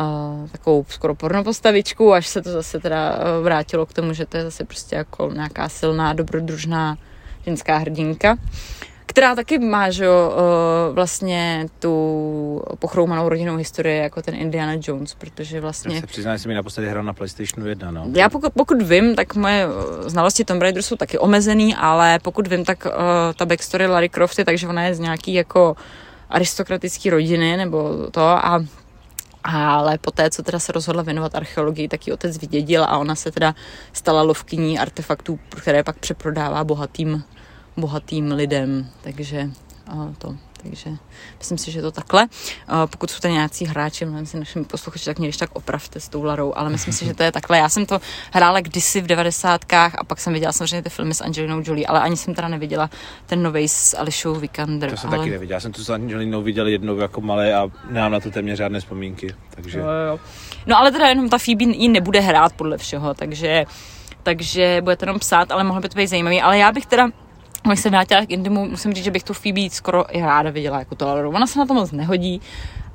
uh, 0.00 0.48
takovou 0.48 0.84
skoro 0.88 1.14
pornopostavičku, 1.14 2.12
až 2.12 2.26
se 2.26 2.42
to 2.42 2.52
zase 2.52 2.80
teda 2.80 3.16
uh, 3.16 3.44
vrátilo 3.44 3.86
k 3.86 3.92
tomu, 3.92 4.12
že 4.12 4.26
to 4.26 4.36
je 4.36 4.42
zase 4.42 4.64
prostě 4.64 4.96
jako 4.96 5.30
nějaká 5.32 5.68
silná, 5.68 6.12
dobrodružná 6.12 6.98
ženská 7.46 7.76
hrdinka. 7.76 8.36
Která 9.06 9.34
taky 9.34 9.58
má, 9.58 9.90
že 9.90 10.04
jo, 10.04 10.32
eh, 10.32 10.92
vlastně 10.92 11.66
tu 11.78 12.62
pochroumanou 12.78 13.28
rodinnou 13.28 13.56
historii 13.56 13.98
jako 13.98 14.22
ten 14.22 14.34
Indiana 14.34 14.72
Jones, 14.82 15.14
protože 15.14 15.60
vlastně... 15.60 15.94
Já 15.94 16.00
se 16.00 16.06
přiznám, 16.06 16.36
že 16.36 16.42
jsem 16.42 16.50
ji 16.50 16.56
naposledy 16.56 16.88
hrál 16.88 17.04
na 17.04 17.12
PlayStationu 17.12 17.68
1, 17.68 17.90
no. 17.90 18.06
Já 18.14 18.28
pokud, 18.28 18.52
pokud 18.52 18.82
vím, 18.82 19.14
tak 19.14 19.34
moje 19.34 19.66
eh, 19.66 20.10
znalosti 20.10 20.44
Tomb 20.44 20.62
Raider 20.62 20.82
jsou 20.82 20.96
taky 20.96 21.18
omezený, 21.18 21.74
ale 21.74 22.18
pokud 22.18 22.46
vím, 22.48 22.64
tak 22.64 22.86
uh, 22.86 22.92
ta 23.36 23.46
backstory 23.46 23.86
Larry 23.86 24.08
Croft 24.08 24.38
je, 24.38 24.44
takže 24.44 24.68
ona 24.68 24.82
je 24.82 24.94
z 24.94 24.98
nějaký 24.98 25.34
jako 25.34 25.76
aristokratický 26.30 27.10
rodiny 27.10 27.56
nebo 27.56 28.08
to 28.10 28.22
a 28.22 28.64
ale 29.44 29.98
poté, 29.98 30.30
co 30.30 30.42
teda 30.42 30.58
se 30.58 30.72
rozhodla 30.72 31.02
věnovat 31.02 31.34
archeologii, 31.34 31.88
tak 31.88 32.06
ji 32.06 32.12
otec 32.12 32.38
vydědil 32.38 32.84
a 32.84 32.98
ona 32.98 33.14
se 33.14 33.30
teda 33.30 33.54
stala 33.92 34.22
lovkyní 34.22 34.78
artefaktů, 34.78 35.38
které 35.48 35.84
pak 35.84 35.98
přeprodává 35.98 36.64
bohatým 36.64 37.24
bohatým 37.76 38.32
lidem, 38.32 38.86
takže 39.00 39.50
to. 40.18 40.36
Takže 40.62 40.90
myslím 41.38 41.58
si, 41.58 41.70
že 41.70 41.78
je 41.78 41.82
to 41.82 41.90
takhle. 41.90 42.26
Pokud 42.90 43.10
jsou 43.10 43.20
tady 43.20 43.34
nějací 43.34 43.64
hráči, 43.64 44.04
mluvím 44.04 44.26
si 44.26 44.38
našimi 44.38 44.64
posluchači, 44.64 45.04
tak 45.04 45.18
mě 45.18 45.28
když 45.28 45.36
tak 45.36 45.50
opravte 45.52 46.00
s 46.00 46.08
tou 46.08 46.22
Larou, 46.22 46.52
ale 46.56 46.70
myslím 46.70 46.94
si, 46.94 47.04
že 47.04 47.14
to 47.14 47.22
je 47.22 47.32
takhle. 47.32 47.58
Já 47.58 47.68
jsem 47.68 47.86
to 47.86 47.98
hrála 48.32 48.60
kdysi 48.60 49.00
v 49.00 49.06
devadesátkách 49.06 49.94
a 49.98 50.04
pak 50.04 50.20
jsem 50.20 50.32
viděla 50.32 50.52
samozřejmě 50.52 50.82
ty 50.82 50.90
filmy 50.90 51.14
s 51.14 51.20
Angelinou 51.20 51.62
Jolie, 51.64 51.86
ale 51.86 52.00
ani 52.00 52.16
jsem 52.16 52.34
teda 52.34 52.48
neviděla 52.48 52.90
ten 53.26 53.42
nový 53.42 53.68
s 53.68 53.96
Alishou 53.98 54.34
Vikander. 54.34 54.90
To 54.90 54.96
jsem 54.96 55.10
ale... 55.10 55.18
taky 55.18 55.30
neviděla. 55.30 55.56
Já 55.56 55.60
jsem 55.60 55.72
tu 55.72 55.84
s 55.84 55.90
Angelinou 55.90 56.42
viděl 56.42 56.66
jednou 56.66 56.96
jako 56.96 57.20
malé 57.20 57.54
a 57.54 57.68
nemám 57.90 58.12
na 58.12 58.20
to 58.20 58.30
téměř 58.30 58.58
žádné 58.58 58.80
vzpomínky. 58.80 59.34
Takže... 59.50 59.78
Jo, 59.78 59.86
jo. 60.08 60.20
No 60.66 60.78
ale 60.78 60.92
teda 60.92 61.08
jenom 61.08 61.28
ta 61.28 61.38
Phoebe 61.38 61.64
ji 61.64 61.88
nebude 61.88 62.20
hrát 62.20 62.52
podle 62.52 62.78
všeho, 62.78 63.14
takže 63.14 63.64
takže 64.22 64.80
budete 64.82 65.04
jenom 65.04 65.18
psát, 65.18 65.50
ale 65.50 65.64
mohlo 65.64 65.82
by 65.82 65.88
to 65.88 65.96
být 65.96 66.06
zajímavý. 66.06 66.42
Ale 66.42 66.58
já 66.58 66.72
bych 66.72 66.86
teda 66.86 67.08
když 67.68 67.80
se 67.80 67.90
vrátila 67.90 68.26
k 68.26 68.30
Indimu, 68.30 68.68
musím 68.68 68.92
říct, 68.92 69.04
že 69.04 69.10
bych 69.10 69.24
tu 69.24 69.32
Phoebe 69.32 69.70
skoro 69.70 70.16
i 70.16 70.20
ráda 70.20 70.50
viděla 70.50 70.78
jako 70.78 70.94
to. 70.94 71.14
Ona 71.28 71.46
se 71.46 71.58
na 71.58 71.66
to 71.66 71.74
moc 71.74 71.92
nehodí, 71.92 72.40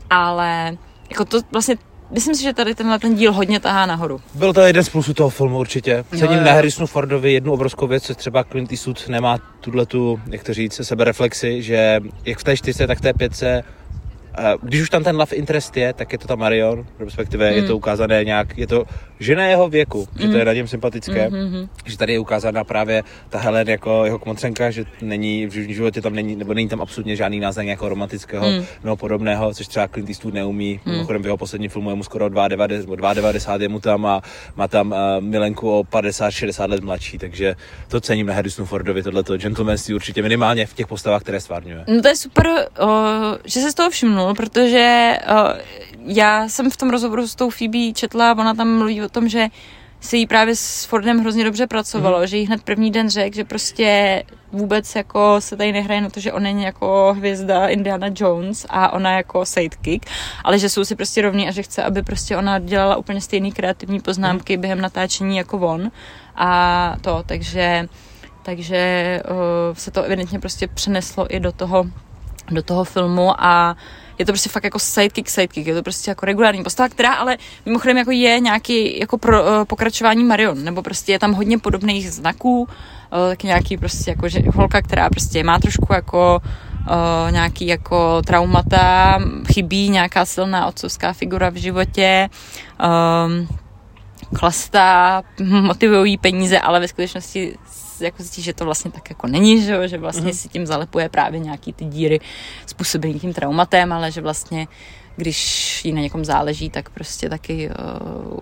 ale 0.10 0.78
jako 1.10 1.26
to 1.26 1.42
vlastně 1.52 1.76
Myslím 2.12 2.36
si, 2.36 2.44
že 2.44 2.54
tady 2.54 2.76
tenhle 2.76 3.00
ten 3.00 3.16
díl 3.16 3.34
hodně 3.34 3.60
tahá 3.60 3.86
nahoru. 3.86 4.22
Byl 4.34 4.54
to 4.54 4.62
jeden 4.62 4.84
z 4.84 4.90
plusů 4.90 5.14
toho 5.14 5.30
filmu 5.30 5.60
určitě. 5.60 6.06
Cením 6.18 6.44
na 6.44 6.52
Harrisonu 6.52 6.88
Fordovi 6.88 7.34
jednu 7.34 7.54
obrovskou 7.54 7.88
věc, 7.88 8.04
co 8.04 8.16
třeba 8.16 8.44
Clint 8.44 8.72
Eastwood 8.72 9.08
nemá 9.08 9.38
tuhle 9.38 9.86
tu, 9.86 10.20
jak 10.30 10.44
to 10.44 10.54
říct, 10.54 10.80
sebereflexi, 10.84 11.62
že 11.62 12.00
jak 12.26 12.40
v 12.40 12.44
té 12.44 12.58
čtyřce, 12.58 12.88
tak 12.88 12.98
v 12.98 13.02
té 13.02 13.14
pětce 13.14 13.64
když 14.62 14.82
už 14.82 14.90
tam 14.90 15.04
ten 15.04 15.18
love 15.18 15.36
interest 15.36 15.78
je, 15.78 15.94
tak 15.94 16.12
je 16.12 16.18
to 16.18 16.28
ta 16.28 16.36
Marion, 16.36 16.86
respektive 17.00 17.50
mm. 17.50 17.56
je 17.56 17.62
to 17.62 17.68
hmm. 17.68 17.78
ukázané 17.78 18.24
nějak, 18.24 18.58
je 18.58 18.68
to 18.68 18.86
žena 19.20 19.46
jeho 19.46 19.70
věku, 19.70 20.00
mm. 20.00 20.22
že 20.22 20.28
to 20.28 20.34
je 20.34 20.40
hmm. 20.40 20.46
na 20.46 20.54
něm 20.54 20.68
sympatické, 20.68 21.30
mm-hmm. 21.30 21.70
že 21.86 21.98
tady 21.98 22.14
je 22.14 22.20
ukázána 22.20 22.64
právě 22.64 23.04
ta 23.30 23.40
Helen 23.40 23.70
jako 23.70 24.06
jeho 24.06 24.20
kmotřenka, 24.20 24.72
že 24.72 24.86
není, 25.02 25.46
v 25.46 25.52
životě 25.52 26.02
tam 26.02 26.16
není, 26.16 26.36
nebo 26.36 26.54
není 26.54 26.70
tam 26.70 26.82
absolutně 26.82 27.16
žádný 27.16 27.40
náznak 27.40 27.66
nějakého 27.66 27.90
romantického 27.90 28.52
mm. 28.52 28.66
nebo 28.84 28.96
podobného, 28.96 29.54
což 29.54 29.68
třeba 29.68 29.88
Clint 29.88 30.10
Eastwood 30.10 30.34
neumí, 30.34 30.80
mm. 30.86 30.92
mimochodem 30.92 31.22
v 31.22 31.26
jeho 31.26 31.38
posledním 31.38 31.70
filmu 31.70 31.90
je 31.90 31.96
mu 31.96 32.04
skoro 32.04 32.30
92, 32.30 33.14
92 33.14 33.64
je 33.64 33.70
mu 33.70 33.80
tam 33.80 34.06
a 34.06 34.22
má 34.56 34.68
tam 34.68 34.92
uh, 34.92 34.98
milenku 35.20 35.72
o 35.72 35.84
50-60 35.84 36.70
let 36.70 36.84
mladší, 36.84 37.18
takže 37.18 37.56
to 37.88 38.02
cením 38.02 38.26
na 38.26 38.34
Harrisonu 38.34 38.66
Fordovi, 38.66 39.04
tohleto 39.04 39.38
gentlemanství 39.38 39.94
určitě 39.94 40.22
minimálně 40.22 40.66
v 40.66 40.74
těch 40.74 40.88
postavách, 40.88 41.22
které 41.22 41.40
stvárňuje. 41.40 41.84
No 41.88 42.02
to 42.02 42.08
je 42.08 42.16
super, 42.16 42.48
uh, 42.48 42.90
že 43.46 43.60
se 43.60 43.72
z 43.72 43.74
toho 43.74 43.90
všimnul, 43.90 44.27
zmínil, 44.28 44.36
protože 44.36 45.18
uh, 45.30 45.52
já 46.06 46.50
jsem 46.50 46.72
v 46.72 46.78
tom 46.78 46.90
rozhovoru 46.90 47.28
s 47.28 47.36
tou 47.36 47.50
Phoebe 47.50 47.94
četla, 47.94 48.32
ona 48.32 48.54
tam 48.54 48.78
mluví 48.78 49.02
o 49.02 49.10
tom, 49.10 49.30
že 49.30 49.48
se 50.00 50.18
jí 50.18 50.28
právě 50.28 50.56
s 50.56 50.86
Fordem 50.86 51.20
hrozně 51.20 51.44
dobře 51.44 51.68
pracovalo, 51.68 52.20
mm. 52.20 52.28
že 52.28 52.38
jí 52.38 52.46
hned 52.46 52.64
první 52.64 52.92
den 52.92 53.10
řekl, 53.10 53.36
že 53.36 53.44
prostě 53.44 54.24
vůbec 54.52 54.96
jako 54.96 55.42
se 55.42 55.58
tady 55.58 55.72
nehraje 55.72 56.02
na 56.02 56.10
to, 56.10 56.20
že 56.20 56.34
on 56.34 56.44
není 56.44 56.64
jako 56.64 57.14
hvězda 57.18 57.68
Indiana 57.68 58.08
Jones 58.16 58.66
a 58.70 58.94
ona 58.94 59.12
jako 59.12 59.46
sidekick, 59.46 60.06
ale 60.44 60.60
že 60.60 60.70
jsou 60.70 60.86
si 60.86 60.96
prostě 60.96 61.22
rovní 61.22 61.48
a 61.48 61.52
že 61.52 61.64
chce, 61.64 61.84
aby 61.84 62.02
prostě 62.02 62.38
ona 62.38 62.60
dělala 62.60 62.96
úplně 62.96 63.22
stejný 63.22 63.52
kreativní 63.52 64.00
poznámky 64.00 64.58
mm. 64.58 64.62
během 64.62 64.82
natáčení 64.82 65.38
jako 65.38 65.58
on 65.58 65.92
a 66.36 66.96
to, 67.02 67.24
takže 67.26 67.88
takže 68.44 69.22
uh, 69.30 69.76
se 69.76 69.92
to 69.92 70.04
evidentně 70.04 70.40
prostě 70.40 70.68
přeneslo 70.68 71.36
i 71.36 71.40
do 71.40 71.52
toho 71.52 71.86
do 72.52 72.64
toho 72.64 72.84
filmu 72.84 73.44
a 73.44 73.76
je 74.18 74.26
to 74.26 74.32
prostě 74.32 74.50
fakt 74.50 74.64
jako 74.64 74.80
sidekick, 74.80 75.30
sidekick, 75.30 75.68
je 75.68 75.76
to 75.76 75.84
prostě 75.84 76.12
jako 76.12 76.26
regulární 76.26 76.64
postava, 76.64 76.90
která 76.90 77.14
ale 77.14 77.38
mimochodem 77.66 77.98
jako 77.98 78.12
je 78.12 78.40
nějaký 78.40 79.00
jako 79.00 79.18
pro, 79.18 79.44
uh, 79.44 79.66
pokračování 79.66 80.24
Marion, 80.24 80.64
nebo 80.64 80.84
prostě 80.84 81.12
je 81.12 81.20
tam 81.20 81.34
hodně 81.34 81.58
podobných 81.58 82.12
znaků, 82.12 82.60
uh, 82.60 82.68
tak 83.30 83.44
nějaký 83.44 83.78
prostě 83.78 84.12
jako 84.12 84.30
že 84.30 84.40
holka, 84.56 84.82
která 84.82 85.10
prostě 85.10 85.44
má 85.44 85.60
trošku 85.60 85.94
jako 85.94 86.42
uh, 86.42 87.32
nějaký 87.32 87.68
jako 87.68 88.22
traumata, 88.22 89.20
chybí 89.54 89.90
nějaká 89.90 90.26
silná 90.26 90.68
otcovská 90.68 91.14
figura 91.14 91.50
v 91.50 91.56
životě, 91.56 92.30
um, 93.28 93.48
chlasta, 94.36 95.22
motivují 95.44 96.18
peníze, 96.18 96.60
ale 96.60 96.80
ve 96.80 96.88
skutečnosti 96.88 97.58
jako 98.02 98.24
zjistí, 98.24 98.42
že 98.42 98.54
to 98.54 98.66
vlastně 98.66 98.92
tak 98.92 99.10
jako 99.10 99.28
není, 99.28 99.62
že, 99.62 99.88
že 99.88 99.98
vlastně 99.98 100.32
mm-hmm. 100.32 100.42
si 100.42 100.50
tím 100.50 100.66
zalepuje 100.66 101.10
právě 101.10 101.40
nějaký 101.40 101.74
ty 101.74 101.86
díry 101.86 102.20
způsobený 102.66 103.20
tím 103.20 103.34
traumatem, 103.34 103.94
ale 103.94 104.12
že 104.12 104.22
vlastně 104.22 104.68
když 105.18 105.86
jí 105.86 105.94
na 105.94 106.02
někom 106.02 106.26
záleží, 106.26 106.70
tak 106.70 106.90
prostě 106.90 107.30
taky 107.30 107.70
uh, 107.70 108.40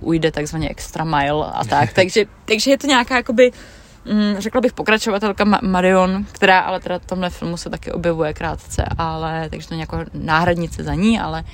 ujde 0.00 0.32
takzvaně 0.32 0.68
extra 0.68 1.04
mile 1.04 1.46
a 1.52 1.64
tak. 1.64 1.92
takže, 1.94 2.24
takže 2.44 2.70
je 2.70 2.78
to 2.78 2.86
nějaká 2.86 3.16
jakoby 3.16 3.52
mm, 4.04 4.34
řekla 4.38 4.60
bych 4.60 4.72
pokračovatelka 4.72 5.44
Marion, 5.62 6.24
která 6.32 6.60
ale 6.60 6.80
teda 6.80 6.98
v 6.98 7.06
tomhle 7.06 7.30
filmu 7.30 7.56
se 7.56 7.70
taky 7.70 7.92
objevuje 7.92 8.34
krátce, 8.34 8.84
ale 8.98 9.48
takže 9.50 9.68
to 9.68 9.74
je 9.74 9.80
jako 9.80 9.98
náhradnice 10.14 10.84
za 10.84 10.94
ní, 10.94 11.20
ale 11.20 11.44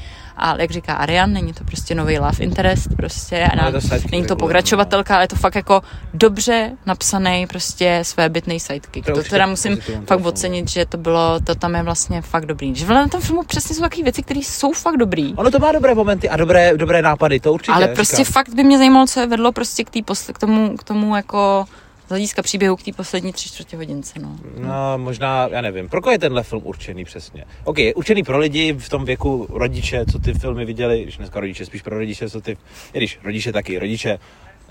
ale 0.41 0.61
jak 0.61 0.71
říká 0.71 0.95
Arian, 0.95 1.33
není 1.33 1.53
to 1.53 1.65
prostě 1.65 1.95
nový 1.95 2.19
love 2.19 2.39
interest, 2.39 2.89
prostě, 2.97 3.49
no, 3.57 3.73
to 3.73 3.81
není 4.13 4.27
to 4.27 4.37
pokračovatelka, 4.37 5.15
ale 5.15 5.25
je 5.25 5.29
to 5.29 5.37
fakt 5.37 5.55
jako 5.55 5.83
dobře 6.15 6.73
napsaný 6.87 7.47
prostě 7.47 8.01
své 8.03 8.29
bytný 8.29 8.61
sidekick. 8.61 9.07
To, 9.07 9.13
to 9.13 9.23
teda 9.23 9.47
musím 9.47 9.79
fakt 10.07 10.25
ocenit, 10.25 10.71
že 10.71 10.87
to 10.87 10.97
bylo, 10.97 11.41
to 11.41 11.55
tam 11.55 11.75
je 11.75 11.83
vlastně 11.83 12.23
fakt 12.23 12.47
dobrý. 12.47 12.75
Že 12.75 12.87
na 12.87 13.09
tom 13.09 13.21
filmu 13.21 13.43
přesně 13.43 13.75
jsou 13.75 13.83
takové 13.83 14.03
věci, 14.03 14.23
které 14.23 14.41
jsou 14.41 14.73
fakt 14.73 14.97
dobrý. 14.97 15.35
Ono 15.37 15.51
to 15.51 15.59
má 15.59 15.73
dobré 15.73 15.95
momenty 15.95 16.29
a 16.29 16.37
dobré, 16.37 16.77
dobré 16.77 17.03
nápady, 17.03 17.41
to 17.41 17.53
určitě. 17.53 17.73
Ale 17.73 17.89
prostě 17.89 18.17
říkám. 18.17 18.33
fakt 18.33 18.55
by 18.55 18.65
mě 18.65 18.79
zajímalo, 18.79 19.07
co 19.07 19.21
je 19.21 19.27
vedlo 19.27 19.53
prostě 19.53 19.85
k, 19.85 19.91
tý 19.91 20.03
posle, 20.03 20.35
k 20.35 20.39
tomu, 20.39 20.77
k 20.77 20.85
tomu 20.85 21.17
jako 21.17 21.65
hlediska 22.11 22.43
příběhu 22.43 22.77
k 22.77 22.83
té 22.83 22.93
poslední 22.93 23.33
tři 23.33 23.49
čtvrtě 23.49 23.77
hodince, 23.77 24.19
no. 24.19 24.37
No, 24.59 24.99
možná, 24.99 25.49
já 25.51 25.61
nevím, 25.61 25.89
pro 25.89 26.01
koho 26.01 26.13
je 26.13 26.19
tenhle 26.19 26.43
film 26.43 26.63
určený 26.65 27.05
přesně? 27.05 27.45
OK, 27.65 27.79
je 27.79 27.95
určený 27.95 28.23
pro 28.23 28.39
lidi 28.39 28.73
v 28.73 28.89
tom 28.89 29.05
věku 29.05 29.47
rodiče, 29.51 30.05
co 30.13 30.19
ty 30.19 30.35
filmy 30.35 30.65
viděli, 30.65 31.03
když 31.03 31.17
dneska 31.17 31.41
rodiče, 31.41 31.67
spíš 31.67 31.83
pro 31.83 31.99
rodiče, 31.99 32.31
co 32.31 32.41
ty, 32.41 32.57
i 32.93 32.99
když 32.99 33.19
rodiče 33.25 33.53
taky, 33.53 33.79
rodiče, 33.79 34.19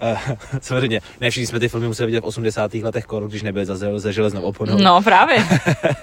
Uh, 0.02 0.36
samozřejmě, 0.62 1.02
ne 1.22 1.30
všichni 1.30 1.48
jsme 1.48 1.60
ty 1.60 1.70
filmy 1.70 1.88
museli 1.88 2.06
vidět 2.06 2.20
v 2.20 2.28
80. 2.28 2.74
letech 2.74 3.06
kor, 3.06 3.28
když 3.28 3.44
nebyly 3.44 3.66
za, 3.66 4.00
za 4.00 4.12
železnou 4.12 4.42
oponou. 4.42 4.78
No 4.78 5.02
právě. 5.02 5.38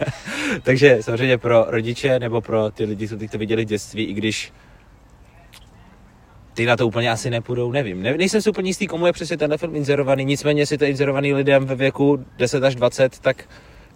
Takže 0.63 0.99
samozřejmě 1.01 1.39
pro 1.39 1.65
rodiče 1.69 2.19
nebo 2.19 2.41
pro 2.41 2.71
ty 2.71 2.85
lidi, 2.85 3.09
co 3.09 3.17
ty 3.17 3.29
to 3.29 3.39
viděli 3.39 3.65
v 3.65 3.69
dětství, 3.69 4.05
i 4.05 4.13
když 4.13 4.53
ty 6.57 6.67
na 6.67 6.77
to 6.77 6.87
úplně 6.87 7.11
asi 7.11 7.31
nepůjdou, 7.31 7.73
nevím. 7.73 8.03
Ne, 8.03 8.17
nejsem 8.17 8.43
si 8.43 8.51
úplně 8.51 8.71
jistý, 8.71 8.87
komu 8.87 9.07
je 9.07 9.13
přesně 9.13 9.37
tenhle 9.37 9.59
film 9.59 9.77
inzerovaný, 9.77 10.25
nicméně 10.25 10.63
jestli 10.63 10.79
to 10.79 10.85
inzerovaný 10.85 11.35
lidem 11.35 11.65
ve 11.67 11.75
věku 11.75 12.25
10 12.39 12.65
až 12.65 12.75
20, 12.75 13.19
tak 13.19 13.49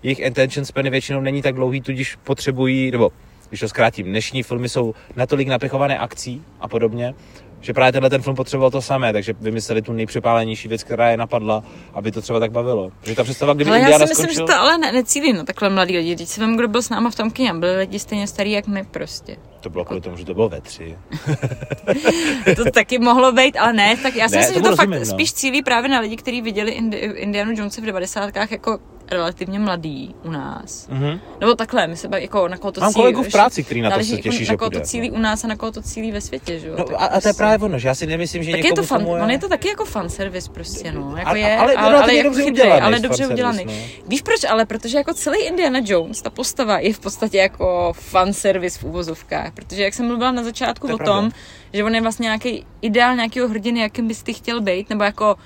jejich 0.02 0.26
attention 0.26 0.64
span 0.64 0.90
většinou 0.90 1.20
není 1.20 1.42
tak 1.42 1.54
dlouhý, 1.54 1.80
tudíž 1.80 2.16
potřebují, 2.16 2.90
nebo 2.90 3.12
když 3.48 3.61
to 3.61 3.68
zkrátím, 3.68 4.06
dnešní 4.06 4.42
filmy 4.42 4.68
jsou 4.68 4.94
natolik 5.16 5.48
napěchované 5.48 5.98
akcí 5.98 6.42
a 6.61 6.68
podobně, 6.68 7.14
že 7.61 7.72
právě 7.72 7.92
tenhle 7.92 8.11
ten 8.11 8.22
film 8.22 8.36
potřeboval 8.36 8.70
to 8.70 8.82
samé, 8.82 9.12
takže 9.12 9.34
vymysleli 9.40 9.82
tu 9.82 9.92
nejpřepálenější 9.92 10.68
věc, 10.68 10.84
která 10.84 11.11
je 11.11 11.16
napadla, 11.16 11.62
aby 11.94 12.12
to 12.12 12.22
třeba 12.22 12.40
tak 12.40 12.52
bavilo. 12.52 12.90
Že 13.02 13.14
ta 13.14 13.24
představa, 13.24 13.54
kdyby 13.54 13.70
ale 13.70 13.78
Indiana 13.78 14.02
já 14.02 14.06
si 14.06 14.11
myslím, 14.11 14.26
skončil... 14.26 14.46
že 14.46 14.52
to 14.52 14.61
ale 14.61 14.78
ne, 14.78 14.92
necílí 14.92 15.32
no 15.32 15.44
takhle 15.44 15.70
mladí 15.70 15.98
lidi. 15.98 16.26
Si 16.26 16.40
vím, 16.40 16.56
kdo 16.56 16.68
byl 16.68 16.82
s 16.82 16.88
náma 16.88 17.11
v 17.11 17.14
tom 17.14 17.30
kyně, 17.30 17.54
byli 17.54 17.76
lidi 17.76 17.98
stejně 17.98 18.26
starý 18.26 18.50
jak 18.50 18.66
my 18.66 18.84
prostě. 18.84 19.36
To 19.61 19.70
bylo 19.70 19.84
kvůli 19.84 20.00
tomu, 20.00 20.16
že 20.16 20.24
to 20.24 20.34
bylo 20.34 20.48
ve 20.48 20.61
tři. 20.61 20.98
to 22.56 22.70
taky 22.70 22.98
mohlo 22.98 23.32
být, 23.32 23.56
ale 23.56 23.72
ne, 23.72 23.96
tak 23.96 24.16
já 24.16 24.28
si 24.28 24.34
ne, 24.34 24.40
myslím, 24.40 24.54
že 24.54 24.62
to 24.62 24.70
rozumím, 24.70 24.98
fakt 24.98 25.08
no. 25.08 25.14
spíš 25.14 25.32
cílí 25.32 25.62
právě 25.62 25.90
na 25.90 26.00
lidi, 26.00 26.16
kteří 26.16 26.42
viděli 26.42 26.70
Indiana 27.14 27.52
Jones 27.56 27.78
v 27.78 27.84
90. 27.84 28.30
jako 28.50 28.78
relativně 29.11 29.58
mladý 29.58 30.14
u 30.24 30.30
nás. 30.30 30.88
Mm-hmm. 30.88 31.20
Nebo 31.40 31.54
takhle, 31.54 31.86
my 31.86 31.96
se 31.96 32.08
jako 32.16 32.48
na 32.48 32.56
koho 32.56 32.72
to 32.72 32.80
Mám 32.80 32.92
cílí. 32.92 33.02
kolegu 33.02 33.22
v 33.22 33.32
práci, 33.32 33.64
který 33.64 33.80
na 33.80 33.90
to 33.90 34.04
se 34.04 34.16
těší, 34.16 34.44
že 34.44 34.52
Na 34.52 34.56
koho 34.56 34.70
to 34.70 34.80
cílí 34.80 35.11
u 35.11 35.18
nás 35.18 35.44
a 35.44 35.48
na 35.48 35.56
koho 35.56 35.72
to 35.72 35.82
cílí 35.82 36.12
ve 36.12 36.20
světě, 36.20 36.58
že 36.58 36.68
jo? 36.68 36.74
No, 36.78 37.02
a, 37.02 37.06
a, 37.06 37.20
to 37.20 37.28
je 37.28 37.34
právě 37.34 37.58
ono, 37.58 37.78
že 37.78 37.88
já 37.88 37.94
si 37.94 38.06
nemyslím, 38.06 38.42
že 38.42 38.50
tak 38.50 38.64
je 38.64 38.72
to 38.72 38.82
fan, 38.82 39.00
je... 39.00 39.06
on 39.06 39.30
je 39.30 39.38
to 39.38 39.48
taky 39.48 39.68
jako 39.68 39.84
fanservice 39.84 40.50
prostě, 40.50 40.92
no. 40.92 41.14
Jako 41.16 41.30
a, 41.30 41.36
je, 41.36 41.56
ale, 41.56 41.74
ale, 41.74 41.94
ale, 41.94 42.12
ale, 42.12 42.22
dobře 42.22 42.44
udělaný, 42.44 42.80
ale 42.80 42.98
dobře 42.98 43.26
udělaný. 43.26 43.64
No. 43.64 43.72
Víš 44.08 44.22
proč? 44.22 44.44
Ale 44.44 44.66
protože 44.66 44.98
jako 44.98 45.14
celý 45.14 45.42
Indiana 45.42 45.80
Jones, 45.84 46.22
ta 46.22 46.30
postava 46.30 46.78
je 46.78 46.92
v 46.92 47.00
podstatě 47.00 47.38
jako 47.38 47.92
fanservice 47.96 48.78
v 48.78 48.84
uvozovkách, 48.84 49.52
protože 49.52 49.82
jak 49.82 49.94
jsem 49.94 50.06
mluvila 50.06 50.32
na 50.32 50.42
začátku 50.42 50.94
o 50.94 50.98
tom, 50.98 51.30
že 51.72 51.84
on 51.84 51.94
je 51.94 52.00
vlastně 52.00 52.24
nějaký 52.24 52.66
ideál 52.82 53.16
nějakého 53.16 53.48
hrdiny, 53.48 53.80
jakým 53.80 54.08
bys 54.08 54.22
ty 54.22 54.34
chtěl 54.34 54.61
být, 54.61 54.90
nebo 54.90 55.04
jako 55.04 55.36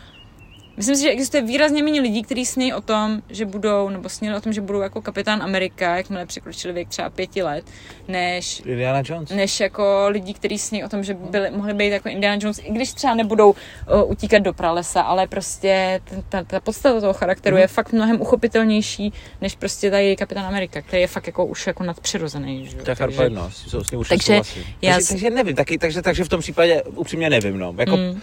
Myslím 0.76 0.96
si, 0.96 1.02
že 1.02 1.10
existuje 1.10 1.42
výrazně 1.42 1.82
méně 1.82 2.00
lidí, 2.00 2.22
kteří 2.22 2.46
sní 2.46 2.74
o 2.74 2.80
tom, 2.80 3.22
že 3.30 3.44
budou, 3.44 3.88
nebo 3.88 4.08
sní 4.08 4.34
o 4.34 4.40
tom, 4.40 4.52
že 4.52 4.60
budou 4.60 4.80
jako 4.80 5.02
kapitán 5.02 5.42
Amerika, 5.42 5.96
jakmile 5.96 6.26
překročili 6.26 6.74
věk 6.74 6.88
třeba 6.88 7.10
pěti 7.10 7.42
let, 7.42 7.64
než, 8.08 8.62
Indiana 8.64 9.02
Jones. 9.04 9.30
než 9.30 9.60
jako 9.60 10.06
lidí, 10.08 10.34
kteří 10.34 10.58
sní 10.58 10.84
o 10.84 10.88
tom, 10.88 11.04
že 11.04 11.14
byli, 11.14 11.50
mohli 11.50 11.74
být 11.74 11.88
jako 11.88 12.08
Indiana 12.08 12.38
Jones, 12.40 12.60
i 12.64 12.72
když 12.72 12.92
třeba 12.92 13.14
nebudou 13.14 13.50
uh, 13.50 14.10
utíkat 14.10 14.38
do 14.38 14.52
pralesa, 14.52 15.00
ale 15.00 15.26
prostě 15.26 16.00
ta, 16.28 16.44
ta 16.44 16.60
podstata 16.60 17.00
toho 17.00 17.12
charakteru 17.12 17.56
mm. 17.56 17.60
je 17.60 17.66
fakt 17.66 17.92
mnohem 17.92 18.20
uchopitelnější, 18.20 19.12
než 19.40 19.54
prostě 19.56 19.90
tady 19.90 20.16
kapitán 20.16 20.46
Amerika, 20.46 20.82
který 20.82 21.02
je 21.02 21.08
fakt 21.08 21.26
jako 21.26 21.46
už 21.46 21.66
jako 21.66 21.84
nadpřirozený. 21.84 22.66
Že? 22.66 22.76
Tak 22.76 22.98
takže, 22.98 23.30
no, 23.30 23.50
s 23.50 23.90
ním 23.90 24.00
už 24.00 24.08
takže, 24.08 24.40
já 24.82 24.94
takže, 24.94 25.08
takže, 25.08 25.30
nevím, 25.30 25.56
taky, 25.56 25.78
takže, 25.78 26.02
takže 26.02 26.24
v 26.24 26.28
tom 26.28 26.40
případě 26.40 26.82
upřímně 26.82 27.30
nevím, 27.30 27.58
no. 27.58 27.74
Jako, 27.78 27.96
mm. 27.96 28.20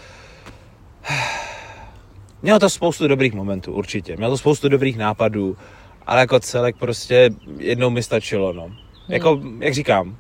Mělo 2.44 2.60
to 2.60 2.70
spoustu 2.70 3.08
dobrých 3.08 3.34
momentů, 3.34 3.74
určitě. 3.74 4.18
Mělo 4.18 4.32
to 4.32 4.38
spoustu 4.38 4.70
dobrých 4.70 4.98
nápadů, 4.98 5.58
ale 6.08 6.20
jako 6.20 6.40
celek 6.40 6.76
prostě 6.78 7.30
jednou 7.58 7.90
mi 7.90 8.04
stačilo, 8.04 8.54
no. 8.54 8.64
Hmm. 8.64 8.76
Jako, 9.10 9.42
jak 9.60 9.74
říkám, 9.74 10.18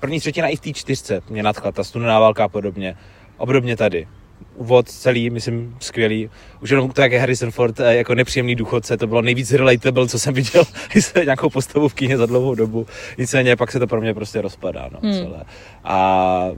první 0.00 0.20
třetina 0.20 0.48
i 0.48 0.56
v 0.56 0.60
té 0.60 0.72
čtyřce 0.72 1.20
mě 1.30 1.42
nadchla, 1.42 1.72
ta 1.72 1.84
studená 1.84 2.20
válka 2.20 2.44
a 2.44 2.48
podobně. 2.48 2.96
Obdobně 3.36 3.76
tady. 3.76 4.08
Úvod 4.54 4.88
celý, 4.88 5.30
myslím, 5.30 5.76
skvělý. 5.80 6.30
Už 6.62 6.70
jenom 6.70 6.90
to, 6.90 7.00
jak 7.00 7.12
je 7.12 7.20
Harrison 7.20 7.50
Ford 7.50 7.80
eh, 7.80 7.96
jako 7.96 8.14
nepříjemný 8.14 8.54
důchodce, 8.54 8.96
to 8.96 9.06
bylo 9.06 9.22
nejvíc 9.22 9.52
relatable, 9.52 10.08
co 10.08 10.18
jsem 10.18 10.34
viděl 10.34 10.64
nějakou 11.24 11.50
postavu 11.50 11.88
v 11.88 11.94
kyně 11.94 12.16
za 12.16 12.26
dlouhou 12.26 12.54
dobu. 12.54 12.86
Nicméně 13.18 13.56
pak 13.56 13.72
se 13.72 13.78
to 13.78 13.86
pro 13.86 14.00
mě 14.00 14.14
prostě 14.14 14.40
rozpadá, 14.40 14.88
no, 14.92 14.98
hmm. 15.02 15.12
celé. 15.12 15.44
A 15.84 16.48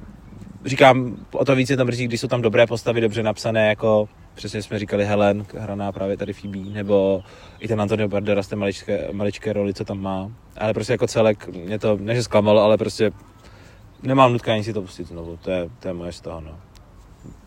říkám, 0.65 1.17
o 1.33 1.45
to 1.45 1.55
víc 1.55 1.71
je 1.71 1.77
to 1.77 1.85
mrzí, 1.85 2.05
když 2.05 2.21
jsou 2.21 2.29
tam 2.29 2.43
dobré 2.43 2.67
postavy, 2.67 3.01
dobře 3.01 3.23
napsané, 3.23 3.69
jako 3.69 4.09
přesně 4.35 4.63
jsme 4.63 4.79
říkali 4.79 5.05
Helen, 5.05 5.47
hraná 5.59 5.93
právě 5.93 6.17
tady 6.17 6.33
Phoebe, 6.33 6.59
nebo 6.59 7.23
i 7.59 7.69
ten 7.69 7.81
Antonio 7.81 8.09
Banderas, 8.09 8.49
té 8.49 8.57
maličké, 8.57 9.09
maličké 9.13 9.53
roli, 9.53 9.75
co 9.75 9.85
tam 9.85 10.01
má. 10.01 10.31
Ale 10.57 10.75
prostě 10.75 10.93
jako 10.93 11.07
celek 11.07 11.49
mě 11.49 11.79
to, 11.79 11.97
ne 12.01 12.23
zklamalo, 12.23 12.63
ale 12.63 12.77
prostě 12.77 13.13
nemám 14.03 14.33
nutkání 14.33 14.65
si 14.65 14.73
to 14.73 14.83
pustit 14.83 15.07
znovu. 15.07 15.39
To 15.43 15.51
je, 15.51 15.69
to 15.81 15.89
je 15.89 15.95
moje 15.95 16.13
z 16.13 16.21
toho, 16.21 16.41
no. 16.41 16.59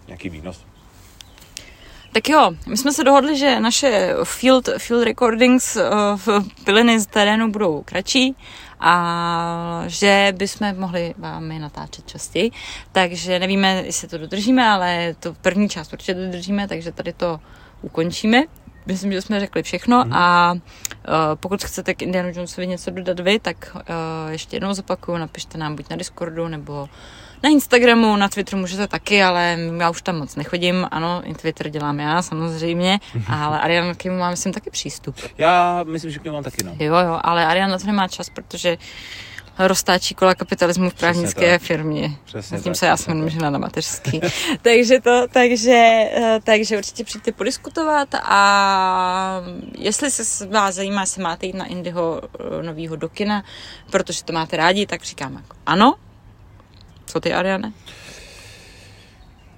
Nějaký 0.08 0.30
výnos. 0.30 0.66
Tak 2.14 2.30
jo, 2.30 2.52
my 2.68 2.78
jsme 2.78 2.94
se 2.94 3.04
dohodli, 3.04 3.38
že 3.38 3.60
naše 3.60 4.16
field, 4.24 4.70
field 4.78 5.04
recordings 5.04 5.76
uh, 5.76 5.82
v 6.16 6.28
piliny 6.64 7.00
z 7.00 7.06
terénu 7.06 7.52
budou 7.52 7.82
kratší 7.86 8.36
a 8.84 9.84
že 9.88 10.34
bychom 10.38 10.80
mohli 10.80 11.14
vám 11.18 11.52
je 11.52 11.60
natáčet 11.60 12.08
častěji. 12.08 12.52
Takže 12.92 13.40
nevíme, 13.40 13.84
jestli 13.86 14.08
to 14.08 14.18
dodržíme, 14.18 14.68
ale 14.68 15.16
to 15.20 15.34
první 15.34 15.70
část 15.70 15.94
určitě 15.94 16.14
dodržíme, 16.14 16.68
takže 16.68 16.92
tady 16.92 17.14
to 17.14 17.40
ukončíme. 17.82 18.44
Myslím, 18.86 19.12
že 19.12 19.22
jsme 19.22 19.40
řekli 19.40 19.64
všechno 19.64 20.04
mm-hmm. 20.04 20.16
a 20.16 20.54
uh, 20.54 20.60
pokud 21.36 21.64
chcete 21.64 21.94
k 21.94 22.02
Indiana 22.02 22.30
Jonesovi 22.30 22.68
něco 22.68 22.92
dodat 22.92 23.20
vy, 23.20 23.40
tak 23.40 23.76
uh, 23.76 23.82
ještě 24.32 24.56
jednou 24.56 24.74
zopakuju, 24.74 25.18
napište 25.18 25.58
nám 25.58 25.76
buď 25.76 25.90
na 25.90 25.96
Discordu 25.96 26.48
nebo 26.48 26.90
na 27.44 27.50
Instagramu, 27.50 28.16
na 28.16 28.30
Twitteru 28.30 28.58
můžete 28.58 28.88
taky, 28.88 29.24
ale 29.24 29.58
já 29.78 29.90
už 29.90 30.02
tam 30.02 30.18
moc 30.18 30.36
nechodím. 30.36 30.88
Ano, 30.92 31.22
Twitter 31.42 31.70
dělám 31.70 32.00
já 32.00 32.22
samozřejmě, 32.22 33.00
ale 33.28 33.60
Ariana 33.60 33.94
k 33.94 34.04
němu 34.04 34.18
má, 34.18 34.30
myslím, 34.30 34.54
taky 34.54 34.70
přístup. 34.70 35.16
Já 35.38 35.84
myslím, 35.84 36.12
že 36.12 36.20
k 36.20 36.24
němu 36.24 36.36
mám 36.36 36.44
taky, 36.44 36.64
no. 36.64 36.76
Jo, 36.80 36.96
jo, 36.96 37.20
ale 37.24 37.46
Ariana 37.46 37.72
na 37.72 37.80
to 37.80 37.88
nemá 37.88 38.08
čas, 38.08 38.30
protože 38.30 38.78
roztáčí 39.60 40.16
kola 40.16 40.36
kapitalismu 40.36 40.90
v 40.90 40.94
právnické 40.94 41.60
firmě. 41.60 42.12
Přesně 42.26 42.58
tím 42.58 42.74
tak, 42.74 42.76
se 42.76 42.86
já 42.86 42.98
jsem 42.98 43.18
jmenuji 43.18 43.38
na 43.38 43.58
mateřský. 43.58 44.22
takže 44.62 45.00
to, 45.02 45.28
takže, 45.34 45.72
eh, 45.72 46.40
takže 46.44 46.78
určitě 46.78 47.04
přijďte 47.04 47.32
podiskutovat 47.32 48.16
a 48.16 49.42
jestli 49.78 50.12
se 50.12 50.48
vás 50.48 50.76
zajímá, 50.76 51.02
jestli 51.02 51.24
máte 51.24 51.46
jít 51.46 51.56
na 51.56 51.66
Indiho 51.66 52.22
eh, 52.24 52.64
novýho 52.64 52.96
do 52.96 53.10
kina, 53.10 53.44
protože 53.92 54.24
to 54.24 54.34
máte 54.34 54.58
rádi, 54.58 54.86
tak 54.86 55.04
říkám 55.04 55.34
jako 55.34 55.56
ano, 55.66 55.96
co 57.14 57.20
ty, 57.20 57.34
Ariane? 57.34 57.74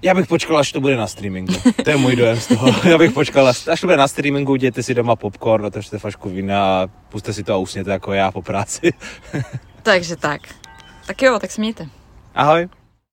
Já 0.02 0.14
bych 0.14 0.28
počkal, 0.28 0.58
až 0.58 0.72
to 0.72 0.82
bude 0.82 0.98
na 0.98 1.08
streamingu. 1.08 1.54
To 1.84 1.90
je 1.90 1.98
můj 1.98 2.16
dojem 2.16 2.40
z 2.40 2.48
toho. 2.48 2.90
Já 2.90 2.98
bych 2.98 3.12
počkal, 3.12 3.48
až 3.48 3.82
to 3.82 3.88
bude 3.88 3.98
na 3.98 4.08
streamingu, 4.08 4.56
dějte 4.56 4.84
si 4.84 4.94
doma 4.94 5.16
popcorn, 5.16 5.66
otevřte 5.66 6.00
fašku 6.00 6.30
vína 6.30 6.64
a 6.66 6.88
puste 7.10 7.34
si 7.34 7.44
to 7.44 7.54
a 7.54 7.58
usněte 7.58 7.92
jako 7.92 8.14
já 8.14 8.32
po 8.32 8.42
práci. 8.42 8.94
Takže 9.84 10.16
tak. 10.16 10.42
Tak 11.06 11.22
jo, 11.22 11.40
tak 11.40 11.52
se 11.52 11.62
mějte. 11.62 11.88
Ahoj. 12.36 12.68